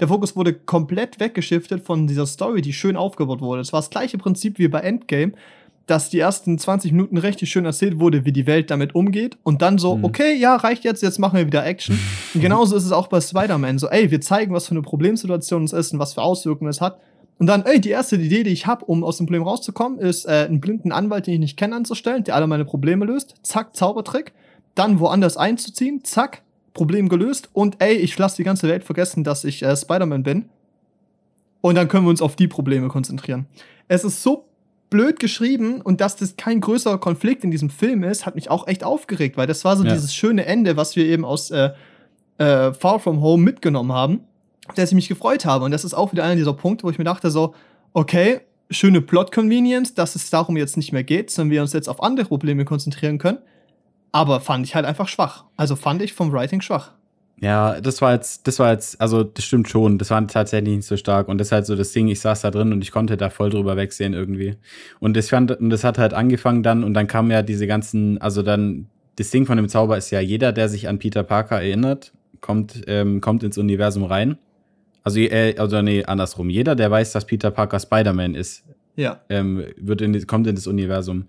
Der 0.00 0.08
Fokus 0.08 0.34
wurde 0.34 0.54
komplett 0.54 1.20
weggeschiftet 1.20 1.84
von 1.84 2.06
dieser 2.06 2.26
Story, 2.26 2.62
die 2.62 2.72
schön 2.72 2.96
aufgebaut 2.96 3.42
wurde. 3.42 3.60
Es 3.60 3.72
war 3.72 3.80
das 3.80 3.90
gleiche 3.90 4.16
Prinzip 4.16 4.58
wie 4.58 4.68
bei 4.68 4.80
Endgame, 4.80 5.32
dass 5.86 6.08
die 6.08 6.18
ersten 6.18 6.58
20 6.58 6.92
Minuten 6.92 7.18
richtig 7.18 7.50
schön 7.50 7.66
erzählt 7.66 7.98
wurde, 7.98 8.24
wie 8.24 8.32
die 8.32 8.46
Welt 8.46 8.70
damit 8.70 8.94
umgeht. 8.94 9.36
Und 9.42 9.60
dann 9.60 9.76
so, 9.76 9.96
mhm. 9.96 10.04
okay, 10.04 10.34
ja, 10.34 10.56
reicht 10.56 10.84
jetzt, 10.84 11.02
jetzt 11.02 11.18
machen 11.18 11.36
wir 11.36 11.46
wieder 11.46 11.66
Action. 11.66 11.98
und 12.34 12.40
genauso 12.40 12.74
ist 12.76 12.84
es 12.84 12.92
auch 12.92 13.08
bei 13.08 13.20
Spider-Man. 13.20 13.78
So, 13.78 13.88
ey, 13.88 14.10
wir 14.10 14.20
zeigen, 14.22 14.54
was 14.54 14.66
für 14.66 14.72
eine 14.72 14.82
Problemsituation 14.82 15.64
es 15.64 15.74
ist 15.74 15.92
und 15.92 15.98
was 15.98 16.14
für 16.14 16.22
Auswirkungen 16.22 16.70
es 16.70 16.80
hat. 16.80 17.00
Und 17.40 17.46
dann, 17.46 17.64
ey, 17.64 17.80
die 17.80 17.88
erste 17.88 18.16
Idee, 18.16 18.42
die 18.42 18.50
ich 18.50 18.66
habe, 18.66 18.84
um 18.84 19.02
aus 19.02 19.16
dem 19.16 19.24
Problem 19.24 19.44
rauszukommen, 19.44 19.98
ist, 19.98 20.26
äh, 20.26 20.46
einen 20.46 20.60
blinden 20.60 20.92
Anwalt, 20.92 21.26
den 21.26 21.34
ich 21.34 21.40
nicht 21.40 21.56
kenne, 21.56 21.74
anzustellen, 21.74 22.22
der 22.22 22.34
alle 22.36 22.46
meine 22.46 22.66
Probleme 22.66 23.06
löst. 23.06 23.34
Zack, 23.42 23.74
Zaubertrick 23.74 24.34
dann 24.74 25.00
woanders 25.00 25.36
einzuziehen, 25.36 26.04
zack, 26.04 26.42
Problem 26.74 27.08
gelöst 27.08 27.48
und 27.52 27.76
ey, 27.80 27.94
ich 27.96 28.16
lasse 28.16 28.36
die 28.36 28.44
ganze 28.44 28.68
Welt 28.68 28.84
vergessen, 28.84 29.24
dass 29.24 29.44
ich 29.44 29.62
äh, 29.62 29.74
Spider-Man 29.74 30.22
bin. 30.22 30.48
Und 31.62 31.74
dann 31.74 31.88
können 31.88 32.04
wir 32.04 32.10
uns 32.10 32.22
auf 32.22 32.36
die 32.36 32.46
Probleme 32.46 32.88
konzentrieren. 32.88 33.46
Es 33.88 34.04
ist 34.04 34.22
so 34.22 34.46
blöd 34.88 35.18
geschrieben 35.18 35.80
und 35.80 36.00
dass 36.00 36.16
das 36.16 36.36
kein 36.36 36.60
größerer 36.60 36.98
Konflikt 36.98 37.42
in 37.42 37.50
diesem 37.50 37.70
Film 37.70 38.04
ist, 38.04 38.24
hat 38.26 38.34
mich 38.34 38.50
auch 38.50 38.66
echt 38.66 38.84
aufgeregt, 38.84 39.36
weil 39.36 39.46
das 39.46 39.64
war 39.64 39.76
so 39.76 39.84
ja. 39.84 39.92
dieses 39.92 40.14
schöne 40.14 40.46
Ende, 40.46 40.76
was 40.76 40.94
wir 40.94 41.06
eben 41.06 41.24
aus 41.24 41.50
äh, 41.50 41.70
äh, 42.38 42.72
Far 42.72 43.00
From 43.00 43.20
Home 43.20 43.42
mitgenommen 43.42 43.92
haben, 43.92 44.20
dass 44.74 44.90
ich 44.90 44.94
mich 44.94 45.08
gefreut 45.08 45.44
habe. 45.44 45.64
Und 45.64 45.70
das 45.70 45.84
ist 45.84 45.94
auch 45.94 46.12
wieder 46.12 46.24
einer 46.24 46.36
dieser 46.36 46.54
Punkte, 46.54 46.84
wo 46.84 46.90
ich 46.90 46.98
mir 46.98 47.04
dachte 47.04 47.30
so, 47.30 47.54
okay, 47.92 48.40
schöne 48.70 49.00
Plot-Convenience, 49.00 49.94
dass 49.94 50.14
es 50.14 50.30
darum 50.30 50.56
jetzt 50.56 50.76
nicht 50.76 50.92
mehr 50.92 51.04
geht, 51.04 51.30
sondern 51.30 51.50
wir 51.50 51.62
uns 51.62 51.72
jetzt 51.72 51.88
auf 51.88 52.02
andere 52.02 52.26
Probleme 52.26 52.64
konzentrieren 52.64 53.18
können. 53.18 53.38
Aber 54.12 54.40
fand 54.40 54.66
ich 54.66 54.74
halt 54.74 54.86
einfach 54.86 55.08
schwach. 55.08 55.44
Also 55.56 55.76
fand 55.76 56.02
ich 56.02 56.12
vom 56.12 56.32
Writing 56.32 56.60
schwach. 56.60 56.92
Ja, 57.40 57.80
das 57.80 58.02
war 58.02 58.12
jetzt, 58.12 58.46
das 58.46 58.58
war 58.58 58.70
jetzt, 58.72 59.00
also 59.00 59.24
das 59.24 59.46
stimmt 59.46 59.68
schon, 59.68 59.96
das 59.96 60.10
war 60.10 60.26
tatsächlich 60.26 60.76
nicht 60.76 60.86
so 60.86 60.96
stark. 60.98 61.26
Und 61.26 61.38
das 61.38 61.48
ist 61.48 61.52
halt 61.52 61.66
so 61.66 61.74
das 61.74 61.92
Ding, 61.92 62.08
ich 62.08 62.20
saß 62.20 62.42
da 62.42 62.50
drin 62.50 62.72
und 62.72 62.82
ich 62.82 62.92
konnte 62.92 63.16
da 63.16 63.30
voll 63.30 63.48
drüber 63.48 63.76
wegsehen 63.76 64.12
irgendwie. 64.12 64.56
Und 64.98 65.16
das 65.16 65.30
fand, 65.30 65.52
und 65.52 65.70
das 65.70 65.82
hat 65.82 65.96
halt 65.96 66.12
angefangen 66.12 66.62
dann 66.62 66.84
und 66.84 66.92
dann 66.92 67.06
kam 67.06 67.30
ja 67.30 67.42
diese 67.42 67.66
ganzen, 67.66 68.20
also 68.20 68.42
dann, 68.42 68.88
das 69.16 69.30
Ding 69.30 69.46
von 69.46 69.56
dem 69.56 69.70
Zauber 69.70 69.96
ist 69.96 70.10
ja, 70.10 70.20
jeder, 70.20 70.52
der 70.52 70.68
sich 70.68 70.86
an 70.86 70.98
Peter 70.98 71.22
Parker 71.22 71.62
erinnert, 71.62 72.12
kommt, 72.42 72.82
ähm, 72.86 73.22
kommt 73.22 73.42
ins 73.42 73.56
Universum 73.56 74.04
rein. 74.04 74.36
Also, 75.02 75.20
äh, 75.20 75.54
also 75.56 75.80
nee, 75.82 76.04
andersrum. 76.04 76.50
Jeder, 76.50 76.74
der 76.74 76.90
weiß, 76.90 77.12
dass 77.12 77.26
Peter 77.26 77.50
Parker 77.50 77.80
Spider-Man 77.80 78.34
ist, 78.34 78.64
ja. 78.96 79.20
ähm, 79.28 79.64
wird 79.76 80.02
in, 80.02 80.26
kommt 80.26 80.46
in 80.46 80.54
das 80.54 80.66
Universum. 80.66 81.26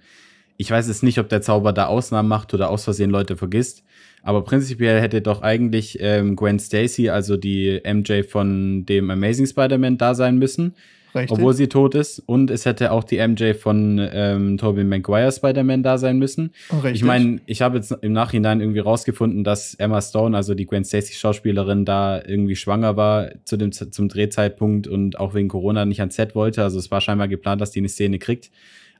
Ich 0.57 0.69
weiß 0.69 0.87
jetzt 0.87 1.03
nicht, 1.03 1.17
ob 1.19 1.29
der 1.29 1.41
Zauber 1.41 1.73
da 1.73 1.87
Ausnahmen 1.87 2.29
macht 2.29 2.53
oder 2.53 2.69
aus 2.69 2.83
Versehen 2.83 3.09
Leute 3.09 3.37
vergisst. 3.37 3.83
Aber 4.23 4.43
prinzipiell 4.43 5.01
hätte 5.01 5.21
doch 5.21 5.41
eigentlich 5.41 5.97
ähm, 5.99 6.35
Gwen 6.35 6.59
Stacy, 6.59 7.09
also 7.09 7.37
die 7.37 7.81
MJ 7.83 8.23
von 8.23 8.85
dem 8.85 9.09
Amazing 9.09 9.47
Spider-Man, 9.47 9.97
da 9.97 10.13
sein 10.13 10.37
müssen. 10.37 10.75
Richtig. 11.13 11.31
Obwohl 11.31 11.53
sie 11.53 11.67
tot 11.67 11.95
ist. 11.95 12.19
Und 12.19 12.49
es 12.49 12.65
hätte 12.65 12.91
auch 12.91 13.03
die 13.03 13.25
MJ 13.25 13.53
von 13.53 13.99
ähm, 14.11 14.57
Tobey 14.57 14.83
Maguire 14.83 15.31
Spider-Man 15.31 15.83
da 15.83 15.97
sein 15.97 16.19
müssen. 16.19 16.53
Richtig. 16.71 16.93
Ich 16.93 17.03
meine, 17.03 17.41
ich 17.45 17.61
habe 17.61 17.77
jetzt 17.77 17.91
im 18.01 18.13
Nachhinein 18.13 18.61
irgendwie 18.61 18.79
rausgefunden, 18.79 19.43
dass 19.43 19.73
Emma 19.75 20.01
Stone, 20.01 20.35
also 20.35 20.55
die 20.55 20.65
Gwen 20.65 20.83
Stacy 20.83 21.13
Schauspielerin, 21.13 21.85
da 21.85 22.21
irgendwie 22.25 22.55
schwanger 22.55 22.95
war 22.95 23.31
zu 23.43 23.57
dem, 23.57 23.71
zum 23.71 24.07
Drehzeitpunkt 24.07 24.87
und 24.87 25.19
auch 25.19 25.33
wegen 25.33 25.49
Corona 25.49 25.85
nicht 25.85 25.99
ans 25.99 26.15
Set 26.15 26.35
wollte. 26.35 26.63
Also 26.63 26.79
es 26.79 26.91
war 26.91 27.01
scheinbar 27.01 27.27
geplant, 27.27 27.61
dass 27.61 27.71
die 27.71 27.79
eine 27.79 27.89
Szene 27.89 28.19
kriegt. 28.19 28.51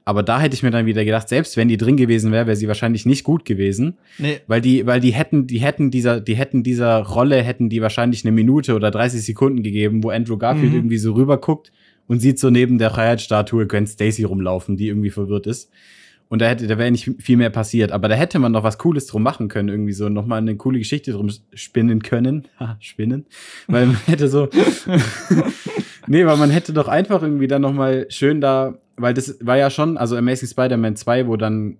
Aber 0.04 0.24
da 0.24 0.40
hätte 0.40 0.54
ich 0.54 0.64
mir 0.64 0.72
dann 0.72 0.86
wieder 0.86 1.04
gedacht, 1.04 1.28
selbst 1.28 1.56
wenn 1.56 1.68
die 1.68 1.76
drin 1.76 1.96
gewesen 1.96 2.32
wäre, 2.32 2.46
wäre 2.46 2.56
sie 2.56 2.66
wahrscheinlich 2.66 3.06
nicht 3.06 3.22
gut 3.22 3.44
gewesen. 3.44 3.98
Nee. 4.18 4.40
Weil 4.48 4.60
die, 4.60 4.84
weil 4.84 5.00
die 5.00 5.12
hätten, 5.12 5.46
die 5.46 5.60
hätten 5.60 5.92
dieser, 5.92 6.20
die 6.20 6.34
hätten 6.34 6.64
dieser 6.64 6.98
Rolle, 7.02 7.40
hätten 7.42 7.68
die 7.68 7.80
wahrscheinlich 7.80 8.24
eine 8.24 8.32
Minute 8.32 8.74
oder 8.74 8.90
30 8.90 9.24
Sekunden 9.24 9.62
gegeben, 9.62 10.02
wo 10.02 10.10
Andrew 10.10 10.36
Garfield 10.36 10.70
mhm. 10.70 10.78
irgendwie 10.78 10.98
so 10.98 11.12
rüberguckt 11.12 11.70
und 12.12 12.20
sieht 12.20 12.38
so 12.38 12.50
neben 12.50 12.76
der 12.76 12.90
Freiheitsstatue 12.90 13.66
Gwen 13.66 13.86
Stacy 13.86 14.24
rumlaufen, 14.24 14.76
die 14.76 14.88
irgendwie 14.88 15.10
verwirrt 15.10 15.46
ist. 15.46 15.70
Und 16.28 16.40
da 16.40 16.46
hätte, 16.46 16.66
da 16.66 16.78
wäre 16.78 16.90
nicht 16.90 17.10
viel 17.18 17.36
mehr 17.36 17.50
passiert. 17.50 17.92
Aber 17.92 18.08
da 18.08 18.14
hätte 18.14 18.38
man 18.38 18.52
noch 18.52 18.62
was 18.62 18.78
Cooles 18.78 19.06
drum 19.06 19.22
machen 19.22 19.48
können, 19.48 19.68
irgendwie 19.68 19.92
so 19.92 20.08
nochmal 20.08 20.38
eine 20.38 20.56
coole 20.56 20.78
Geschichte 20.78 21.12
drum 21.12 21.30
spinnen 21.54 22.02
können. 22.02 22.48
Ha, 22.58 22.76
spinnen. 22.80 23.26
Weil 23.66 23.86
man 23.86 23.96
hätte 24.06 24.28
so. 24.28 24.48
nee, 26.06 26.24
weil 26.24 26.36
man 26.36 26.50
hätte 26.50 26.72
doch 26.72 26.88
einfach 26.88 27.22
irgendwie 27.22 27.48
dann 27.48 27.62
nochmal 27.62 28.06
schön 28.08 28.40
da 28.40 28.78
weil 28.96 29.14
das 29.14 29.38
war 29.40 29.56
ja 29.56 29.70
schon, 29.70 29.96
also 29.96 30.16
Amazing 30.16 30.48
Spider-Man 30.48 30.96
2, 30.96 31.26
wo 31.26 31.36
dann, 31.36 31.76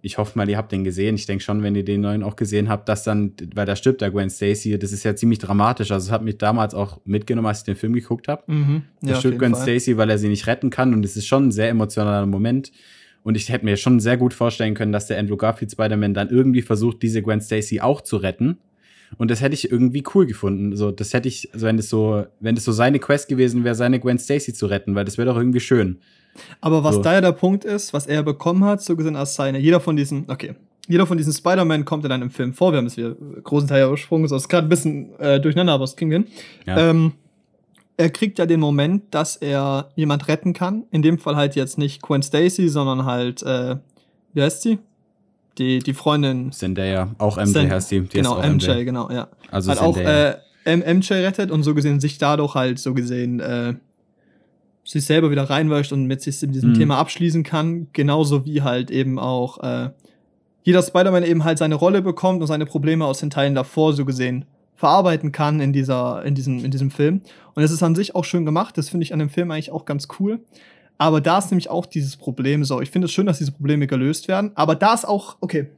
ich 0.00 0.18
hoffe 0.18 0.38
mal, 0.38 0.48
ihr 0.48 0.56
habt 0.56 0.70
den 0.70 0.84
gesehen. 0.84 1.16
Ich 1.16 1.26
denke 1.26 1.42
schon, 1.42 1.62
wenn 1.62 1.74
ihr 1.74 1.84
den 1.84 2.00
neuen 2.00 2.22
auch 2.22 2.36
gesehen 2.36 2.68
habt, 2.68 2.88
dass 2.88 3.02
dann, 3.04 3.32
weil 3.54 3.66
da 3.66 3.74
stirbt 3.74 4.00
der 4.00 4.10
Gwen 4.10 4.30
Stacy, 4.30 4.78
das 4.78 4.92
ist 4.92 5.04
ja 5.04 5.16
ziemlich 5.16 5.38
dramatisch. 5.40 5.90
Also 5.90 6.06
es 6.06 6.12
hat 6.12 6.22
mich 6.22 6.38
damals 6.38 6.74
auch 6.74 7.00
mitgenommen, 7.04 7.48
als 7.48 7.58
ich 7.58 7.64
den 7.64 7.76
Film 7.76 7.92
geguckt 7.92 8.28
habe. 8.28 8.42
Mhm. 8.46 8.82
Da 9.02 9.10
ja, 9.10 9.16
stirbt 9.16 9.38
Gwen 9.38 9.54
Fall. 9.54 9.62
Stacy, 9.62 9.96
weil 9.96 10.10
er 10.10 10.18
sie 10.18 10.28
nicht 10.28 10.46
retten 10.46 10.70
kann 10.70 10.94
und 10.94 11.04
es 11.04 11.16
ist 11.16 11.26
schon 11.26 11.48
ein 11.48 11.52
sehr 11.52 11.68
emotionaler 11.68 12.26
Moment. 12.26 12.70
Und 13.24 13.36
ich 13.36 13.48
hätte 13.48 13.64
mir 13.64 13.76
schon 13.76 13.98
sehr 13.98 14.16
gut 14.16 14.32
vorstellen 14.32 14.74
können, 14.74 14.92
dass 14.92 15.06
der 15.06 15.18
Andrew 15.18 15.36
Garfield 15.36 15.72
Spider-Man 15.72 16.14
dann 16.14 16.30
irgendwie 16.30 16.62
versucht, 16.62 17.02
diese 17.02 17.20
Gwen 17.20 17.40
Stacy 17.40 17.80
auch 17.80 18.00
zu 18.00 18.16
retten. 18.18 18.58
Und 19.16 19.30
das 19.30 19.40
hätte 19.40 19.54
ich 19.54 19.70
irgendwie 19.70 20.04
cool 20.14 20.26
gefunden. 20.26 20.76
So, 20.76 20.90
das 20.90 21.12
hätte 21.12 21.28
ich, 21.28 21.52
also 21.52 21.66
wenn 21.66 21.76
das 21.76 21.88
so, 21.88 22.26
wenn 22.40 22.54
das 22.54 22.64
so 22.64 22.72
seine 22.72 22.98
Quest 22.98 23.28
gewesen 23.28 23.64
wäre, 23.64 23.74
seine 23.74 24.00
Gwen 24.00 24.18
Stacy 24.18 24.52
zu 24.52 24.66
retten, 24.66 24.94
weil 24.94 25.04
das 25.04 25.18
wäre 25.18 25.28
doch 25.28 25.36
irgendwie 25.36 25.60
schön. 25.60 25.98
Aber 26.60 26.84
was 26.84 26.96
so. 26.96 27.02
da 27.02 27.14
ja 27.14 27.20
der 27.20 27.32
Punkt 27.32 27.64
ist, 27.64 27.92
was 27.92 28.06
er 28.06 28.22
bekommen 28.22 28.64
hat, 28.64 28.82
so 28.82 28.96
gesehen 28.96 29.16
als 29.16 29.34
seine, 29.34 29.58
jeder 29.58 29.80
von 29.80 29.96
diesen, 29.96 30.30
okay, 30.30 30.54
jeder 30.88 31.06
von 31.06 31.18
diesen 31.18 31.32
Spider-Man 31.32 31.84
kommt 31.84 32.04
in 32.04 32.12
einem 32.12 32.30
Film 32.30 32.54
vor. 32.54 32.72
Wir 32.72 32.78
haben 32.78 32.86
es 32.86 32.96
wieder 32.96 33.14
großen 33.42 33.68
Teil 33.68 33.86
übersprungen, 33.86 34.26
so 34.26 34.36
ist 34.36 34.48
gerade 34.48 34.66
ein 34.66 34.70
bisschen 34.70 35.18
äh, 35.18 35.38
durcheinander, 35.38 35.74
aber 35.74 35.84
es 35.84 35.96
ging 35.96 36.10
hin. 36.10 36.26
Ja. 36.66 36.78
Ähm, 36.78 37.12
er 37.98 38.10
kriegt 38.10 38.38
ja 38.38 38.46
den 38.46 38.60
Moment, 38.60 39.02
dass 39.10 39.36
er 39.36 39.90
jemand 39.96 40.28
retten 40.28 40.54
kann. 40.54 40.84
In 40.90 41.02
dem 41.02 41.18
Fall 41.18 41.36
halt 41.36 41.56
jetzt 41.56 41.78
nicht 41.78 42.00
Gwen 42.00 42.22
Stacy, 42.22 42.68
sondern 42.68 43.04
halt, 43.04 43.42
äh, 43.42 43.76
wie 44.32 44.42
heißt 44.42 44.62
sie? 44.62 44.78
Die, 45.58 45.80
die 45.80 45.92
Freundin. 45.92 46.52
Zendaya, 46.52 47.10
auch 47.18 47.36
MJ 47.36 47.52
Zend 47.52 47.72
heißt 47.72 47.90
die. 47.90 48.00
die 48.02 48.18
genau, 48.18 48.40
MJ, 48.40 48.68
MJ, 48.70 48.84
genau, 48.84 49.10
ja. 49.10 49.28
Also 49.50 49.70
halt 49.70 49.80
Zendaya. 49.80 50.30
auch 50.30 50.38
äh, 50.64 50.94
MJ 50.94 51.12
rettet 51.14 51.50
und 51.50 51.64
so 51.64 51.74
gesehen 51.74 51.98
sich 51.98 52.18
dadurch 52.18 52.54
halt 52.54 52.78
so 52.78 52.94
gesehen 52.94 53.40
äh, 53.40 53.74
sich 54.88 55.04
selber 55.04 55.30
wieder 55.30 55.44
reinwäscht 55.44 55.92
und 55.92 56.06
mit 56.06 56.22
sich 56.22 56.42
in 56.42 56.52
diesem 56.52 56.70
mhm. 56.70 56.74
Thema 56.74 56.98
abschließen 56.98 57.42
kann. 57.42 57.88
Genauso 57.92 58.46
wie 58.46 58.62
halt 58.62 58.90
eben 58.90 59.18
auch 59.18 59.62
äh, 59.62 59.90
jeder 60.62 60.82
Spider-Man 60.82 61.24
eben 61.24 61.44
halt 61.44 61.58
seine 61.58 61.74
Rolle 61.74 62.00
bekommt 62.00 62.40
und 62.40 62.46
seine 62.46 62.64
Probleme 62.64 63.04
aus 63.04 63.20
den 63.20 63.30
Teilen 63.30 63.54
davor 63.54 63.92
so 63.92 64.04
gesehen 64.04 64.46
verarbeiten 64.76 65.32
kann 65.32 65.60
in 65.60 65.72
dieser, 65.72 66.24
in 66.24 66.34
diesem, 66.34 66.64
in 66.64 66.70
diesem 66.70 66.90
Film. 66.90 67.20
Und 67.54 67.62
es 67.62 67.70
ist 67.70 67.82
an 67.82 67.94
sich 67.94 68.14
auch 68.14 68.24
schön 68.24 68.46
gemacht. 68.46 68.78
Das 68.78 68.88
finde 68.88 69.04
ich 69.04 69.12
an 69.12 69.18
dem 69.18 69.28
Film 69.28 69.50
eigentlich 69.50 69.72
auch 69.72 69.84
ganz 69.84 70.08
cool. 70.18 70.40
Aber 70.96 71.20
da 71.20 71.38
ist 71.38 71.50
nämlich 71.50 71.68
auch 71.68 71.84
dieses 71.84 72.16
Problem 72.16 72.64
so. 72.64 72.80
Ich 72.80 72.90
finde 72.90 73.06
es 73.06 73.12
schön, 73.12 73.26
dass 73.26 73.38
diese 73.38 73.52
Probleme 73.52 73.86
gelöst 73.86 74.26
werden. 74.28 74.52
Aber 74.54 74.74
da 74.74 74.94
ist 74.94 75.06
auch, 75.06 75.36
okay. 75.40 75.68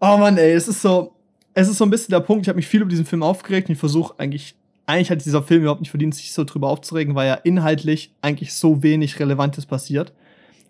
Oh 0.00 0.16
Mann, 0.16 0.36
ey, 0.36 0.52
es 0.52 0.68
ist 0.68 0.82
so, 0.82 1.14
es 1.54 1.68
ist 1.68 1.78
so 1.78 1.84
ein 1.84 1.90
bisschen 1.90 2.12
der 2.12 2.20
Punkt. 2.20 2.44
Ich 2.44 2.48
habe 2.48 2.56
mich 2.56 2.68
viel 2.68 2.82
über 2.82 2.90
diesen 2.90 3.06
Film 3.06 3.22
aufgeregt 3.22 3.68
und 3.68 3.74
ich 3.74 3.78
versuche 3.78 4.14
eigentlich 4.18 4.54
eigentlich 4.86 5.10
hat 5.10 5.24
dieser 5.24 5.42
Film 5.42 5.62
überhaupt 5.62 5.80
nicht 5.80 5.90
verdient, 5.90 6.14
sich 6.14 6.32
so 6.32 6.44
drüber 6.44 6.68
aufzuregen, 6.68 7.14
weil 7.14 7.28
ja 7.28 7.34
inhaltlich 7.34 8.14
eigentlich 8.20 8.52
so 8.52 8.82
wenig 8.82 9.18
Relevantes 9.18 9.66
passiert. 9.66 10.12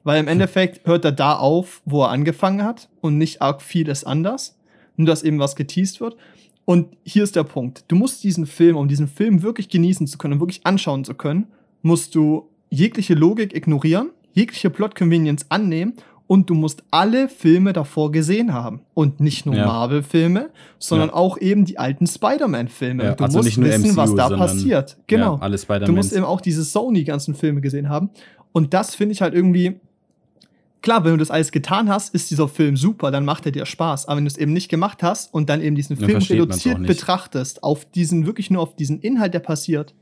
Weil 0.05 0.21
im 0.21 0.29
Endeffekt 0.29 0.87
hört 0.87 1.05
er 1.05 1.13
da 1.13 1.37
auf, 1.37 1.81
wo 1.85 2.03
er 2.03 2.11
angefangen 2.11 2.65
hat 2.65 2.89
und 3.01 3.19
nicht 3.19 3.41
arg 3.41 3.63
vieles 3.63 4.05
anders. 4.05 4.59
Nur 4.97 5.07
dass 5.07 5.23
eben 5.23 5.39
was 5.39 5.57
geteased 5.57 6.01
wird. 6.01 6.17
Und 6.65 6.97
hier 7.05 7.25
ist 7.25 7.37
der 7.37 7.45
Punkt. 7.45 7.85
Du 7.89 7.97
musst 7.97 8.23
diesen 8.23 8.47
Film, 8.47 8.77
um 8.77 8.89
diesen 8.89 9.09
Film 9.09 9.43
wirklich 9.43 9.69
genießen 9.69 10.07
zu 10.07 10.19
können, 10.19 10.41
wirklich 10.41 10.65
anschauen 10.65 11.05
zu 11.05 11.15
können, 11.15 11.47
musst 11.83 12.15
du 12.15 12.49
jegliche 12.71 13.15
Logik 13.15 13.55
ignorieren, 13.55 14.11
jegliche 14.33 14.71
Plot-Convenience 14.71 15.47
annehmen 15.51 15.95
und 16.33 16.49
du 16.49 16.55
musst 16.55 16.83
alle 16.91 17.29
Filme 17.29 17.75
davor 17.75 18.11
gesehen 18.11 18.55
haben. 18.55 18.81
Und 18.95 19.21
nicht 19.21 19.45
nur 19.45 19.55
ja. 19.55 19.67
Marvel-Filme, 19.67 20.49
sondern 20.79 21.11
ja. 21.11 21.15
auch 21.15 21.37
eben 21.37 21.67
die 21.67 21.79
alten 21.79 22.07
Spider-Man-Filme. 22.07 23.05
Ja, 23.05 23.15
du 23.15 23.25
also 23.25 23.37
musst 23.41 23.61
wissen, 23.61 23.91
MCU, 23.91 23.97
was 23.97 24.15
da 24.15 24.31
passiert. 24.31 24.97
Genau. 25.09 25.37
alle 25.43 25.59
du 25.59 25.93
musst 25.93 26.15
eben 26.15 26.25
auch 26.25 26.41
diese 26.41 26.65
Sony-ganzen 26.65 27.35
Filme 27.35 27.61
gesehen 27.61 27.91
haben. 27.91 28.09
Und 28.53 28.73
das 28.73 28.95
finde 28.95 29.13
ich 29.13 29.21
halt 29.21 29.35
irgendwie. 29.35 29.79
Klar, 30.81 31.05
wenn 31.05 31.11
du 31.11 31.19
das 31.19 31.31
alles 31.31 31.53
getan 31.53 31.91
hast, 31.91 32.15
ist 32.15 32.31
dieser 32.31 32.49
Film 32.49 32.79
super, 32.79 33.11
dann 33.11 33.27
macht 33.27 33.45
er 33.45 33.53
dir 33.53 33.67
Spaß. 33.67 34.09
Aber 34.09 34.17
wenn 34.17 34.25
du 34.25 34.31
es 34.31 34.39
eben 34.39 34.55
nicht 34.55 34.71
gemacht 34.71 35.03
hast 35.03 35.35
und 35.35 35.51
dann 35.51 35.61
eben 35.61 35.77
diesen 35.77 35.99
Film 35.99 36.17
reduziert 36.17 36.83
betrachtest, 36.87 37.63
auf 37.63 37.85
diesen, 37.85 38.25
wirklich 38.25 38.51
nur 38.51 38.63
auf 38.63 38.75
diesen 38.75 39.01
Inhalt, 39.01 39.35
der 39.35 39.41
passiert, 39.41 39.95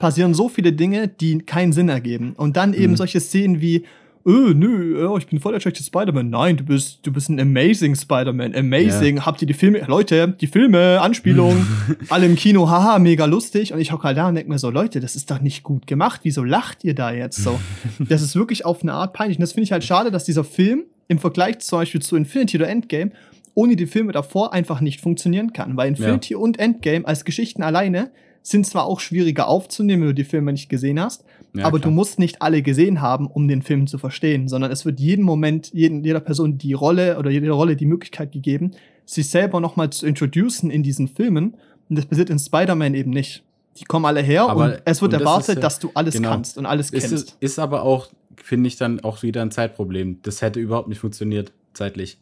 passieren 0.00 0.34
so 0.34 0.48
viele 0.48 0.72
Dinge, 0.72 1.06
die 1.06 1.38
keinen 1.38 1.72
Sinn 1.72 1.88
ergeben. 1.88 2.32
Und 2.36 2.56
dann 2.56 2.74
eben 2.74 2.94
mhm. 2.94 2.96
solche 2.96 3.20
Szenen 3.20 3.60
wie, 3.60 3.84
oh, 4.24 4.52
nö, 4.54 5.02
ja, 5.02 5.16
ich 5.16 5.26
bin 5.26 5.38
voll 5.38 5.52
der 5.52 5.60
schlechte 5.60 5.82
Spider-Man. 5.82 6.30
Nein, 6.30 6.56
du 6.56 6.64
bist, 6.64 7.00
du 7.06 7.12
bist 7.12 7.28
ein 7.28 7.38
amazing 7.38 7.94
Spider-Man. 7.94 8.54
Amazing. 8.54 9.16
Yeah. 9.16 9.26
Habt 9.26 9.42
ihr 9.42 9.46
die 9.46 9.54
Filme, 9.54 9.84
Leute, 9.86 10.28
die 10.40 10.46
Filme, 10.46 11.00
Anspielungen, 11.00 11.66
alle 12.08 12.26
im 12.26 12.36
Kino, 12.36 12.68
haha, 12.68 12.98
mega 12.98 13.26
lustig. 13.26 13.72
Und 13.72 13.80
ich 13.80 13.92
hocke 13.92 14.04
halt 14.04 14.16
da 14.16 14.28
und 14.28 14.34
denke 14.34 14.50
mir 14.50 14.58
so, 14.58 14.70
Leute, 14.70 15.00
das 15.00 15.16
ist 15.16 15.30
doch 15.30 15.40
nicht 15.40 15.62
gut 15.62 15.86
gemacht. 15.86 16.20
Wieso 16.22 16.42
lacht 16.42 16.84
ihr 16.84 16.94
da 16.94 17.12
jetzt 17.12 17.42
so? 17.42 17.60
das 17.98 18.22
ist 18.22 18.34
wirklich 18.34 18.64
auf 18.64 18.82
eine 18.82 18.94
Art 18.94 19.12
peinlich. 19.12 19.38
Und 19.38 19.42
das 19.42 19.52
finde 19.52 19.64
ich 19.64 19.72
halt 19.72 19.84
schade, 19.84 20.10
dass 20.10 20.24
dieser 20.24 20.44
Film 20.44 20.84
im 21.08 21.18
Vergleich 21.18 21.58
zum 21.58 21.80
Beispiel 21.80 22.00
zu 22.00 22.16
Infinity 22.16 22.56
oder 22.56 22.68
Endgame 22.68 23.10
ohne 23.54 23.76
die 23.76 23.86
Filme 23.86 24.12
davor 24.12 24.52
einfach 24.52 24.80
nicht 24.80 25.00
funktionieren 25.00 25.52
kann. 25.52 25.76
Weil 25.76 25.88
Infinity 25.88 26.32
ja. 26.32 26.38
und 26.38 26.58
Endgame 26.58 27.06
als 27.06 27.24
Geschichten 27.24 27.62
alleine 27.62 28.10
sind 28.42 28.66
zwar 28.66 28.84
auch 28.84 29.00
schwieriger 29.00 29.48
aufzunehmen, 29.48 30.02
wenn 30.02 30.08
du 30.08 30.14
die 30.14 30.24
Filme 30.24 30.52
nicht 30.52 30.68
gesehen 30.68 31.00
hast, 31.00 31.24
ja, 31.54 31.64
aber 31.66 31.78
klar. 31.78 31.90
du 31.90 31.94
musst 31.94 32.18
nicht 32.18 32.42
alle 32.42 32.62
gesehen 32.62 33.00
haben, 33.00 33.26
um 33.28 33.46
den 33.46 33.62
Film 33.62 33.86
zu 33.86 33.98
verstehen, 33.98 34.48
sondern 34.48 34.72
es 34.72 34.84
wird 34.84 34.98
jeden 34.98 35.24
Moment, 35.24 35.72
jeden, 35.72 36.02
jeder 36.02 36.20
Person 36.20 36.58
die 36.58 36.72
Rolle 36.72 37.18
oder 37.18 37.30
jede 37.30 37.50
Rolle 37.50 37.76
die 37.76 37.86
Möglichkeit 37.86 38.32
gegeben, 38.32 38.72
sich 39.06 39.28
selber 39.28 39.60
nochmal 39.60 39.90
zu 39.90 40.06
introducen 40.06 40.70
in 40.70 40.82
diesen 40.82 41.06
Filmen. 41.08 41.54
Und 41.88 41.96
das 41.96 42.06
passiert 42.06 42.28
in 42.30 42.38
Spider-Man 42.38 42.94
eben 42.94 43.10
nicht. 43.10 43.44
Die 43.76 43.84
kommen 43.84 44.04
alle 44.04 44.20
her 44.20 44.48
aber, 44.48 44.64
und 44.64 44.82
es 44.84 45.00
wird 45.00 45.14
und 45.14 45.20
erwartet, 45.20 45.56
ja, 45.56 45.60
dass 45.60 45.78
du 45.78 45.90
alles 45.94 46.14
genau, 46.14 46.30
kannst 46.30 46.58
und 46.58 46.66
alles 46.66 46.90
kennst. 46.90 47.12
Ist, 47.12 47.36
ist 47.40 47.58
aber 47.58 47.82
auch, 47.82 48.08
finde 48.36 48.68
ich, 48.68 48.76
dann 48.76 49.00
auch 49.00 49.22
wieder 49.22 49.42
ein 49.42 49.50
Zeitproblem. 49.50 50.20
Das 50.22 50.42
hätte 50.42 50.60
überhaupt 50.60 50.88
nicht 50.88 50.98
funktioniert, 50.98 51.52
zeitlich. 51.72 52.18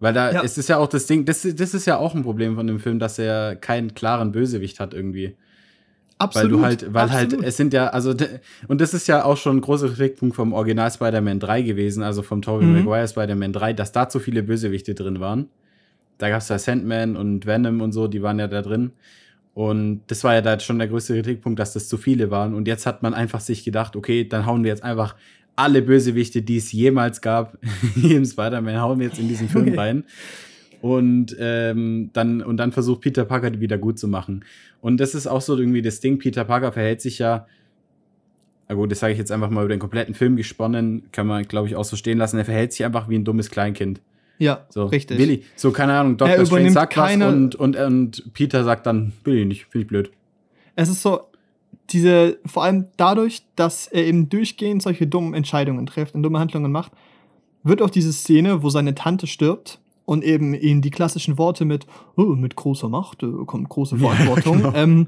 Weil 0.00 0.12
da 0.12 0.32
ja. 0.32 0.42
es 0.42 0.58
ist 0.58 0.68
ja 0.68 0.78
auch 0.78 0.88
das 0.88 1.06
Ding, 1.06 1.24
das, 1.24 1.42
das 1.42 1.74
ist 1.74 1.86
ja 1.86 1.98
auch 1.98 2.14
ein 2.14 2.22
Problem 2.22 2.56
von 2.56 2.66
dem 2.66 2.78
Film, 2.78 2.98
dass 2.98 3.18
er 3.18 3.56
keinen 3.56 3.94
klaren 3.94 4.32
Bösewicht 4.32 4.80
hat 4.80 4.92
irgendwie. 4.94 5.36
Absolut. 6.18 6.52
Weil 6.52 6.58
du 6.58 6.64
halt, 6.64 6.94
weil 6.94 7.02
halt, 7.02 7.12
absolut. 7.12 7.32
halt, 7.38 7.48
es 7.48 7.56
sind 7.56 7.72
ja, 7.72 7.88
also, 7.88 8.14
und 8.68 8.80
das 8.80 8.94
ist 8.94 9.08
ja 9.08 9.24
auch 9.24 9.36
schon 9.36 9.58
ein 9.58 9.60
großer 9.60 9.88
Kritikpunkt 9.88 10.36
vom 10.36 10.52
Original 10.52 10.90
Spider-Man 10.90 11.40
3 11.40 11.62
gewesen, 11.62 12.02
also 12.02 12.22
vom 12.22 12.40
Tobey 12.40 12.64
mhm. 12.64 12.84
Maguire 12.84 13.08
Spider-Man 13.08 13.52
3, 13.52 13.72
dass 13.72 13.92
da 13.92 14.08
zu 14.08 14.20
viele 14.20 14.42
Bösewichte 14.42 14.94
drin 14.94 15.20
waren. 15.20 15.48
Da 16.18 16.28
gab 16.28 16.40
es 16.40 16.48
ja 16.48 16.58
Sandman 16.58 17.16
und 17.16 17.46
Venom 17.46 17.80
und 17.80 17.92
so, 17.92 18.06
die 18.06 18.22
waren 18.22 18.38
ja 18.38 18.46
da 18.46 18.62
drin. 18.62 18.92
Und 19.54 20.02
das 20.08 20.24
war 20.24 20.34
ja 20.34 20.40
da 20.40 20.58
schon 20.58 20.78
der 20.78 20.88
größte 20.88 21.14
Kritikpunkt, 21.14 21.58
dass 21.58 21.72
das 21.72 21.88
zu 21.88 21.96
viele 21.96 22.30
waren. 22.30 22.54
Und 22.54 22.66
jetzt 22.66 22.86
hat 22.86 23.02
man 23.02 23.14
einfach 23.14 23.40
sich 23.40 23.64
gedacht, 23.64 23.96
okay, 23.96 24.26
dann 24.26 24.46
hauen 24.46 24.64
wir 24.64 24.70
jetzt 24.70 24.82
einfach 24.82 25.16
alle 25.56 25.82
Bösewichte, 25.82 26.42
die 26.42 26.56
es 26.56 26.72
jemals 26.72 27.20
gab, 27.20 27.58
im 27.96 28.24
Spider-Man, 28.24 28.80
hauen 28.80 28.98
wir 28.98 29.06
jetzt 29.06 29.18
in 29.18 29.28
diesen 29.28 29.48
Film 29.48 29.68
okay. 29.68 29.76
rein. 29.76 30.04
Und, 30.84 31.34
ähm, 31.40 32.10
dann, 32.12 32.42
und 32.42 32.58
dann 32.58 32.70
versucht 32.70 33.00
Peter 33.00 33.24
Parker 33.24 33.50
die 33.50 33.58
wieder 33.58 33.78
gut 33.78 33.98
zu 33.98 34.06
machen. 34.06 34.44
Und 34.82 35.00
das 35.00 35.14
ist 35.14 35.26
auch 35.26 35.40
so 35.40 35.56
irgendwie 35.56 35.80
das 35.80 36.00
Ding. 36.00 36.18
Peter 36.18 36.44
Parker 36.44 36.72
verhält 36.72 37.00
sich 37.00 37.18
ja, 37.18 37.46
na 38.68 38.74
gut, 38.74 38.90
das 38.90 39.00
sage 39.00 39.14
ich 39.14 39.18
jetzt 39.18 39.32
einfach 39.32 39.48
mal 39.48 39.62
über 39.62 39.74
den 39.74 39.78
kompletten 39.78 40.14
Film 40.14 40.36
gesponnen, 40.36 41.04
kann 41.10 41.26
man, 41.26 41.44
glaube 41.44 41.68
ich, 41.68 41.76
auch 41.76 41.86
so 41.86 41.96
stehen 41.96 42.18
lassen. 42.18 42.36
Er 42.36 42.44
verhält 42.44 42.74
sich 42.74 42.84
einfach 42.84 43.08
wie 43.08 43.14
ein 43.14 43.24
dummes 43.24 43.48
Kleinkind. 43.48 44.02
Ja, 44.36 44.66
so, 44.68 44.84
richtig. 44.84 45.16
Billy, 45.16 45.44
so 45.56 45.70
keine 45.70 45.94
Ahnung, 45.94 46.18
Dr. 46.18 46.44
Strange 46.44 46.70
sagt 46.70 46.92
keine 46.92 47.28
was 47.28 47.32
und, 47.32 47.54
und, 47.54 47.76
und 47.76 48.34
Peter 48.34 48.62
sagt 48.62 48.84
dann, 48.84 49.14
will 49.24 49.38
ich 49.38 49.46
nicht, 49.46 49.64
finde 49.64 49.84
ich 49.84 49.88
blöd. 49.88 50.10
Es 50.76 50.90
ist 50.90 51.00
so, 51.00 51.30
diese, 51.88 52.36
vor 52.44 52.62
allem 52.62 52.88
dadurch, 52.98 53.40
dass 53.56 53.86
er 53.86 54.04
eben 54.04 54.28
durchgehend 54.28 54.82
solche 54.82 55.06
dummen 55.06 55.32
Entscheidungen 55.32 55.86
trifft 55.86 56.14
und 56.14 56.22
dumme 56.22 56.40
Handlungen 56.40 56.72
macht, 56.72 56.92
wird 57.62 57.80
auch 57.80 57.88
diese 57.88 58.12
Szene, 58.12 58.62
wo 58.62 58.68
seine 58.68 58.94
Tante 58.94 59.26
stirbt, 59.26 59.80
und 60.04 60.22
eben 60.22 60.54
ihn 60.54 60.82
die 60.82 60.90
klassischen 60.90 61.38
Worte 61.38 61.64
mit, 61.64 61.86
oh, 62.16 62.22
mit 62.22 62.56
großer 62.56 62.88
Macht 62.88 63.22
äh, 63.22 63.26
kommt 63.46 63.68
große 63.68 63.96
Verantwortung, 63.98 64.60
ja, 64.60 64.70
genau. 64.70 64.78
ähm, 64.78 65.06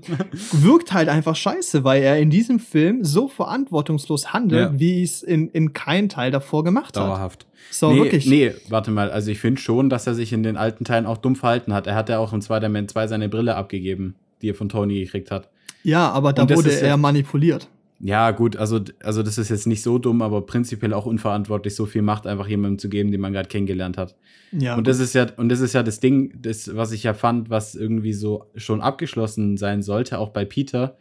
wirkt 0.53 0.93
halt 0.93 1.09
einfach 1.09 1.37
scheiße, 1.37 1.85
weil 1.85 2.03
er 2.03 2.19
in 2.19 2.31
diesem 2.31 2.59
Film 2.59 3.05
so 3.05 3.29
verantwortungslos 3.29 4.33
handelt, 4.33 4.73
ja. 4.73 4.79
wie 4.81 5.03
es 5.03 5.23
in, 5.23 5.49
in 5.51 5.73
keinem 5.73 6.09
Teil 6.09 6.31
davor 6.31 6.65
gemacht 6.65 6.97
hat. 6.97 7.05
Dauerhaft. 7.05 7.47
So, 7.71 7.93
nee, 7.93 7.99
wirklich. 7.99 8.27
Nee, 8.27 8.55
warte 8.69 8.91
mal, 8.91 9.11
also 9.11 9.31
ich 9.31 9.39
finde 9.39 9.61
schon, 9.61 9.91
dass 9.91 10.07
er 10.07 10.15
sich 10.15 10.33
in 10.33 10.43
den 10.43 10.57
alten 10.57 10.85
Teilen 10.85 11.07
auch 11.07 11.19
dumm 11.19 11.37
verhalten 11.37 11.73
hat. 11.75 11.87
Er 11.87 11.95
hat 11.95 12.09
ja 12.09 12.19
auch 12.19 12.33
in 12.33 12.41
Spider-Man 12.41 12.89
2 12.89 13.09
seine 13.09 13.29
Brille 13.29 13.57
abgegeben, 13.57 14.15
die 14.41 14.51
er 14.51 14.55
von 14.55 14.69
Tony 14.69 15.01
gekriegt 15.01 15.31
hat. 15.31 15.49
Ja, 15.83 16.11
aber 16.11 16.33
da 16.33 16.49
wurde 16.49 16.73
er 16.73 16.89
ja 16.89 16.97
manipuliert. 16.97 17.69
Ja, 17.99 18.31
gut, 18.31 18.57
also, 18.57 18.81
also 19.03 19.23
das 19.23 19.39
ist 19.39 19.49
jetzt 19.49 19.67
nicht 19.67 19.83
so 19.83 19.99
dumm, 19.99 20.21
aber 20.21 20.43
prinzipiell 20.43 20.93
auch 20.93 21.07
unverantwortlich, 21.07 21.75
so 21.75 21.87
viel 21.87 22.03
Macht 22.03 22.27
einfach 22.27 22.47
jemandem 22.47 22.79
zu 22.79 22.89
geben, 22.91 23.11
den 23.11 23.21
man 23.21 23.33
gerade 23.33 23.49
kennengelernt 23.49 23.97
hat. 23.97 24.17
Ja, 24.53 24.77
und 24.77 24.87
das 24.87 25.01
ist 25.01 25.15
ja, 25.15 25.27
und 25.37 25.49
das 25.49 25.61
ist 25.61 25.73
ja 25.73 25.83
das 25.83 25.99
Ding, 25.99 26.35
das, 26.41 26.77
was 26.77 26.93
ich 26.93 27.05
ja 27.05 27.15
fand, 27.15 27.49
was 27.49 27.75
irgendwie 27.75 28.13
so 28.13 28.45
schon 28.55 28.83
abgeschlossen 28.83 29.57
sein 29.57 29.83
sollte, 29.83 30.19
auch 30.19 30.31
bei 30.31 30.45
Peter. 30.45 30.99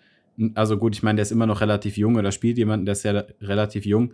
Also 0.53 0.77
gut, 0.77 0.95
ich 0.95 1.03
meine, 1.03 1.17
der 1.17 1.23
ist 1.23 1.31
immer 1.31 1.45
noch 1.45 1.61
relativ 1.61 1.97
jung 1.97 2.15
oder 2.15 2.31
spielt 2.31 2.57
jemanden, 2.57 2.85
der 2.85 2.93
ist 2.93 3.03
ja 3.03 3.23
relativ 3.41 3.85
jung. 3.85 4.13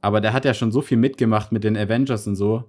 Aber 0.00 0.20
der 0.20 0.32
hat 0.32 0.44
ja 0.44 0.54
schon 0.54 0.72
so 0.72 0.82
viel 0.82 0.98
mitgemacht 0.98 1.52
mit 1.52 1.64
den 1.64 1.76
Avengers 1.76 2.26
und 2.26 2.36
so. 2.36 2.64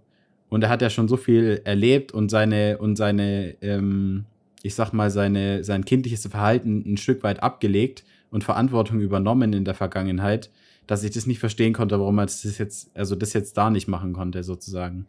Und 0.50 0.64
er 0.64 0.70
hat 0.70 0.82
ja 0.82 0.90
schon 0.90 1.08
so 1.08 1.18
viel 1.18 1.62
erlebt 1.66 2.12
und 2.12 2.30
seine, 2.30 2.78
und 2.78 2.96
seine, 2.96 3.56
ähm, 3.62 4.26
ich 4.64 4.76
sag 4.76 4.94
mal, 4.94 5.10
seine, 5.10 5.64
sein 5.64 5.84
kindliches 5.84 6.26
Verhalten 6.26 6.84
ein 6.86 6.98
Stück 6.98 7.24
weit 7.24 7.44
abgelegt 7.44 8.04
und 8.32 8.44
Verantwortung 8.44 9.00
übernommen 9.00 9.54
in 9.54 9.66
der 9.66 9.74
Vergangenheit, 9.74 10.50
dass 10.86 11.04
ich 11.04 11.12
das 11.12 11.28
nicht 11.28 11.40
verstehen 11.40 11.74
konnte, 11.74 12.00
warum 12.00 12.18
er 12.20 12.26
das 12.26 12.58
jetzt, 12.58 12.92
also 12.96 13.16
das 13.16 13.34
jetzt 13.34 13.58
da 13.58 13.70
nicht 13.70 13.88
machen 13.88 14.14
konnte, 14.14 14.44
sozusagen. 14.44 15.06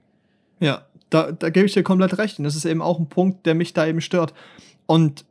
Ja, 0.60 0.86
da, 1.10 1.32
da 1.32 1.50
gebe 1.50 1.66
ich 1.66 1.72
dir 1.72 1.82
komplett 1.82 2.18
recht. 2.18 2.38
Und 2.38 2.44
das 2.44 2.56
ist 2.56 2.64
eben 2.64 2.82
auch 2.82 2.98
ein 2.98 3.08
Punkt, 3.08 3.46
der 3.46 3.54
mich 3.54 3.72
da 3.74 3.86
eben 3.86 4.00
stört. 4.00 4.34
Und 4.86 5.24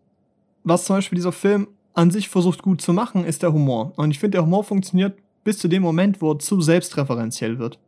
was 0.63 0.85
zum 0.85 0.97
Beispiel 0.97 1.17
dieser 1.17 1.31
Film 1.31 1.67
an 1.93 2.11
sich 2.11 2.29
versucht 2.29 2.61
gut 2.61 2.81
zu 2.81 2.93
machen, 2.93 3.25
ist 3.25 3.43
der 3.43 3.53
Humor. 3.53 3.93
Und 3.97 4.11
ich 4.11 4.19
finde, 4.19 4.37
der 4.37 4.45
Humor 4.45 4.63
funktioniert 4.63 5.17
bis 5.43 5.59
zu 5.59 5.67
dem 5.67 5.81
Moment, 5.81 6.21
wo 6.21 6.31
er 6.31 6.39
zu 6.39 6.61
selbstreferenziell 6.61 7.59
wird. 7.59 7.79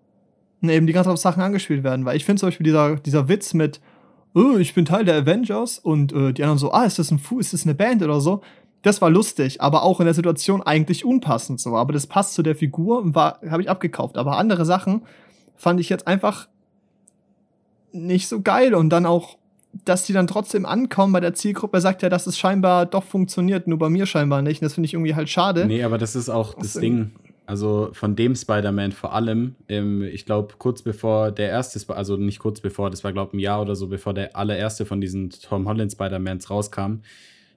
Und 0.61 0.69
eben 0.69 0.87
die 0.87 0.93
ganzen 0.93 1.15
Sachen 1.17 1.41
angespielt 1.41 1.83
werden. 1.83 2.05
Weil 2.05 2.17
ich 2.17 2.25
finde 2.25 2.39
zum 2.41 2.47
Beispiel 2.47 2.65
dieser, 2.65 2.95
dieser 2.97 3.29
Witz 3.29 3.53
mit, 3.53 3.79
oh, 4.33 4.57
ich 4.57 4.73
bin 4.73 4.85
Teil 4.85 5.05
der 5.05 5.15
Avengers 5.15 5.79
und 5.79 6.11
äh, 6.11 6.33
die 6.33 6.43
anderen 6.43 6.57
so, 6.57 6.71
ah, 6.71 6.85
ist 6.85 6.99
das 6.99 7.11
ein 7.11 7.19
Fu 7.19 7.39
ist 7.39 7.53
das 7.53 7.63
eine 7.63 7.75
Band 7.75 8.03
oder 8.03 8.19
so? 8.19 8.41
Das 8.81 9.01
war 9.01 9.09
lustig, 9.09 9.61
aber 9.61 9.83
auch 9.83 9.99
in 9.99 10.05
der 10.05 10.13
Situation 10.13 10.61
eigentlich 10.61 11.03
unpassend 11.03 11.59
so. 11.59 11.75
Aber 11.75 11.91
das 11.91 12.07
passt 12.07 12.33
zu 12.33 12.43
der 12.43 12.55
Figur 12.55 13.13
war, 13.13 13.39
habe 13.49 13.61
ich 13.61 13.69
abgekauft. 13.69 14.17
Aber 14.17 14.37
andere 14.37 14.65
Sachen 14.65 15.01
fand 15.55 15.79
ich 15.79 15.89
jetzt 15.89 16.07
einfach 16.07 16.47
nicht 17.91 18.27
so 18.27 18.41
geil 18.41 18.73
und 18.73 18.89
dann 18.89 19.05
auch, 19.05 19.37
dass 19.85 20.05
die 20.05 20.13
dann 20.13 20.27
trotzdem 20.27 20.65
ankommen 20.65 21.13
bei 21.13 21.19
der 21.19 21.33
Zielgruppe, 21.33 21.81
sagt 21.81 22.01
ja, 22.01 22.09
dass 22.09 22.27
es 22.27 22.37
scheinbar 22.37 22.85
doch 22.85 23.03
funktioniert, 23.03 23.67
nur 23.67 23.77
bei 23.77 23.89
mir 23.89 24.05
scheinbar 24.05 24.41
nicht. 24.41 24.61
Und 24.61 24.65
das 24.65 24.75
finde 24.75 24.85
ich 24.85 24.93
irgendwie 24.93 25.15
halt 25.15 25.29
schade. 25.29 25.65
Nee, 25.65 25.83
aber 25.83 25.97
das 25.97 26.15
ist 26.15 26.29
auch 26.29 26.53
das, 26.53 26.73
das 26.73 26.81
Ding. 26.81 27.11
Also 27.45 27.89
von 27.93 28.15
dem 28.15 28.35
Spider-Man 28.35 28.91
vor 28.91 29.13
allem, 29.13 29.55
ähm, 29.67 30.03
ich 30.03 30.25
glaube, 30.25 30.53
kurz 30.59 30.83
bevor 30.83 31.31
der 31.31 31.49
erste, 31.49 31.79
also 31.95 32.15
nicht 32.15 32.39
kurz 32.39 32.61
bevor, 32.61 32.91
das 32.91 33.03
war, 33.03 33.11
glaube 33.11 33.29
ich, 33.29 33.33
ein 33.33 33.39
Jahr 33.39 33.61
oder 33.61 33.75
so, 33.75 33.87
bevor 33.87 34.13
der 34.13 34.35
allererste 34.35 34.85
von 34.85 35.01
diesen 35.01 35.31
Tom 35.31 35.67
Holland 35.67 35.91
Spider-Mans 35.91 36.49
rauskam, 36.49 37.01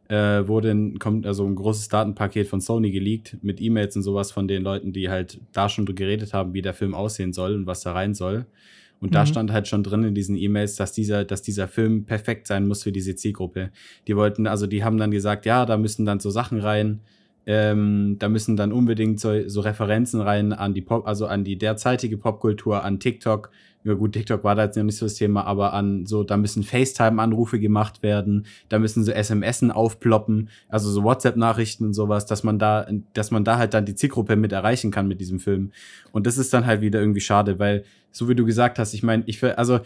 äh, 0.08 0.46
wurde 0.46 0.70
ein, 0.70 0.98
kommt 0.98 1.26
also 1.26 1.46
ein 1.46 1.54
großes 1.54 1.88
Datenpaket 1.88 2.46
von 2.48 2.60
Sony 2.60 2.90
geleakt 2.90 3.38
mit 3.42 3.60
E-Mails 3.60 3.96
und 3.96 4.02
sowas 4.02 4.32
von 4.32 4.48
den 4.48 4.62
Leuten, 4.62 4.92
die 4.92 5.08
halt 5.08 5.40
da 5.52 5.68
schon 5.68 5.86
geredet 5.86 6.34
haben, 6.34 6.54
wie 6.54 6.62
der 6.62 6.74
Film 6.74 6.94
aussehen 6.94 7.32
soll 7.32 7.54
und 7.54 7.66
was 7.66 7.82
da 7.82 7.92
rein 7.92 8.14
soll. 8.14 8.46
Und 9.00 9.10
mhm. 9.10 9.14
da 9.14 9.26
stand 9.26 9.52
halt 9.52 9.68
schon 9.68 9.82
drin 9.82 10.04
in 10.04 10.14
diesen 10.14 10.36
E-Mails, 10.36 10.76
dass 10.76 10.92
dieser, 10.92 11.24
dass 11.24 11.42
dieser 11.42 11.66
Film 11.66 12.04
perfekt 12.04 12.46
sein 12.46 12.68
muss 12.68 12.82
für 12.82 12.92
diese 12.92 13.16
Zielgruppe. 13.16 13.70
Die 14.06 14.16
wollten, 14.16 14.46
also 14.46 14.66
die 14.66 14.84
haben 14.84 14.98
dann 14.98 15.10
gesagt, 15.10 15.44
ja, 15.46 15.66
da 15.66 15.76
müssen 15.76 16.06
dann 16.06 16.20
so 16.20 16.30
Sachen 16.30 16.60
rein, 16.60 17.00
ähm, 17.46 18.16
da 18.18 18.28
müssen 18.28 18.56
dann 18.56 18.72
unbedingt 18.72 19.20
so, 19.20 19.48
so 19.48 19.60
Referenzen 19.60 20.20
rein 20.20 20.52
an 20.52 20.74
die 20.74 20.82
Pop, 20.82 21.06
also 21.06 21.26
an 21.26 21.44
die 21.44 21.58
derzeitige 21.58 22.16
Popkultur, 22.16 22.84
an 22.84 23.00
TikTok, 23.00 23.50
ja 23.84 23.94
gut, 23.94 24.12
TikTok 24.12 24.44
war 24.44 24.54
da 24.54 24.64
jetzt 24.64 24.76
noch 24.76 24.84
nicht 24.84 24.96
so 24.96 25.06
das 25.06 25.14
Thema, 25.14 25.44
aber 25.44 25.72
an 25.72 26.06
so, 26.06 26.22
da 26.22 26.36
müssen 26.36 26.62
FaceTime-Anrufe 26.62 27.58
gemacht 27.58 28.02
werden, 28.02 28.46
da 28.68 28.78
müssen 28.78 29.02
so 29.02 29.12
SMSen 29.12 29.72
aufploppen, 29.72 30.50
also 30.68 30.88
so 30.90 31.02
WhatsApp-Nachrichten 31.02 31.86
und 31.86 31.94
sowas, 31.94 32.26
dass 32.26 32.44
man 32.44 32.60
da, 32.60 32.86
dass 33.12 33.32
man 33.32 33.44
da 33.44 33.58
halt 33.58 33.74
dann 33.74 33.84
die 33.84 33.96
Zielgruppe 33.96 34.36
mit 34.36 34.52
erreichen 34.52 34.92
kann 34.92 35.08
mit 35.08 35.20
diesem 35.20 35.40
Film. 35.40 35.72
Und 36.12 36.26
das 36.28 36.38
ist 36.38 36.52
dann 36.54 36.66
halt 36.66 36.80
wieder 36.80 37.00
irgendwie 37.00 37.20
schade, 37.20 37.58
weil, 37.58 37.84
so 38.12 38.28
wie 38.28 38.36
du 38.36 38.44
gesagt 38.44 38.78
hast, 38.78 38.94
ich 38.94 39.02
meine, 39.02 39.24
ich, 39.26 39.42
also, 39.42 39.80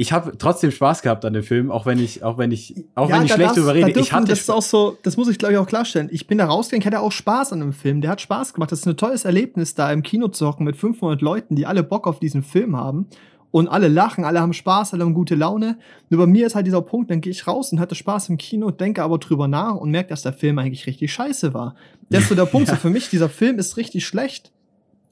ich 0.00 0.12
habe 0.12 0.38
trotzdem 0.38 0.70
Spaß 0.70 1.02
gehabt 1.02 1.24
an 1.24 1.32
dem 1.32 1.42
Film, 1.42 1.72
auch 1.72 1.84
wenn 1.84 1.98
ich, 1.98 2.22
auch 2.22 2.38
wenn 2.38 2.52
ich, 2.52 2.72
auch 2.94 3.10
ja, 3.10 3.16
wenn 3.16 3.24
ich 3.24 3.32
schlecht 3.32 3.48
darfst, 3.48 3.58
drüber 3.58 3.74
rede. 3.74 3.86
Dürfen, 3.86 4.00
ich 4.00 4.12
hatte 4.12 4.28
das 4.28 4.38
ist 4.38 4.48
auch 4.48 4.62
so, 4.62 4.96
das 5.02 5.16
muss 5.16 5.26
ich 5.26 5.38
glaube 5.38 5.54
ich 5.54 5.58
auch 5.58 5.66
klarstellen. 5.66 6.08
Ich 6.12 6.28
bin 6.28 6.38
da 6.38 6.46
rausgegangen, 6.46 6.82
ich 6.82 6.86
hatte 6.86 7.00
auch 7.00 7.10
Spaß 7.10 7.52
an 7.52 7.58
dem 7.58 7.72
Film. 7.72 8.00
Der 8.00 8.12
hat 8.12 8.20
Spaß 8.20 8.54
gemacht. 8.54 8.70
Das 8.70 8.78
ist 8.78 8.86
ein 8.86 8.96
tolles 8.96 9.24
Erlebnis, 9.24 9.74
da 9.74 9.90
im 9.90 10.04
Kino 10.04 10.28
zu 10.28 10.46
hocken 10.46 10.64
mit 10.64 10.76
500 10.76 11.20
Leuten, 11.20 11.56
die 11.56 11.66
alle 11.66 11.82
Bock 11.82 12.06
auf 12.06 12.20
diesen 12.20 12.44
Film 12.44 12.76
haben. 12.76 13.08
Und 13.50 13.66
alle 13.66 13.88
lachen, 13.88 14.24
alle 14.24 14.40
haben 14.40 14.52
Spaß, 14.52 14.94
alle 14.94 15.02
haben 15.02 15.14
gute 15.14 15.34
Laune. 15.34 15.78
Nur 16.10 16.20
bei 16.20 16.26
mir 16.26 16.46
ist 16.46 16.54
halt 16.54 16.68
dieser 16.68 16.82
Punkt, 16.82 17.10
dann 17.10 17.20
gehe 17.20 17.32
ich 17.32 17.48
raus 17.48 17.72
und 17.72 17.80
hatte 17.80 17.96
Spaß 17.96 18.28
im 18.28 18.38
Kino, 18.38 18.70
denke 18.70 19.02
aber 19.02 19.18
drüber 19.18 19.48
nach 19.48 19.74
und 19.74 19.90
merke, 19.90 20.10
dass 20.10 20.22
der 20.22 20.32
Film 20.32 20.60
eigentlich 20.60 20.86
richtig 20.86 21.12
scheiße 21.12 21.54
war. 21.54 21.74
Das 22.08 22.22
ist 22.22 22.28
so 22.28 22.36
der 22.36 22.44
Punkt, 22.44 22.68
ja. 22.68 22.74
so 22.74 22.80
für 22.80 22.90
mich, 22.90 23.10
dieser 23.10 23.28
Film 23.28 23.58
ist 23.58 23.76
richtig 23.76 24.06
schlecht 24.06 24.52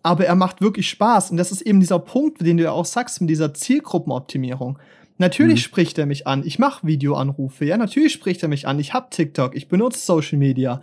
aber 0.06 0.24
er 0.24 0.36
macht 0.36 0.60
wirklich 0.60 0.88
Spaß. 0.88 1.32
Und 1.32 1.36
das 1.36 1.50
ist 1.50 1.62
eben 1.62 1.80
dieser 1.80 1.98
Punkt, 1.98 2.40
den 2.40 2.56
du 2.56 2.62
ja 2.62 2.70
auch 2.70 2.84
sagst, 2.84 3.20
mit 3.20 3.28
dieser 3.28 3.52
Zielgruppenoptimierung. 3.52 4.78
Natürlich 5.18 5.56
mhm. 5.56 5.64
spricht 5.64 5.98
er 5.98 6.06
mich 6.06 6.28
an. 6.28 6.44
Ich 6.46 6.60
mache 6.60 6.86
Videoanrufe. 6.86 7.64
Ja, 7.64 7.76
natürlich 7.76 8.12
spricht 8.12 8.42
er 8.42 8.48
mich 8.48 8.68
an. 8.68 8.78
Ich 8.78 8.94
habe 8.94 9.08
TikTok. 9.10 9.56
Ich 9.56 9.66
benutze 9.66 9.98
Social 9.98 10.38
Media. 10.38 10.80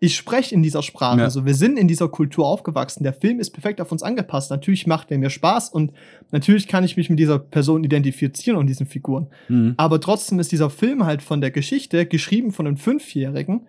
ich 0.00 0.16
spreche 0.16 0.54
in 0.54 0.62
dieser 0.62 0.82
Sprache. 0.82 1.18
Ja. 1.18 1.24
Also 1.24 1.44
wir 1.44 1.54
sind 1.54 1.78
in 1.78 1.86
dieser 1.86 2.08
Kultur 2.08 2.46
aufgewachsen. 2.46 3.02
Der 3.02 3.12
Film 3.12 3.40
ist 3.40 3.50
perfekt 3.50 3.78
auf 3.80 3.92
uns 3.92 4.02
angepasst. 4.02 4.50
Natürlich 4.50 4.86
macht 4.86 5.10
er 5.10 5.18
mir 5.18 5.30
Spaß 5.30 5.68
und 5.68 5.92
natürlich 6.30 6.66
kann 6.66 6.82
ich 6.82 6.96
mich 6.96 7.10
mit 7.10 7.18
dieser 7.18 7.38
Person 7.38 7.84
identifizieren 7.84 8.58
und 8.58 8.66
diesen 8.68 8.86
Figuren. 8.86 9.26
Mhm. 9.48 9.74
Aber 9.76 10.00
trotzdem 10.00 10.40
ist 10.40 10.50
dieser 10.50 10.70
Film 10.70 11.04
halt 11.04 11.20
von 11.20 11.42
der 11.42 11.50
Geschichte 11.50 12.06
geschrieben 12.06 12.52
von 12.52 12.66
einem 12.66 12.78
Fünfjährigen 12.78 13.66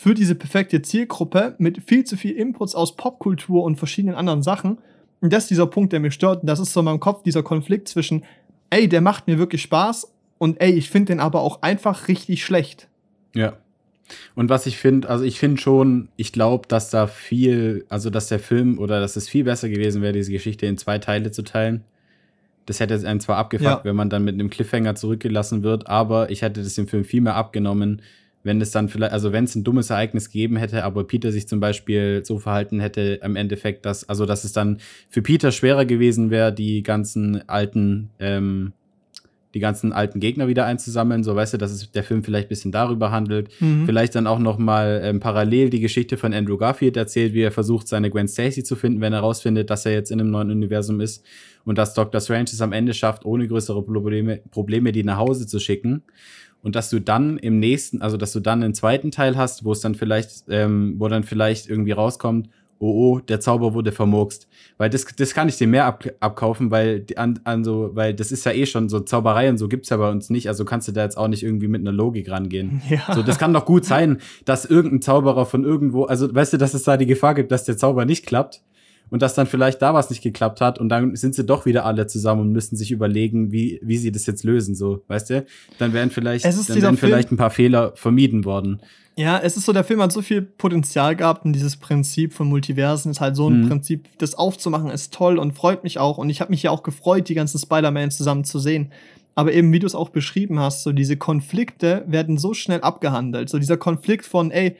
für 0.00 0.14
diese 0.14 0.36
perfekte 0.36 0.80
Zielgruppe 0.80 1.56
mit 1.58 1.82
viel 1.84 2.04
zu 2.04 2.16
viel 2.16 2.36
Inputs 2.36 2.76
aus 2.76 2.94
Popkultur 2.94 3.64
und 3.64 3.76
verschiedenen 3.76 4.14
anderen 4.14 4.44
Sachen. 4.44 4.78
Und 5.20 5.32
das 5.32 5.44
ist 5.44 5.50
dieser 5.50 5.66
Punkt, 5.66 5.92
der 5.92 5.98
mich 5.98 6.14
stört. 6.14 6.42
Und 6.42 6.46
das 6.46 6.60
ist 6.60 6.72
so 6.72 6.80
in 6.80 6.84
meinem 6.84 7.00
Kopf 7.00 7.24
dieser 7.24 7.42
Konflikt 7.42 7.88
zwischen, 7.88 8.24
ey, 8.70 8.88
der 8.88 9.00
macht 9.00 9.26
mir 9.26 9.38
wirklich 9.38 9.60
Spaß 9.62 10.12
und 10.38 10.60
ey, 10.60 10.70
ich 10.70 10.88
finde 10.88 11.12
den 11.12 11.20
aber 11.20 11.40
auch 11.40 11.62
einfach 11.62 12.06
richtig 12.06 12.44
schlecht. 12.44 12.86
Ja. 13.34 13.54
Und 14.36 14.48
was 14.50 14.66
ich 14.66 14.78
finde, 14.78 15.08
also 15.08 15.24
ich 15.24 15.40
finde 15.40 15.60
schon, 15.60 16.08
ich 16.14 16.32
glaube, 16.32 16.68
dass 16.68 16.90
da 16.90 17.08
viel, 17.08 17.84
also 17.88 18.08
dass 18.08 18.28
der 18.28 18.38
Film 18.38 18.78
oder 18.78 19.00
dass 19.00 19.16
es 19.16 19.28
viel 19.28 19.42
besser 19.42 19.68
gewesen 19.68 20.00
wäre, 20.00 20.12
diese 20.12 20.30
Geschichte 20.30 20.66
in 20.66 20.78
zwei 20.78 20.98
Teile 20.98 21.32
zu 21.32 21.42
teilen. 21.42 21.82
Das 22.66 22.78
hätte 22.78 22.94
einen 23.04 23.18
zwar 23.18 23.36
abgefuckt, 23.36 23.68
ja. 23.68 23.84
wenn 23.84 23.96
man 23.96 24.10
dann 24.10 24.22
mit 24.22 24.34
einem 24.34 24.48
Cliffhanger 24.48 24.94
zurückgelassen 24.94 25.64
wird, 25.64 25.88
aber 25.88 26.30
ich 26.30 26.42
hätte 26.42 26.62
das 26.62 26.74
dem 26.76 26.86
Film 26.86 27.04
viel 27.04 27.20
mehr 27.20 27.34
abgenommen, 27.34 28.00
wenn 28.48 28.60
es 28.60 28.72
dann 28.72 28.88
vielleicht, 28.88 29.12
also 29.12 29.32
wenn 29.32 29.44
es 29.44 29.54
ein 29.54 29.62
dummes 29.62 29.90
Ereignis 29.90 30.30
gegeben 30.30 30.56
hätte, 30.56 30.82
aber 30.82 31.04
Peter 31.04 31.30
sich 31.30 31.46
zum 31.46 31.60
Beispiel 31.60 32.22
so 32.24 32.38
verhalten 32.38 32.80
hätte 32.80 33.20
im 33.22 33.36
Endeffekt, 33.36 33.86
dass, 33.86 34.08
also 34.08 34.26
dass 34.26 34.42
es 34.42 34.52
dann 34.52 34.78
für 35.08 35.22
Peter 35.22 35.52
schwerer 35.52 35.84
gewesen 35.84 36.30
wäre, 36.30 36.52
die 36.52 36.82
ganzen 36.82 37.48
alten 37.48 38.10
ähm, 38.18 38.72
die 39.54 39.60
ganzen 39.60 39.92
alten 39.92 40.20
Gegner 40.20 40.46
wieder 40.46 40.66
einzusammeln. 40.66 41.24
So, 41.24 41.34
weißt 41.34 41.54
du, 41.54 41.58
dass 41.58 41.72
es 41.72 41.90
der 41.90 42.04
Film 42.04 42.22
vielleicht 42.22 42.46
ein 42.46 42.50
bisschen 42.50 42.72
darüber 42.72 43.10
handelt. 43.10 43.48
Mhm. 43.60 43.86
Vielleicht 43.86 44.14
dann 44.14 44.26
auch 44.26 44.38
noch 44.38 44.58
mal 44.58 45.00
ähm, 45.02 45.20
parallel 45.20 45.70
die 45.70 45.80
Geschichte 45.80 46.16
von 46.16 46.34
Andrew 46.34 46.58
Garfield 46.58 46.96
erzählt, 46.96 47.32
wie 47.32 47.42
er 47.42 47.50
versucht, 47.50 47.88
seine 47.88 48.10
Gwen 48.10 48.28
Stacy 48.28 48.62
zu 48.62 48.76
finden, 48.76 49.00
wenn 49.00 49.12
er 49.12 49.20
rausfindet, 49.20 49.70
dass 49.70 49.86
er 49.86 49.92
jetzt 49.92 50.10
in 50.10 50.20
einem 50.20 50.30
neuen 50.30 50.50
Universum 50.50 51.00
ist. 51.00 51.24
Und 51.64 51.78
dass 51.78 51.94
Dr. 51.94 52.20
Strange 52.20 52.44
es 52.44 52.60
am 52.60 52.72
Ende 52.72 52.94
schafft, 52.94 53.24
ohne 53.24 53.48
größere 53.48 53.82
Probleme, 53.82 54.40
Probleme 54.50 54.92
die 54.92 55.04
nach 55.04 55.18
Hause 55.18 55.46
zu 55.46 55.58
schicken. 55.58 56.02
Und 56.62 56.74
dass 56.74 56.90
du 56.90 57.00
dann 57.00 57.38
im 57.38 57.60
nächsten, 57.60 58.02
also 58.02 58.16
dass 58.16 58.32
du 58.32 58.40
dann 58.40 58.62
einen 58.62 58.74
zweiten 58.74 59.10
Teil 59.10 59.36
hast, 59.36 59.64
wo 59.64 59.72
es 59.72 59.80
dann 59.80 59.94
vielleicht, 59.94 60.44
ähm, 60.48 60.96
wo 60.98 61.08
dann 61.08 61.22
vielleicht 61.22 61.68
irgendwie 61.68 61.92
rauskommt, 61.92 62.48
oh 62.80 63.16
oh, 63.16 63.18
der 63.20 63.40
Zauber 63.40 63.74
wurde 63.74 63.92
vermurkst. 63.92 64.48
Weil 64.76 64.90
das, 64.90 65.04
das 65.04 65.34
kann 65.34 65.48
ich 65.48 65.56
dir 65.56 65.66
mehr 65.66 65.84
ab, 65.86 66.04
abkaufen, 66.20 66.70
weil, 66.70 67.04
an, 67.16 67.40
an 67.44 67.64
so, 67.64 67.90
weil 67.94 68.14
das 68.14 68.32
ist 68.32 68.44
ja 68.44 68.52
eh 68.52 68.66
schon 68.66 68.88
so 68.88 69.00
Zauberei 69.00 69.48
und 69.48 69.58
so 69.58 69.68
gibt's 69.68 69.88
ja 69.88 69.96
bei 69.96 70.10
uns 70.10 70.30
nicht. 70.30 70.48
Also 70.48 70.64
kannst 70.64 70.88
du 70.88 70.92
da 70.92 71.02
jetzt 71.02 71.16
auch 71.16 71.28
nicht 71.28 71.42
irgendwie 71.42 71.68
mit 71.68 71.80
einer 71.80 71.92
Logik 71.92 72.30
rangehen. 72.30 72.82
Ja. 72.88 73.14
So, 73.14 73.22
das 73.22 73.38
kann 73.38 73.52
doch 73.52 73.64
gut 73.64 73.84
sein, 73.84 74.18
dass 74.44 74.64
irgendein 74.64 75.02
Zauberer 75.02 75.46
von 75.46 75.64
irgendwo, 75.64 76.04
also 76.04 76.32
weißt 76.32 76.54
du, 76.54 76.56
dass 76.56 76.74
es 76.74 76.84
da 76.84 76.96
die 76.96 77.06
Gefahr 77.06 77.34
gibt, 77.34 77.52
dass 77.52 77.64
der 77.64 77.76
Zauber 77.76 78.04
nicht 78.04 78.26
klappt 78.26 78.62
und 79.10 79.22
dass 79.22 79.34
dann 79.34 79.46
vielleicht 79.46 79.82
da 79.82 79.94
was 79.94 80.10
nicht 80.10 80.22
geklappt 80.22 80.60
hat 80.60 80.78
und 80.78 80.88
dann 80.88 81.16
sind 81.16 81.34
sie 81.34 81.44
doch 81.44 81.66
wieder 81.66 81.84
alle 81.84 82.06
zusammen 82.06 82.42
und 82.42 82.52
müssen 82.52 82.76
sich 82.76 82.90
überlegen, 82.90 83.52
wie, 83.52 83.80
wie 83.82 83.98
sie 83.98 84.12
das 84.12 84.26
jetzt 84.26 84.44
lösen, 84.44 84.74
so, 84.74 85.02
weißt 85.08 85.30
du? 85.30 85.46
Dann 85.78 85.92
wären 85.92 86.10
vielleicht, 86.10 86.44
dann 86.44 86.82
wären 86.82 86.96
vielleicht 86.96 87.32
ein 87.32 87.36
paar 87.36 87.50
Fehler 87.50 87.92
vermieden 87.94 88.44
worden. 88.44 88.80
Ja, 89.18 89.40
es 89.42 89.56
ist 89.56 89.66
so, 89.66 89.72
der 89.72 89.82
Film 89.82 90.00
hat 90.00 90.12
so 90.12 90.22
viel 90.22 90.42
Potenzial 90.42 91.16
gehabt 91.16 91.44
und 91.44 91.52
dieses 91.52 91.76
Prinzip 91.76 92.32
von 92.32 92.46
Multiversen 92.46 93.10
ist 93.10 93.20
halt 93.20 93.34
so 93.34 93.50
ein 93.50 93.62
mhm. 93.62 93.68
Prinzip, 93.68 94.06
das 94.18 94.36
aufzumachen 94.36 94.90
ist 94.90 95.12
toll 95.12 95.38
und 95.38 95.54
freut 95.54 95.82
mich 95.82 95.98
auch. 95.98 96.18
Und 96.18 96.30
ich 96.30 96.40
habe 96.40 96.52
mich 96.52 96.62
ja 96.62 96.70
auch 96.70 96.84
gefreut, 96.84 97.28
die 97.28 97.34
ganzen 97.34 97.58
Spider-Man 97.58 98.12
zusammen 98.12 98.44
zu 98.44 98.60
sehen. 98.60 98.92
Aber 99.34 99.52
eben, 99.52 99.72
wie 99.72 99.80
du 99.80 99.88
es 99.88 99.96
auch 99.96 100.10
beschrieben 100.10 100.60
hast, 100.60 100.84
so 100.84 100.92
diese 100.92 101.16
Konflikte 101.16 102.04
werden 102.06 102.38
so 102.38 102.54
schnell 102.54 102.80
abgehandelt. 102.82 103.48
So 103.48 103.58
dieser 103.58 103.76
Konflikt 103.76 104.24
von, 104.24 104.52
ey, 104.52 104.76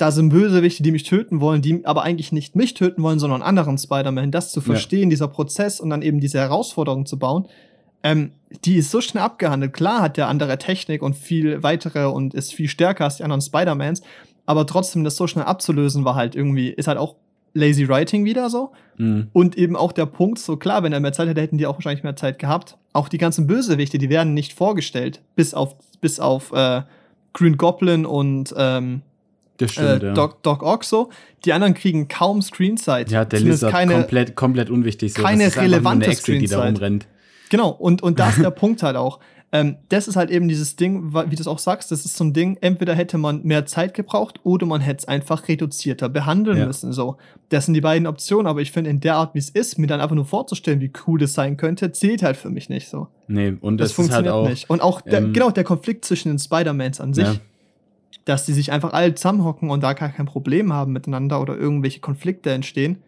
da 0.00 0.10
sind 0.10 0.30
Bösewichte, 0.30 0.82
die 0.82 0.92
mich 0.92 1.02
töten 1.02 1.40
wollen, 1.40 1.60
die 1.60 1.84
aber 1.84 2.02
eigentlich 2.02 2.32
nicht 2.32 2.56
mich 2.56 2.72
töten 2.72 3.02
wollen, 3.02 3.18
sondern 3.18 3.42
anderen 3.42 3.76
Spider-Man. 3.76 4.30
Das 4.30 4.50
zu 4.50 4.62
verstehen, 4.62 5.04
ja. 5.04 5.08
dieser 5.10 5.28
Prozess 5.28 5.78
und 5.78 5.90
dann 5.90 6.00
eben 6.00 6.20
diese 6.20 6.38
Herausforderung 6.38 7.04
zu 7.04 7.18
bauen, 7.18 7.46
ähm, 8.02 8.32
die 8.64 8.76
ist 8.76 8.90
so 8.90 9.02
schnell 9.02 9.22
abgehandelt. 9.22 9.74
Klar 9.74 10.00
hat 10.00 10.16
der 10.16 10.28
andere 10.28 10.56
Technik 10.56 11.02
und 11.02 11.16
viel 11.16 11.62
weitere 11.62 12.06
und 12.06 12.32
ist 12.32 12.54
viel 12.54 12.68
stärker 12.68 13.04
als 13.04 13.18
die 13.18 13.24
anderen 13.24 13.42
Spider-Mans, 13.42 14.00
aber 14.46 14.66
trotzdem 14.66 15.04
das 15.04 15.16
so 15.16 15.26
schnell 15.26 15.44
abzulösen 15.44 16.06
war 16.06 16.14
halt 16.14 16.34
irgendwie, 16.34 16.70
ist 16.70 16.88
halt 16.88 16.96
auch 16.96 17.16
lazy 17.52 17.86
writing 17.86 18.24
wieder 18.24 18.48
so. 18.48 18.72
Mhm. 18.96 19.28
Und 19.34 19.58
eben 19.58 19.76
auch 19.76 19.92
der 19.92 20.06
Punkt, 20.06 20.38
so 20.38 20.56
klar, 20.56 20.82
wenn 20.82 20.94
er 20.94 21.00
mehr 21.00 21.12
Zeit 21.12 21.28
hätte, 21.28 21.42
hätten 21.42 21.58
die 21.58 21.66
auch 21.66 21.74
wahrscheinlich 21.74 22.04
mehr 22.04 22.16
Zeit 22.16 22.38
gehabt. 22.38 22.78
Auch 22.94 23.10
die 23.10 23.18
ganzen 23.18 23.46
Bösewichte, 23.46 23.98
die 23.98 24.08
werden 24.08 24.32
nicht 24.32 24.54
vorgestellt, 24.54 25.20
bis 25.36 25.52
auf, 25.52 25.76
bis 26.00 26.20
auf 26.20 26.52
äh, 26.52 26.82
Green 27.34 27.58
Goblin 27.58 28.06
und 28.06 28.54
ähm, 28.56 29.02
das 29.60 29.72
stimmt, 29.72 30.02
äh, 30.02 30.06
ja. 30.06 30.14
Doc, 30.14 30.42
Doc 30.42 30.62
Ock 30.62 30.84
so. 30.84 31.10
Die 31.44 31.52
anderen 31.52 31.74
kriegen 31.74 32.08
kaum 32.08 32.42
Screenzeit. 32.42 33.10
Ja, 33.10 33.24
der 33.24 33.40
Lizard 33.40 33.72
keine, 33.72 33.94
komplett, 33.94 34.36
komplett 34.36 34.70
unwichtig. 34.70 35.14
So. 35.14 35.22
Keine 35.22 35.54
relevante 35.54 36.12
Screenzeit. 36.12 36.42
Die 36.42 36.46
da 36.46 36.64
rumrennt. 36.64 37.06
Genau, 37.50 37.70
und, 37.70 38.02
und 38.02 38.18
da 38.18 38.30
ist 38.30 38.42
der 38.42 38.50
Punkt 38.50 38.82
halt 38.82 38.96
auch. 38.96 39.20
Ähm, 39.52 39.76
das 39.88 40.06
ist 40.06 40.14
halt 40.14 40.30
eben 40.30 40.46
dieses 40.46 40.76
Ding, 40.76 41.12
wie 41.12 41.34
du 41.34 41.40
es 41.40 41.48
auch 41.48 41.58
sagst, 41.58 41.90
das 41.90 42.04
ist 42.04 42.16
so 42.16 42.22
ein 42.22 42.32
Ding, 42.32 42.56
entweder 42.60 42.94
hätte 42.94 43.18
man 43.18 43.42
mehr 43.42 43.66
Zeit 43.66 43.94
gebraucht 43.94 44.38
oder 44.44 44.64
man 44.64 44.80
hätte 44.80 45.00
es 45.00 45.08
einfach 45.08 45.48
reduzierter 45.48 46.08
behandeln 46.08 46.56
ja. 46.56 46.66
müssen. 46.66 46.92
So. 46.92 47.16
Das 47.48 47.64
sind 47.64 47.74
die 47.74 47.80
beiden 47.80 48.06
Optionen, 48.06 48.46
aber 48.46 48.60
ich 48.60 48.70
finde, 48.70 48.90
in 48.90 49.00
der 49.00 49.16
Art, 49.16 49.34
wie 49.34 49.40
es 49.40 49.50
ist, 49.50 49.76
mir 49.76 49.88
dann 49.88 50.00
einfach 50.00 50.14
nur 50.14 50.24
vorzustellen, 50.24 50.80
wie 50.80 50.92
cool 51.06 51.18
das 51.18 51.32
sein 51.32 51.56
könnte, 51.56 51.90
zählt 51.90 52.22
halt 52.22 52.36
für 52.36 52.48
mich 52.48 52.68
nicht 52.68 52.88
so. 52.88 53.08
Nee, 53.26 53.56
und 53.60 53.78
das, 53.78 53.88
das 53.88 53.92
funktioniert 53.96 54.32
halt 54.32 54.44
auch, 54.44 54.48
nicht. 54.48 54.70
Und 54.70 54.82
auch, 54.82 55.00
der, 55.00 55.18
ähm, 55.18 55.32
genau, 55.32 55.50
der 55.50 55.64
Konflikt 55.64 56.04
zwischen 56.04 56.28
den 56.28 56.38
Spider-Mans 56.38 57.00
an 57.00 57.12
sich, 57.12 57.26
ja. 57.26 57.34
Dass 58.30 58.46
die 58.46 58.52
sich 58.52 58.70
einfach 58.70 58.92
alle 58.92 59.12
zusammenhocken 59.14 59.70
und 59.70 59.82
da 59.82 59.92
gar 59.92 60.08
kein 60.08 60.26
Problem 60.26 60.72
haben 60.72 60.92
miteinander 60.92 61.40
oder 61.40 61.56
irgendwelche 61.56 61.98
Konflikte 61.98 62.50
entstehen. 62.50 62.98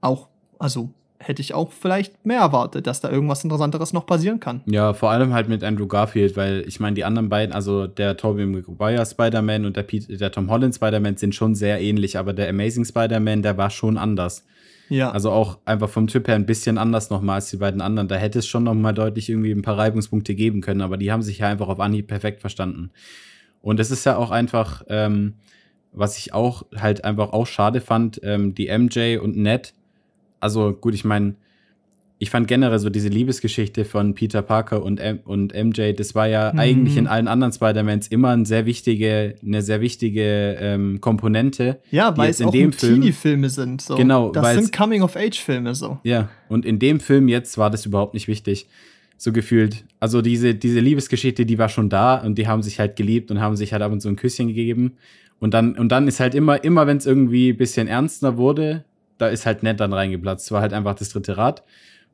Auch, 0.00 0.28
also 0.60 0.90
hätte 1.18 1.42
ich 1.42 1.52
auch 1.52 1.72
vielleicht 1.72 2.24
mehr 2.24 2.38
erwartet, 2.38 2.86
dass 2.86 3.00
da 3.00 3.10
irgendwas 3.10 3.42
Interessanteres 3.42 3.92
noch 3.92 4.06
passieren 4.06 4.38
kann. 4.38 4.60
Ja, 4.66 4.94
vor 4.94 5.10
allem 5.10 5.32
halt 5.32 5.48
mit 5.48 5.64
Andrew 5.64 5.88
Garfield, 5.88 6.36
weil 6.36 6.62
ich 6.68 6.78
meine, 6.78 6.94
die 6.94 7.04
anderen 7.04 7.28
beiden, 7.28 7.52
also 7.52 7.88
der 7.88 8.16
Tobey 8.16 8.46
Maguire 8.46 9.04
Spider-Man 9.04 9.64
und 9.64 9.76
der, 9.76 9.82
Pete, 9.82 10.16
der 10.16 10.30
Tom 10.30 10.48
Holland 10.48 10.76
Spider-Man 10.76 11.16
sind 11.16 11.34
schon 11.34 11.56
sehr 11.56 11.80
ähnlich, 11.80 12.18
aber 12.18 12.32
der 12.32 12.48
Amazing 12.48 12.84
Spider-Man, 12.84 13.42
der 13.42 13.56
war 13.56 13.70
schon 13.70 13.98
anders. 13.98 14.46
Ja. 14.88 15.10
Also 15.10 15.32
auch 15.32 15.58
einfach 15.64 15.88
vom 15.88 16.06
Typ 16.06 16.28
her 16.28 16.36
ein 16.36 16.46
bisschen 16.46 16.78
anders 16.78 17.10
nochmal 17.10 17.36
als 17.36 17.50
die 17.50 17.56
beiden 17.56 17.80
anderen. 17.80 18.06
Da 18.06 18.14
hätte 18.14 18.38
es 18.38 18.46
schon 18.46 18.62
nochmal 18.62 18.94
deutlich 18.94 19.28
irgendwie 19.28 19.50
ein 19.50 19.62
paar 19.62 19.76
Reibungspunkte 19.76 20.36
geben 20.36 20.60
können, 20.60 20.82
aber 20.82 20.96
die 20.96 21.10
haben 21.10 21.22
sich 21.22 21.38
ja 21.38 21.48
einfach 21.48 21.66
auf 21.66 21.80
Anhieb 21.80 22.06
perfekt 22.06 22.40
verstanden. 22.40 22.92
Und 23.66 23.80
es 23.80 23.90
ist 23.90 24.06
ja 24.06 24.16
auch 24.16 24.30
einfach, 24.30 24.84
ähm, 24.88 25.34
was 25.90 26.18
ich 26.18 26.32
auch 26.32 26.62
halt 26.76 27.04
einfach 27.04 27.32
auch 27.32 27.48
schade 27.48 27.80
fand, 27.80 28.20
ähm, 28.22 28.54
die 28.54 28.68
MJ 28.68 29.18
und 29.18 29.36
Ned, 29.36 29.74
also 30.38 30.72
gut, 30.72 30.94
ich 30.94 31.04
meine, 31.04 31.34
ich 32.18 32.30
fand 32.30 32.46
generell 32.46 32.78
so 32.78 32.90
diese 32.90 33.08
Liebesgeschichte 33.08 33.84
von 33.84 34.14
Peter 34.14 34.40
Parker 34.40 34.84
und, 34.84 35.00
M 35.00 35.18
und 35.24 35.52
MJ, 35.52 35.94
das 35.94 36.14
war 36.14 36.28
ja 36.28 36.52
mhm. 36.52 36.60
eigentlich 36.60 36.96
in 36.96 37.08
allen 37.08 37.26
anderen 37.26 37.52
Spider-Mans 37.52 38.06
immer 38.06 38.30
eine 38.30 38.46
sehr 38.46 38.66
wichtige, 38.66 39.34
eine 39.44 39.62
sehr 39.62 39.80
wichtige 39.80 40.58
ähm, 40.60 41.00
Komponente. 41.00 41.80
Ja, 41.90 42.16
weil 42.16 42.30
es 42.30 42.38
in 42.38 42.46
auch 42.46 42.52
dem 42.52 42.72
Film, 42.72 43.00
Teenie-Filme 43.00 43.50
sind. 43.50 43.82
So. 43.82 43.96
Genau. 43.96 44.30
Das 44.30 44.54
sind 44.54 44.72
Coming-of-Age-Filme 44.72 45.74
so. 45.74 45.98
Ja, 46.04 46.28
und 46.48 46.64
in 46.64 46.78
dem 46.78 47.00
Film 47.00 47.26
jetzt 47.26 47.58
war 47.58 47.70
das 47.70 47.84
überhaupt 47.84 48.14
nicht 48.14 48.28
wichtig. 48.28 48.68
So 49.18 49.32
gefühlt. 49.32 49.84
Also 49.98 50.20
diese, 50.20 50.54
diese 50.54 50.80
Liebesgeschichte, 50.80 51.46
die 51.46 51.58
war 51.58 51.68
schon 51.68 51.88
da 51.88 52.16
und 52.16 52.36
die 52.36 52.46
haben 52.46 52.62
sich 52.62 52.78
halt 52.78 52.96
geliebt 52.96 53.30
und 53.30 53.40
haben 53.40 53.56
sich 53.56 53.72
halt 53.72 53.82
ab 53.82 53.92
und 53.92 54.00
zu 54.00 54.08
ein 54.08 54.16
Küsschen 54.16 54.48
gegeben. 54.48 54.96
Und 55.38 55.54
dann, 55.54 55.76
und 55.76 55.90
dann 55.90 56.08
ist 56.08 56.20
halt 56.20 56.34
immer, 56.34 56.62
immer 56.64 56.86
wenn 56.86 56.96
es 56.96 57.06
irgendwie 57.06 57.50
ein 57.50 57.56
bisschen 57.56 57.88
ernster 57.88 58.36
wurde, 58.36 58.84
da 59.18 59.28
ist 59.28 59.46
halt 59.46 59.62
nett 59.62 59.80
dann 59.80 59.92
reingeplatzt. 59.92 60.46
Es 60.46 60.52
war 60.52 60.60
halt 60.60 60.72
einfach 60.72 60.94
das 60.94 61.10
dritte 61.10 61.36
Rad. 61.36 61.62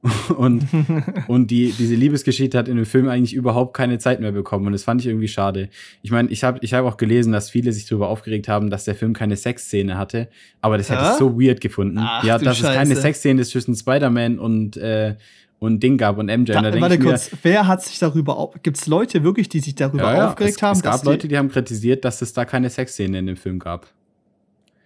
und, 0.36 0.66
und 1.28 1.50
die, 1.50 1.72
diese 1.78 1.94
Liebesgeschichte 1.94 2.58
hat 2.58 2.68
in 2.68 2.76
dem 2.76 2.86
Film 2.86 3.08
eigentlich 3.08 3.34
überhaupt 3.34 3.74
keine 3.76 3.98
Zeit 3.98 4.20
mehr 4.20 4.32
bekommen. 4.32 4.66
Und 4.66 4.72
das 4.72 4.82
fand 4.82 5.00
ich 5.00 5.06
irgendwie 5.06 5.28
schade. 5.28 5.68
Ich 6.02 6.10
meine, 6.10 6.28
ich 6.30 6.42
habe 6.42 6.58
ich 6.62 6.74
hab 6.74 6.84
auch 6.84 6.96
gelesen, 6.96 7.32
dass 7.32 7.50
viele 7.50 7.72
sich 7.72 7.86
darüber 7.86 8.08
aufgeregt 8.08 8.48
haben, 8.48 8.70
dass 8.70 8.84
der 8.84 8.96
Film 8.96 9.12
keine 9.12 9.36
Sexszene 9.36 9.96
hatte. 9.96 10.28
Aber 10.60 10.76
das 10.76 10.90
hätte 10.90 11.02
ich 11.02 11.18
so 11.18 11.40
weird 11.40 11.60
gefunden. 11.60 11.98
Ach, 12.00 12.24
ja, 12.24 12.38
dass 12.38 12.58
Scheiße. 12.58 12.70
es 12.70 12.76
keine 12.76 12.96
Sexszene 12.96 13.42
zwischen 13.42 13.76
Spider-Man 13.76 14.38
und, 14.38 14.76
äh, 14.76 15.14
und 15.62 15.80
Ding 15.80 15.96
gab 15.96 16.18
und 16.18 16.26
MJ. 16.26 16.52
Da, 16.52 16.60
da 16.60 16.80
warte 16.80 16.98
kurz, 16.98 17.30
mir, 17.30 17.38
wer 17.42 17.66
hat 17.68 17.84
sich 17.84 18.00
darüber 18.00 18.50
Gibt 18.64 18.78
es 18.78 18.88
Leute 18.88 19.22
wirklich, 19.22 19.48
die 19.48 19.60
sich 19.60 19.76
darüber 19.76 20.12
ja, 20.12 20.18
ja, 20.18 20.28
aufgeregt 20.28 20.56
es, 20.56 20.62
haben? 20.62 20.76
Es 20.76 20.82
gab 20.82 21.04
Leute, 21.04 21.28
die 21.28 21.38
haben 21.38 21.50
kritisiert, 21.50 22.04
dass 22.04 22.20
es 22.20 22.32
da 22.32 22.44
keine 22.44 22.68
Sexszene 22.68 23.16
in 23.20 23.26
dem 23.26 23.36
Film 23.36 23.60
gab. 23.60 23.86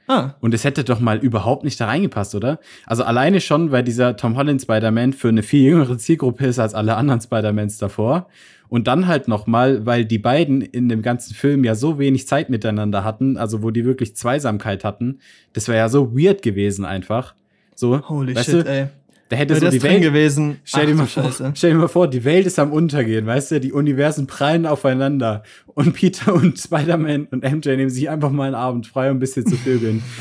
Ah. 0.07 0.35
Und 0.41 0.53
es 0.53 0.65
hätte 0.65 0.85
doch 0.85 1.01
mal 1.01 1.17
überhaupt 1.17 1.65
nicht 1.65 1.81
da 1.81 1.87
reingepasst, 1.87 2.35
oder? 2.35 2.61
Also 2.85 3.05
alleine 3.05 3.41
schon, 3.41 3.73
weil 3.73 3.85
dieser 3.85 4.19
Tom 4.19 4.37
Holland 4.37 4.61
Spider-Man 4.61 5.15
für 5.15 5.29
eine 5.29 5.43
viel 5.43 5.63
jüngere 5.63 5.97
Zielgruppe 5.97 6.47
ist 6.47 6.59
als 6.59 6.75
alle 6.75 6.95
anderen 6.97 7.23
Spider-Mans 7.23 7.79
davor. 7.79 8.29
Und 8.69 8.87
dann 8.87 9.07
halt 9.07 9.29
noch 9.29 9.47
mal, 9.47 9.87
weil 9.87 10.05
die 10.05 10.19
beiden 10.19 10.61
in 10.61 10.91
dem 10.91 11.01
ganzen 11.01 11.35
Film 11.35 11.65
ja 11.65 11.75
so 11.75 11.99
wenig 11.99 12.29
Zeit 12.29 12.51
miteinander 12.51 13.03
hatten, 13.03 13.39
also 13.39 13.63
wo 13.63 13.71
die 13.71 13.87
wirklich 13.87 14.15
Zweisamkeit 14.15 14.85
hatten, 14.85 15.21
das 15.55 15.69
wäre 15.69 15.79
ja 15.79 15.89
so 15.89 16.15
weird 16.15 16.43
gewesen 16.43 16.85
einfach. 16.85 17.35
So, 17.75 18.07
Holy 18.09 18.37
shit, 18.37 18.67
du? 18.67 18.71
ey. 18.71 18.89
Da 19.29 19.37
hätte 19.37 19.55
so 19.57 19.61
das 19.61 19.75
die 19.75 19.83
Welt 19.83 20.03
gewesen. 20.03 20.59
Stell 20.63 20.83
Ach 20.83 20.87
dir, 20.87 20.93
du 20.93 20.99
mal 20.99 21.07
vor, 21.07 21.53
stell 21.55 21.71
dir 21.73 21.77
mal 21.79 21.89
vor, 21.89 22.09
die 22.09 22.25
Welt 22.25 22.47
ist 22.47 22.59
am 22.61 22.73
Untergehen, 22.73 23.27
weißt 23.27 23.51
du? 23.51 23.61
Die 23.61 23.73
Universen 23.73 24.27
prallen 24.29 24.67
aufeinander. 24.67 25.43
Und 25.67 25.93
Peter 25.95 26.33
und 26.33 26.59
Spider-Man 26.59 27.27
und 27.33 27.43
MJ 27.43 27.71
nehmen 27.71 27.91
sich 27.91 28.09
einfach 28.09 28.31
mal 28.31 28.45
einen 28.45 28.55
Abend 28.55 28.87
frei, 28.87 29.11
um 29.11 29.17
ein 29.17 29.21
bisschen 29.21 29.47
zu 29.47 29.57
vögeln. 29.57 30.03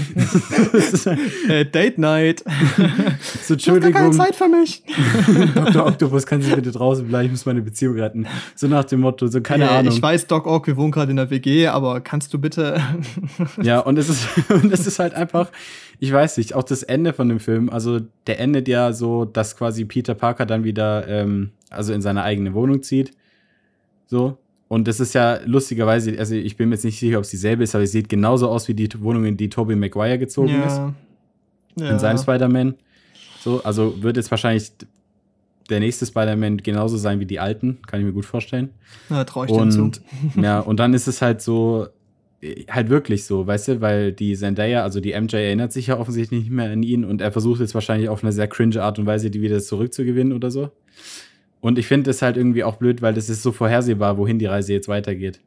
Äh, 1.47 1.65
Date 1.65 1.97
Night. 1.97 2.43
so, 3.43 3.55
Du 3.55 3.59
hast 3.59 3.65
gar 3.65 3.91
keine 3.91 4.07
Entschuldigung, 4.07 4.13
Zeit 4.13 4.35
für 4.35 4.47
mich. 4.47 4.83
Dr. 5.55 5.85
Octopus, 5.85 6.25
kann 6.25 6.41
Sie 6.41 6.53
bitte 6.55 6.71
draußen 6.71 7.07
bleiben? 7.07 7.25
Ich 7.25 7.31
muss 7.31 7.45
meine 7.45 7.61
Beziehung 7.61 7.95
retten. 7.99 8.25
So 8.55 8.67
nach 8.67 8.85
dem 8.85 9.01
Motto, 9.01 9.27
so 9.27 9.41
keine 9.41 9.65
Äh, 9.65 9.67
Ahnung. 9.69 9.93
Ich 9.93 10.01
weiß, 10.01 10.27
Doc 10.27 10.47
Ock, 10.47 10.67
wir 10.67 10.77
wohnen 10.77 10.91
gerade 10.91 11.11
in 11.11 11.17
der 11.17 11.29
WG, 11.29 11.67
aber 11.67 12.01
kannst 12.01 12.33
du 12.33 12.39
bitte. 12.39 12.81
Ja, 13.61 13.79
und 13.79 13.97
es 13.97 14.09
ist, 14.09 14.27
und 14.49 14.71
es 14.73 14.87
ist 14.87 14.99
halt 14.99 15.13
einfach, 15.13 15.49
ich 15.99 16.11
weiß 16.11 16.37
nicht, 16.37 16.53
auch 16.53 16.63
das 16.63 16.83
Ende 16.83 17.13
von 17.13 17.29
dem 17.29 17.39
Film, 17.39 17.69
also 17.69 17.99
der 18.27 18.39
endet 18.39 18.67
ja 18.67 18.93
so, 18.93 19.25
dass 19.25 19.57
quasi 19.57 19.85
Peter 19.85 20.13
Parker 20.13 20.45
dann 20.45 20.63
wieder, 20.63 21.07
ähm, 21.07 21.51
also 21.69 21.93
in 21.93 22.01
seine 22.01 22.23
eigene 22.23 22.53
Wohnung 22.53 22.83
zieht. 22.83 23.11
So. 24.07 24.37
Und 24.67 24.87
das 24.87 24.99
ist 24.99 25.13
ja 25.13 25.39
lustigerweise, 25.45 26.17
also 26.17 26.35
ich 26.35 26.57
bin 26.57 26.69
mir 26.69 26.75
jetzt 26.75 26.85
nicht 26.85 26.99
sicher, 26.99 27.17
ob 27.17 27.23
es 27.23 27.29
dieselbe 27.29 27.63
ist, 27.63 27.75
aber 27.75 27.85
sie 27.85 27.99
sieht 27.99 28.09
genauso 28.09 28.49
aus 28.49 28.67
wie 28.67 28.73
die 28.73 28.89
Wohnung, 29.01 29.25
in 29.25 29.37
die 29.37 29.49
Tobey 29.49 29.75
Maguire 29.75 30.17
gezogen 30.17 30.63
ist. 30.65 30.81
ja. 31.77 31.91
In 31.91 31.99
seinem 31.99 32.17
Spider-Man. 32.17 32.75
So, 33.41 33.63
also 33.63 34.01
wird 34.01 34.17
jetzt 34.17 34.31
wahrscheinlich 34.31 34.71
der 35.69 35.79
nächste 35.79 36.05
Spider-Man 36.05 36.57
genauso 36.57 36.97
sein 36.97 37.19
wie 37.19 37.25
die 37.25 37.39
alten, 37.39 37.79
kann 37.85 37.99
ich 37.99 38.05
mir 38.05 38.13
gut 38.13 38.25
vorstellen. 38.25 38.69
Ja, 39.09 39.23
trau 39.23 39.43
ich 39.43 39.51
dir 39.51 39.69
zu. 39.69 39.81
Und 39.81 40.01
ja, 40.35 40.59
und 40.59 40.79
dann 40.79 40.93
ist 40.93 41.07
es 41.07 41.21
halt 41.21 41.41
so, 41.41 41.87
halt 42.69 42.89
wirklich 42.89 43.25
so, 43.25 43.45
weißt 43.47 43.67
du, 43.67 43.81
weil 43.81 44.11
die 44.11 44.35
Zendaya, 44.35 44.83
also 44.83 44.99
die 44.99 45.13
MJ 45.19 45.35
erinnert 45.35 45.71
sich 45.71 45.87
ja 45.87 45.97
offensichtlich 45.99 46.41
nicht 46.41 46.51
mehr 46.51 46.69
an 46.71 46.83
ihn 46.83 47.03
und 47.05 47.21
er 47.21 47.31
versucht 47.31 47.59
jetzt 47.61 47.73
wahrscheinlich 47.73 48.09
auf 48.09 48.23
eine 48.23 48.31
sehr 48.31 48.47
cringe 48.47 48.81
Art 48.81 48.99
und 48.99 49.05
Weise, 49.05 49.29
die 49.31 49.41
wieder 49.41 49.59
zurückzugewinnen 49.59 50.33
oder 50.33 50.51
so. 50.51 50.71
Und 51.61 51.79
ich 51.79 51.87
finde 51.87 52.11
es 52.11 52.21
halt 52.21 52.37
irgendwie 52.37 52.63
auch 52.63 52.75
blöd, 52.75 53.01
weil 53.01 53.13
das 53.13 53.29
ist 53.29 53.41
so 53.41 53.51
vorhersehbar, 53.51 54.17
wohin 54.17 54.37
die 54.39 54.45
Reise 54.45 54.73
jetzt 54.73 54.87
weitergeht. 54.87 55.41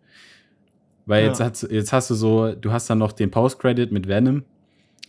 Weil 1.07 1.23
Ja. 1.23 1.29
jetzt, 1.29 1.41
hast, 1.41 1.63
jetzt 1.71 1.93
hast 1.93 2.11
du 2.11 2.15
so, 2.15 2.55
du 2.55 2.73
hast 2.73 2.91
dann 2.91 2.99
noch 2.99 3.13
den 3.13 3.31
Post-Credit 3.31 3.93
mit 3.93 4.09
Venom 4.09 4.45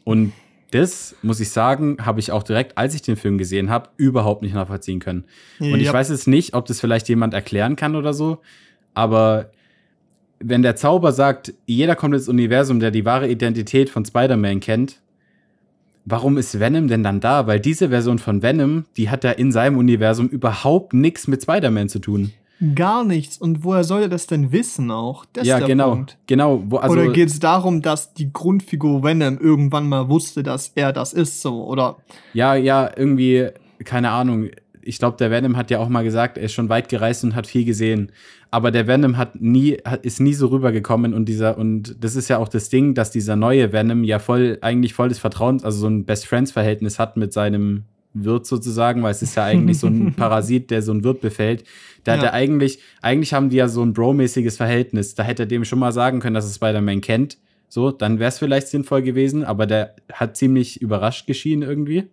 und 0.04 0.34
das, 0.72 1.18
muss 1.24 1.40
ich 1.40 1.50
sagen, 1.50 1.98
habe 2.06 2.20
ich 2.20 2.32
auch 2.32 2.44
direkt, 2.44 2.78
als 2.78 2.94
ich 2.94 3.02
den 3.02 3.16
Film 3.16 3.40
gesehen 3.40 3.72
habe, 3.72 3.90
überhaupt 3.98 4.44
nicht 4.44 4.54
nachvollziehen 4.54 5.00
können. 5.00 5.26
Und 5.60 5.80
ich 5.80 5.88
Ja. 5.88 5.94
weiß 5.94 6.10
jetzt 6.10 6.28
nicht, 6.28 6.54
ob 6.54 6.66
das 6.68 6.80
vielleicht 6.80 7.10
jemand 7.10 7.34
erklären 7.34 7.76
kann 7.76 7.96
oder 7.96 8.14
so, 8.14 8.42
aber 8.94 9.52
wenn 10.40 10.62
der 10.62 10.76
Zauber 10.76 11.12
sagt, 11.12 11.54
jeder 11.66 11.96
kommt 11.96 12.16
ins 12.16 12.30
Universum, 12.30 12.80
der 12.80 12.92
die 12.92 13.06
wahre 13.06 13.30
Identität 13.30 13.90
von 13.90 14.06
Spider-Man 14.06 14.60
kennt, 14.60 15.00
warum 16.06 16.38
ist 16.38 16.60
Venom 16.60 16.88
denn 16.88 17.04
dann 17.04 17.20
da? 17.20 17.48
Weil 17.48 17.60
diese 17.60 17.90
Version 17.90 18.20
von 18.20 18.42
Venom, 18.42 18.86
die 18.98 19.10
hat 19.10 19.24
ja 19.24 19.32
in 19.32 19.52
seinem 19.52 19.78
Universum 19.78 20.28
überhaupt 20.28 20.94
nichts 20.94 21.28
mit 21.28 21.42
Spider-Man 21.42 21.90
zu 21.90 22.00
tun. 22.00 22.32
Gar 22.76 23.06
nichts. 23.06 23.38
Und 23.38 23.64
woher 23.64 23.86
soll 23.86 24.04
er 24.04 24.10
das 24.10 24.28
denn 24.28 24.52
wissen 24.52 24.92
auch? 24.92 25.24
Das 25.32 25.48
ja, 25.48 25.60
genau. 25.60 25.92
Punkt. 25.92 26.18
Genau. 26.28 26.62
Wo, 26.66 26.78
also, 26.78 26.94
Oder 26.94 27.12
geht 27.12 27.30
es 27.30 27.40
darum, 27.40 27.82
dass 27.82 28.14
die 28.14 28.34
Grundfigur 28.34 29.02
Venom 29.02 29.38
irgendwann 29.38 29.88
mal 29.88 30.10
wusste, 30.10 30.44
dass 30.44 30.74
er 30.76 30.92
das 30.92 31.14
ist, 31.14 31.42
so? 31.42 31.66
Oder 31.66 31.98
Ja, 32.34 32.56
ja, 32.56 32.90
irgendwie, 32.94 33.48
keine 33.86 34.10
Ahnung. 34.12 34.50
Ich 34.90 34.98
glaube, 35.00 35.18
der 35.18 35.30
Venom 35.32 35.56
hat 35.56 35.70
ja 35.72 35.80
auch 35.80 35.88
mal 35.88 36.04
gesagt, 36.04 36.38
er 36.38 36.44
ist 36.46 36.54
schon 36.54 36.68
weit 36.70 36.90
gereist 36.90 37.24
und 37.24 37.36
hat 37.36 37.48
viel 37.48 37.64
gesehen. 37.64 38.12
Aber 38.52 38.72
der 38.72 38.88
Venom 38.88 39.18
hat 39.18 39.40
nie, 39.40 39.78
hat, 39.86 40.04
ist 40.04 40.20
nie 40.20 40.34
so 40.34 40.48
rübergekommen 40.48 41.14
und 41.14 41.26
dieser, 41.30 41.58
und 41.58 41.96
das 42.04 42.16
ist 42.16 42.28
ja 42.28 42.40
auch 42.40 42.48
das 42.50 42.70
Ding, 42.70 42.96
dass 42.96 43.12
dieser 43.12 43.36
neue 43.36 43.72
Venom 43.72 44.04
ja 44.04 44.18
voll, 44.20 44.58
eigentlich 44.62 44.94
voll 44.96 45.10
des 45.10 45.20
Vertrauens, 45.20 45.64
also 45.64 45.80
so 45.80 45.88
ein 45.88 46.06
Best-Friends-Verhältnis 46.06 46.98
hat 47.00 47.16
mit 47.18 47.32
seinem 47.34 47.84
Wirt 48.16 48.48
sozusagen, 48.48 49.04
weil 49.04 49.12
es 49.12 49.22
ist 49.22 49.36
ja 49.36 49.44
eigentlich 49.46 49.78
so 49.78 49.86
ein 49.88 50.14
Parasit, 50.18 50.72
der 50.72 50.82
so 50.82 50.92
ein 50.92 51.04
Wirt 51.04 51.22
befällt. 51.22 51.64
Da 52.04 52.14
hat 52.14 52.22
Ja. 52.24 52.28
er 52.30 52.34
eigentlich, 52.34 52.80
eigentlich 53.04 53.34
haben 53.36 53.50
die 53.50 53.58
ja 53.58 53.68
so 53.68 53.84
ein 53.84 53.94
Bro-mäßiges 53.94 54.58
Verhältnis. 54.58 55.14
Da 55.14 55.22
hätte 55.22 55.44
er 55.44 55.46
dem 55.46 55.64
schon 55.64 55.78
mal 55.78 55.92
sagen 55.92 56.20
können, 56.20 56.34
dass 56.34 56.48
er 56.50 56.54
Spider-Man 56.56 57.02
kennt. 57.02 57.38
So, 57.68 57.92
dann 57.92 58.18
wäre 58.18 58.30
es 58.30 58.40
vielleicht 58.40 58.68
sinnvoll 58.70 59.04
gewesen, 59.04 59.44
aber 59.44 59.68
der 59.68 59.94
hat 60.12 60.36
ziemlich 60.36 60.82
überrascht 60.82 61.28
geschienen 61.28 61.62
irgendwie. 61.70 62.06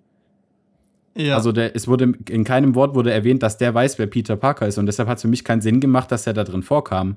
Ja. 1.17 1.37
Also 1.37 1.53
der, 1.53 1.75
es 1.75 1.89
wurde 1.89 2.13
in 2.29 2.45
keinem 2.45 2.75
Wort 2.75 2.95
wurde 2.95 3.13
erwähnt, 3.13 3.43
dass 3.43 3.59
der 3.59 3.75
weiß, 3.75 3.99
wer 3.99 4.07
Peter 4.07 4.37
Parker 4.37 4.67
ist. 4.67 4.79
Und 4.79 4.87
deshalb 4.87 5.09
hat 5.09 5.17
es 5.17 5.23
für 5.23 5.29
mich 5.29 5.45
keinen 5.45 5.61
Sinn 5.61 5.81
gemacht, 5.81 6.13
dass 6.13 6.27
er 6.27 6.33
da 6.33 6.45
drin 6.45 6.63
vorkam. 6.63 7.17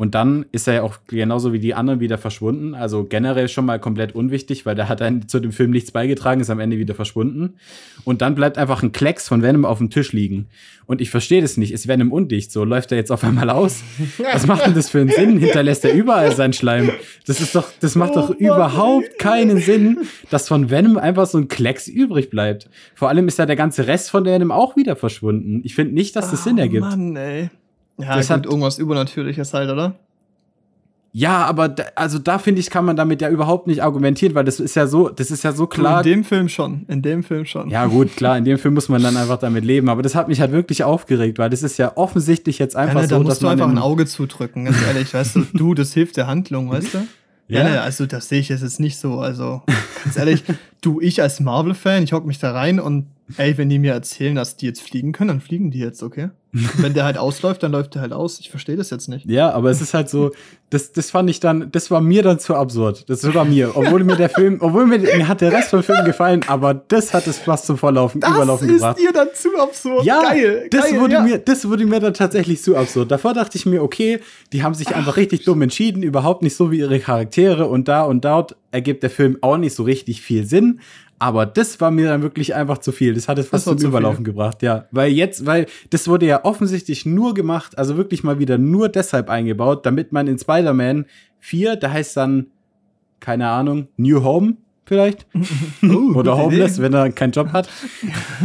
Und 0.00 0.14
dann 0.14 0.46
ist 0.50 0.66
er 0.66 0.74
ja 0.76 0.82
auch 0.82 0.96
genauso 1.08 1.52
wie 1.52 1.58
die 1.58 1.74
anderen 1.74 2.00
wieder 2.00 2.16
verschwunden. 2.16 2.74
Also 2.74 3.04
generell 3.04 3.50
schon 3.50 3.66
mal 3.66 3.78
komplett 3.78 4.14
unwichtig, 4.14 4.64
weil 4.64 4.74
der 4.74 4.88
hat 4.88 5.02
dann 5.02 5.28
zu 5.28 5.40
dem 5.40 5.52
Film 5.52 5.72
nichts 5.72 5.90
beigetragen, 5.90 6.40
ist 6.40 6.48
am 6.48 6.58
Ende 6.58 6.78
wieder 6.78 6.94
verschwunden. 6.94 7.56
Und 8.04 8.22
dann 8.22 8.34
bleibt 8.34 8.56
einfach 8.56 8.82
ein 8.82 8.92
Klecks 8.92 9.28
von 9.28 9.42
Venom 9.42 9.66
auf 9.66 9.76
dem 9.76 9.90
Tisch 9.90 10.14
liegen. 10.14 10.46
Und 10.86 11.02
ich 11.02 11.10
verstehe 11.10 11.42
das 11.42 11.58
nicht. 11.58 11.70
Ist 11.70 11.86
Venom 11.86 12.12
undicht? 12.12 12.50
So 12.50 12.64
läuft 12.64 12.92
er 12.92 12.96
jetzt 12.96 13.12
auf 13.12 13.22
einmal 13.24 13.50
aus? 13.50 13.82
Was 14.32 14.46
macht 14.46 14.64
denn 14.64 14.72
das 14.72 14.88
für 14.88 15.00
einen 15.00 15.10
Sinn? 15.10 15.38
Hinterlässt 15.38 15.84
er 15.84 15.92
überall 15.92 16.34
seinen 16.34 16.54
Schleim? 16.54 16.92
Das 17.26 17.42
ist 17.42 17.54
doch, 17.54 17.68
das 17.80 17.94
macht 17.94 18.16
doch 18.16 18.30
Oh 18.30 18.32
überhaupt 18.38 19.18
keinen 19.18 19.58
Sinn, 19.58 19.98
dass 20.30 20.48
von 20.48 20.70
Venom 20.70 20.96
einfach 20.96 21.26
so 21.26 21.36
ein 21.36 21.48
Klecks 21.48 21.88
übrig 21.88 22.30
bleibt. 22.30 22.70
Vor 22.94 23.10
allem 23.10 23.28
ist 23.28 23.38
ja 23.38 23.44
der 23.44 23.56
ganze 23.56 23.86
Rest 23.86 24.10
von 24.10 24.24
Venom 24.24 24.50
auch 24.50 24.76
wieder 24.76 24.96
verschwunden. 24.96 25.60
Ich 25.62 25.74
finde 25.74 25.92
nicht, 25.92 26.16
dass 26.16 26.30
das 26.30 26.42
Sinn 26.44 26.56
Ah, 26.58 26.62
ergibt. 26.62 26.80
Mann, 26.80 27.16
ey. 27.16 27.50
Ja, 28.02 28.16
Das 28.16 28.30
hat- 28.30 28.46
irgendwas 28.46 28.78
Übernatürliches 28.78 29.52
halt, 29.54 29.70
oder? 29.70 29.94
Ja, 31.12 31.44
aber 31.44 31.68
da, 31.68 31.84
also 31.96 32.20
da 32.20 32.38
finde 32.38 32.60
ich, 32.60 32.70
kann 32.70 32.84
man 32.84 32.94
damit 32.94 33.20
ja 33.20 33.28
überhaupt 33.28 33.66
nicht 33.66 33.82
argumentieren, 33.82 34.36
weil 34.36 34.44
das 34.44 34.60
ist 34.60 34.76
ja 34.76 34.86
so, 34.86 35.08
das 35.08 35.32
ist 35.32 35.42
ja 35.42 35.50
so 35.50 35.66
klar. 35.66 36.04
In 36.06 36.12
dem 36.12 36.24
Film 36.24 36.48
schon. 36.48 36.84
In 36.86 37.02
dem 37.02 37.24
Film 37.24 37.46
schon. 37.46 37.68
Ja, 37.68 37.86
gut, 37.86 38.14
klar, 38.16 38.38
in 38.38 38.44
dem 38.44 38.58
Film 38.58 38.74
muss 38.74 38.88
man 38.88 39.02
dann 39.02 39.16
einfach 39.16 39.38
damit 39.38 39.64
leben. 39.64 39.88
Aber 39.88 40.02
das 40.02 40.14
hat 40.14 40.28
mich 40.28 40.40
halt 40.40 40.52
wirklich 40.52 40.84
aufgeregt, 40.84 41.40
weil 41.40 41.50
das 41.50 41.64
ist 41.64 41.78
ja 41.78 41.96
offensichtlich 41.96 42.60
jetzt 42.60 42.74
Ja, 42.74 42.80
einfach 42.82 43.02
ne, 43.02 43.08
da 43.08 43.16
so, 43.16 43.22
musst 43.24 43.30
dass 43.30 43.38
du 43.40 43.46
man. 43.46 43.52
einfach 43.54 43.68
ein 43.68 43.78
Auge 43.78 44.06
zudrücken, 44.06 44.66
ganz 44.66 44.76
ehrlich, 44.86 45.12
weißt 45.12 45.34
du, 45.34 45.40
du, 45.52 45.74
das 45.74 45.92
hilft 45.94 46.16
der 46.16 46.28
Handlung, 46.28 46.70
weißt 46.70 46.94
du? 46.94 46.98
Ja, 47.48 47.64
Ja. 47.64 47.68
ne, 47.68 47.80
also 47.80 48.06
das 48.06 48.28
sehe 48.28 48.38
ich 48.38 48.48
jetzt 48.48 48.62
jetzt 48.62 48.78
nicht 48.78 48.96
so, 48.96 49.18
also 49.18 49.62
ganz 50.04 50.16
ehrlich, 50.16 50.44
du, 50.82 51.00
ich 51.00 51.20
als 51.20 51.40
Marvel-Fan, 51.40 52.04
ich 52.04 52.12
hock 52.12 52.24
mich 52.24 52.38
da 52.38 52.52
rein 52.52 52.78
und 52.78 53.06
ey, 53.36 53.56
wenn 53.58 53.68
die 53.68 53.78
mir 53.78 53.92
erzählen, 53.92 54.34
dass 54.34 54.56
die 54.56 54.66
jetzt 54.66 54.82
fliegen 54.82 55.12
können, 55.12 55.28
dann 55.28 55.40
fliegen 55.40 55.70
die 55.70 55.78
jetzt, 55.78 56.02
okay? 56.02 56.30
Wenn 56.52 56.94
der 56.94 57.04
halt 57.04 57.16
ausläuft, 57.18 57.62
dann 57.62 57.72
läuft 57.72 57.94
der 57.94 58.02
halt 58.02 58.12
aus, 58.12 58.40
ich 58.40 58.50
verstehe 58.50 58.76
das 58.76 58.90
jetzt 58.90 59.08
nicht. 59.08 59.24
Ja, 59.30 59.52
aber 59.52 59.70
es 59.70 59.80
ist 59.80 59.94
halt 59.94 60.08
so, 60.08 60.32
das, 60.70 60.92
das 60.92 61.10
fand 61.10 61.30
ich 61.30 61.40
dann, 61.40 61.70
das 61.70 61.90
war 61.90 62.00
mir 62.00 62.22
dann 62.22 62.38
zu 62.38 62.54
absurd. 62.54 63.08
Das 63.08 63.22
war 63.34 63.44
mir. 63.44 63.76
Obwohl 63.76 64.04
mir 64.04 64.16
der 64.16 64.28
Film, 64.30 64.58
obwohl 64.60 64.86
mir, 64.86 64.98
mir 64.98 65.28
hat 65.28 65.40
der 65.40 65.52
Rest 65.52 65.70
vom 65.70 65.82
Film 65.82 66.04
gefallen, 66.04 66.42
aber 66.46 66.74
das 66.74 67.14
hat 67.14 67.26
es 67.26 67.38
fast 67.38 67.66
zum 67.66 67.76
Vorlaufen, 67.76 68.20
Das 68.20 68.30
Überlaufen 68.30 68.68
ist 68.68 68.74
gebracht. 68.74 68.98
dir 68.98 69.12
dann 69.12 69.28
zu 69.34 69.48
absurd. 69.60 70.04
Ja, 70.04 70.22
geil, 70.22 70.66
das, 70.70 70.90
geil, 70.90 71.00
wurde 71.00 71.14
ja. 71.14 71.22
mir, 71.22 71.38
das 71.38 71.68
wurde 71.68 71.86
mir 71.86 72.00
dann 72.00 72.14
tatsächlich 72.14 72.62
zu 72.62 72.76
absurd. 72.76 73.10
Davor 73.10 73.34
dachte 73.34 73.56
ich 73.56 73.66
mir, 73.66 73.82
okay, 73.82 74.20
die 74.52 74.62
haben 74.62 74.74
sich 74.74 74.94
einfach 74.94 75.16
richtig 75.16 75.44
dumm 75.44 75.62
entschieden, 75.62 76.02
überhaupt 76.02 76.42
nicht 76.42 76.56
so 76.56 76.70
wie 76.70 76.78
ihre 76.78 76.98
Charaktere 76.98 77.66
und 77.66 77.86
da 77.86 78.02
und 78.02 78.24
dort 78.24 78.56
ergibt 78.72 79.02
der 79.02 79.10
Film 79.10 79.38
auch 79.40 79.56
nicht 79.56 79.74
so 79.74 79.82
richtig 79.82 80.22
viel 80.22 80.46
Sinn. 80.46 80.80
Aber 81.20 81.44
das 81.44 81.82
war 81.82 81.90
mir 81.90 82.08
dann 82.08 82.22
wirklich 82.22 82.54
einfach 82.54 82.78
zu 82.78 82.92
viel. 82.92 83.12
Das 83.12 83.28
hat 83.28 83.38
es 83.38 83.48
fast 83.48 83.64
zum 83.64 83.76
zu 83.76 83.88
Überlaufen 83.88 84.24
gebracht, 84.24 84.62
ja. 84.62 84.86
Weil 84.90 85.12
jetzt, 85.12 85.44
weil 85.44 85.66
das 85.90 86.08
wurde 86.08 86.24
ja 86.24 86.46
offensichtlich 86.46 87.04
nur 87.04 87.34
gemacht, 87.34 87.76
also 87.76 87.98
wirklich 87.98 88.24
mal 88.24 88.38
wieder 88.38 88.56
nur 88.56 88.88
deshalb 88.88 89.28
eingebaut, 89.28 89.84
damit 89.84 90.12
man 90.12 90.26
in 90.26 90.38
Spider-Man 90.38 91.04
4, 91.40 91.76
da 91.76 91.90
heißt 91.90 92.16
dann, 92.16 92.46
keine 93.20 93.50
Ahnung, 93.50 93.88
New 93.98 94.24
Home 94.24 94.56
vielleicht? 94.90 95.24
Oh, 95.82 96.14
Oder 96.14 96.36
Homeless, 96.36 96.74
Idee. 96.74 96.82
wenn 96.82 96.94
er 96.94 97.10
keinen 97.10 97.30
Job 97.30 97.52
hat. 97.52 97.68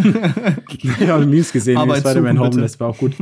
ich 0.74 1.08
habe 1.08 1.26
Memes 1.26 1.52
gesehen, 1.52 1.78
Arbeit 1.78 2.00
Spider-Man. 2.00 2.40
Homeless 2.40 2.80
war 2.80 2.90
auch 2.90 2.98
gut. 2.98 3.14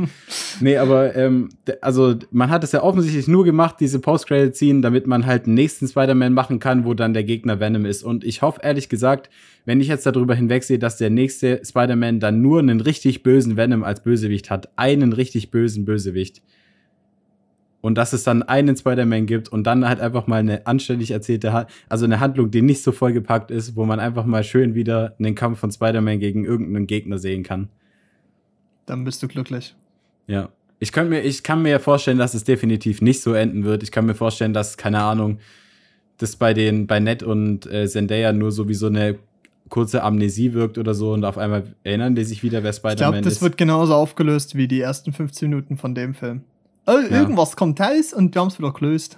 nee, 0.60 0.76
aber 0.76 1.16
ähm, 1.16 1.48
also 1.80 2.14
man 2.30 2.50
hat 2.50 2.62
es 2.64 2.72
ja 2.72 2.82
offensichtlich 2.82 3.26
nur 3.26 3.44
gemacht, 3.44 3.76
diese 3.80 3.98
Post-Credit-Scene, 3.98 4.82
damit 4.82 5.06
man 5.06 5.26
halt 5.26 5.46
einen 5.46 5.54
nächsten 5.54 5.88
Spider-Man 5.88 6.32
machen 6.32 6.58
kann, 6.58 6.84
wo 6.84 6.94
dann 6.94 7.14
der 7.14 7.24
Gegner 7.24 7.60
Venom 7.60 7.86
ist. 7.86 8.02
Und 8.04 8.24
ich 8.24 8.42
hoffe 8.42 8.60
ehrlich 8.62 8.88
gesagt, 8.88 9.30
wenn 9.64 9.80
ich 9.80 9.88
jetzt 9.88 10.04
darüber 10.06 10.34
hinwegsehe, 10.34 10.78
dass 10.78 10.98
der 10.98 11.10
nächste 11.10 11.62
Spider-Man 11.64 12.20
dann 12.20 12.42
nur 12.42 12.58
einen 12.58 12.80
richtig 12.80 13.22
bösen 13.22 13.56
Venom 13.56 13.84
als 13.84 14.02
Bösewicht 14.02 14.50
hat, 14.50 14.68
einen 14.76 15.12
richtig 15.12 15.50
bösen 15.50 15.84
Bösewicht. 15.86 16.42
Und 17.84 17.96
dass 17.98 18.14
es 18.14 18.24
dann 18.24 18.42
einen 18.42 18.74
Spider-Man 18.78 19.26
gibt 19.26 19.50
und 19.50 19.64
dann 19.66 19.86
halt 19.86 20.00
einfach 20.00 20.26
mal 20.26 20.36
eine 20.38 20.66
anständig 20.66 21.10
erzählte, 21.10 21.52
Ha- 21.52 21.66
also 21.90 22.06
eine 22.06 22.18
Handlung, 22.18 22.50
die 22.50 22.62
nicht 22.62 22.82
so 22.82 22.92
vollgepackt 22.92 23.50
ist, 23.50 23.76
wo 23.76 23.84
man 23.84 24.00
einfach 24.00 24.24
mal 24.24 24.42
schön 24.42 24.74
wieder 24.74 25.14
einen 25.18 25.34
Kampf 25.34 25.58
von 25.58 25.70
Spider-Man 25.70 26.18
gegen 26.18 26.46
irgendeinen 26.46 26.86
Gegner 26.86 27.18
sehen 27.18 27.42
kann. 27.42 27.68
Dann 28.86 29.04
bist 29.04 29.22
du 29.22 29.28
glücklich. 29.28 29.74
Ja. 30.26 30.48
Ich, 30.78 30.92
könnt 30.92 31.10
mir, 31.10 31.20
ich 31.20 31.42
kann 31.42 31.60
mir 31.60 31.70
ja 31.72 31.78
vorstellen, 31.78 32.16
dass 32.16 32.32
es 32.32 32.44
definitiv 32.44 33.02
nicht 33.02 33.20
so 33.20 33.34
enden 33.34 33.64
wird. 33.64 33.82
Ich 33.82 33.92
kann 33.92 34.06
mir 34.06 34.14
vorstellen, 34.14 34.54
dass, 34.54 34.78
keine 34.78 35.02
Ahnung, 35.02 35.38
das 36.16 36.36
bei 36.36 36.54
den, 36.54 36.86
bei 36.86 37.00
Ned 37.00 37.22
und 37.22 37.66
äh, 37.70 37.86
Zendaya 37.86 38.32
nur 38.32 38.50
so 38.50 38.66
wie 38.66 38.74
so 38.74 38.86
eine 38.86 39.16
kurze 39.68 40.02
Amnesie 40.02 40.54
wirkt 40.54 40.78
oder 40.78 40.94
so 40.94 41.12
und 41.12 41.24
auf 41.24 41.36
einmal 41.36 41.74
erinnern 41.84 42.14
die 42.14 42.24
sich 42.24 42.42
wieder, 42.42 42.62
wer 42.62 42.70
Ich 42.70 42.76
Spider-Man 42.76 42.96
glaube, 43.12 43.20
das 43.22 43.34
ist. 43.34 43.42
wird 43.42 43.58
genauso 43.58 43.92
aufgelöst 43.94 44.54
wie 44.56 44.68
die 44.68 44.80
ersten 44.80 45.12
15 45.12 45.50
Minuten 45.50 45.76
von 45.76 45.94
dem 45.94 46.14
Film. 46.14 46.42
Oh, 46.86 46.92
Ja. 46.98 47.20
irgendwas 47.20 47.56
kommt 47.56 47.80
raus 47.80 48.12
und 48.12 48.34
wir 48.34 48.40
haben 48.40 48.48
es 48.48 48.58
wieder 48.58 48.72
gelöst. 48.72 49.16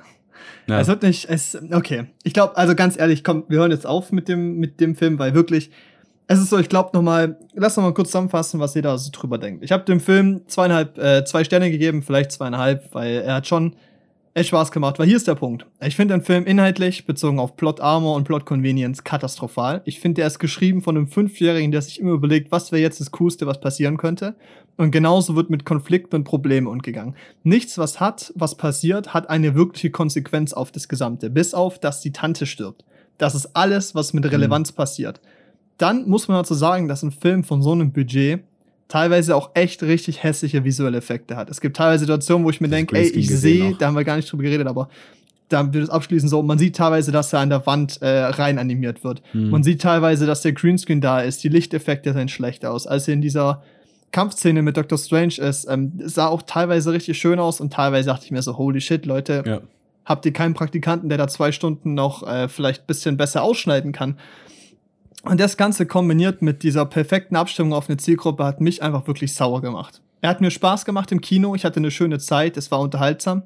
ja. 0.66 0.80
Es 0.80 0.88
wird 0.88 1.02
nicht, 1.02 1.28
es, 1.28 1.59
okay. 1.72 2.06
Ich 2.22 2.32
glaube, 2.32 2.56
also 2.56 2.74
ganz 2.74 2.98
ehrlich, 2.98 3.24
komm, 3.24 3.44
wir 3.48 3.59
hören 3.59 3.70
jetzt 3.70 3.86
auf 3.86 4.12
mit 4.12 4.28
dem, 4.28 4.56
mit 4.59 4.80
dem 4.80 4.94
Film, 4.94 5.18
weil 5.18 5.34
wirklich, 5.34 5.70
es 6.28 6.40
ist 6.40 6.51
so, 6.51 6.59
ich 6.59 6.68
glaube 6.68 6.90
nochmal, 6.93 7.38
lass 7.55 7.76
noch 7.76 7.84
mal 7.84 7.94
kurz 7.94 8.09
zusammenfassen, 8.09 8.59
was 8.60 8.74
jeder 8.74 8.97
so 8.98 9.10
drüber 9.12 9.38
denkt. 9.38 9.62
Ich 9.64 9.72
habe 9.72 9.84
dem 9.84 10.01
Film 10.01 10.43
zweieinhalb, 10.48 10.98
äh, 10.98 11.24
zwei 11.24 11.44
Sterne 11.44 11.70
gegeben, 11.70 12.02
vielleicht 12.02 12.32
zweieinhalb, 12.32 12.93
weil 12.94 13.18
er 13.22 13.34
hat 13.36 13.47
schon 13.47 13.76
echt 14.37 14.49
Spaß 14.49 14.71
gemacht. 14.71 14.99
Weil 14.99 15.07
hier 15.07 15.17
ist 15.17 15.27
der 15.27 15.35
Punkt. 15.35 15.67
Ich 15.81 15.97
finde 15.97 16.15
den 16.15 16.23
Film 16.23 16.45
inhaltlich, 16.45 17.07
bezogen 17.07 17.39
auf 17.39 17.57
Plot 17.57 17.81
Armor 17.81 18.17
und 18.17 18.25
Plot 18.25 18.45
Convenience, 18.47 19.03
katastrophal. 19.03 19.83
Ich 19.85 20.01
finde, 20.01 20.21
der 20.21 20.27
ist 20.27 20.39
geschrieben 20.39 20.83
von 20.83 20.97
einem 20.97 21.09
Fünfjährigen, 21.09 21.73
der 21.73 21.83
sich 21.83 22.01
immer 22.01 22.13
überlegt, 22.13 22.53
was 22.53 22.73
wäre 22.73 22.83
jetzt 22.83 23.01
das 23.01 23.11
Coolste, 23.13 23.47
was 23.47 23.61
passieren 23.61 23.97
könnte. 23.97 24.37
Und 24.77 24.91
genauso 24.91 25.37
wird 25.37 25.51
mit 25.51 25.65
Konflikten 25.65 26.17
und 26.17 26.25
Problemen 26.25 26.67
umgegangen. 26.67 27.17
Nichts, 27.43 27.79
was 27.79 27.99
hat, 27.99 28.33
was 28.37 28.57
passiert, 28.57 29.15
hat 29.15 29.31
eine 29.31 29.55
wirkliche 29.55 29.91
Konsequenz 29.91 30.53
auf 30.53 30.71
das 30.71 30.89
Gesamte. 30.89 31.31
Bis 31.31 31.55
auf, 31.55 31.79
dass 31.79 32.01
die 32.01 32.13
Tante 32.13 32.47
stirbt. 32.47 32.85
Das 33.19 33.35
ist 33.35 33.57
alles, 33.57 33.95
was 33.95 34.13
mit 34.13 34.31
Relevanz 34.31 34.73
mhm. 34.73 34.77
passiert 34.77 35.21
dann 35.79 36.09
muss 36.09 36.29
man 36.29 36.39
dazu 36.39 36.55
sagen, 36.55 36.89
dass 36.89 37.03
ein 37.03 37.11
Film 37.11 37.45
von 37.45 37.63
so 37.63 37.73
einem 37.73 37.93
Budget 37.93 38.41
teilweise 38.89 39.35
auch 39.35 39.51
echt 39.55 39.83
richtig 39.83 40.23
hässliche 40.23 40.65
visuelle 40.65 40.99
Effekte 40.99 41.37
hat. 41.37 41.51
Es 41.51 41.61
gibt 41.61 41.77
teilweise 41.77 42.01
Situationen, 42.01 42.45
wo 42.45 42.51
ich 42.51 42.61
mir 42.61 42.69
denke, 42.69 42.97
ey, 42.97 43.09
ich 43.09 43.29
sehe, 43.29 43.75
da 43.79 43.87
haben 43.87 43.97
wir 43.97 44.05
gar 44.05 44.17
nicht 44.17 44.31
drüber 44.31 44.45
geredet, 44.45 44.67
aber 44.67 44.89
da 45.49 45.73
wird 45.73 45.85
es 45.85 45.91
abschließen 45.91 46.29
so, 46.29 46.43
man 46.43 46.59
sieht 46.59 46.77
teilweise, 46.77 47.13
dass 47.13 47.33
er 47.33 47.41
an 47.41 47.51
der 47.51 47.65
Wand 47.67 48.03
äh, 48.03 48.09
rein 48.09 48.59
animiert 48.59 49.05
wird. 49.05 49.23
Hm. 49.33 49.51
Man 49.51 49.63
sieht 49.63 49.81
teilweise, 49.81 50.27
dass 50.27 50.43
der 50.43 50.53
Greenscreen 50.53 51.01
da 51.01 51.21
ist, 51.21 51.43
die 51.45 51.49
Lichteffekte 51.49 52.13
sehen 52.13 52.29
schlecht 52.29 52.65
aus. 52.65 52.87
Als 52.87 53.07
er 53.07 53.15
in 53.15 53.21
dieser 53.21 53.63
Kampfszene 54.11 54.63
mit 54.63 54.77
Dr. 54.77 54.99
Strange 54.99 55.35
ist, 55.39 55.67
ähm, 55.69 55.93
sah 55.99 56.29
auch 56.29 56.43
teilweise 56.43 56.93
richtig 56.93 57.19
schön 57.19 57.39
aus 57.39 57.61
und 57.61 57.73
teilweise 57.73 58.09
dachte 58.09 58.25
ich 58.25 58.31
mir 58.31 58.43
so, 58.43 58.57
holy 58.57 58.81
shit, 58.81 59.07
Leute, 59.07 59.45
ja. 59.47 59.61
habt 60.05 60.27
ihr 60.27 60.33
keinen 60.33 60.55
Praktikanten, 60.55 61.09
der 61.09 61.19
da 61.19 61.29
zwei 61.29 61.53
Stunden 61.53 61.95
noch 61.95 62.27
äh, 62.27 62.49
vielleicht 62.49 62.87
bisschen 62.87 63.17
besser 63.17 63.43
ausschneiden 63.43 63.93
kann? 63.93 64.17
Und 65.27 65.40
das 65.40 65.57
Ganze 65.57 65.86
kombiniert 65.86 66.40
mit 66.40 66.62
dieser 66.62 66.86
perfekten 66.86 67.35
Abstimmung 67.35 67.73
auf 67.73 67.89
eine 67.89 67.97
Zielgruppe 67.97 68.44
hat 68.44 68.61
mich 68.61 68.82
einfach 68.82 69.09
wirklich 69.09 69.35
sauer 69.35 69.61
gemacht. 69.61 70.01
Er 70.20 70.31
hat 70.31 70.40
mir 70.40 70.53
Spaß 70.53 70.85
gemacht 70.85 71.11
im 71.11 71.20
Kino, 71.20 71.57
ich 71.57 71.65
hatte 71.65 71.78
eine 71.78 71.90
schöne 71.90 72.20
Zeit, 72.20 72.57
es 72.57 72.70
war 72.70 72.78
unterhaltsam. 72.81 73.43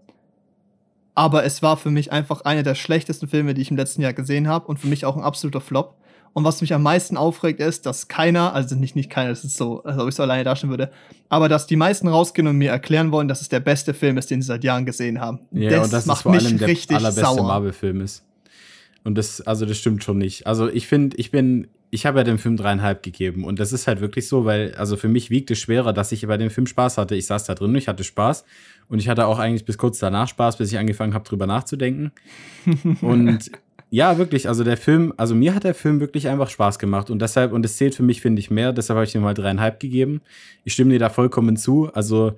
Aber 1.15 1.44
es 1.44 1.62
war 1.62 1.78
für 1.78 1.90
mich 1.90 2.12
einfach 2.12 2.43
einer 2.43 2.62
der 2.62 2.74
schlechtesten 2.74 3.28
Filme, 3.28 3.55
die 3.55 3.62
ich 3.62 3.70
im 3.70 3.78
letzten 3.78 4.02
Jahr 4.02 4.12
gesehen 4.12 4.47
habe 4.47 4.66
und 4.66 4.78
für 4.78 4.89
mich 4.89 5.07
auch 5.07 5.16
ein 5.16 5.23
absoluter 5.23 5.62
Flop. 5.62 5.97
Und 6.35 6.44
was 6.44 6.61
mich 6.61 6.74
am 6.74 6.82
meisten 6.82 7.16
aufregt, 7.16 7.61
ist, 7.61 7.86
dass 7.86 8.09
keiner, 8.09 8.55
also 8.55 8.77
nicht, 8.77 8.94
nicht 8.94 9.11
keiner, 9.11 9.31
das 9.31 9.43
ist 9.43 9.57
so, 9.57 9.82
als 9.82 9.98
ob 9.98 10.09
ich 10.09 10.15
so 10.15 10.23
alleine 10.23 10.44
dastehen 10.44 10.70
würde, 10.70 10.93
aber 11.31 11.48
dass 11.48 11.66
die 11.66 11.77
meisten 11.77 12.09
rausgehen 12.09 12.47
und 12.47 12.57
mir 12.57 12.70
erklären 12.70 13.11
wollen, 13.11 13.27
dass 13.27 13.40
es 13.40 13.48
der 13.48 13.61
beste 13.61 13.94
Film 13.94 14.19
ist, 14.19 14.31
den 14.31 14.43
sie 14.43 14.47
seit 14.47 14.65
Jahren 14.65 14.85
gesehen 14.85 15.20
haben. 15.20 15.40
Ja, 15.51 15.70
das, 15.70 15.86
und 15.86 15.93
das 15.94 16.07
macht 16.07 16.19
ist 16.19 16.23
vor 16.23 16.32
mich 16.32 16.44
allem 16.44 16.59
der 16.59 16.69
richtig 16.69 16.97
allerbeste 16.97 17.43
Marvel-Film 17.43 18.02
ist. 18.02 18.23
Und 19.02 19.16
das, 19.16 19.40
also 19.40 19.64
das 19.66 19.78
stimmt 19.78 20.05
schon 20.05 20.18
nicht. 20.18 20.47
Also 20.47 20.68
ich 20.68 20.86
finde, 20.86 21.16
ich 21.16 21.31
bin, 21.31 21.68
ich 21.90 22.06
habe 22.06 22.18
ja 22.18 22.24
dem 22.24 22.39
Film 22.39 22.56
dreieinhalb 22.56 23.02
gegeben. 23.02 23.44
Und 23.44 23.59
das 23.59 23.72
ist 23.72 23.86
halt 23.86 24.01
wirklich 24.01 24.28
so, 24.28 24.44
weil, 24.44 24.74
also 24.74 24.97
für 24.97 25.09
mich 25.09 25.31
wiegt 25.31 25.51
es 25.51 25.59
schwerer, 25.59 25.93
dass 25.93 26.12
ich 26.12 26.27
bei 26.27 26.36
dem 26.36 26.51
Film 26.51 26.66
Spaß 26.66 26.98
hatte. 26.98 27.14
Ich 27.14 27.27
saß 27.27 27.44
da 27.44 27.55
drin, 27.55 27.74
ich 27.74 27.89
hatte 27.89 28.05
Spaß. 28.05 28.44
Und 28.89 28.98
ich 28.98 29.09
hatte 29.09 29.27
auch 29.27 29.39
eigentlich 29.39 29.64
bis 29.64 29.78
kurz 29.78 29.98
danach 29.98 30.28
Spaß, 30.28 30.59
bis 30.59 30.72
ich 30.72 30.78
angefangen 30.78 31.14
habe, 31.14 31.24
drüber 31.24 31.47
nachzudenken. 31.47 32.12
und 33.01 33.51
ja, 33.90 34.18
wirklich, 34.18 34.48
also 34.48 34.62
der 34.62 34.77
Film, 34.77 35.12
also 35.16 35.35
mir 35.35 35.55
hat 35.55 35.64
der 35.64 35.74
Film 35.74 35.98
wirklich 35.98 36.28
einfach 36.28 36.48
Spaß 36.48 36.78
gemacht. 36.78 37.10
Und 37.10 37.20
deshalb, 37.20 37.52
und 37.52 37.64
es 37.64 37.77
zählt 37.77 37.94
für 37.94 38.05
mich, 38.05 38.20
finde 38.20 38.40
ich, 38.40 38.51
mehr. 38.51 38.72
Deshalb 38.72 38.97
habe 38.97 39.05
ich 39.05 39.14
ihm 39.14 39.22
mal 39.22 39.35
dreieinhalb 39.35 39.81
gegeben. 39.81 40.20
Ich 40.64 40.74
stimme 40.74 40.93
dir 40.93 41.01
da 41.01 41.09
vollkommen 41.09 41.56
zu. 41.56 41.93
Also 41.93 42.35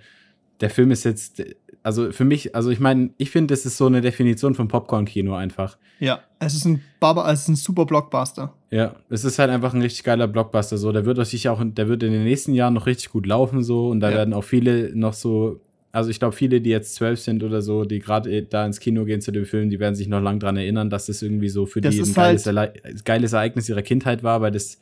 der 0.60 0.70
Film 0.70 0.90
ist 0.92 1.04
jetzt, 1.04 1.42
also 1.82 2.12
für 2.12 2.24
mich, 2.24 2.54
also 2.54 2.70
ich 2.70 2.80
meine, 2.80 3.10
ich 3.18 3.30
finde, 3.30 3.52
das 3.52 3.66
ist 3.66 3.76
so 3.76 3.86
eine 3.86 4.00
Definition 4.00 4.54
von 4.54 4.68
Popcorn-Kino 4.68 5.34
einfach. 5.34 5.76
Ja, 5.98 6.20
es 6.38 6.54
ist 6.54 6.64
ein 6.64 6.82
Barber, 7.00 7.28
es 7.30 7.42
ist 7.42 7.48
ein 7.48 7.56
super 7.56 7.86
Blockbuster. 7.86 8.52
Ja, 8.70 8.94
es 9.08 9.24
ist 9.24 9.38
halt 9.38 9.50
einfach 9.50 9.74
ein 9.74 9.82
richtig 9.82 10.04
geiler 10.04 10.28
Blockbuster. 10.28 10.78
So, 10.78 10.92
der 10.92 11.04
wird 11.04 11.24
sich 11.26 11.48
auch, 11.48 11.60
der 11.64 11.88
wird 11.88 12.02
in 12.02 12.12
den 12.12 12.24
nächsten 12.24 12.54
Jahren 12.54 12.74
noch 12.74 12.86
richtig 12.86 13.10
gut 13.10 13.26
laufen 13.26 13.62
so 13.62 13.88
und 13.88 14.00
da 14.00 14.10
ja. 14.10 14.18
werden 14.18 14.32
auch 14.32 14.44
viele 14.44 14.94
noch 14.94 15.12
so, 15.12 15.60
also 15.90 16.08
ich 16.08 16.18
glaube, 16.20 16.34
viele, 16.34 16.60
die 16.60 16.70
jetzt 16.70 16.94
zwölf 16.94 17.20
sind 17.20 17.42
oder 17.42 17.62
so, 17.62 17.84
die 17.84 17.98
gerade 17.98 18.42
da 18.44 18.64
ins 18.64 18.78
Kino 18.78 19.04
gehen 19.04 19.20
zu 19.20 19.32
dem 19.32 19.44
Film, 19.44 19.68
die 19.68 19.80
werden 19.80 19.94
sich 19.94 20.08
noch 20.08 20.22
lang 20.22 20.38
dran 20.38 20.56
erinnern, 20.56 20.88
dass 20.88 21.06
das 21.06 21.20
irgendwie 21.20 21.48
so 21.48 21.66
für 21.66 21.80
das 21.80 21.94
die 21.94 22.02
ein 22.02 22.14
geiles, 22.14 22.46
halt 22.46 23.04
geiles 23.04 23.32
Ereignis 23.32 23.68
ihrer 23.68 23.82
Kindheit 23.82 24.22
war, 24.22 24.40
weil 24.40 24.52
das 24.52 24.78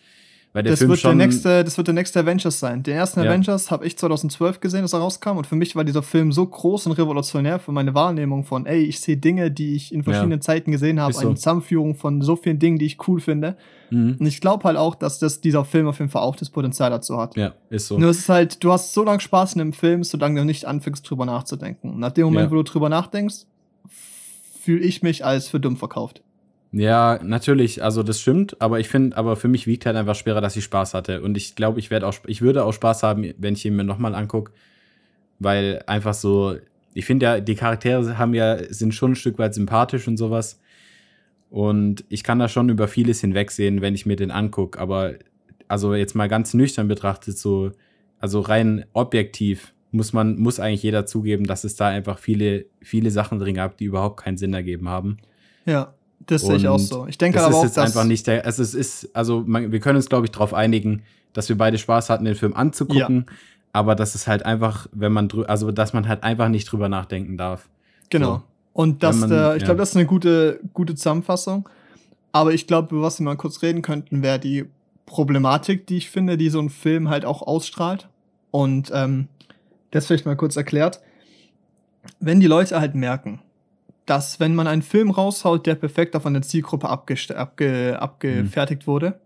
weil 0.53 0.65
der 0.65 0.73
das 0.73 0.81
Film 0.81 0.91
wird 0.91 1.01
schon 1.01 1.17
der 1.17 1.27
nächste, 1.29 1.63
das 1.63 1.77
wird 1.77 1.87
der 1.87 1.95
nächste 1.95 2.19
Avengers 2.21 2.59
sein. 2.59 2.83
Den 2.83 2.97
ersten 2.97 3.23
ja. 3.23 3.31
Avengers 3.31 3.71
habe 3.71 3.87
ich 3.87 3.97
2012 3.97 4.59
gesehen, 4.59 4.83
als 4.83 4.93
er 4.93 4.99
rauskam. 4.99 5.37
Und 5.37 5.47
für 5.47 5.55
mich 5.55 5.77
war 5.77 5.85
dieser 5.85 6.03
Film 6.03 6.33
so 6.33 6.45
groß 6.45 6.87
und 6.87 6.93
revolutionär 6.93 7.61
für 7.61 7.71
meine 7.71 7.95
Wahrnehmung 7.95 8.43
von, 8.45 8.67
ey, 8.67 8.83
ich 8.83 9.01
sehe 9.01 9.17
Dinge, 9.17 9.53
die 9.53 9.77
ich 9.77 9.95
in 9.95 10.03
verschiedenen 10.03 10.39
ja. 10.39 10.41
Zeiten 10.41 10.73
gesehen 10.73 10.99
habe, 10.99 11.13
so. 11.13 11.21
eine 11.21 11.37
Zusammenführung 11.37 11.95
von 11.95 12.21
so 12.21 12.35
vielen 12.35 12.59
Dingen, 12.59 12.79
die 12.79 12.87
ich 12.87 12.99
cool 13.07 13.21
finde. 13.21 13.57
Mhm. 13.91 14.17
Und 14.19 14.27
ich 14.27 14.41
glaube 14.41 14.65
halt 14.65 14.77
auch, 14.77 14.97
dass 14.97 15.21
das, 15.21 15.41
dieser 15.41 15.65
Film 15.65 15.87
auf 15.87 16.01
jeden 16.01 16.11
Fall 16.11 16.23
auch 16.23 16.35
das 16.35 16.51
Potenzial 16.51 16.91
dazu 16.91 17.17
hat. 17.17 17.37
Ja, 17.37 17.55
ist 17.69 17.87
so. 17.87 17.97
Nur 17.99 18.11
es 18.11 18.19
ist 18.19 18.29
halt, 18.29 18.65
du 18.65 18.73
hast 18.73 18.93
so 18.93 19.05
lange 19.05 19.21
Spaß 19.21 19.55
in 19.55 19.61
einem 19.61 19.73
Film, 19.73 20.03
solange 20.03 20.41
du 20.41 20.45
nicht 20.45 20.65
anfängst, 20.65 21.09
drüber 21.09 21.27
nachzudenken. 21.27 21.91
Und 21.91 22.01
nach 22.01 22.13
dem 22.13 22.25
Moment, 22.25 22.47
ja. 22.47 22.51
wo 22.51 22.57
du 22.57 22.65
drüber 22.65 22.89
nachdenkst, 22.89 23.47
fühle 24.61 24.81
ich 24.81 25.03
mich 25.03 25.25
als 25.25 25.49
für 25.49 25.61
dumm 25.61 25.77
verkauft. 25.77 26.23
Ja, 26.73 27.19
natürlich, 27.23 27.83
also 27.83 28.03
das 28.05 28.21
stimmt, 28.21 28.61
aber 28.61 28.79
ich 28.79 28.89
finde, 28.89 29.17
aber 29.17 29.35
für 29.37 29.49
mich 29.49 29.67
wiegt 29.67 29.87
halt 29.87 29.97
einfach 29.97 30.15
schwerer, 30.15 30.41
dass 30.41 30.57
ich 30.57 30.65
Spaß 30.65 30.95
hatte. 30.95 31.21
Und 31.23 31.37
ich 31.37 31.57
glaube, 31.57 31.81
ich 31.81 31.91
werde 31.91 32.07
auch, 32.07 32.15
ich 32.27 32.43
würde 32.43 32.65
auch 32.65 32.73
Spaß 32.73 33.03
haben, 33.03 33.35
wenn 33.39 33.55
ich 33.55 33.65
ihn 33.65 33.75
mir 33.75 33.83
nochmal 33.83 34.15
angucke, 34.15 34.53
weil 35.41 35.83
einfach 35.87 36.15
so, 36.15 36.57
ich 36.95 37.07
finde 37.07 37.27
ja, 37.27 37.41
die 37.41 37.57
Charaktere 37.57 38.19
haben 38.19 38.35
ja, 38.35 38.59
sind 38.73 38.95
schon 38.95 39.13
ein 39.13 39.17
Stück 39.17 39.39
weit 39.39 39.55
sympathisch 39.55 40.07
und 40.07 40.17
sowas. 40.17 40.61
Und 41.51 42.05
ich 42.09 42.23
kann 42.23 42.39
da 42.39 42.49
schon 42.49 42.69
über 42.69 42.87
vieles 42.87 43.21
hinwegsehen, 43.21 43.81
wenn 43.81 43.97
ich 43.97 44.07
mir 44.07 44.17
den 44.17 44.31
angucke. 44.31 44.79
Aber 44.79 45.15
also 45.67 45.95
jetzt 45.95 46.15
mal 46.15 46.29
ganz 46.29 46.55
nüchtern 46.55 46.87
betrachtet, 46.87 47.37
so, 47.37 47.73
also 48.21 48.41
rein 48.41 48.85
objektiv 48.93 49.75
muss 49.93 50.13
man, 50.13 50.39
muss 50.39 50.61
eigentlich 50.61 50.85
jeder 50.85 51.05
zugeben, 51.07 51.47
dass 51.47 51.65
es 51.65 51.75
da 51.75 51.89
einfach 51.89 52.19
viele, 52.19 52.67
viele 52.81 53.11
Sachen 53.11 53.41
drin 53.41 53.57
gab, 53.57 53.77
die 53.77 53.87
überhaupt 53.87 54.21
keinen 54.21 54.37
Sinn 54.37 54.55
ergeben 54.55 54.89
haben. 54.89 55.19
Ja. 55.67 55.95
Das 56.27 56.43
sehe 56.43 56.57
ich 56.57 56.69
auch 56.69 56.79
so. 56.79 57.07
Ich 57.07 57.19
denke 57.19 57.43
aber 57.43 57.55
auch, 57.55 57.65
ist 57.65 57.77
jetzt 57.77 57.79
einfach 57.79 58.05
nicht 58.05 58.27
der. 58.27 58.47
Es 58.47 58.59
ist, 58.59 59.09
also 59.15 59.43
man, 59.47 59.73
wir 59.73 59.81
können 59.81 59.97
uns, 59.97 60.09
glaube 60.09 60.27
ich, 60.27 60.31
darauf 60.31 60.55
einigen, 60.55 61.03
dass 61.33 61.49
wir 61.49 61.57
beide 61.57 61.79
Spaß 61.79 62.11
hatten, 62.11 62.25
den 62.25 62.35
Film 62.35 62.55
anzugucken. 62.55 63.27
Ja. 63.29 63.37
Aber 63.73 63.95
das 63.95 64.15
ist 64.15 64.27
halt 64.27 64.45
einfach, 64.45 64.87
wenn 64.93 65.13
man 65.13 65.31
also 65.47 65.71
dass 65.71 65.93
man 65.93 66.09
halt 66.09 66.23
einfach 66.23 66.49
nicht 66.49 66.71
drüber 66.71 66.89
nachdenken 66.89 67.37
darf. 67.37 67.69
Genau. 68.11 68.35
So. 68.35 68.43
Und 68.73 69.03
das, 69.03 69.17
man, 69.17 69.31
der, 69.31 69.57
ich 69.57 69.63
ja. 69.63 69.67
glaube, 69.67 69.79
das 69.79 69.91
ist 69.91 69.97
eine 69.97 70.07
gute, 70.07 70.61
gute 70.73 70.95
Zusammenfassung. 70.95 71.69
Aber 72.33 72.53
ich 72.53 72.67
glaube, 72.67 72.95
über 72.95 73.05
was 73.05 73.19
wir 73.19 73.25
mal 73.25 73.37
kurz 73.37 73.63
reden 73.63 73.83
könnten, 73.83 74.23
wäre 74.23 74.39
die 74.39 74.67
Problematik, 75.07 75.87
die 75.87 75.97
ich 75.97 76.11
finde, 76.11 76.37
die 76.37 76.51
so 76.51 76.61
ein 76.61 76.71
Film 76.71 77.09
halt 77.09 77.25
auch 77.25 77.43
ausstrahlt. 77.43 78.09
Und 78.51 78.91
ähm, 78.95 79.29
das 79.91 80.07
vielleicht 80.07 80.27
mal 80.27 80.37
kurz 80.37 80.57
erklärt. 80.57 81.01
Wenn 82.21 82.41
die 82.41 82.47
Leute 82.47 82.81
halt 82.81 82.95
merken, 82.95 83.41
dass 84.07 84.41
wenn 84.41 84.55
man 84.55 84.67
einen 84.67 84.83
Film 84.83 85.11
raushaut, 85.11 85.67
der 85.67 85.75
perfekt 85.75 86.17
auf 86.17 86.27
eine 86.27 86.41
Zielgruppe 86.41 86.89
abge 86.89 87.99
abgefertigt 88.01 88.83
mhm. 88.83 88.87
wurde, 88.87 89.21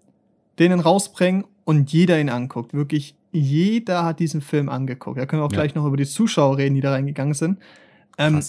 den 0.58 0.78
rausbringen 0.78 1.44
und 1.64 1.92
jeder 1.92 2.20
ihn 2.20 2.28
anguckt. 2.28 2.74
Wirklich 2.74 3.16
jeder 3.32 4.04
hat 4.04 4.20
diesen 4.20 4.40
Film 4.40 4.68
angeguckt. 4.68 5.18
Da 5.18 5.26
können 5.26 5.42
wir 5.42 5.46
auch 5.46 5.52
ja. 5.52 5.58
gleich 5.58 5.74
noch 5.74 5.86
über 5.86 5.96
die 5.96 6.06
Zuschauer 6.06 6.58
reden, 6.58 6.74
die 6.74 6.80
da 6.80 6.92
reingegangen 6.92 7.34
sind. 7.34 7.58
Ähm, 8.16 8.40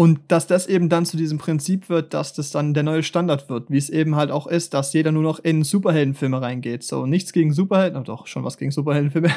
und 0.00 0.20
dass 0.28 0.46
das 0.46 0.66
eben 0.66 0.88
dann 0.88 1.04
zu 1.04 1.18
diesem 1.18 1.36
Prinzip 1.36 1.90
wird, 1.90 2.14
dass 2.14 2.32
das 2.32 2.50
dann 2.50 2.72
der 2.72 2.84
neue 2.84 3.02
Standard 3.02 3.50
wird, 3.50 3.70
wie 3.70 3.76
es 3.76 3.90
eben 3.90 4.16
halt 4.16 4.30
auch 4.30 4.46
ist, 4.46 4.72
dass 4.72 4.94
jeder 4.94 5.12
nur 5.12 5.22
noch 5.22 5.40
in 5.40 5.62
Superheldenfilme 5.62 6.40
reingeht. 6.40 6.84
So, 6.84 7.04
nichts 7.04 7.34
gegen 7.34 7.52
Superhelden, 7.52 8.02
doch 8.04 8.26
schon 8.26 8.42
was 8.42 8.56
gegen 8.56 8.70
Superheldenfilme, 8.70 9.28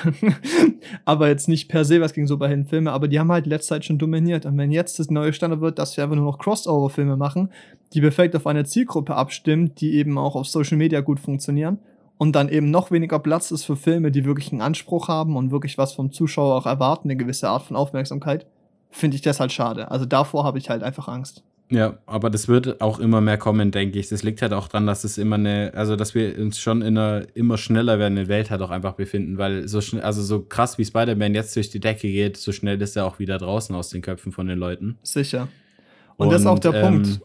aber 1.03 1.27
jetzt 1.27 1.49
nicht 1.49 1.67
per 1.67 1.83
se 1.83 1.99
was 1.99 2.13
gegen 2.13 2.27
Superheldenfilme, 2.27 2.93
aber 2.93 3.09
die 3.09 3.19
haben 3.19 3.29
halt 3.29 3.45
letzte 3.45 3.71
Zeit 3.71 3.83
schon 3.83 3.97
dominiert. 3.97 4.45
Und 4.45 4.57
wenn 4.57 4.71
jetzt 4.71 4.99
das 4.99 5.09
neue 5.09 5.33
Standard 5.33 5.59
wird, 5.59 5.79
dass 5.79 5.97
wir 5.97 6.05
einfach 6.05 6.15
nur 6.15 6.23
noch 6.23 6.39
Crossover-Filme 6.39 7.17
machen, 7.17 7.49
die 7.91 7.99
perfekt 7.99 8.33
auf 8.33 8.47
eine 8.47 8.63
Zielgruppe 8.63 9.15
abstimmen, 9.15 9.75
die 9.75 9.95
eben 9.95 10.17
auch 10.17 10.37
auf 10.37 10.47
Social 10.47 10.77
Media 10.77 11.01
gut 11.01 11.19
funktionieren 11.19 11.79
und 12.17 12.37
dann 12.37 12.47
eben 12.47 12.71
noch 12.71 12.89
weniger 12.89 13.19
Platz 13.19 13.51
ist 13.51 13.65
für 13.65 13.75
Filme, 13.75 14.11
die 14.11 14.23
wirklich 14.23 14.53
einen 14.53 14.61
Anspruch 14.61 15.09
haben 15.09 15.35
und 15.35 15.51
wirklich 15.51 15.77
was 15.77 15.91
vom 15.91 16.13
Zuschauer 16.13 16.55
auch 16.55 16.67
erwarten, 16.67 17.09
eine 17.09 17.17
gewisse 17.17 17.49
Art 17.49 17.63
von 17.63 17.75
Aufmerksamkeit, 17.75 18.45
finde 18.93 19.15
ich 19.15 19.21
das 19.21 19.39
halt 19.39 19.51
schade. 19.51 19.91
Also 19.91 20.05
davor 20.05 20.45
habe 20.45 20.57
ich 20.57 20.69
halt 20.69 20.83
einfach 20.83 21.07
Angst. 21.07 21.43
Ja, 21.69 21.97
aber 22.05 22.29
das 22.29 22.47
wird 22.47 22.81
auch 22.81 22.99
immer 22.99 23.19
mehr 23.19 23.37
kommen, 23.37 23.71
denke 23.71 23.97
ich. 23.97 24.09
Das 24.09 24.21
liegt 24.21 24.41
halt 24.41 24.53
auch 24.53 24.67
daran, 24.67 24.85
dass 24.85 25.03
es 25.03 25.17
immer 25.17 25.35
eine, 25.35 25.71
also 25.75 25.95
dass 25.95 26.13
wir 26.13 26.37
uns 26.37 26.59
schon 26.59 26.81
in 26.81 26.97
einer 26.97 27.25
immer 27.33 27.57
schneller 27.57 27.97
werdenden 27.97 28.27
Welt 28.27 28.51
halt 28.51 28.61
auch 28.61 28.69
einfach 28.69 28.93
befinden, 28.93 29.37
weil 29.37 29.67
so 29.67 29.81
schnell, 29.81 30.03
also 30.03 30.21
so 30.21 30.41
krass 30.41 30.77
wie 30.77 30.85
Spider-Man 30.85 31.33
jetzt 31.33 31.55
durch 31.55 31.71
die 31.71 31.79
Decke 31.79 32.11
geht, 32.11 32.37
so 32.37 32.51
schnell 32.51 32.79
ist 32.81 32.95
er 32.95 33.05
auch 33.05 33.17
wieder 33.17 33.39
draußen 33.39 33.75
aus 33.75 33.89
den 33.89 34.03
Köpfen 34.03 34.31
von 34.31 34.45
den 34.47 34.59
Leuten. 34.59 34.99
Sicher. 35.01 35.47
Und, 36.17 36.27
Und 36.27 36.33
das 36.33 36.41
ist 36.41 36.47
auch 36.47 36.59
der 36.59 36.75
ähm, 36.75 36.81
Punkt. 36.81 37.21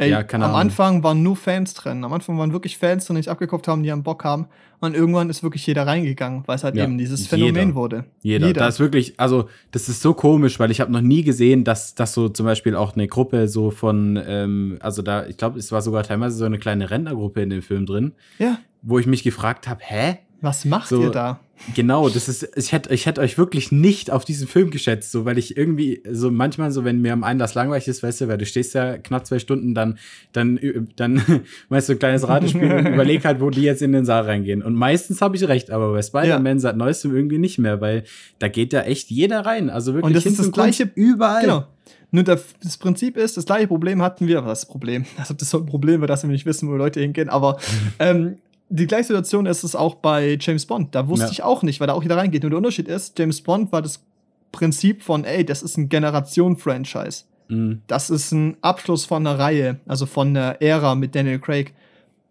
Ey, 0.00 0.10
ja, 0.10 0.20
am 0.20 0.42
Ahnung. 0.42 0.56
Anfang 0.56 1.02
waren 1.02 1.22
nur 1.22 1.36
Fans 1.36 1.74
drin. 1.74 2.02
Am 2.04 2.12
Anfang 2.12 2.38
waren 2.38 2.52
wirklich 2.52 2.78
Fans 2.78 3.04
drin, 3.04 3.16
die 3.16 3.20
nicht 3.20 3.28
abgekauft 3.28 3.68
haben, 3.68 3.82
die 3.82 3.92
einen 3.92 4.02
Bock 4.02 4.24
haben. 4.24 4.46
Und 4.80 4.94
irgendwann 4.94 5.28
ist 5.28 5.42
wirklich 5.42 5.66
jeder 5.66 5.86
reingegangen, 5.86 6.42
weil 6.46 6.56
es 6.56 6.64
halt 6.64 6.74
ja, 6.74 6.84
eben 6.84 6.96
dieses 6.96 7.26
Phänomen 7.26 7.54
jeder. 7.54 7.74
wurde. 7.74 8.04
Jeder. 8.22 8.46
jeder. 8.46 8.60
Das 8.60 8.76
ist 8.76 8.80
wirklich, 8.80 9.20
also 9.20 9.50
das 9.72 9.90
ist 9.90 10.00
so 10.00 10.14
komisch, 10.14 10.58
weil 10.58 10.70
ich 10.70 10.80
habe 10.80 10.90
noch 10.90 11.02
nie 11.02 11.22
gesehen, 11.22 11.64
dass, 11.64 11.94
dass 11.94 12.14
so 12.14 12.30
zum 12.30 12.46
Beispiel 12.46 12.74
auch 12.74 12.94
eine 12.94 13.06
Gruppe 13.08 13.46
so 13.46 13.70
von, 13.70 14.18
ähm, 14.26 14.78
also 14.80 15.02
da, 15.02 15.26
ich 15.26 15.36
glaube, 15.36 15.58
es 15.58 15.70
war 15.70 15.82
sogar 15.82 16.02
teilweise 16.02 16.36
so 16.36 16.46
eine 16.46 16.58
kleine 16.58 16.90
Rentnergruppe 16.90 17.42
in 17.42 17.50
dem 17.50 17.62
Film 17.62 17.84
drin. 17.84 18.12
Ja. 18.38 18.58
wo 18.82 18.98
ich 18.98 19.06
mich 19.06 19.22
gefragt 19.22 19.68
habe, 19.68 19.80
hä? 19.84 20.18
Was 20.40 20.64
macht 20.64 20.88
so, 20.88 21.02
ihr 21.02 21.10
da? 21.10 21.40
Genau, 21.74 22.08
das 22.08 22.28
ist, 22.28 22.48
ich 22.56 22.72
hätte, 22.72 22.92
ich 22.92 23.06
hätte 23.06 23.20
euch 23.20 23.36
wirklich 23.36 23.70
nicht 23.70 24.10
auf 24.10 24.24
diesen 24.24 24.48
Film 24.48 24.70
geschätzt, 24.70 25.12
so, 25.12 25.24
weil 25.24 25.38
ich 25.38 25.56
irgendwie, 25.56 26.02
so 26.10 26.30
manchmal, 26.30 26.70
so, 26.70 26.84
wenn 26.84 27.00
mir 27.00 27.12
am 27.12 27.22
einen 27.22 27.38
das 27.38 27.54
langweilig 27.54 27.86
ist, 27.86 28.02
weißt 28.02 28.22
du, 28.22 28.28
weil 28.28 28.38
du 28.38 28.46
stehst 28.46 28.74
ja 28.74 28.98
knapp 28.98 29.26
zwei 29.26 29.38
Stunden, 29.38 29.74
dann, 29.74 29.98
dann, 30.32 30.58
dann, 30.96 31.22
weißt 31.68 31.88
du, 31.88 31.92
ein 31.92 31.98
kleines 31.98 32.26
Ratespiel 32.26 32.72
und 32.72 32.86
überleg 32.94 33.24
halt, 33.24 33.40
wo 33.40 33.50
die 33.50 33.62
jetzt 33.62 33.82
in 33.82 33.92
den 33.92 34.04
Saal 34.04 34.24
reingehen. 34.24 34.62
Und 34.62 34.74
meistens 34.74 35.20
habe 35.20 35.36
ich 35.36 35.46
recht, 35.46 35.70
aber 35.70 35.92
bei 35.92 36.02
Spider-Man 36.02 36.56
ja. 36.56 36.60
seit 36.60 36.76
neuestem 36.76 37.14
irgendwie 37.14 37.38
nicht 37.38 37.58
mehr, 37.58 37.80
weil 37.80 38.04
da 38.38 38.48
geht 38.48 38.72
ja 38.72 38.80
echt 38.80 39.10
jeder 39.10 39.40
rein. 39.40 39.70
Also 39.70 39.94
wirklich, 39.94 40.06
und 40.06 40.16
das 40.16 40.26
ist 40.26 40.38
das 40.38 40.52
gleiche 40.52 40.90
überall. 40.94 41.42
Genau. 41.42 41.66
Nur 42.12 42.24
das 42.24 42.76
Prinzip 42.78 43.16
ist, 43.16 43.36
das 43.36 43.46
gleiche 43.46 43.68
Problem 43.68 44.02
hatten 44.02 44.26
wir, 44.26 44.44
was 44.44 44.60
das 44.62 44.68
Problem? 44.68 45.04
Also 45.16 45.34
das 45.34 45.42
ist 45.44 45.50
so 45.50 45.58
ein 45.58 45.66
Problem, 45.66 46.00
weil 46.00 46.08
das 46.08 46.22
wir 46.22 46.30
nicht 46.30 46.46
wissen, 46.46 46.68
wo 46.68 46.74
Leute 46.74 47.00
hingehen, 47.00 47.28
aber 47.28 47.58
ähm, 47.98 48.38
die 48.70 48.86
gleiche 48.86 49.08
Situation 49.08 49.46
ist 49.46 49.64
es 49.64 49.74
auch 49.74 49.96
bei 49.96 50.38
James 50.40 50.64
Bond. 50.64 50.94
Da 50.94 51.08
wusste 51.08 51.26
ja. 51.26 51.32
ich 51.32 51.42
auch 51.42 51.62
nicht, 51.62 51.80
weil 51.80 51.88
da 51.88 51.92
auch 51.92 52.04
wieder 52.04 52.16
reingeht. 52.16 52.42
Nur 52.42 52.50
der 52.50 52.58
Unterschied 52.58 52.88
ist, 52.88 53.18
James 53.18 53.40
Bond 53.42 53.72
war 53.72 53.82
das 53.82 54.04
Prinzip 54.52 55.02
von, 55.02 55.24
ey, 55.24 55.44
das 55.44 55.62
ist 55.62 55.76
ein 55.76 55.88
Generation-Franchise. 55.88 57.24
Mhm. 57.48 57.82
Das 57.88 58.10
ist 58.10 58.30
ein 58.32 58.56
Abschluss 58.62 59.04
von 59.04 59.26
einer 59.26 59.38
Reihe, 59.38 59.80
also 59.86 60.06
von 60.06 60.28
einer 60.28 60.62
Ära 60.62 60.94
mit 60.94 61.16
Daniel 61.16 61.40
Craig. 61.40 61.74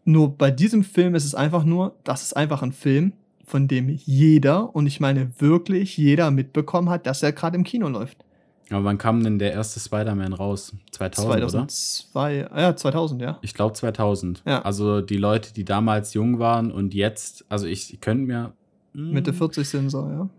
Nur 0.06 0.30
bei 0.30 0.49
diesem 0.49 0.84
Film 0.84 1.14
ist 1.14 1.26
es 1.26 1.36
einfach 1.36 1.66
nur, 1.66 1.95
das 2.06 2.24
ist 2.24 2.38
einfach 2.38 2.64
ein 2.64 2.72
Film, 2.72 3.14
von 3.45 3.68
dem 3.68 3.90
jeder, 3.90 4.74
und 4.76 4.88
ich 4.88 4.99
meine 4.99 5.32
wirklich 5.40 5.98
jeder 5.98 6.32
mitbekommen 6.32 6.90
hat, 6.90 7.06
dass 7.06 7.22
er 7.22 7.34
gerade 7.34 7.57
im 7.57 7.64
Kino 7.64 7.90
läuft. 7.90 8.18
Aber 8.72 8.84
wann 8.84 8.98
kam 8.98 9.24
denn 9.24 9.40
der 9.40 9.54
erste 9.54 9.80
Spider-Man 9.80 10.34
raus? 10.34 10.74
2000, 10.91 11.50
2002, 11.50 12.48
oder? 12.48 12.62
ja, 12.62 12.76
2000, 12.76 13.22
ja. 13.22 13.40
Ich 13.41 13.54
glaube 13.54 13.74
2000. 13.74 14.44
Ja. 14.46 14.62
Also 14.62 15.02
die 15.02 15.18
Leute, 15.18 15.54
die 15.54 15.66
damals 15.66 16.14
jung 16.14 16.40
waren 16.40 16.72
und 16.72 16.94
jetzt, 16.94 17.46
also 17.50 17.66
ich, 17.66 17.94
ich 17.94 18.02
könnte 18.02 18.26
mir. 18.26 18.54
Mh, 18.94 19.08
hm. 19.08 19.14
Mitte 19.14 19.34
40 19.34 19.68
sind 19.68 19.90
so, 19.90 20.08
ja. 20.08 20.30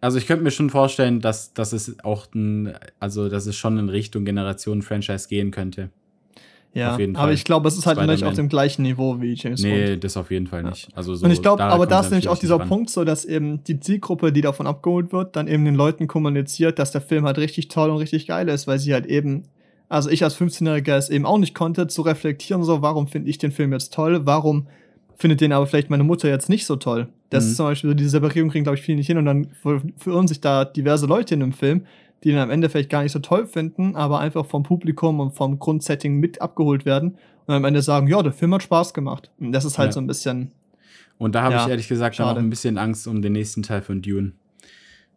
Also 0.00 0.18
ich 0.18 0.26
könnte 0.26 0.42
mir 0.42 0.50
schon 0.50 0.70
vorstellen, 0.70 1.20
dass, 1.20 1.54
dass 1.54 1.72
es 1.72 2.04
auch 2.04 2.26
ein, 2.34 2.74
also 2.98 3.28
dass 3.28 3.46
es 3.46 3.56
schon 3.56 3.78
in 3.78 3.88
Richtung 3.88 4.24
Generation-Franchise 4.24 5.28
gehen 5.28 5.52
könnte. 5.52 5.90
Ja, 6.74 6.98
aber 7.14 7.32
ich 7.32 7.44
glaube, 7.44 7.68
es 7.68 7.76
ist 7.76 7.86
halt 7.86 8.00
nicht 8.06 8.24
auf 8.24 8.34
dem 8.34 8.48
gleichen 8.48 8.82
Niveau 8.82 9.20
wie 9.20 9.34
James 9.34 9.62
Bond. 9.62 9.74
Nee, 9.74 9.96
das 9.98 10.16
auf 10.16 10.30
jeden 10.30 10.46
Fall 10.46 10.62
nicht. 10.62 10.88
Also 10.94 11.14
so, 11.14 11.26
und 11.26 11.30
ich 11.30 11.42
glaube, 11.42 11.62
aber 11.62 11.86
da 11.86 12.00
ist 12.00 12.10
nämlich 12.10 12.28
auch 12.28 12.38
dieser 12.38 12.58
Punkt 12.58 12.88
so, 12.88 13.04
dass 13.04 13.26
eben 13.26 13.62
die 13.64 13.78
Zielgruppe, 13.78 14.32
die 14.32 14.40
davon 14.40 14.66
abgeholt 14.66 15.12
wird, 15.12 15.36
dann 15.36 15.48
eben 15.48 15.66
den 15.66 15.74
Leuten 15.74 16.06
kommuniziert, 16.06 16.78
dass 16.78 16.90
der 16.90 17.02
Film 17.02 17.26
halt 17.26 17.36
richtig 17.36 17.68
toll 17.68 17.90
und 17.90 17.98
richtig 17.98 18.26
geil 18.26 18.48
ist, 18.48 18.66
weil 18.66 18.78
sie 18.78 18.94
halt 18.94 19.04
eben, 19.04 19.44
also 19.90 20.08
ich 20.08 20.24
als 20.24 20.38
15-Jähriger 20.38 20.96
es 20.96 21.10
eben 21.10 21.26
auch 21.26 21.38
nicht 21.38 21.54
konnte, 21.54 21.88
zu 21.88 22.02
reflektieren, 22.02 22.62
so, 22.62 22.80
warum 22.80 23.06
finde 23.06 23.28
ich 23.28 23.36
den 23.36 23.52
Film 23.52 23.72
jetzt 23.72 23.92
toll, 23.92 24.24
warum 24.24 24.66
findet 25.16 25.42
den 25.42 25.52
aber 25.52 25.66
vielleicht 25.66 25.90
meine 25.90 26.04
Mutter 26.04 26.28
jetzt 26.28 26.48
nicht 26.48 26.64
so 26.64 26.76
toll. 26.76 27.08
Das 27.28 27.44
mhm. 27.44 27.50
ist 27.50 27.56
zum 27.58 27.66
Beispiel 27.66 27.90
so, 27.90 27.94
diese 27.94 28.10
Separierung 28.10 28.50
kriegen, 28.50 28.64
glaube 28.64 28.78
ich, 28.78 28.82
viele 28.82 28.96
nicht 28.96 29.06
hin 29.06 29.18
und 29.18 29.26
dann 29.26 29.48
verirren 29.98 30.26
sich 30.26 30.40
da 30.40 30.64
diverse 30.64 31.06
Leute 31.06 31.34
in 31.34 31.40
dem 31.40 31.52
Film, 31.52 31.86
die 32.24 32.30
dann 32.30 32.40
am 32.40 32.50
Ende 32.50 32.68
vielleicht 32.68 32.90
gar 32.90 33.02
nicht 33.02 33.12
so 33.12 33.18
toll 33.18 33.46
finden, 33.46 33.96
aber 33.96 34.20
einfach 34.20 34.46
vom 34.46 34.62
Publikum 34.62 35.20
und 35.20 35.32
vom 35.32 35.58
Grundsetting 35.58 36.18
mit 36.18 36.40
abgeholt 36.40 36.84
werden 36.84 37.16
und 37.46 37.54
am 37.54 37.64
Ende 37.64 37.82
sagen, 37.82 38.06
ja, 38.06 38.22
der 38.22 38.32
Film 38.32 38.54
hat 38.54 38.62
Spaß 38.62 38.94
gemacht. 38.94 39.30
Und 39.40 39.52
das 39.52 39.64
ist 39.64 39.78
halt 39.78 39.88
ja. 39.88 39.92
so 39.92 40.00
ein 40.00 40.06
bisschen. 40.06 40.52
Und 41.18 41.34
da 41.34 41.42
habe 41.42 41.54
ja, 41.54 41.64
ich 41.64 41.68
ehrlich 41.70 41.88
gesagt 41.88 42.16
schade. 42.16 42.30
auch 42.30 42.36
ein 42.36 42.50
bisschen 42.50 42.78
Angst 42.78 43.06
um 43.06 43.22
den 43.22 43.32
nächsten 43.32 43.62
Teil 43.62 43.82
von 43.82 44.02
Dune. 44.02 44.32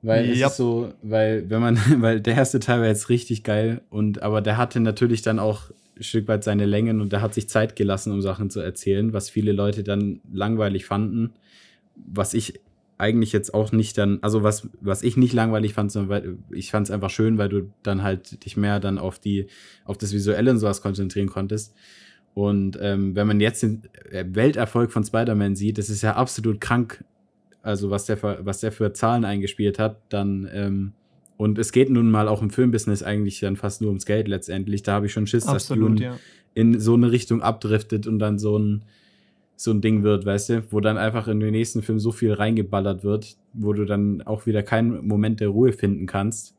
Weil 0.01 0.29
es 0.29 0.39
ist 0.39 0.57
so, 0.57 0.93
weil, 1.01 1.49
wenn 1.49 1.61
man, 1.61 1.79
weil 2.01 2.21
der 2.21 2.35
erste 2.35 2.59
Teil 2.59 2.79
war 2.79 2.87
jetzt 2.87 3.09
richtig 3.09 3.43
geil 3.43 3.81
und 3.89 4.21
aber 4.21 4.41
der 4.41 4.57
hatte 4.57 4.79
natürlich 4.79 5.21
dann 5.21 5.39
auch 5.39 5.71
ein 5.97 6.03
Stück 6.03 6.27
weit 6.27 6.43
seine 6.43 6.65
Längen 6.65 7.01
und 7.01 7.11
der 7.11 7.21
hat 7.21 7.33
sich 7.33 7.49
Zeit 7.49 7.75
gelassen, 7.75 8.11
um 8.11 8.21
Sachen 8.21 8.49
zu 8.49 8.59
erzählen, 8.59 9.13
was 9.13 9.29
viele 9.29 9.51
Leute 9.51 9.83
dann 9.83 10.19
langweilig 10.31 10.85
fanden. 10.85 11.33
Was 11.95 12.33
ich 12.33 12.59
eigentlich 12.97 13.33
jetzt 13.33 13.53
auch 13.53 13.71
nicht 13.71 13.97
dann, 13.97 14.19
also 14.21 14.43
was, 14.43 14.69
was 14.79 15.03
ich 15.03 15.17
nicht 15.17 15.33
langweilig 15.33 15.73
fand, 15.73 15.91
sondern 15.91 16.09
weil, 16.09 16.37
ich 16.51 16.71
fand 16.71 16.87
es 16.87 16.91
einfach 16.91 17.09
schön, 17.09 17.37
weil 17.37 17.49
du 17.49 17.71
dann 17.83 18.03
halt 18.03 18.45
dich 18.45 18.55
mehr 18.55 18.79
dann 18.79 18.97
auf 18.97 19.19
die, 19.19 19.47
auf 19.83 19.97
das 19.97 20.13
Visuelle 20.13 20.51
und 20.51 20.59
sowas 20.59 20.81
konzentrieren 20.81 21.27
konntest. 21.27 21.73
Und 22.33 22.77
ähm, 22.81 23.15
wenn 23.15 23.27
man 23.27 23.39
jetzt 23.39 23.63
den 23.63 23.83
äh, 24.11 24.25
Welterfolg 24.27 24.91
von 24.91 25.03
Spider-Man 25.03 25.55
sieht, 25.55 25.77
das 25.77 25.89
ist 25.89 26.01
ja 26.01 26.15
absolut 26.15 26.61
krank, 26.61 27.03
also 27.61 27.89
was 27.89 28.05
der 28.05 28.17
für, 28.17 28.39
was 28.43 28.59
der 28.59 28.71
für 28.71 28.93
Zahlen 28.93 29.25
eingespielt 29.25 29.79
hat, 29.79 30.01
dann, 30.09 30.47
ähm, 30.53 30.93
und 31.37 31.57
es 31.59 31.71
geht 31.71 31.89
nun 31.89 32.09
mal 32.09 32.29
auch 32.29 32.41
im 32.41 32.49
Filmbusiness 32.49 33.03
eigentlich 33.03 33.41
dann 33.41 33.57
fast 33.57 33.81
nur 33.81 33.89
ums 33.89 34.05
Geld 34.05 34.29
letztendlich. 34.29 34.83
Da 34.83 34.93
habe 34.93 35.07
ich 35.07 35.13
schon 35.13 35.27
Schiss, 35.27 35.47
absolut, 35.47 35.93
dass 35.93 35.97
du 35.97 36.03
ja. 36.03 36.19
in 36.53 36.79
so 36.79 36.93
eine 36.93 37.11
Richtung 37.11 37.41
abdriftet 37.41 38.07
und 38.07 38.19
dann 38.19 38.39
so 38.39 38.57
ein 38.57 38.83
so 39.55 39.71
ein 39.71 39.81
Ding 39.81 40.03
wird, 40.03 40.25
weißt 40.25 40.49
du, 40.49 40.63
wo 40.71 40.79
dann 40.79 40.97
einfach 40.97 41.27
in 41.27 41.39
den 41.39 41.51
nächsten 41.51 41.81
Film 41.81 41.99
so 41.99 42.11
viel 42.11 42.33
reingeballert 42.33 43.03
wird, 43.03 43.37
wo 43.53 43.73
du 43.73 43.85
dann 43.85 44.21
auch 44.23 44.45
wieder 44.45 44.63
keinen 44.63 45.07
Moment 45.07 45.39
der 45.39 45.49
Ruhe 45.49 45.71
finden 45.71 46.07
kannst, 46.07 46.55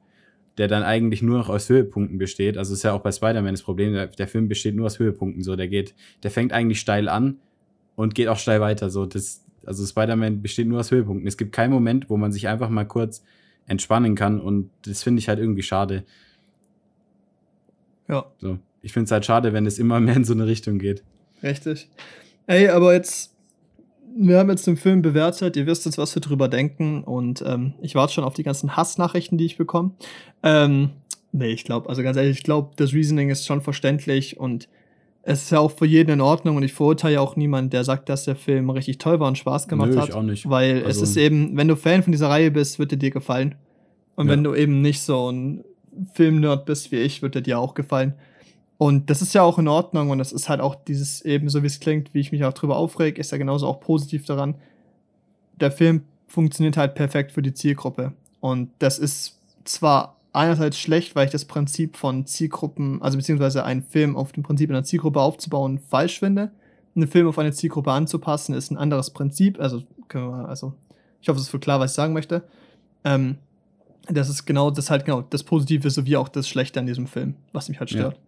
der 0.56 0.68
dann 0.68 0.82
eigentlich 0.82 1.22
nur 1.22 1.36
noch 1.38 1.50
aus 1.50 1.68
Höhepunkten 1.68 2.16
besteht. 2.16 2.56
Also 2.56 2.72
ist 2.72 2.84
ja 2.84 2.92
auch 2.92 3.02
bei 3.02 3.12
Spider-Man 3.12 3.52
das 3.52 3.62
Problem, 3.62 3.92
der, 3.92 4.06
der, 4.06 4.28
Film 4.28 4.48
besteht 4.48 4.74
nur 4.74 4.86
aus 4.86 4.98
Höhepunkten, 4.98 5.42
so 5.42 5.56
der 5.56 5.68
geht, 5.68 5.94
der 6.22 6.30
fängt 6.30 6.52
eigentlich 6.52 6.80
steil 6.80 7.08
an 7.08 7.36
und 7.96 8.14
geht 8.14 8.28
auch 8.28 8.38
steil 8.38 8.60
weiter, 8.60 8.88
so 8.88 9.04
das, 9.04 9.44
also 9.66 9.84
Spider-Man 9.84 10.40
besteht 10.40 10.66
nur 10.66 10.80
aus 10.80 10.90
Höhepunkten. 10.90 11.26
Es 11.26 11.36
gibt 11.36 11.52
keinen 11.52 11.72
Moment, 11.72 12.08
wo 12.08 12.16
man 12.16 12.32
sich 12.32 12.48
einfach 12.48 12.70
mal 12.70 12.84
kurz 12.86 13.22
entspannen 13.66 14.14
kann 14.14 14.40
und 14.40 14.70
das 14.86 15.02
finde 15.02 15.18
ich 15.18 15.28
halt 15.28 15.38
irgendwie 15.38 15.62
schade. 15.62 16.04
Ja. 18.08 18.24
So. 18.38 18.58
Ich 18.80 18.92
finde 18.92 19.06
es 19.06 19.10
halt 19.10 19.26
schade, 19.26 19.52
wenn 19.52 19.66
es 19.66 19.78
immer 19.78 20.00
mehr 20.00 20.16
in 20.16 20.24
so 20.24 20.32
eine 20.32 20.46
Richtung 20.46 20.78
geht. 20.78 21.02
Richtig. 21.42 21.88
Ey, 22.46 22.68
aber 22.68 22.94
jetzt, 22.94 23.34
wir 24.16 24.38
haben 24.38 24.50
jetzt 24.50 24.66
den 24.66 24.76
Film 24.76 25.02
bewertet, 25.02 25.56
ihr 25.56 25.66
wisst 25.66 25.84
jetzt, 25.84 25.98
was 25.98 26.14
wir 26.14 26.20
drüber 26.20 26.48
denken 26.48 27.02
und 27.02 27.42
ähm, 27.46 27.74
ich 27.80 27.94
warte 27.94 28.14
schon 28.14 28.24
auf 28.24 28.34
die 28.34 28.44
ganzen 28.44 28.76
Hassnachrichten, 28.76 29.36
die 29.36 29.46
ich 29.46 29.56
bekomme. 29.56 29.92
Ähm, 30.42 30.90
nee, 31.32 31.48
ich 31.48 31.64
glaube, 31.64 31.88
also 31.88 32.02
ganz 32.02 32.16
ehrlich, 32.16 32.38
ich 32.38 32.44
glaube, 32.44 32.70
das 32.76 32.92
Reasoning 32.92 33.30
ist 33.30 33.46
schon 33.46 33.60
verständlich 33.60 34.38
und 34.38 34.68
es 35.28 35.42
ist 35.42 35.50
ja 35.50 35.58
auch 35.58 35.72
für 35.72 35.86
jeden 35.86 36.12
in 36.12 36.20
Ordnung 36.20 36.56
und 36.56 36.62
ich 36.62 36.72
verurteile 36.72 37.14
ja 37.14 37.20
auch 37.20 37.34
niemanden, 37.34 37.70
der 37.70 37.82
sagt, 37.82 38.08
dass 38.08 38.24
der 38.24 38.36
Film 38.36 38.70
richtig 38.70 38.98
toll 38.98 39.18
war 39.18 39.26
und 39.26 39.36
Spaß 39.36 39.66
gemacht 39.66 39.90
Nö, 39.90 39.98
hat. 39.98 40.10
Ich 40.10 40.14
auch 40.14 40.22
nicht. 40.22 40.48
Weil 40.48 40.84
also, 40.84 41.02
es 41.02 41.10
ist 41.10 41.16
eben, 41.16 41.56
wenn 41.56 41.66
du 41.66 41.74
Fan 41.74 42.04
von 42.04 42.12
dieser 42.12 42.28
Reihe 42.28 42.52
bist, 42.52 42.78
wird 42.78 42.92
er 42.92 42.98
dir 42.98 43.10
gefallen. 43.10 43.56
Und 44.14 44.26
ja. 44.26 44.32
wenn 44.32 44.44
du 44.44 44.54
eben 44.54 44.82
nicht 44.82 45.02
so 45.02 45.30
ein 45.32 45.64
Filmnerd 46.14 46.64
bist 46.64 46.92
wie 46.92 46.98
ich, 46.98 47.22
wird 47.22 47.34
er 47.34 47.40
dir 47.40 47.58
auch 47.58 47.74
gefallen. 47.74 48.14
Und 48.78 49.08
das 49.08 49.22
ist 49.22 49.32
ja 49.34 49.42
auch 49.42 49.58
in 49.58 49.68
Ordnung 49.68 50.10
und 50.10 50.18
das 50.18 50.32
ist 50.32 50.48
halt 50.48 50.60
auch 50.60 50.74
dieses 50.74 51.22
eben 51.22 51.48
so 51.48 51.62
wie 51.62 51.66
es 51.66 51.80
klingt, 51.80 52.12
wie 52.12 52.20
ich 52.20 52.32
mich 52.32 52.44
auch 52.44 52.52
drüber 52.52 52.76
aufreg, 52.76 53.18
ist 53.18 53.32
ja 53.32 53.38
genauso 53.38 53.66
auch 53.66 53.80
positiv 53.80 54.26
daran. 54.26 54.56
Der 55.58 55.70
Film 55.70 56.02
funktioniert 56.26 56.76
halt 56.76 56.94
perfekt 56.94 57.32
für 57.32 57.40
die 57.40 57.54
Zielgruppe 57.54 58.12
und 58.40 58.70
das 58.78 58.98
ist 58.98 59.38
zwar 59.64 60.16
einerseits 60.36 60.78
schlecht, 60.78 61.16
weil 61.16 61.26
ich 61.26 61.32
das 61.32 61.46
Prinzip 61.46 61.96
von 61.96 62.26
Zielgruppen, 62.26 63.00
also 63.00 63.16
beziehungsweise 63.16 63.64
einen 63.64 63.82
Film 63.82 64.16
auf 64.16 64.32
dem 64.32 64.42
Prinzip 64.42 64.68
einer 64.68 64.84
Zielgruppe 64.84 65.20
aufzubauen, 65.20 65.78
falsch 65.78 66.18
finde. 66.18 66.50
Einen 66.94 67.08
Film 67.08 67.26
auf 67.26 67.38
eine 67.38 67.52
Zielgruppe 67.52 67.90
anzupassen, 67.90 68.54
ist 68.54 68.70
ein 68.70 68.76
anderes 68.76 69.10
Prinzip. 69.10 69.58
Also, 69.58 69.82
wir, 70.10 70.20
also 70.20 70.74
ich 71.20 71.28
hoffe, 71.28 71.38
es 71.38 71.44
ist 71.44 71.50
für 71.50 71.58
klar, 71.58 71.80
was 71.80 71.92
ich 71.92 71.94
sagen 71.94 72.12
möchte. 72.12 72.42
Ähm, 73.04 73.38
das 74.08 74.28
ist 74.28 74.44
genau, 74.44 74.70
das 74.70 74.90
halt 74.90 75.04
genau 75.04 75.22
das 75.22 75.42
Positive 75.42 75.90
sowie 75.90 76.16
auch 76.16 76.28
das 76.28 76.48
Schlechte 76.48 76.80
an 76.80 76.86
diesem 76.86 77.06
Film, 77.06 77.34
was 77.52 77.68
mich 77.68 77.80
halt 77.80 77.90
stört. 77.90 78.14
Ja. 78.14 78.20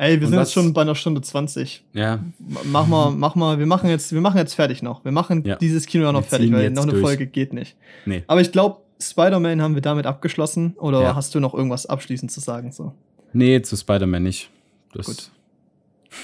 Ey, 0.00 0.18
wir 0.18 0.28
und 0.28 0.30
sind 0.30 0.40
jetzt 0.40 0.54
schon 0.54 0.72
bei 0.72 0.80
einer 0.80 0.94
Stunde 0.94 1.20
20. 1.20 1.84
Ja. 1.92 2.24
Mach 2.64 2.86
mal, 2.86 3.10
mach 3.10 3.34
mal, 3.34 3.58
wir 3.58 3.66
machen 3.66 3.90
jetzt, 3.90 4.14
wir 4.14 4.22
machen 4.22 4.38
jetzt 4.38 4.54
fertig 4.54 4.80
noch. 4.80 5.04
Wir 5.04 5.12
machen 5.12 5.44
ja. 5.44 5.56
dieses 5.56 5.84
Kino 5.84 6.04
ja 6.04 6.12
noch 6.12 6.24
fertig, 6.24 6.50
weil 6.52 6.70
noch 6.70 6.84
eine 6.84 6.92
durch. 6.92 7.02
Folge 7.02 7.26
geht 7.26 7.52
nicht. 7.52 7.76
Nee. 8.06 8.24
Aber 8.26 8.40
ich 8.40 8.50
glaube, 8.50 8.78
Spider-Man 8.98 9.60
haben 9.60 9.74
wir 9.74 9.82
damit 9.82 10.06
abgeschlossen. 10.06 10.72
Oder 10.78 11.02
ja. 11.02 11.14
hast 11.14 11.34
du 11.34 11.40
noch 11.40 11.52
irgendwas 11.52 11.84
abschließend 11.84 12.32
zu 12.32 12.40
sagen? 12.40 12.72
So? 12.72 12.94
Nee, 13.34 13.60
zu 13.60 13.76
Spider-Man 13.76 14.22
nicht. 14.22 14.48
Das 14.94 15.04
Gut. 15.04 15.30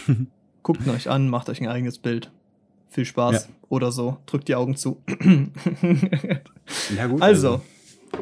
Guckt 0.62 0.88
euch 0.88 1.10
an, 1.10 1.28
macht 1.28 1.50
euch 1.50 1.60
ein 1.60 1.68
eigenes 1.68 1.98
Bild. 1.98 2.30
Viel 2.88 3.04
Spaß 3.04 3.50
oder 3.68 3.92
so. 3.92 4.16
Drückt 4.24 4.48
die 4.48 4.54
Augen 4.54 4.76
zu. 4.76 5.02
ja, 6.96 7.08
gut. 7.08 7.20
Also, 7.20 7.48
also, 7.48 7.62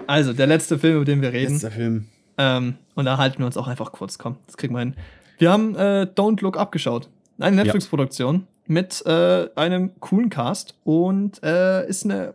also, 0.09 0.33
der 0.33 0.49
letzte 0.49 0.81
Film, 0.81 0.97
über 0.97 1.05
den 1.05 1.23
wir 1.23 1.33
reden. 1.33 1.53
Letzter 1.53 1.71
Film. 1.71 2.09
Ähm, 2.39 2.75
und 2.97 3.05
da 3.05 3.19
halten 3.19 3.39
wir 3.39 3.47
uns 3.47 3.57
auch 3.57 3.69
einfach 3.69 3.93
kurz. 3.93 4.19
Komm, 4.19 4.35
das 4.47 4.57
kriegen 4.57 4.75
wir 4.75 4.81
hin. 4.81 4.97
Wir 5.39 5.51
haben 5.51 5.75
äh, 5.75 6.07
Don't 6.15 6.43
Look 6.43 6.57
abgeschaut. 6.59 7.09
Eine 7.39 7.57
Netflix-Produktion 7.57 8.35
ja. 8.35 8.43
mit 8.67 9.05
äh, 9.07 9.49
einem 9.57 9.99
coolen 10.01 10.31
Cast 10.31 10.75
und 10.85 11.43
äh, 11.43 11.87
ist 11.89 12.05
eine 12.05 12.35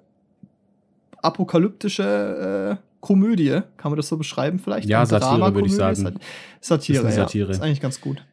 apokalyptische 1.22 2.78
äh, 2.80 2.84
Komödie. 3.02 3.62
Kann 3.78 3.92
man 3.92 3.96
das 3.98 4.10
so 4.10 4.18
beschreiben 4.18 4.60
vielleicht? 4.60 4.90
Ja, 4.90 5.06
Satire 5.06 5.54
würde 5.54 5.68
ich 5.68 5.76
sagen. 5.76 6.20
Satire, 6.60 7.08
ist 7.08 7.16
Satire. 7.16 7.48
Ja. 7.48 7.52
Ist 7.52 7.62
eigentlich 7.62 7.82
ganz 7.82 8.02
gut. 8.02 8.24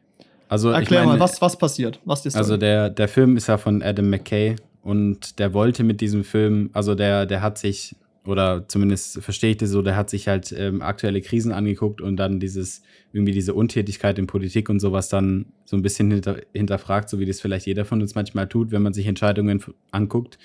Also, 0.49 0.69
Erklär 0.69 1.01
meine, 1.01 1.13
mal, 1.13 1.19
was, 1.19 1.41
was 1.41 1.57
passiert? 1.57 1.99
Was 2.05 2.23
die 2.23 2.33
also 2.33 2.57
der, 2.57 2.89
der 2.89 3.07
Film 3.07 3.35
ist 3.35 3.47
ja 3.47 3.57
von 3.57 3.81
Adam 3.81 4.09
McKay 4.09 4.55
und 4.81 5.39
der 5.39 5.53
wollte 5.53 5.83
mit 5.83 5.99
diesem 5.99 6.23
Film, 6.23 6.69
also 6.73 6.95
der, 6.95 7.25
der 7.25 7.41
hat 7.41 7.57
sich 7.57 7.95
oder 8.27 8.67
zumindest 8.67 9.21
verstehe 9.21 9.51
ich 9.51 9.57
das 9.57 9.69
so, 9.69 9.81
der 9.81 9.95
hat 9.95 10.09
sich 10.09 10.27
halt 10.27 10.53
ähm, 10.57 10.81
aktuelle 10.81 11.21
Krisen 11.21 11.51
angeguckt 11.51 12.01
und 12.01 12.17
dann 12.17 12.39
dieses, 12.39 12.81
irgendwie 13.13 13.31
diese 13.31 13.53
Untätigkeit 13.53 14.19
in 14.19 14.27
Politik 14.27 14.69
und 14.69 14.79
sowas 14.79 15.09
dann 15.09 15.45
so 15.65 15.77
ein 15.77 15.81
bisschen 15.81 16.11
hinter, 16.11 16.37
hinterfragt, 16.53 17.09
so 17.09 17.19
wie 17.19 17.25
das 17.25 17.39
vielleicht 17.39 17.65
jeder 17.65 17.85
von 17.85 18.01
uns 18.01 18.15
manchmal 18.15 18.47
tut, 18.47 18.71
wenn 18.71 18.81
man 18.81 18.93
sich 18.93 19.07
Entscheidungen 19.07 19.63
anguckt, 19.91 20.37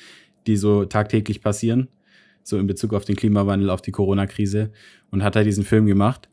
die 0.47 0.57
so 0.57 0.85
tagtäglich 0.85 1.43
passieren, 1.43 1.89
so 2.43 2.59
in 2.59 2.67
Bezug 2.67 2.95
auf 2.95 3.05
den 3.05 3.17
Klimawandel, 3.17 3.71
auf 3.71 3.83
die 3.83 3.93
Corona-Krise 3.93 4.71
und 5.11 5.23
hat 5.23 5.37
da 5.37 5.43
diesen 5.43 5.65
Film 5.65 5.87
gemacht. 5.87 6.29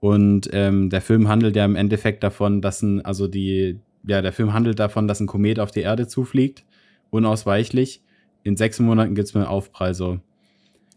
Und 0.00 0.48
ähm, 0.52 0.90
der 0.90 1.00
Film 1.00 1.28
handelt 1.28 1.54
ja 1.54 1.64
im 1.64 1.76
Endeffekt 1.76 2.24
davon, 2.24 2.60
dass 2.60 2.82
ein, 2.82 3.04
also 3.04 3.28
die, 3.28 3.78
ja, 4.04 4.20
der 4.20 4.32
Film 4.32 4.52
handelt 4.52 4.80
davon, 4.80 5.06
dass 5.06 5.20
ein 5.20 5.28
Komet 5.28 5.60
auf 5.60 5.70
die 5.70 5.80
Erde 5.80 6.08
zufliegt, 6.08 6.64
unausweichlich. 7.10 8.02
In 8.42 8.56
sechs 8.56 8.80
Monaten 8.80 9.14
gibt 9.14 9.28
es 9.28 9.36
einen 9.36 9.44
Aufprall 9.44 9.94
so. 9.94 10.18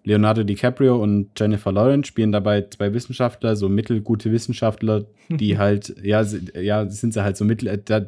Leonardo 0.06 0.44
DiCaprio 0.44 0.96
und 0.96 1.32
Jennifer 1.38 1.72
Lawrence 1.72 2.08
spielen 2.08 2.32
dabei 2.32 2.62
zwei 2.70 2.94
Wissenschaftler, 2.94 3.56
so 3.56 3.68
mittelgute 3.70 4.32
Wissenschaftler, 4.32 5.06
die 5.30 5.58
halt, 5.58 5.96
ja, 6.02 6.24
ja, 6.54 6.88
sind 6.90 7.14
sie 7.14 7.24
halt 7.24 7.38
so 7.38 7.44
mittel, 7.44 7.68
äh, 7.68 8.02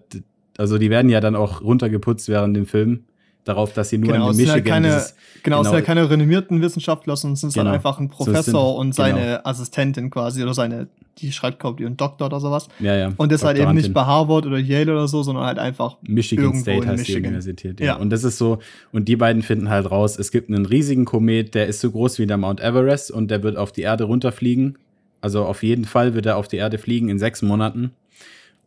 also 0.58 0.78
die 0.78 0.90
werden 0.90 1.10
ja 1.10 1.20
dann 1.20 1.36
auch 1.36 1.62
runtergeputzt 1.62 2.30
während 2.30 2.56
dem 2.56 2.66
Film 2.66 3.06
darauf, 3.44 3.74
dass 3.74 3.90
sie 3.90 3.98
nur 3.98 4.12
genau, 4.12 4.30
eine 4.30 4.38
Mischung 4.38 4.54
halt 4.54 4.66
keine, 4.66 4.88
dieses, 4.88 5.16
genau, 5.44 5.58
genau, 5.58 5.62
es 5.62 5.68
sind 5.68 5.76
ja 5.76 5.82
keine 5.82 6.10
renommierten 6.10 6.62
Wissenschaftler, 6.62 7.16
sondern 7.16 7.34
es 7.34 7.42
sind 7.42 7.54
genau. 7.54 7.66
halt 7.66 7.76
einfach 7.76 8.00
ein 8.00 8.10
Professor 8.10 8.44
so 8.44 8.68
sind, 8.72 8.80
und 8.80 8.96
seine 8.96 9.20
genau. 9.20 9.40
Assistentin 9.44 10.10
quasi 10.10 10.44
oder 10.44 10.54
seine, 10.54 10.88
die 11.20 11.32
schreibt, 11.32 11.60
glaube 11.60 11.80
ich, 11.80 11.84
ihren 11.84 11.98
Doktor 11.98 12.28
oder 12.28 12.40
sowas. 12.40 12.68
Ja, 12.80 12.96
ja. 12.96 13.14
Und 13.18 13.32
das 13.32 13.44
halt 13.44 13.58
eben 13.58 13.74
nicht 13.74 13.94
bei 13.94 14.06
Harvard 14.06 14.46
oder 14.46 14.58
Yale 14.58 14.92
oder 14.92 15.08
so, 15.08 15.24
sondern 15.24 15.46
halt 15.46 15.60
einfach 15.60 15.98
Michigan 16.02 16.56
State 16.56 16.88
heißt 16.88 17.00
Michigan. 17.00 17.24
die 17.24 17.28
Universität. 17.28 17.80
Ja. 17.80 17.86
ja. 17.86 17.96
Und 17.96 18.10
das 18.10 18.24
ist 18.24 18.38
so, 18.38 18.60
und 18.92 19.08
die 19.08 19.16
beiden 19.16 19.42
finden 19.42 19.70
halt 19.70 19.90
raus, 19.90 20.18
es 20.18 20.32
gibt 20.32 20.50
einen 20.50 20.66
riesigen 20.66 21.06
Komet, 21.06 21.56
der 21.56 21.68
ist 21.68 21.80
so 21.80 21.92
groß 21.92 22.20
wie 22.20 22.28
der 22.28 22.38
Mount 22.38 22.62
Everest 22.62 23.12
und 23.12 23.32
der 23.32 23.44
wird 23.44 23.58
auf 23.58 23.72
die 23.72 23.82
Erde 23.82 24.06
runterfliegen. 24.06 24.78
Also 25.22 25.46
auf 25.46 25.64
jeden 25.64 25.86
Fall 25.86 26.14
wird 26.14 26.26
er 26.26 26.38
auf 26.38 26.48
die 26.48 26.58
Erde 26.58 26.78
fliegen 26.78 27.10
in 27.10 27.20
sechs 27.20 27.42
Monaten. 27.42 27.92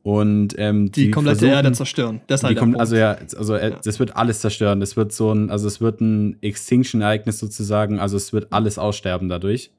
Und 0.02 0.54
ähm, 0.56 0.90
die, 0.90 1.06
die 1.06 1.10
komplette 1.10 1.46
Erde 1.46 1.72
zerstören. 1.72 2.22
Das 2.26 2.42
halt 2.42 2.58
kommt, 2.58 2.80
also 2.80 2.96
ja, 2.96 3.18
also 3.36 3.54
äh, 3.54 3.70
ja. 3.70 3.78
das 3.84 3.98
wird 3.98 4.16
alles 4.16 4.40
zerstören. 4.40 4.80
Das 4.80 4.96
wird 4.96 5.12
so 5.12 5.30
ein, 5.30 5.50
also 5.50 5.68
es 5.68 5.80
wird 5.82 6.00
ein 6.00 6.38
Extinction-Ereignis 6.40 7.38
sozusagen. 7.38 8.00
Also 8.00 8.16
es 8.16 8.32
wird 8.32 8.50
alles 8.50 8.78
aussterben 8.78 9.28
dadurch. 9.28 9.70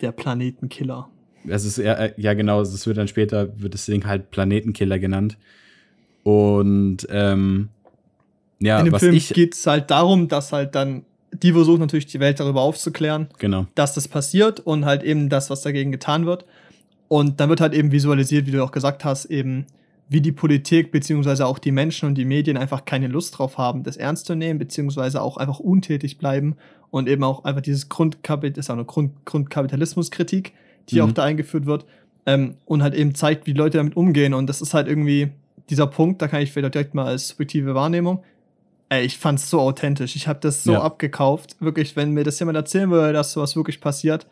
Der 0.00 0.12
Planetenkiller. 0.12 1.08
Es 1.46 1.64
ist 1.64 1.78
ja, 1.78 2.08
ja 2.16 2.34
genau. 2.34 2.60
Es 2.60 2.86
wird 2.86 2.96
dann 2.96 3.08
später 3.08 3.60
wird 3.60 3.74
das 3.74 3.86
Ding 3.86 4.06
halt 4.06 4.30
Planetenkiller 4.30 4.98
genannt. 4.98 5.36
Und 6.22 7.06
ähm, 7.10 7.68
ja, 8.60 8.78
in 8.78 8.86
dem 8.86 8.98
Film 8.98 9.18
geht 9.18 9.54
es 9.54 9.66
halt 9.66 9.90
darum, 9.90 10.28
dass 10.28 10.52
halt 10.52 10.74
dann 10.74 11.04
die 11.42 11.52
versuchen 11.52 11.80
natürlich 11.80 12.06
die 12.06 12.20
Welt 12.20 12.40
darüber 12.40 12.62
aufzuklären, 12.62 13.28
genau. 13.38 13.66
dass 13.74 13.94
das 13.94 14.08
passiert 14.08 14.60
und 14.60 14.84
halt 14.84 15.02
eben 15.02 15.28
das, 15.28 15.50
was 15.50 15.62
dagegen 15.62 15.90
getan 15.90 16.26
wird. 16.26 16.44
Und 17.08 17.40
dann 17.40 17.48
wird 17.48 17.60
halt 17.60 17.74
eben 17.74 17.92
visualisiert, 17.92 18.46
wie 18.46 18.52
du 18.52 18.62
auch 18.62 18.70
gesagt 18.70 19.04
hast, 19.04 19.26
eben 19.26 19.66
wie 20.08 20.20
die 20.20 20.32
Politik 20.32 20.92
beziehungsweise 20.92 21.46
auch 21.46 21.58
die 21.58 21.72
Menschen 21.72 22.08
und 22.08 22.14
die 22.14 22.24
Medien 22.24 22.56
einfach 22.56 22.84
keine 22.84 23.08
Lust 23.08 23.38
drauf 23.38 23.58
haben, 23.58 23.82
das 23.82 23.96
ernst 23.96 24.26
zu 24.26 24.34
nehmen, 24.34 24.58
beziehungsweise 24.58 25.22
auch 25.22 25.36
einfach 25.36 25.60
untätig 25.60 26.18
bleiben 26.18 26.56
und 26.90 27.08
eben 27.08 27.24
auch 27.24 27.44
einfach 27.44 27.62
dieses 27.62 27.88
Grundkapital, 27.88 28.60
ist 28.60 28.70
auch 28.70 28.74
eine 28.74 28.84
Grund 28.84 29.24
Grundkapitalismuskritik, 29.24 30.52
die 30.90 30.96
mhm. 30.96 31.02
auch 31.02 31.12
da 31.12 31.24
eingeführt 31.24 31.66
wird 31.66 31.84
ähm, 32.26 32.56
und 32.64 32.82
halt 32.82 32.94
eben 32.94 33.14
zeigt, 33.14 33.46
wie 33.46 33.52
Leute 33.52 33.78
damit 33.78 33.96
umgehen 33.96 34.34
und 34.34 34.46
das 34.46 34.60
ist 34.60 34.74
halt 34.74 34.88
irgendwie 34.88 35.30
dieser 35.70 35.86
Punkt, 35.86 36.20
da 36.20 36.28
kann 36.28 36.42
ich 36.42 36.52
vielleicht 36.52 36.74
direkt 36.74 36.94
mal 36.94 37.06
als 37.06 37.28
subjektive 37.28 37.74
Wahrnehmung, 37.74 38.22
ey, 38.90 39.04
ich 39.04 39.18
fand's 39.18 39.48
so 39.48 39.60
authentisch, 39.60 40.14
ich 40.16 40.28
habe 40.28 40.40
das 40.40 40.64
so 40.64 40.72
ja. 40.72 40.82
abgekauft, 40.82 41.56
wirklich, 41.60 41.96
wenn 41.96 42.12
mir 42.12 42.24
das 42.24 42.38
jemand 42.38 42.56
erzählen 42.56 42.90
würde, 42.90 43.12
dass 43.12 43.32
sowas 43.32 43.56
wirklich 43.56 43.80
passiert, 43.80 44.26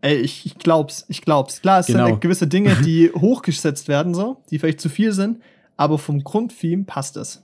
Ey, 0.00 0.16
ich, 0.16 0.46
ich 0.46 0.58
glaub's, 0.58 1.04
ich 1.08 1.22
glaub's. 1.22 1.60
Klar, 1.60 1.80
es 1.80 1.86
genau. 1.86 2.06
sind 2.06 2.20
gewisse 2.20 2.46
Dinge, 2.46 2.76
die 2.84 3.10
hochgesetzt 3.10 3.88
werden, 3.88 4.14
so, 4.14 4.42
die 4.50 4.58
vielleicht 4.58 4.80
zu 4.80 4.88
viel 4.88 5.12
sind, 5.12 5.40
aber 5.76 5.98
vom 5.98 6.22
Grundtheme 6.22 6.84
passt 6.84 7.16
es. 7.16 7.42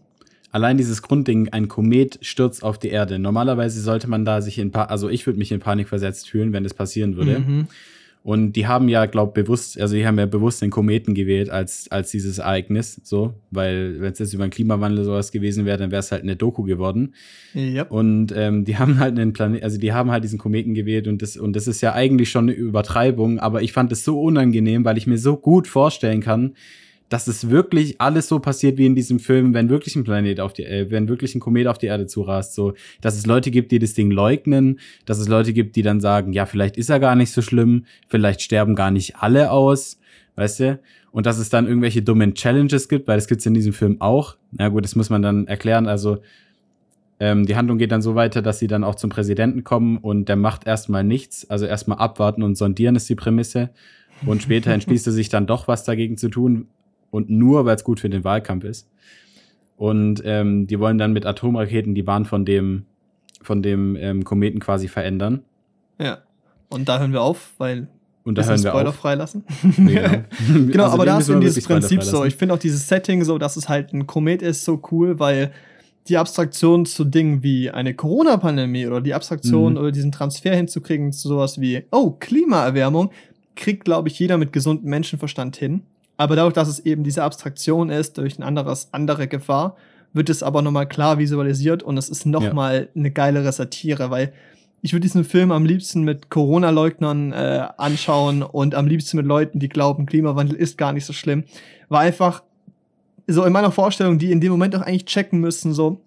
Allein 0.53 0.77
dieses 0.77 1.03
Grundding, 1.03 1.49
ein 1.49 1.67
Komet 1.67 2.21
stürzt 2.23 2.63
auf 2.63 2.79
die 2.79 2.89
Erde. 2.89 3.19
Normalerweise 3.19 3.81
sollte 3.81 4.09
man 4.09 4.25
da 4.25 4.41
sich 4.41 4.59
in, 4.59 4.71
pa 4.71 4.85
also 4.85 5.09
ich 5.09 5.27
würde 5.27 5.39
mich 5.41 5.51
in 5.51 5.59
Panik 5.59 5.89
versetzt 5.89 6.31
fühlen, 6.31 6.53
wenn 6.53 6.63
das 6.63 6.75
passieren 6.75 7.17
würde. 7.17 7.41
Mhm. 7.41 7.67
Und 8.25 8.55
die 8.55 8.67
haben 8.67 8.89
ja, 8.89 9.05
glaube 9.05 9.43
bewusst, 9.43 9.79
also 9.79 9.95
die 9.95 10.07
haben 10.07 10.19
ja 10.19 10.25
bewusst 10.25 10.63
den 10.63 10.71
Kometen 10.71 11.13
gewählt 11.13 11.51
als, 11.51 11.91
als 11.91 12.11
dieses 12.11 12.39
Ereignis, 12.39 12.99
so, 13.05 13.35
weil 13.51 14.01
wenn 14.01 14.15
es 14.15 14.19
jetzt 14.19 14.33
über 14.33 14.47
den 14.47 14.51
Klimawandel 14.51 15.05
sowas 15.05 15.31
gewesen 15.31 15.67
wäre, 15.67 15.77
dann 15.77 15.91
wäre 15.91 16.01
es 16.01 16.11
halt 16.11 16.23
eine 16.23 16.35
Doku 16.35 16.63
geworden. 16.63 17.13
Yep. 17.55 17.91
Und 17.91 18.33
ähm, 18.35 18.65
die 18.65 18.77
haben 18.79 18.99
halt 18.99 19.19
einen 19.19 19.35
Planet, 19.35 19.63
also 19.63 19.77
die 19.77 19.93
haben 19.93 20.11
halt 20.11 20.25
diesen 20.25 20.39
Kometen 20.39 20.73
gewählt 20.73 21.07
und 21.07 21.21
das, 21.21 21.37
und 21.37 21.55
das 21.55 21.67
ist 21.67 21.83
ja 21.83 21.93
eigentlich 21.93 22.31
schon 22.31 22.45
eine 22.45 22.53
Übertreibung, 22.53 23.41
aber 23.41 23.61
ich 23.61 23.75
fand 23.75 23.93
es 23.93 24.05
so 24.05 24.19
unangenehm, 24.19 24.87
weil 24.87 24.97
ich 24.97 25.07
mir 25.07 25.19
so 25.19 25.37
gut 25.37 25.69
vorstellen 25.69 26.23
kann, 26.23 26.55
dass 27.09 27.29
es 27.29 27.51
wirklich 27.51 28.01
alles 28.01 28.29
so 28.29 28.39
passiert 28.39 28.79
wie 28.79 28.87
in 28.87 28.95
diesem 28.95 29.19
Film, 29.19 29.55
wenn 29.55 29.69
wirklich 29.69 29.95
ein 29.95 30.05
Planet 30.05 30.41
auf 30.41 30.53
die, 30.53 30.65
äh, 30.65 30.91
wenn 30.91 31.09
wirklich 31.09 31.35
ein 31.35 31.41
Komet 31.41 31.67
auf 31.67 31.79
die 31.79 31.87
Erde 31.87 32.07
zurast, 32.07 32.55
so, 32.55 32.75
dass 33.01 33.17
es 33.17 33.27
Leute 33.27 33.51
gibt, 33.51 33.73
die 33.73 33.79
das 33.79 33.95
Ding 33.95 34.11
leugnen, 34.11 34.81
dass 35.05 35.19
es 35.19 35.29
Leute 35.29 35.53
gibt, 35.53 35.77
die 35.77 35.83
dann 35.83 36.01
sagen, 36.01 36.33
ja, 36.33 36.47
vielleicht 36.47 36.77
ist 36.77 36.91
er 36.91 37.01
gar 37.01 37.15
nicht 37.15 37.31
so 37.31 37.43
schlimm, 37.43 37.85
vielleicht 38.09 38.43
sterben 38.43 38.75
gar 38.75 38.91
nicht 38.91 39.17
alle 39.17 39.51
aus, 39.51 39.99
weißt 40.37 40.61
du? 40.61 40.81
Und 41.13 41.27
dass 41.27 41.39
es 41.39 41.49
dann 41.49 41.69
irgendwelche 41.69 42.03
dummen 42.03 42.35
Challenges 42.35 42.89
gibt, 42.89 43.07
weil 43.07 43.17
das 43.17 43.29
gibt's 43.29 43.47
in 43.47 43.55
diesem 43.55 43.73
Film 43.73 44.01
auch. 44.01 44.37
Na 44.51 44.69
gut, 44.69 44.83
das 44.83 44.97
muss 44.97 45.11
man 45.11 45.23
dann 45.23 45.47
erklären. 45.47 45.87
Also 45.87 46.19
ähm, 47.21 47.47
die 47.47 47.55
Handlung 47.55 47.79
geht 47.79 47.93
dann 47.93 48.03
so 48.03 48.17
weiter, 48.17 48.43
dass 48.43 48.59
sie 48.59 48.67
dann 48.67 48.83
auch 48.83 48.97
zum 48.97 49.11
Präsidenten 49.11 49.63
kommen 49.63 49.99
und 49.99 50.29
der 50.29 50.35
macht 50.35 50.67
erstmal 50.67 51.05
nichts. 51.05 51.49
Also 51.49 51.67
erstmal 51.67 51.99
abwarten 51.99 52.43
und 52.43 52.57
sondieren 52.57 52.97
ist 52.97 53.09
die 53.09 53.15
Prämisse. 53.15 53.71
Und 54.27 54.43
später 54.43 54.73
entschließt 54.75 55.07
er 55.07 55.13
sich 55.13 55.29
dann 55.29 55.47
doch 55.47 55.69
was 55.69 55.85
dagegen 55.85 56.17
zu 56.17 56.29
tun, 56.29 56.67
und 57.15 57.31
nur, 57.31 57.65
weil 57.65 57.77
es 57.77 57.85
gut 57.85 58.01
für 58.01 58.11
den 58.11 58.25
Wahlkampf 58.25 58.65
ist. 58.65 58.91
Und 59.77 60.21
ähm, 60.25 60.67
die 60.67 60.81
wollen 60.81 60.99
dann 60.99 61.13
mit 61.13 61.27
Atomraketen 61.27 61.95
die 61.95 62.03
Bahn 62.03 62.25
von 62.25 62.45
dem, 62.45 62.87
von 63.41 63.63
dem 63.63 63.95
ähm, 63.95 64.25
Kometen 64.25 64.59
quasi 64.59 64.89
verändern. 64.89 65.43
Ja. 66.01 66.19
Und 66.69 66.89
da 66.89 66.99
hören 66.99 67.13
wir 67.13 67.23
auf, 67.23 67.53
weil 67.59 67.87
und 68.25 68.37
da 68.37 68.43
hören 68.43 68.63
wir 68.65 68.71
Spoiler 68.71 68.89
auf. 68.89 68.97
freilassen. 68.97 69.45
Nee, 69.77 69.95
genau, 70.49 70.67
genau 70.73 70.85
also 70.85 70.95
aber 70.95 71.07
da 71.07 71.15
hast 71.15 71.29
du 71.29 71.39
dieses 71.39 71.65
Prinzip 71.65 72.03
so. 72.03 72.25
Ich 72.25 72.35
finde 72.35 72.55
auch 72.55 72.59
dieses 72.59 72.89
Setting 72.89 73.23
so, 73.23 73.39
dass 73.39 73.57
es 73.57 73.69
halt 73.69 73.93
ein 73.93 74.09
Komet 74.09 74.43
ist, 74.43 74.65
so 74.65 74.83
cool, 74.91 75.21
weil 75.21 75.53
die 76.09 76.17
Abstraktion 76.17 76.85
zu 76.85 77.05
Dingen 77.05 77.45
wie 77.45 77.71
eine 77.71 77.95
Corona-Pandemie 77.95 78.87
oder 78.87 79.01
die 79.01 79.15
Abstraktion 79.15 79.75
mhm. 79.75 79.79
oder 79.79 79.93
diesen 79.93 80.11
Transfer 80.11 80.57
hinzukriegen 80.57 81.13
zu 81.13 81.29
sowas 81.29 81.61
wie, 81.61 81.85
oh, 81.93 82.11
Klimaerwärmung, 82.11 83.11
kriegt, 83.55 83.85
glaube 83.85 84.09
ich, 84.09 84.19
jeder 84.19 84.37
mit 84.37 84.53
gesundem 84.53 84.91
Menschenverstand 84.91 85.57
hin. 85.57 85.83
Aber 86.17 86.37
dadurch, 86.37 86.55
dass 86.55 86.69
es 86.69 86.81
eben 86.81 87.05
diese 87.05 87.23
Abstraktion 87.23 87.91
ist, 87.91 88.19
durch 88.19 88.39
ein 88.39 88.43
anderes, 88.43 88.89
andere 88.93 89.27
Gefahr, 89.29 89.77
wird 90.13 90.31
es 90.31 90.43
aber 90.43 90.63
nochmal 90.63 90.89
klar 90.89 91.19
visualisiert 91.19 91.83
und 91.83 91.99
es 91.99 92.09
ist 92.09 92.25
nochmal 92.25 92.89
ja. 92.95 93.01
eine 93.01 93.11
geilere 93.11 93.51
Satire, 93.53 94.11
weil 94.11 94.33
ich 94.81 94.93
würde 94.93 95.03
diesen 95.03 95.25
Film 95.25 95.51
am 95.51 95.65
liebsten 95.65 96.03
mit 96.03 96.31
Corona-Leugnern 96.31 97.33
äh, 97.33 97.69
anschauen 97.79 98.43
und 98.43 98.75
am 98.75 98.87
liebsten 98.87 99.17
mit 99.17 99.27
Leuten, 99.27 99.59
die 99.59 99.69
glauben, 99.69 100.07
Klimawandel 100.07 100.57
ist 100.57 100.79
gar 100.79 100.93
nicht 100.93 101.07
so 101.07 101.13
schlimm. 101.13 101.45
War 101.89 102.01
einfach 102.01 102.43
so 103.27 103.45
in 103.45 103.53
meiner 103.53 103.73
Vorstellung, 103.73 104.19
die 104.19 104.31
in 104.31 104.41
dem 104.41 104.53
Moment 104.53 104.77
auch 104.77 104.83
eigentlich 104.83 105.07
checken 105.07 105.41
müssen, 105.41 105.73
so, 105.73 106.01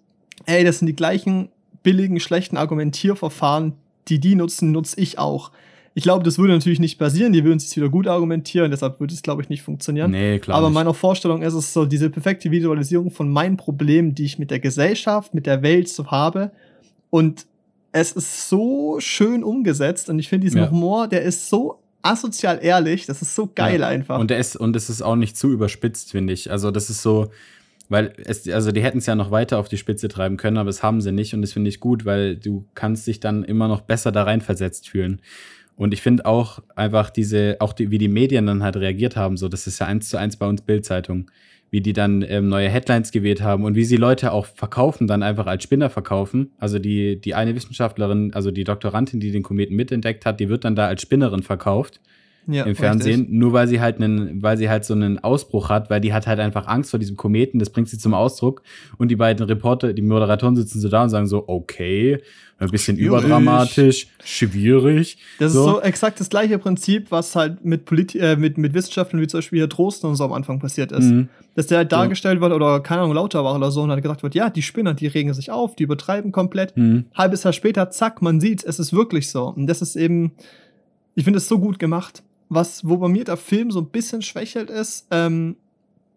ey, 0.46 0.64
das 0.64 0.78
sind 0.78 0.86
die 0.86 0.96
gleichen 0.96 1.48
billigen, 1.82 2.20
schlechten 2.20 2.56
Argumentierverfahren, 2.56 3.74
die 4.08 4.20
die 4.20 4.36
nutzen, 4.36 4.72
nutze 4.72 5.00
ich 5.00 5.18
auch. 5.18 5.50
Ich 5.98 6.04
glaube, 6.04 6.22
das 6.22 6.38
würde 6.38 6.52
natürlich 6.52 6.78
nicht 6.78 6.96
passieren. 6.96 7.32
Die 7.32 7.42
würden 7.42 7.56
es 7.56 7.76
wieder 7.76 7.88
gut 7.88 8.06
argumentieren, 8.06 8.70
deshalb 8.70 9.00
würde 9.00 9.12
es, 9.12 9.20
glaube 9.20 9.42
ich, 9.42 9.48
nicht 9.48 9.62
funktionieren. 9.62 10.12
Nee, 10.12 10.38
klar. 10.38 10.56
Aber 10.56 10.68
nicht. 10.68 10.74
meiner 10.74 10.94
Vorstellung 10.94 11.42
ist 11.42 11.54
es 11.54 11.72
so 11.72 11.86
diese 11.86 12.08
perfekte 12.08 12.52
Visualisierung 12.52 13.10
von 13.10 13.28
meinen 13.28 13.56
Problemen, 13.56 14.14
die 14.14 14.24
ich 14.24 14.38
mit 14.38 14.52
der 14.52 14.60
Gesellschaft, 14.60 15.34
mit 15.34 15.44
der 15.44 15.60
Welt 15.62 15.88
so 15.88 16.06
habe. 16.06 16.52
Und 17.10 17.46
es 17.90 18.12
ist 18.12 18.48
so 18.48 19.00
schön 19.00 19.42
umgesetzt 19.42 20.08
und 20.08 20.20
ich 20.20 20.28
finde 20.28 20.44
diesen 20.44 20.60
ja. 20.60 20.70
Humor, 20.70 21.08
der 21.08 21.22
ist 21.22 21.50
so 21.50 21.80
asozial 22.00 22.60
ehrlich, 22.62 23.06
das 23.06 23.20
ist 23.20 23.34
so 23.34 23.50
geil 23.52 23.80
ja. 23.80 23.88
einfach. 23.88 24.20
Und 24.20 24.30
der 24.30 24.38
ist, 24.38 24.54
und 24.54 24.76
es 24.76 24.88
ist 24.88 25.02
auch 25.02 25.16
nicht 25.16 25.36
zu 25.36 25.50
überspitzt, 25.50 26.12
finde 26.12 26.32
ich. 26.32 26.48
Also, 26.48 26.70
das 26.70 26.90
ist 26.90 27.02
so, 27.02 27.32
weil 27.88 28.12
es, 28.24 28.48
also 28.48 28.70
die 28.70 28.84
hätten 28.84 28.98
es 28.98 29.06
ja 29.06 29.16
noch 29.16 29.32
weiter 29.32 29.58
auf 29.58 29.68
die 29.68 29.78
Spitze 29.78 30.06
treiben 30.06 30.36
können, 30.36 30.58
aber 30.58 30.68
das 30.68 30.84
haben 30.84 31.00
sie 31.00 31.10
nicht 31.10 31.34
und 31.34 31.42
das 31.42 31.52
finde 31.52 31.70
ich 31.70 31.80
gut, 31.80 32.04
weil 32.04 32.36
du 32.36 32.66
kannst 32.76 33.04
dich 33.08 33.18
dann 33.18 33.42
immer 33.42 33.66
noch 33.66 33.80
besser 33.80 34.12
da 34.12 34.22
reinversetzt 34.22 34.88
fühlen. 34.88 35.20
Und 35.78 35.94
ich 35.94 36.02
finde 36.02 36.26
auch 36.26 36.58
einfach 36.74 37.08
diese, 37.08 37.56
auch 37.60 37.72
die, 37.72 37.92
wie 37.92 37.98
die 37.98 38.08
Medien 38.08 38.46
dann 38.46 38.64
halt 38.64 38.76
reagiert 38.76 39.16
haben, 39.16 39.36
so, 39.36 39.48
das 39.48 39.68
ist 39.68 39.78
ja 39.78 39.86
eins 39.86 40.08
zu 40.08 40.16
eins 40.18 40.36
bei 40.36 40.46
uns 40.46 40.60
Bildzeitung, 40.60 41.30
wie 41.70 41.80
die 41.80 41.92
dann 41.92 42.24
ähm, 42.28 42.48
neue 42.48 42.68
Headlines 42.68 43.12
gewählt 43.12 43.42
haben 43.42 43.62
und 43.62 43.76
wie 43.76 43.84
sie 43.84 43.96
Leute 43.96 44.32
auch 44.32 44.46
verkaufen, 44.46 45.06
dann 45.06 45.22
einfach 45.22 45.46
als 45.46 45.62
Spinner 45.62 45.88
verkaufen. 45.88 46.50
Also 46.58 46.80
die, 46.80 47.20
die 47.20 47.36
eine 47.36 47.54
Wissenschaftlerin, 47.54 48.34
also 48.34 48.50
die 48.50 48.64
Doktorandin, 48.64 49.20
die 49.20 49.30
den 49.30 49.44
Kometen 49.44 49.76
mitentdeckt 49.76 50.26
hat, 50.26 50.40
die 50.40 50.48
wird 50.48 50.64
dann 50.64 50.74
da 50.74 50.88
als 50.88 51.00
Spinnerin 51.00 51.44
verkauft. 51.44 52.00
ja, 52.48 52.64
im 52.64 52.74
Fernsehen, 52.74 53.20
richtig. 53.20 53.38
nur 53.38 53.52
weil 53.52 53.68
sie 53.68 53.80
halt 53.80 54.00
einen, 54.00 54.42
weil 54.42 54.56
sie 54.56 54.68
halt 54.68 54.84
so 54.84 54.94
einen 54.94 55.20
Ausbruch 55.20 55.68
hat, 55.68 55.90
weil 55.90 56.00
die 56.00 56.12
hat 56.12 56.26
halt 56.26 56.40
einfach 56.40 56.66
Angst 56.66 56.90
vor 56.90 56.98
diesem 56.98 57.16
Kometen, 57.16 57.60
das 57.60 57.70
bringt 57.70 57.88
sie 57.88 57.98
zum 57.98 58.14
Ausdruck 58.14 58.62
und 58.96 59.12
die 59.12 59.16
beiden 59.16 59.46
Reporter, 59.46 59.92
die 59.92 60.02
Moderatoren 60.02 60.56
sitzen 60.56 60.80
so 60.80 60.88
da 60.88 61.04
und 61.04 61.10
sagen 61.10 61.28
so, 61.28 61.44
okay, 61.46 62.20
ein 62.58 62.70
bisschen 62.70 62.96
schwierig. 62.96 63.08
überdramatisch, 63.08 64.08
schwierig. 64.24 65.18
Das 65.38 65.52
so. 65.52 65.60
ist 65.60 65.70
so 65.72 65.80
exakt 65.80 66.20
das 66.20 66.28
gleiche 66.28 66.58
Prinzip, 66.58 67.10
was 67.10 67.36
halt 67.36 67.64
mit, 67.64 67.84
Polit 67.84 68.14
äh, 68.14 68.36
mit, 68.36 68.58
mit 68.58 68.74
Wissenschaftlern 68.74 69.22
wie 69.22 69.26
zum 69.28 69.38
Beispiel 69.38 69.60
hier 69.60 69.68
Trosten 69.68 70.10
und 70.10 70.16
so 70.16 70.24
am 70.24 70.32
Anfang 70.32 70.58
passiert 70.58 70.90
ist. 70.90 71.04
Mhm. 71.04 71.28
Dass 71.54 71.68
der 71.68 71.78
halt 71.78 71.92
dargestellt 71.92 72.40
wird 72.40 72.52
oder 72.52 72.80
keine 72.80 73.02
Ahnung, 73.02 73.14
lauter 73.14 73.44
war 73.44 73.54
oder 73.54 73.70
so 73.70 73.82
und 73.82 73.88
dann 73.90 74.02
gesagt 74.02 74.22
wird, 74.22 74.34
ja, 74.34 74.50
die 74.50 74.62
Spinner, 74.62 74.94
die 74.94 75.06
regen 75.06 75.32
sich 75.34 75.50
auf, 75.50 75.76
die 75.76 75.84
übertreiben 75.84 76.32
komplett. 76.32 76.76
Mhm. 76.76 77.04
Halbes 77.14 77.44
Jahr 77.44 77.52
später, 77.52 77.90
zack, 77.90 78.22
man 78.22 78.40
sieht, 78.40 78.64
es 78.64 78.78
ist 78.78 78.92
wirklich 78.92 79.30
so. 79.30 79.44
Und 79.48 79.66
das 79.66 79.80
ist 79.80 79.96
eben, 79.96 80.32
ich 81.14 81.24
finde 81.24 81.38
es 81.38 81.48
so 81.48 81.58
gut 81.58 81.78
gemacht 81.78 82.22
was, 82.48 82.86
wo 82.86 82.96
bei 82.96 83.08
mir 83.08 83.24
der 83.24 83.36
Film 83.36 83.70
so 83.70 83.80
ein 83.80 83.88
bisschen 83.88 84.22
schwächelt 84.22 84.70
ist, 84.70 85.06
ähm, 85.10 85.56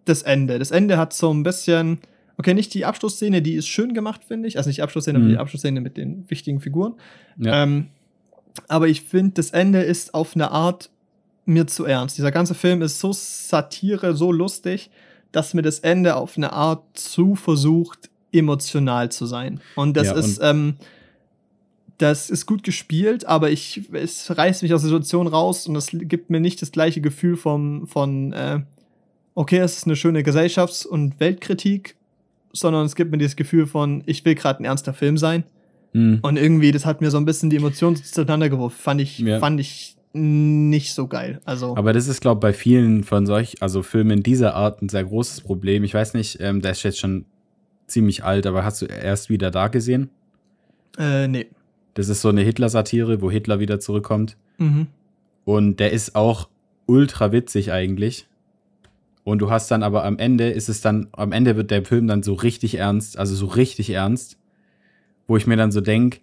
das 0.05 0.23
Ende. 0.23 0.59
Das 0.59 0.72
Ende 0.72 0.97
hat 0.97 1.13
so 1.13 1.31
ein 1.31 1.43
bisschen, 1.43 1.99
okay, 2.41 2.55
nicht 2.55 2.73
die 2.73 2.85
Abschlussszene, 2.85 3.43
die 3.43 3.53
ist 3.53 3.68
schön 3.68 3.93
gemacht, 3.93 4.23
finde 4.23 4.47
ich. 4.47 4.57
Also 4.57 4.68
nicht 4.68 4.77
die 4.77 4.81
Abschlussszene, 4.81 5.19
mhm. 5.19 5.26
aber 5.26 5.34
die 5.34 5.38
Abschlussszene 5.38 5.80
mit 5.80 5.95
den 5.95 6.27
wichtigen 6.27 6.59
Figuren. 6.59 6.95
Ja. 7.38 7.61
Ähm, 7.61 7.89
aber 8.68 8.88
ich 8.88 9.03
finde, 9.03 9.34
das 9.35 9.51
Ende 9.51 9.81
ist 9.81 10.15
auf 10.15 10.35
eine 10.35 10.49
Art 10.49 10.89
mir 11.45 11.68
zu 11.68 11.85
ernst. 11.85 12.18
Dieser 12.18 12.31
ganze 12.31 12.55
Film 12.55 12.81
ist 12.81 12.99
so 12.99 13.13
Satire, 13.13 14.15
so 14.15 14.31
lustig, 14.31 14.89
dass 15.31 15.53
mir 15.53 15.61
das 15.61 15.80
Ende 15.80 16.15
auf 16.15 16.35
eine 16.35 16.51
Art 16.51 16.84
zu 16.95 17.35
versucht, 17.35 18.09
emotional 18.31 19.11
zu 19.11 19.27
sein. 19.27 19.61
Und 19.76 19.95
das 19.95 20.07
ja, 20.07 20.15
ist, 20.15 20.39
ähm, 20.41 20.77
das 21.99 22.31
ist 22.31 22.47
gut 22.47 22.63
gespielt, 22.63 23.26
aber 23.26 23.51
ich, 23.51 23.84
es 23.93 24.35
reißt 24.35 24.63
mich 24.63 24.73
aus 24.73 24.81
der 24.81 24.89
Situation 24.89 25.27
raus 25.27 25.68
und 25.68 25.76
es 25.76 25.89
gibt 25.91 26.31
mir 26.31 26.39
nicht 26.39 26.59
das 26.59 26.72
gleiche 26.72 27.01
Gefühl 27.01 27.38
vom, 27.38 27.85
von, 27.85 28.34
äh, 28.34 28.61
okay, 29.35 29.59
es 29.59 29.77
ist 29.77 29.85
eine 29.85 29.95
schöne 29.95 30.23
Gesellschafts- 30.23 30.88
und 30.88 31.19
Weltkritik, 31.19 31.97
sondern 32.53 32.85
es 32.85 32.95
gibt 32.95 33.11
mir 33.11 33.17
dieses 33.17 33.35
Gefühl 33.35 33.67
von, 33.67 34.03
ich 34.05 34.23
will 34.25 34.35
gerade 34.35 34.61
ein 34.61 34.65
ernster 34.65 34.93
Film 34.93 35.17
sein. 35.17 35.43
Mhm. 35.93 36.19
Und 36.21 36.37
irgendwie, 36.37 36.71
das 36.71 36.85
hat 36.85 37.01
mir 37.01 37.11
so 37.11 37.17
ein 37.17 37.25
bisschen 37.25 37.49
die 37.49 37.57
Emotionen 37.57 37.95
zueinander 37.95 38.49
geworfen. 38.49 38.77
Fand 38.79 39.01
ich, 39.01 39.19
ja. 39.19 39.39
fand 39.39 39.59
ich 39.59 39.95
nicht 40.13 40.93
so 40.93 41.07
geil. 41.07 41.41
Also. 41.45 41.75
Aber 41.77 41.93
das 41.93 42.07
ist, 42.07 42.21
glaube 42.21 42.39
ich, 42.39 42.41
bei 42.41 42.53
vielen 42.53 43.03
von 43.03 43.25
solch, 43.25 43.61
also 43.61 43.81
Filmen 43.81 44.23
dieser 44.23 44.55
Art 44.55 44.81
ein 44.81 44.89
sehr 44.89 45.03
großes 45.03 45.41
Problem. 45.41 45.83
Ich 45.83 45.93
weiß 45.93 46.13
nicht, 46.13 46.39
ähm, 46.41 46.61
der 46.61 46.71
ist 46.71 46.83
jetzt 46.83 46.99
schon 46.99 47.25
ziemlich 47.87 48.23
alt, 48.23 48.45
aber 48.45 48.63
hast 48.63 48.81
du 48.81 48.85
erst 48.85 49.29
wieder 49.29 49.51
da 49.51 49.67
gesehen? 49.67 50.09
Äh, 50.97 51.27
nee. 51.27 51.47
Das 51.93 52.09
ist 52.09 52.21
so 52.21 52.29
eine 52.29 52.41
Hitler-Satire, 52.41 53.21
wo 53.21 53.29
Hitler 53.29 53.59
wieder 53.59 53.79
zurückkommt. 53.79 54.37
Mhm. 54.57 54.87
Und 55.43 55.79
der 55.79 55.91
ist 55.91 56.15
auch 56.15 56.47
ultra 56.85 57.31
witzig 57.31 57.71
eigentlich. 57.71 58.27
Und 59.23 59.39
du 59.39 59.52
hast 59.52 59.69
dann 59.69 59.84
aber 59.84 60.03
am 60.03 60.18
Ende 60.18 60.49
ist 60.49 60.69
es 60.69 60.81
dann, 60.81 61.07
am 61.11 61.31
Ende 61.31 61.56
wird 61.56 61.72
der 61.72 61.85
Film 61.85 62.07
dann 62.07 62.23
so 62.23 62.34
richtig 62.34 62.76
ernst, 62.76 63.18
also 63.18 63.35
so 63.35 63.45
richtig 63.45 63.91
ernst, 63.91 64.38
wo 65.27 65.38
ich 65.38 65.45
mir 65.45 65.57
dann 65.57 65.72
so 65.72 65.81
denke, 65.81 66.19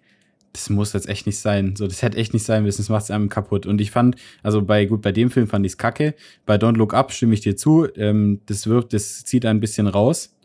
das 0.53 0.69
muss 0.69 0.93
jetzt 0.93 1.07
echt 1.07 1.25
nicht 1.25 1.39
sein. 1.39 1.75
So, 1.75 1.87
das 1.87 2.01
hätte 2.01 2.17
echt 2.17 2.33
nicht 2.33 2.43
sein 2.43 2.63
müssen, 2.63 2.81
das 2.81 2.89
macht 2.89 3.03
es 3.03 3.11
einem 3.11 3.29
kaputt. 3.29 3.65
Und 3.65 3.79
ich 3.79 3.91
fand, 3.91 4.15
also 4.43 4.61
bei, 4.61 4.85
gut, 4.85 5.01
bei 5.01 5.11
dem 5.11 5.29
Film 5.29 5.47
fand 5.47 5.65
ich 5.65 5.73
es 5.73 5.77
kacke. 5.77 6.15
Bei 6.45 6.55
Don't 6.55 6.75
Look 6.75 6.93
Up 6.93 7.11
stimme 7.11 7.33
ich 7.33 7.41
dir 7.41 7.55
zu. 7.55 7.87
Ähm, 7.95 8.41
das 8.47 8.67
wirkt, 8.67 8.93
das 8.93 9.23
zieht 9.23 9.45
ein 9.45 9.59
bisschen 9.59 9.87
raus. 9.87 10.35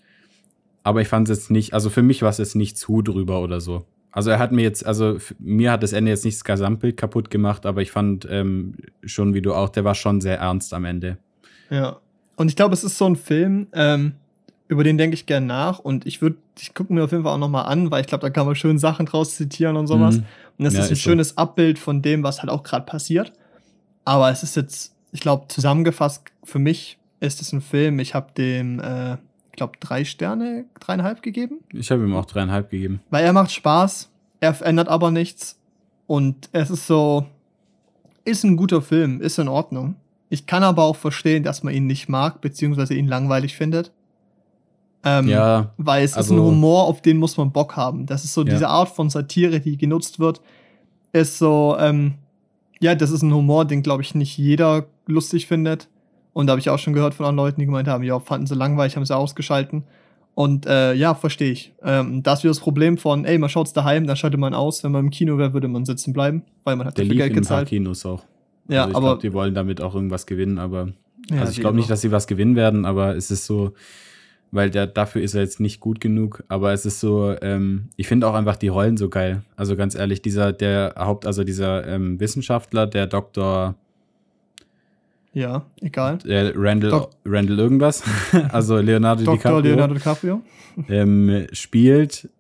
Aber 0.83 1.01
ich 1.01 1.09
fand 1.09 1.29
es 1.29 1.39
jetzt 1.39 1.51
nicht, 1.51 1.73
also 1.73 1.89
für 1.89 2.03
mich 2.03 2.21
war 2.23 2.29
es 2.29 2.39
jetzt 2.39 2.55
nicht 2.55 2.77
zu 2.77 3.01
drüber 3.01 3.41
oder 3.41 3.61
so. 3.61 3.87
Also 4.11 4.31
er 4.31 4.39
hat 4.39 4.53
mir 4.53 4.63
jetzt, 4.63 4.87
also 4.87 5.17
mir 5.39 5.73
hat 5.73 5.83
das 5.83 5.93
Ende 5.93 6.11
jetzt 6.11 6.25
nicht 6.25 6.37
das 6.37 6.45
Gesamtbild 6.45 6.97
kaputt 6.97 7.31
gemacht, 7.31 7.67
aber 7.67 7.83
ich 7.83 7.91
fand 7.91 8.29
ähm, 8.31 8.75
schon, 9.05 9.35
wie 9.35 9.43
du 9.43 9.55
auch, 9.55 9.71
der 9.71 9.85
war 9.85 9.95
schon 9.95 10.21
sehr 10.21 10.39
ernst 10.39 10.73
am 10.75 10.85
Ende. 10.85 11.19
Ja. 11.71 12.01
Und 12.37 12.49
ich 12.49 12.57
glaube, 12.57 12.75
es 12.75 12.85
ist 12.85 12.99
so 12.99 13.07
ein 13.07 13.17
Film, 13.17 13.69
ähm, 13.73 14.15
über 14.69 14.85
den 14.85 14.99
denke 14.99 15.15
ich 15.15 15.27
gern 15.27 15.47
nach 15.47 15.79
und 15.79 16.07
ich 16.07 16.23
würde, 16.23 16.37
ich 16.59 16.75
gucke 16.75 16.93
mir 16.93 17.05
auf 17.05 17.13
jeden 17.13 17.23
Fall 17.25 17.35
auch 17.35 17.39
nochmal 17.39 17.67
an, 17.67 17.91
weil 17.91 18.01
ich 18.01 18.07
glaube, 18.07 18.23
da 18.23 18.31
kann 18.31 18.47
man 18.47 18.55
schön 18.57 18.79
Sachen 18.79 19.07
draus 19.07 19.37
zitieren 19.37 19.77
und 19.77 19.87
sowas. 19.87 20.17
Mhm. 20.17 20.25
Und 20.59 20.65
das 20.65 20.75
ja, 20.75 20.81
ist 20.81 20.87
ein 20.87 20.93
ist 20.93 21.01
schönes 21.01 21.29
so. 21.31 21.37
Abbild 21.37 21.79
von 21.79 22.03
dem, 22.03 22.23
was 22.23 22.41
halt 22.41 22.51
auch 22.51 22.63
gerade 22.63 22.87
passiert. 22.87 23.33
Aber 24.05 24.31
es 24.31 24.43
ist 24.43 24.57
jetzt, 24.57 24.95
ich 25.13 25.21
glaube, 25.21 25.47
zusammengefasst 25.49 26.25
für 26.43 26.59
mich 26.59 26.99
ist 27.21 27.41
es 27.41 27.53
ein 27.53 27.61
Film, 27.61 27.99
ich 27.99 28.15
habe 28.15 28.33
dem 28.37 28.81
äh, 28.81 29.17
ich 29.55 29.57
glaube, 29.57 29.75
drei 29.79 30.05
Sterne, 30.05 30.65
dreieinhalb 30.81 31.23
gegeben. 31.23 31.61
Ich 31.73 31.93
habe 31.93 32.03
ihm 32.03 32.13
auch 32.17 32.25
dreieinhalb 32.25 32.71
gegeben. 32.71 32.99
Weil 33.11 33.25
er 33.25 33.33
macht 33.33 33.53
Spaß, 33.53 34.11
er 34.41 34.53
verändert 34.53 34.89
aber 34.89 35.13
nichts. 35.13 35.61
Und 36.09 36.49
es 36.51 36.71
ist 36.71 36.89
so, 36.89 37.25
ist 38.25 38.43
ein 38.43 38.57
guter 38.57 38.83
Film, 38.83 39.21
ist 39.21 39.39
in 39.39 39.47
Ordnung. 39.47 39.95
Ich 40.35 40.47
kann 40.47 40.65
aber 40.65 40.83
auch 40.83 40.97
verstehen, 40.97 41.45
dass 41.45 41.63
man 41.63 41.73
ihn 41.73 41.87
nicht 41.87 42.09
mag, 42.09 42.41
beziehungsweise 42.41 42.95
ihn 42.95 43.07
langweilig 43.07 43.55
findet. 43.55 43.93
Ähm, 45.05 45.29
ja. 45.29 45.73
Weil 45.77 46.03
es 46.03 46.15
also, 46.15 46.35
ist 46.35 46.41
ein 46.41 46.45
Humor, 46.45 46.87
auf 46.87 47.01
den 47.03 47.19
muss 47.19 47.37
man 47.37 47.53
Bock 47.53 47.77
haben. 47.77 48.05
Das 48.07 48.25
ist 48.25 48.35
so 48.35 48.43
ja. 48.43 48.53
diese 48.53 48.69
Art 48.69 48.89
von 48.89 49.11
Satire, 49.11 49.61
die 49.61 49.77
genutzt 49.77 50.19
wird, 50.19 50.41
ist 51.13 51.39
so, 51.39 51.77
ähm, 51.79 52.15
ja, 52.81 52.97
das 52.97 53.13
ist 53.13 53.23
ein 53.23 53.33
Humor, 53.33 53.65
den, 53.65 53.85
glaube 53.85 54.03
ich, 54.03 54.17
nicht 54.17 54.37
jeder 54.37 54.87
lustig 55.07 55.47
findet. 55.47 55.89
Und 56.33 56.49
da 56.49 56.51
habe 56.51 56.61
ich 56.61 56.69
auch 56.69 56.81
schon 56.81 56.95
gehört 56.95 57.15
von 57.15 57.27
anderen 57.27 57.47
Leuten, 57.47 57.61
die 57.61 57.67
gemeint 57.67 57.87
haben, 57.87 58.03
ja, 58.03 58.19
fanden 58.19 58.49
sie 58.49 58.57
langweilig, 58.57 58.97
haben 58.97 59.05
sie 59.05 59.17
ausgeschalten. 59.17 59.85
Und 60.35 60.67
äh, 60.67 60.95
ja, 60.95 61.15
verstehe 61.15 61.53
ich. 61.53 61.75
Ähm, 61.85 62.25
das 62.25 62.41
ist 62.41 62.43
wieder 62.43 62.51
das 62.51 62.61
Problem 62.61 62.99
von, 62.99 63.25
ey, 63.25 63.39
man 63.39 63.51
schaut's 63.51 63.73
daheim, 63.73 64.09
dann 64.09 64.17
schaltet 64.17 64.41
man 64.41 64.53
aus. 64.53 64.83
Wenn 64.83 64.91
man 64.91 65.05
im 65.05 65.11
Kino 65.11 65.39
wäre, 65.39 65.53
würde 65.53 65.69
man 65.69 65.85
sitzen 65.85 66.13
bleiben, 66.13 66.43
weil 66.65 66.75
man 66.75 66.89
hat 66.89 66.99
Der 66.99 67.05
dafür 67.05 67.19
Geld 67.19 67.35
gezahlt. 67.35 67.71
Der 67.71 67.79
Kinos 67.79 68.05
auch. 68.05 68.25
Ja, 68.69 68.83
also 68.83 68.91
ich 68.91 68.97
aber 68.97 69.07
glaub, 69.09 69.21
die 69.21 69.33
wollen 69.33 69.55
damit 69.55 69.81
auch 69.81 69.95
irgendwas 69.95 70.27
gewinnen, 70.27 70.59
aber 70.59 70.89
ja, 71.31 71.41
also 71.41 71.53
ich 71.53 71.61
glaube 71.61 71.77
nicht, 71.77 71.91
dass 71.91 72.01
sie 72.01 72.13
was 72.13 72.27
gewinnen 72.27 72.57
werden, 72.57 72.85
aber 72.85 73.17
es 73.17 73.31
ist 73.31 73.47
so, 73.47 73.73
weil 74.51 74.71
der 74.71 74.87
dafür 74.87 75.23
ist 75.23 75.35
er 75.35 75.43
jetzt 75.43 75.61
nicht 75.61 75.81
gut 75.81 76.01
genug. 76.01 76.45
Aber 76.49 76.73
es 76.73 76.87
ist 76.87 77.01
so, 77.01 77.35
ähm, 77.41 77.89
ich 77.97 78.07
finde 78.07 78.27
auch 78.29 78.35
einfach 78.35 78.57
die 78.57 78.69
Rollen 78.69 78.97
so 78.97 79.09
geil. 79.09 79.43
Also 79.57 79.77
ganz 79.77 79.95
ehrlich, 79.95 80.23
dieser 80.23 80.53
der 80.53 80.95
Haupt, 80.99 81.27
also 81.27 81.45
dieser 81.45 81.87
ähm, 81.87 82.21
Wissenschaftler, 82.21 82.87
der 82.87 83.07
Doktor 83.07 83.77
ja, 85.35 85.67
egal. 85.81 86.19
Äh, 86.27 86.53
Randall, 86.55 86.91
Dok 86.91 87.11
Randall 87.25 87.59
irgendwas. 87.59 88.05
also 88.53 88.79
Leonardo 88.79 89.25
Dr. 89.25 89.37
DiCaprio. 89.37 89.61
Leonardo 89.61 89.95
DiCaprio. 89.95 90.43
Ähm, 90.89 91.49
spielt, 91.53 92.31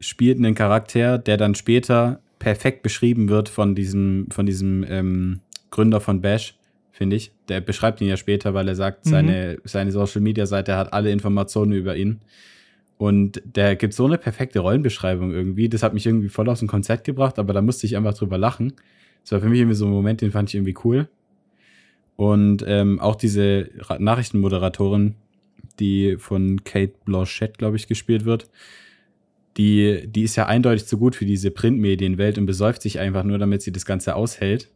spielt 0.00 0.36
einen 0.36 0.54
Charakter, 0.54 1.16
der 1.16 1.38
dann 1.38 1.54
später 1.54 2.20
perfekt 2.38 2.82
beschrieben 2.82 3.30
wird 3.30 3.48
von 3.48 3.74
diesem, 3.74 4.26
von 4.30 4.44
diesem 4.44 4.84
ähm, 4.86 5.40
Gründer 5.76 6.00
von 6.00 6.22
Bash, 6.22 6.56
finde 6.90 7.16
ich. 7.16 7.32
Der 7.48 7.60
beschreibt 7.60 8.00
ihn 8.00 8.08
ja 8.08 8.16
später, 8.16 8.54
weil 8.54 8.66
er 8.66 8.74
sagt, 8.74 9.04
mhm. 9.04 9.10
seine, 9.10 9.58
seine 9.64 9.92
Social 9.92 10.22
Media 10.22 10.46
Seite 10.46 10.74
hat 10.74 10.94
alle 10.94 11.12
Informationen 11.12 11.72
über 11.72 11.96
ihn. 11.96 12.20
Und 12.96 13.42
der 13.44 13.76
gibt 13.76 13.92
so 13.92 14.06
eine 14.06 14.16
perfekte 14.16 14.60
Rollenbeschreibung 14.60 15.32
irgendwie. 15.32 15.68
Das 15.68 15.82
hat 15.82 15.92
mich 15.92 16.06
irgendwie 16.06 16.30
voll 16.30 16.48
aus 16.48 16.60
dem 16.60 16.68
Konzept 16.68 17.04
gebracht, 17.04 17.38
aber 17.38 17.52
da 17.52 17.60
musste 17.60 17.86
ich 17.86 17.94
einfach 17.94 18.14
drüber 18.14 18.38
lachen. 18.38 18.72
Das 19.22 19.32
war 19.32 19.40
für 19.40 19.50
mich 19.50 19.60
irgendwie 19.60 19.76
so 19.76 19.84
ein 19.84 19.90
Moment, 19.90 20.22
den 20.22 20.30
fand 20.30 20.48
ich 20.48 20.54
irgendwie 20.54 20.76
cool. 20.82 21.08
Und 22.16 22.64
ähm, 22.66 22.98
auch 22.98 23.16
diese 23.16 23.68
Nachrichtenmoderatorin, 23.98 25.16
die 25.78 26.16
von 26.16 26.64
Kate 26.64 26.94
Blanchett, 27.04 27.58
glaube 27.58 27.76
ich, 27.76 27.86
gespielt 27.86 28.24
wird, 28.24 28.48
die, 29.58 30.06
die 30.06 30.22
ist 30.22 30.36
ja 30.36 30.46
eindeutig 30.46 30.86
zu 30.86 30.96
gut 30.96 31.16
für 31.16 31.26
diese 31.26 31.50
Printmedienwelt 31.50 32.38
und 32.38 32.46
besäuft 32.46 32.80
sich 32.80 32.98
einfach 32.98 33.24
nur, 33.24 33.36
damit 33.36 33.60
sie 33.60 33.72
das 33.72 33.84
Ganze 33.84 34.16
aushält. 34.16 34.70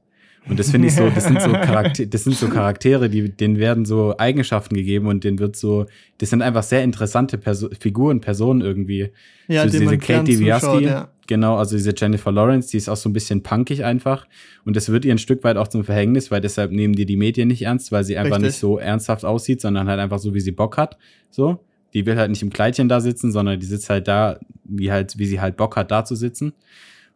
Und 0.48 0.58
das 0.58 0.70
finde 0.70 0.88
ich 0.88 0.94
so, 0.94 1.08
das 1.10 1.24
sind 1.24 1.40
so, 1.40 1.50
Charaktere, 1.52 2.08
das 2.08 2.24
sind 2.24 2.34
so 2.34 2.48
Charaktere, 2.48 3.10
die, 3.10 3.28
denen 3.30 3.58
werden 3.58 3.84
so 3.84 4.14
Eigenschaften 4.16 4.74
gegeben 4.74 5.06
und 5.06 5.22
denen 5.22 5.38
wird 5.38 5.54
so, 5.54 5.86
das 6.18 6.30
sind 6.30 6.42
einfach 6.42 6.62
sehr 6.62 6.82
interessante 6.82 7.36
Perso 7.36 7.68
Figuren, 7.78 8.20
Personen 8.20 8.62
irgendwie. 8.62 9.10
Ja, 9.48 9.68
so 9.68 9.78
diese 9.78 9.98
Kate 9.98 10.24
DiBiase, 10.24 10.80
ja. 10.80 11.08
genau, 11.26 11.56
also 11.56 11.76
diese 11.76 11.92
Jennifer 11.94 12.32
Lawrence, 12.32 12.70
die 12.70 12.78
ist 12.78 12.88
auch 12.88 12.96
so 12.96 13.10
ein 13.10 13.12
bisschen 13.12 13.42
punkig 13.42 13.84
einfach. 13.84 14.26
Und 14.64 14.76
das 14.76 14.88
wird 14.88 15.04
ihr 15.04 15.14
ein 15.14 15.18
Stück 15.18 15.44
weit 15.44 15.56
auch 15.56 15.68
zum 15.68 15.84
Verhängnis, 15.84 16.30
weil 16.30 16.40
deshalb 16.40 16.72
nehmen 16.72 16.94
die 16.94 17.04
die 17.04 17.16
Medien 17.16 17.48
nicht 17.48 17.62
ernst, 17.62 17.92
weil 17.92 18.04
sie 18.04 18.16
einfach 18.16 18.36
Richtig. 18.36 18.48
nicht 18.48 18.58
so 18.58 18.78
ernsthaft 18.78 19.24
aussieht, 19.24 19.60
sondern 19.60 19.88
halt 19.88 20.00
einfach 20.00 20.18
so, 20.18 20.34
wie 20.34 20.40
sie 20.40 20.52
Bock 20.52 20.78
hat. 20.78 20.96
So. 21.30 21.60
Die 21.92 22.06
will 22.06 22.16
halt 22.16 22.30
nicht 22.30 22.42
im 22.42 22.50
Kleidchen 22.50 22.88
da 22.88 23.00
sitzen, 23.00 23.32
sondern 23.32 23.58
die 23.58 23.66
sitzt 23.66 23.90
halt 23.90 24.06
da, 24.06 24.38
wie 24.64 24.92
halt, 24.92 25.18
wie 25.18 25.26
sie 25.26 25.40
halt 25.40 25.56
Bock 25.56 25.76
hat, 25.76 25.90
da 25.90 26.04
zu 26.04 26.14
sitzen. 26.14 26.52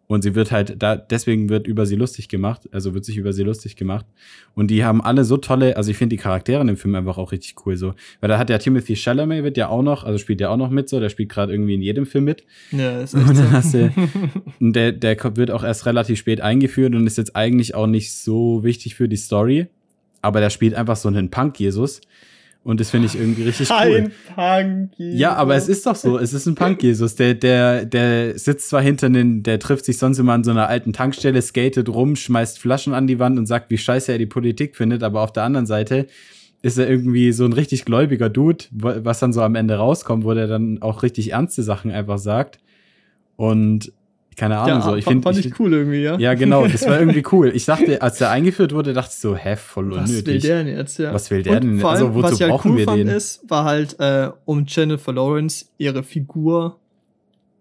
Und 0.07 0.23
sie 0.23 0.35
wird 0.35 0.53
halt 0.53 0.83
da, 0.83 0.97
deswegen 0.97 1.49
wird 1.49 1.67
über 1.67 1.87
sie 1.87 1.97
lustig 1.97 2.29
gemacht, 2.29 2.69
also 2.73 2.95
wird 2.95 3.05
sich 3.05 3.17
über 3.17 3.33
sie 3.33 3.43
lustig 3.43 3.75
gemacht. 3.77 4.05
Und 4.55 4.71
die 4.71 4.85
haben 4.85 5.01
alle 5.01 5.25
so 5.25 5.39
tolle, 5.39 5.77
also 5.77 5.91
ich 5.91 5.97
finde 5.97 6.17
die 6.17 6.23
Charaktere 6.23 6.61
in 6.61 6.67
dem 6.67 6.77
Film 6.77 6.95
einfach 6.95 7.17
auch 7.17 7.33
richtig 7.33 7.55
cool 7.65 7.77
so. 7.77 7.95
Weil 8.21 8.29
da 8.29 8.39
hat 8.39 8.51
der 8.51 8.59
Timothy 8.59 8.97
Chalamet 8.97 9.45
wird 9.45 9.57
ja 9.57 9.69
auch 9.69 9.83
noch, 9.83 10.05
also 10.05 10.19
spielt 10.19 10.41
ja 10.41 10.51
auch 10.51 10.59
noch 10.59 10.71
mit 10.71 10.89
so, 10.89 11.01
der 11.01 11.09
spielt 11.09 11.31
gerade 11.31 11.53
irgendwie 11.53 11.75
in 11.75 11.83
jedem 11.83 12.05
Film 12.05 12.25
mit. 12.25 12.45
Ja, 12.71 13.01
ist 13.01 13.15
echt 13.15 13.29
und 13.29 13.39
dann 13.39 13.47
so. 13.47 13.53
hast 13.53 13.75
du, 13.75 13.93
der, 14.61 14.93
der 14.93 15.37
wird 15.37 15.51
auch 15.51 15.65
erst 15.65 15.87
relativ 15.87 16.19
spät 16.19 16.43
eingeführt 16.43 16.95
und 16.95 17.07
ist 17.07 17.17
jetzt 17.17 17.35
eigentlich 17.35 17.75
auch 17.75 17.87
nicht 17.87 18.13
so 18.13 18.63
wichtig 18.63 18.95
für 18.95 19.09
die 19.09 19.17
Story. 19.17 19.69
Aber 20.21 20.41
der 20.41 20.51
spielt 20.51 20.75
einfach 20.75 20.97
so 20.97 21.09
einen 21.09 21.31
Punk-Jesus. 21.31 22.01
Und 22.65 22.81
das 22.81 22.91
finde 22.91 23.07
ich 23.07 23.15
irgendwie 23.15 23.43
richtig 23.43 23.69
cool. 23.71 23.77
Ein 23.77 24.13
Punk-Jesus. 24.35 25.21
Ja, 25.21 25.35
aber 25.35 25.55
es 25.55 25.69
ist 25.69 25.85
doch 25.85 25.95
so. 25.95 26.19
Es 26.19 26.33
ist 26.33 26.47
ein 26.47 26.55
Punk-Jesus. 26.55 27.15
Der, 27.15 27.35
der, 27.35 27.85
der 27.85 28.39
sitzt 28.39 28.71
zwar 28.71 28.81
hinter 28.81 29.11
den, 29.11 29.43
der 29.43 29.59
trifft 29.59 29.85
sich 29.85 29.99
sonst 29.99 30.19
immer 30.19 30.33
an 30.33 30.45
so 30.45 30.51
einer 30.51 30.67
alten 30.67 30.95
Tankstelle, 30.95 31.43
skatet 31.43 31.91
rum, 31.91 32.17
schmeißt 32.17 32.59
Flaschen 32.59 32.95
an 32.95 33.07
die 33.07 33.19
Wand 33.19 33.39
und 33.39 33.45
sagt, 33.45 33.71
wie 33.71 33.77
scheiße 33.77 34.13
er 34.13 34.19
die 34.19 34.25
Politik 34.25 34.77
findet. 34.77 35.03
Aber 35.03 35.21
auf 35.21 35.33
der 35.33 35.43
anderen 35.43 35.67
Seite 35.67 36.07
ist 36.63 36.79
er 36.79 36.89
irgendwie 36.89 37.33
so 37.33 37.45
ein 37.45 37.53
richtig 37.53 37.85
gläubiger 37.85 38.31
Dude, 38.31 38.65
was 38.73 39.21
dann 39.21 39.35
so 39.35 39.43
am 39.43 39.57
Ende 39.57 39.75
rauskommt, 39.75 40.25
wo 40.25 40.33
der 40.33 40.47
dann 40.47 40.81
auch 40.81 41.03
richtig 41.03 41.33
ernste 41.33 41.63
Sachen 41.63 41.91
einfach 41.91 42.17
sagt. 42.17 42.61
Und 43.37 43.93
keine 44.37 44.59
Ahnung, 44.59 44.79
ja, 44.79 44.83
so. 44.83 44.97
Ich 44.97 45.05
fand, 45.05 45.25
finde. 45.25 45.35
fand 45.41 45.47
ich 45.47 45.61
cool 45.61 45.73
irgendwie, 45.73 46.03
ja. 46.03 46.19
Ja, 46.19 46.35
genau, 46.35 46.67
das 46.67 46.87
war 46.87 46.99
irgendwie 46.99 47.23
cool. 47.33 47.53
Ich 47.55 47.65
dachte, 47.67 48.01
als 48.03 48.19
der 48.19 48.31
eingeführt 48.31 48.73
wurde, 48.75 48.93
dachte 48.93 49.11
ich 49.13 49.21
so, 49.21 49.37
hä, 49.37 49.57
voll 49.57 49.93
unnötig. 49.93 50.17
Was 50.19 50.27
will 50.27 50.41
der 50.41 50.65
denn 50.65 50.77
jetzt, 50.77 50.99
ja? 50.99 51.13
Was 51.15 51.31
will 51.31 51.43
der 51.43 51.53
Und 51.57 51.65
denn? 51.65 51.81
Vor 51.81 51.91
allem, 51.91 52.03
Also, 52.03 52.15
wozu 52.15 52.23
was 52.25 52.33
ich 52.35 52.41
halt 52.43 52.51
brauchen 52.51 52.71
cool 52.73 52.79
wir 52.79 52.85
fand, 52.85 52.99
den? 53.01 53.09
ist, 53.09 53.49
war 53.51 53.65
halt, 53.65 53.99
äh, 54.01 54.31
um 54.45 54.65
Jennifer 54.67 55.13
Lawrence 55.13 55.67
ihre 55.79 56.03
Figur, 56.03 56.79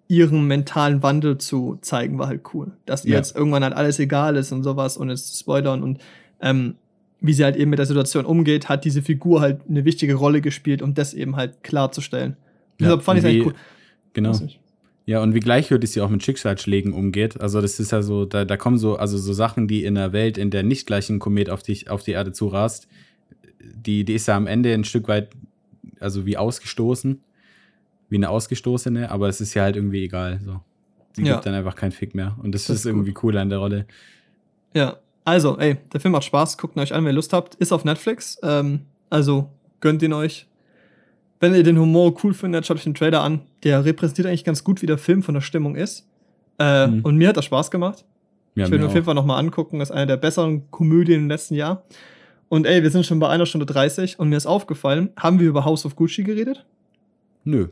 ihren 0.08 0.45
mentalen 0.48 1.02
Wandel 1.02 1.38
zu 1.38 1.78
zeigen, 1.82 2.20
war 2.20 2.28
halt 2.28 2.41
cool. 2.54 2.72
Dass 2.86 3.06
ihr 3.06 3.12
Ja. 3.12 3.18
jetzt 3.18 3.36
irgendwann 3.36 3.64
halt 3.64 3.74
alles 3.74 4.00
egal 4.00 4.36
ist 4.36 4.52
und 4.52 4.64
sowas, 4.64 5.00
ohne 5.00 5.14
es 5.14 5.32
zu 5.32 5.38
spoilern 5.38 5.82
und 5.84 6.00
ähm, 6.41 6.76
wie 7.22 7.34
sie 7.34 7.44
halt 7.45 7.56
eben 7.56 7.70
mit 7.70 7.80
der 7.80 7.86
Situation 7.86 8.26
umgeht, 8.26 8.68
hat 8.68 8.84
diese 8.84 9.02
Figur 9.02 9.40
halt 9.40 9.62
eine 9.70 9.86
wichtige 9.86 10.16
Rolle 10.16 10.41
gespielt, 10.41 10.82
um 10.82 10.94
das 10.94 11.14
eben 11.14 11.38
halt 11.38 11.64
klarzustellen. 11.64 12.36
Deshalb 12.80 13.02
fand 13.02 13.20
ich 13.20 13.24
wie- 13.24 13.30
eigentlich 13.30 13.45
cool. 13.48 13.54
Genau. 14.12 14.38
Ja, 15.06 15.22
und 15.22 15.34
wie 15.34 15.40
gleichgültig 15.42 15.92
sie 15.92 16.00
auch 16.02 16.10
mit 16.10 16.24
Schicksalsschlägen 16.24 16.94
umgeht. 16.94 17.40
Also, 17.42 17.60
das 17.60 17.80
ist 17.80 17.92
ja 17.92 18.02
so, 18.02 18.24
da, 18.26 18.46
da 18.46 18.56
kommen 18.56 18.78
so, 18.78 18.96
also 18.96 19.18
so 19.18 19.34
Sachen, 19.34 19.68
die 19.68 19.84
in 19.84 19.98
einer 19.98 20.14
Welt, 20.14 20.38
in 20.38 20.50
der 20.50 20.64
nicht 20.64 20.88
gleich 20.88 21.10
ein 21.10 21.20
Komet 21.20 21.50
auf, 21.50 21.62
dich, 21.62 21.90
auf 21.90 22.04
die 22.04 22.12
Erde 22.12 22.32
zurast, 22.32 22.88
die, 23.62 24.06
die 24.06 24.14
ist 24.14 24.28
ja 24.28 24.38
am 24.38 24.48
Ende 24.48 24.74
ein 24.74 24.86
Stück 24.86 25.08
weit, 25.10 25.30
also 26.00 26.26
wie 26.26 26.38
ausgestoßen, 26.38 27.22
wie 28.10 28.16
eine 28.16 28.30
Ausgestoßene, 28.30 29.12
aber 29.12 29.28
es 29.28 29.42
ist 29.42 29.54
ja 29.56 29.64
halt 29.64 29.76
irgendwie 29.76 30.04
egal. 30.06 30.40
So. 30.46 30.62
Sie 31.14 31.24
Ja. 31.24 31.34
gibt 31.34 31.46
dann 31.46 31.54
einfach 31.54 31.76
keinen 31.76 31.92
Fick 31.92 32.16
mehr. 32.16 32.38
Und 32.42 32.54
das, 32.54 32.64
Das 32.66 32.76
ist 32.76 32.82
ist 32.82 32.86
irgendwie 32.86 33.14
cool 33.24 33.38
an 33.38 33.50
der 33.50 33.60
Rolle. 33.60 33.86
Ja, 34.74 34.98
also, 35.26 35.58
ey, 35.60 35.78
der 35.92 36.00
Film 36.00 36.14
macht 36.14 36.24
Spaß, 36.26 36.58
guckt 36.58 36.76
ihn 36.76 36.80
euch 36.80 36.94
an, 36.94 37.04
wenn 37.04 37.12
ihr 37.12 37.16
Lust 37.16 37.34
habt. 37.34 37.56
Ist 37.56 37.72
auf 37.72 37.84
Netflix, 37.86 38.38
ähm, 38.42 38.82
also 39.10 39.50
gönnt 39.82 40.02
ihn 40.02 40.14
euch. 40.14 40.48
Wenn 41.44 41.53
ihr 41.56 41.64
den 41.64 41.78
Humor 41.78 42.15
cool 42.24 42.34
findet, 42.34 42.65
schaut 42.65 42.78
euch 42.78 42.84
den 42.86 42.94
Trailer 42.94 43.22
an. 43.22 43.41
Der 43.65 43.84
repräsentiert 43.84 44.28
eigentlich 44.28 44.45
ganz 44.45 44.64
gut, 44.64 44.82
wie 44.82 44.86
der 44.86 44.98
Film 44.98 45.24
von 45.24 45.34
der 45.34 45.41
Stimmung 45.41 45.76
ist. 45.76 46.07
Äh, 46.57 46.88
Mhm. 46.88 47.02
Und 47.02 47.18
mir 47.18 47.28
hat 47.28 47.36
das 47.36 47.44
Spaß 47.44 47.70
gemacht. 47.70 48.06
Ja, 48.56 48.64
ich 48.65 48.72
will 48.72 48.78
mir 48.78 48.84
mir 48.84 48.88
auf 48.88 48.94
jeden. 48.94 49.06
Fall 49.06 49.15
nochmal 49.15 49.40
angucken. 49.40 49.80
Das 49.80 49.90
ist 49.90 49.95
eine 49.95 50.07
der 50.07 50.15
besseren 50.18 50.72
Komödien 50.72 51.24
im 51.24 51.28
letzten 51.28 51.56
Jahr. 51.56 51.84
Und 52.48 52.65
ey, 52.65 52.82
wir 52.82 52.90
sind 52.91 53.06
schon 53.06 53.20
bei 53.20 53.28
einer 53.28 53.45
Stunde 53.45 53.65
30 53.65 54.20
und 54.20 54.30
mir 54.30 54.38
ist 54.38 54.45
aufgefallen, 54.45 55.10
haben 55.18 55.40
wir 55.41 55.49
über 55.49 55.65
House 55.65 55.86
of 55.86 55.98
Gucci 55.98 56.24
geredet? 56.24 56.65
Nö. 57.44 57.68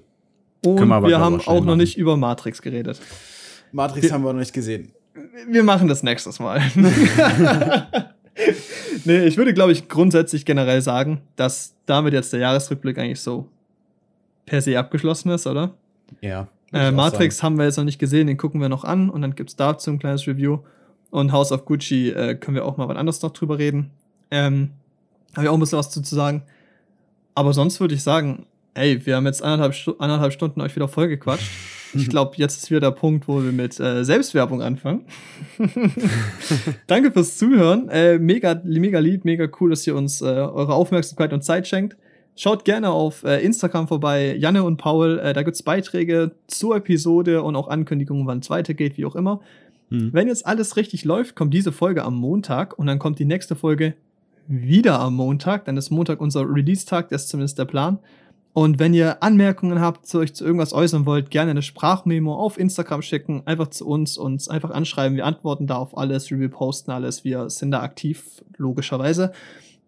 Und 0.66 0.76
Können 0.76 0.90
wir 0.90 0.96
aber, 0.96 1.08
wir 1.08 1.20
haben 1.20 1.40
auch 1.40 1.54
noch 1.60 1.64
machen. 1.66 1.78
nicht 1.78 1.98
über 1.98 2.18
Matrix 2.18 2.62
geredet. 2.62 3.00
Matrix 3.72 4.04
Wir- 4.08 4.12
haben 4.12 4.24
wir 4.26 4.34
noch 4.34 4.40
nicht 4.42 4.52
gesehen. 4.54 4.92
Wir 5.48 5.64
machen 5.64 5.88
das 5.88 6.04
nächstes 6.04 6.40
Mal. 6.42 6.62
nee, 9.06 9.24
ich 9.26 9.38
würde, 9.38 9.54
glaube 9.54 9.72
ich, 9.72 9.88
grundsätzlich 9.88 10.46
generell 10.46 10.82
sagen, 10.82 11.22
dass 11.36 11.76
damit 11.86 12.14
jetzt 12.14 12.34
der 12.34 12.40
Jahresrückblick 12.42 12.98
eigentlich 12.98 13.22
so 13.22 13.48
per 14.46 14.62
se 14.62 14.78
abgeschlossen 14.78 15.32
ist, 15.32 15.48
oder? 15.48 15.72
Ja. 16.22 16.48
Äh, 16.74 16.92
Matrix 16.92 17.44
haben 17.44 17.58
wir 17.58 17.66
jetzt 17.66 17.78
noch 17.78 17.84
nicht 17.84 18.00
gesehen, 18.00 18.28
den 18.28 18.38
gucken 18.38 18.62
wir 18.62 18.70
noch 18.70 18.84
an 18.84 19.10
und 19.10 19.22
dann 19.22 19.36
gibt's 19.36 19.56
dazu 19.56 19.92
ein 19.92 20.00
kleines 20.00 20.28
Review. 20.28 20.60
Und 21.10 21.34
House 21.34 21.52
of 21.52 21.66
Gucci 21.66 22.10
äh, 22.10 22.36
können 22.36 22.56
wir 22.56 22.66
auch 22.66 22.78
mal 22.78 22.88
wann 22.88 22.98
anders 22.98 23.22
noch 23.22 23.32
drüber 23.32 23.58
reden. 23.58 23.92
Ähm, 24.32 24.72
habe 25.36 25.46
ich 25.46 25.50
auch 25.50 25.54
ein 25.56 25.60
bisschen 25.60 25.80
was 25.80 25.90
zu, 25.90 26.02
zu 26.02 26.16
sagen. 26.16 26.44
Aber 27.36 27.54
sonst 27.54 27.80
würde 27.82 27.96
ich 27.96 28.04
sagen, 28.04 28.46
ey, 28.74 29.06
wir 29.06 29.18
haben 29.18 29.26
jetzt 29.26 29.44
anderthalb, 29.44 30.00
anderthalb 30.00 30.34
Stunden 30.34 30.62
euch 30.62 30.76
wieder 30.76 30.88
vollgequatscht. 30.88 31.50
Ich 31.94 32.08
glaube, 32.08 32.38
jetzt 32.38 32.56
ist 32.56 32.72
wieder 32.72 32.80
der 32.80 32.92
Punkt, 32.92 33.28
wo 33.28 33.44
wir 33.44 33.52
mit 33.52 33.78
äh, 33.78 34.06
Selbstwerbung 34.06 34.62
anfangen. 34.62 35.04
Danke 36.88 37.12
fürs 37.12 37.38
Zuhören. 37.38 37.90
Äh, 37.90 38.18
mega, 38.18 38.62
mega 38.64 39.00
lieb, 39.00 39.26
mega 39.26 39.50
cool, 39.60 39.72
dass 39.72 39.86
ihr 39.86 39.98
uns 39.98 40.22
äh, 40.22 40.26
eure 40.26 40.74
Aufmerksamkeit 40.74 41.34
und 41.34 41.44
Zeit 41.44 41.68
schenkt. 41.68 41.98
Schaut 42.36 42.66
gerne 42.66 42.90
auf 42.92 43.24
äh, 43.24 43.44
Instagram 43.44 43.88
vorbei, 43.88 44.36
Janne 44.36 44.64
und 44.64 44.78
Paul. 44.78 45.20
Äh, 45.20 45.34
da 45.34 45.44
gibt's 45.44 45.64
Beiträge 45.64 46.32
zur 46.48 46.78
Episode 46.78 47.44
und 47.44 47.56
auch 47.56 47.68
Ankündigungen, 47.68 48.26
wann 48.26 48.40
es 48.40 48.50
weitergeht, 48.50 48.98
wie 48.98 49.06
auch 49.06 49.16
immer. 49.16 49.42
Hm. 49.90 50.14
Wenn 50.14 50.28
jetzt 50.28 50.46
alles 50.46 50.78
richtig 50.78 51.04
läuft, 51.04 51.36
kommt 51.36 51.54
diese 51.54 51.72
Folge 51.72 52.04
am 52.04 52.16
Montag 52.16 52.80
und 52.80 52.88
dann 52.88 53.00
kommt 53.00 53.20
die 53.20 53.26
nächste 53.26 53.56
Folge 53.56 53.96
wieder 54.48 55.00
am 55.00 55.16
Montag. 55.16 55.66
Dann 55.66 55.78
ist 55.78 55.92
Montag 55.92 56.22
unser 56.22 56.42
Release-Tag, 56.42 57.10
das 57.10 57.24
ist 57.24 57.30
zumindest 57.30 57.60
der 57.60 57.66
Plan. 57.66 58.00
Und 58.54 58.80
wenn 58.80 58.94
ihr 58.94 59.24
Anmerkungen 59.24 59.80
habt, 59.80 60.06
zu 60.06 60.20
euch 60.20 60.34
zu 60.34 60.44
irgendwas 60.44 60.74
äußern 60.74 61.06
wollt, 61.06 61.32
gerne 61.32 61.52
eine 61.52 61.62
Sprachmemo 61.62 62.36
auf 62.36 62.58
Instagram 62.58 63.02
schicken, 63.02 63.44
einfach 63.46 63.70
zu 63.70 63.88
uns, 63.88 64.18
uns 64.18 64.50
einfach 64.50 64.72
anschreiben. 64.72 65.16
Wir 65.16 65.26
antworten 65.26 65.68
da 65.68 65.76
auf 65.76 65.98
alles, 65.98 66.30
wir 66.30 66.50
posten 66.50 66.92
alles, 66.92 67.24
wir 67.24 67.50
sind 67.50 67.72
da 67.72 67.82
aktiv, 67.82 68.44
logischerweise. 68.58 69.32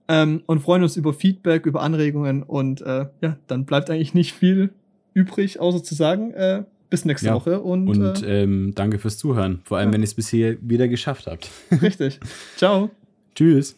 Ähm, 0.07 0.43
und 0.47 0.59
freuen 0.59 0.84
uns 0.84 0.97
über 0.97 1.13
Feedback, 1.13 1.65
über 1.65 1.81
Anregungen 1.81 2.43
und 2.43 2.81
äh, 2.81 3.05
ja, 3.21 3.38
dann 3.47 3.65
bleibt 3.65 3.89
eigentlich 3.89 4.13
nicht 4.13 4.34
viel 4.34 4.71
übrig, 5.13 5.59
außer 5.59 5.81
zu 5.84 5.95
sagen, 5.95 6.31
äh, 6.34 6.63
bis 6.89 7.05
nächste 7.05 7.27
Ja. 7.27 7.35
Woche 7.35 7.61
und, 7.61 7.88
Und 7.88 8.21
äh, 8.23 8.43
ähm, 8.43 8.73
danke 8.75 8.99
fürs 8.99 9.17
Zuhören. 9.17 9.61
Vor 9.63 9.77
allem, 9.77 9.89
Ja. 9.89 9.93
wenn 9.93 10.01
ihr 10.01 10.05
es 10.05 10.13
bis 10.13 10.27
hier 10.30 10.57
wieder 10.61 10.88
geschafft 10.88 11.27
habt. 11.27 11.49
richtig. 11.81 12.19
Ciao. 12.57 12.89
Tschüss. 13.35 13.77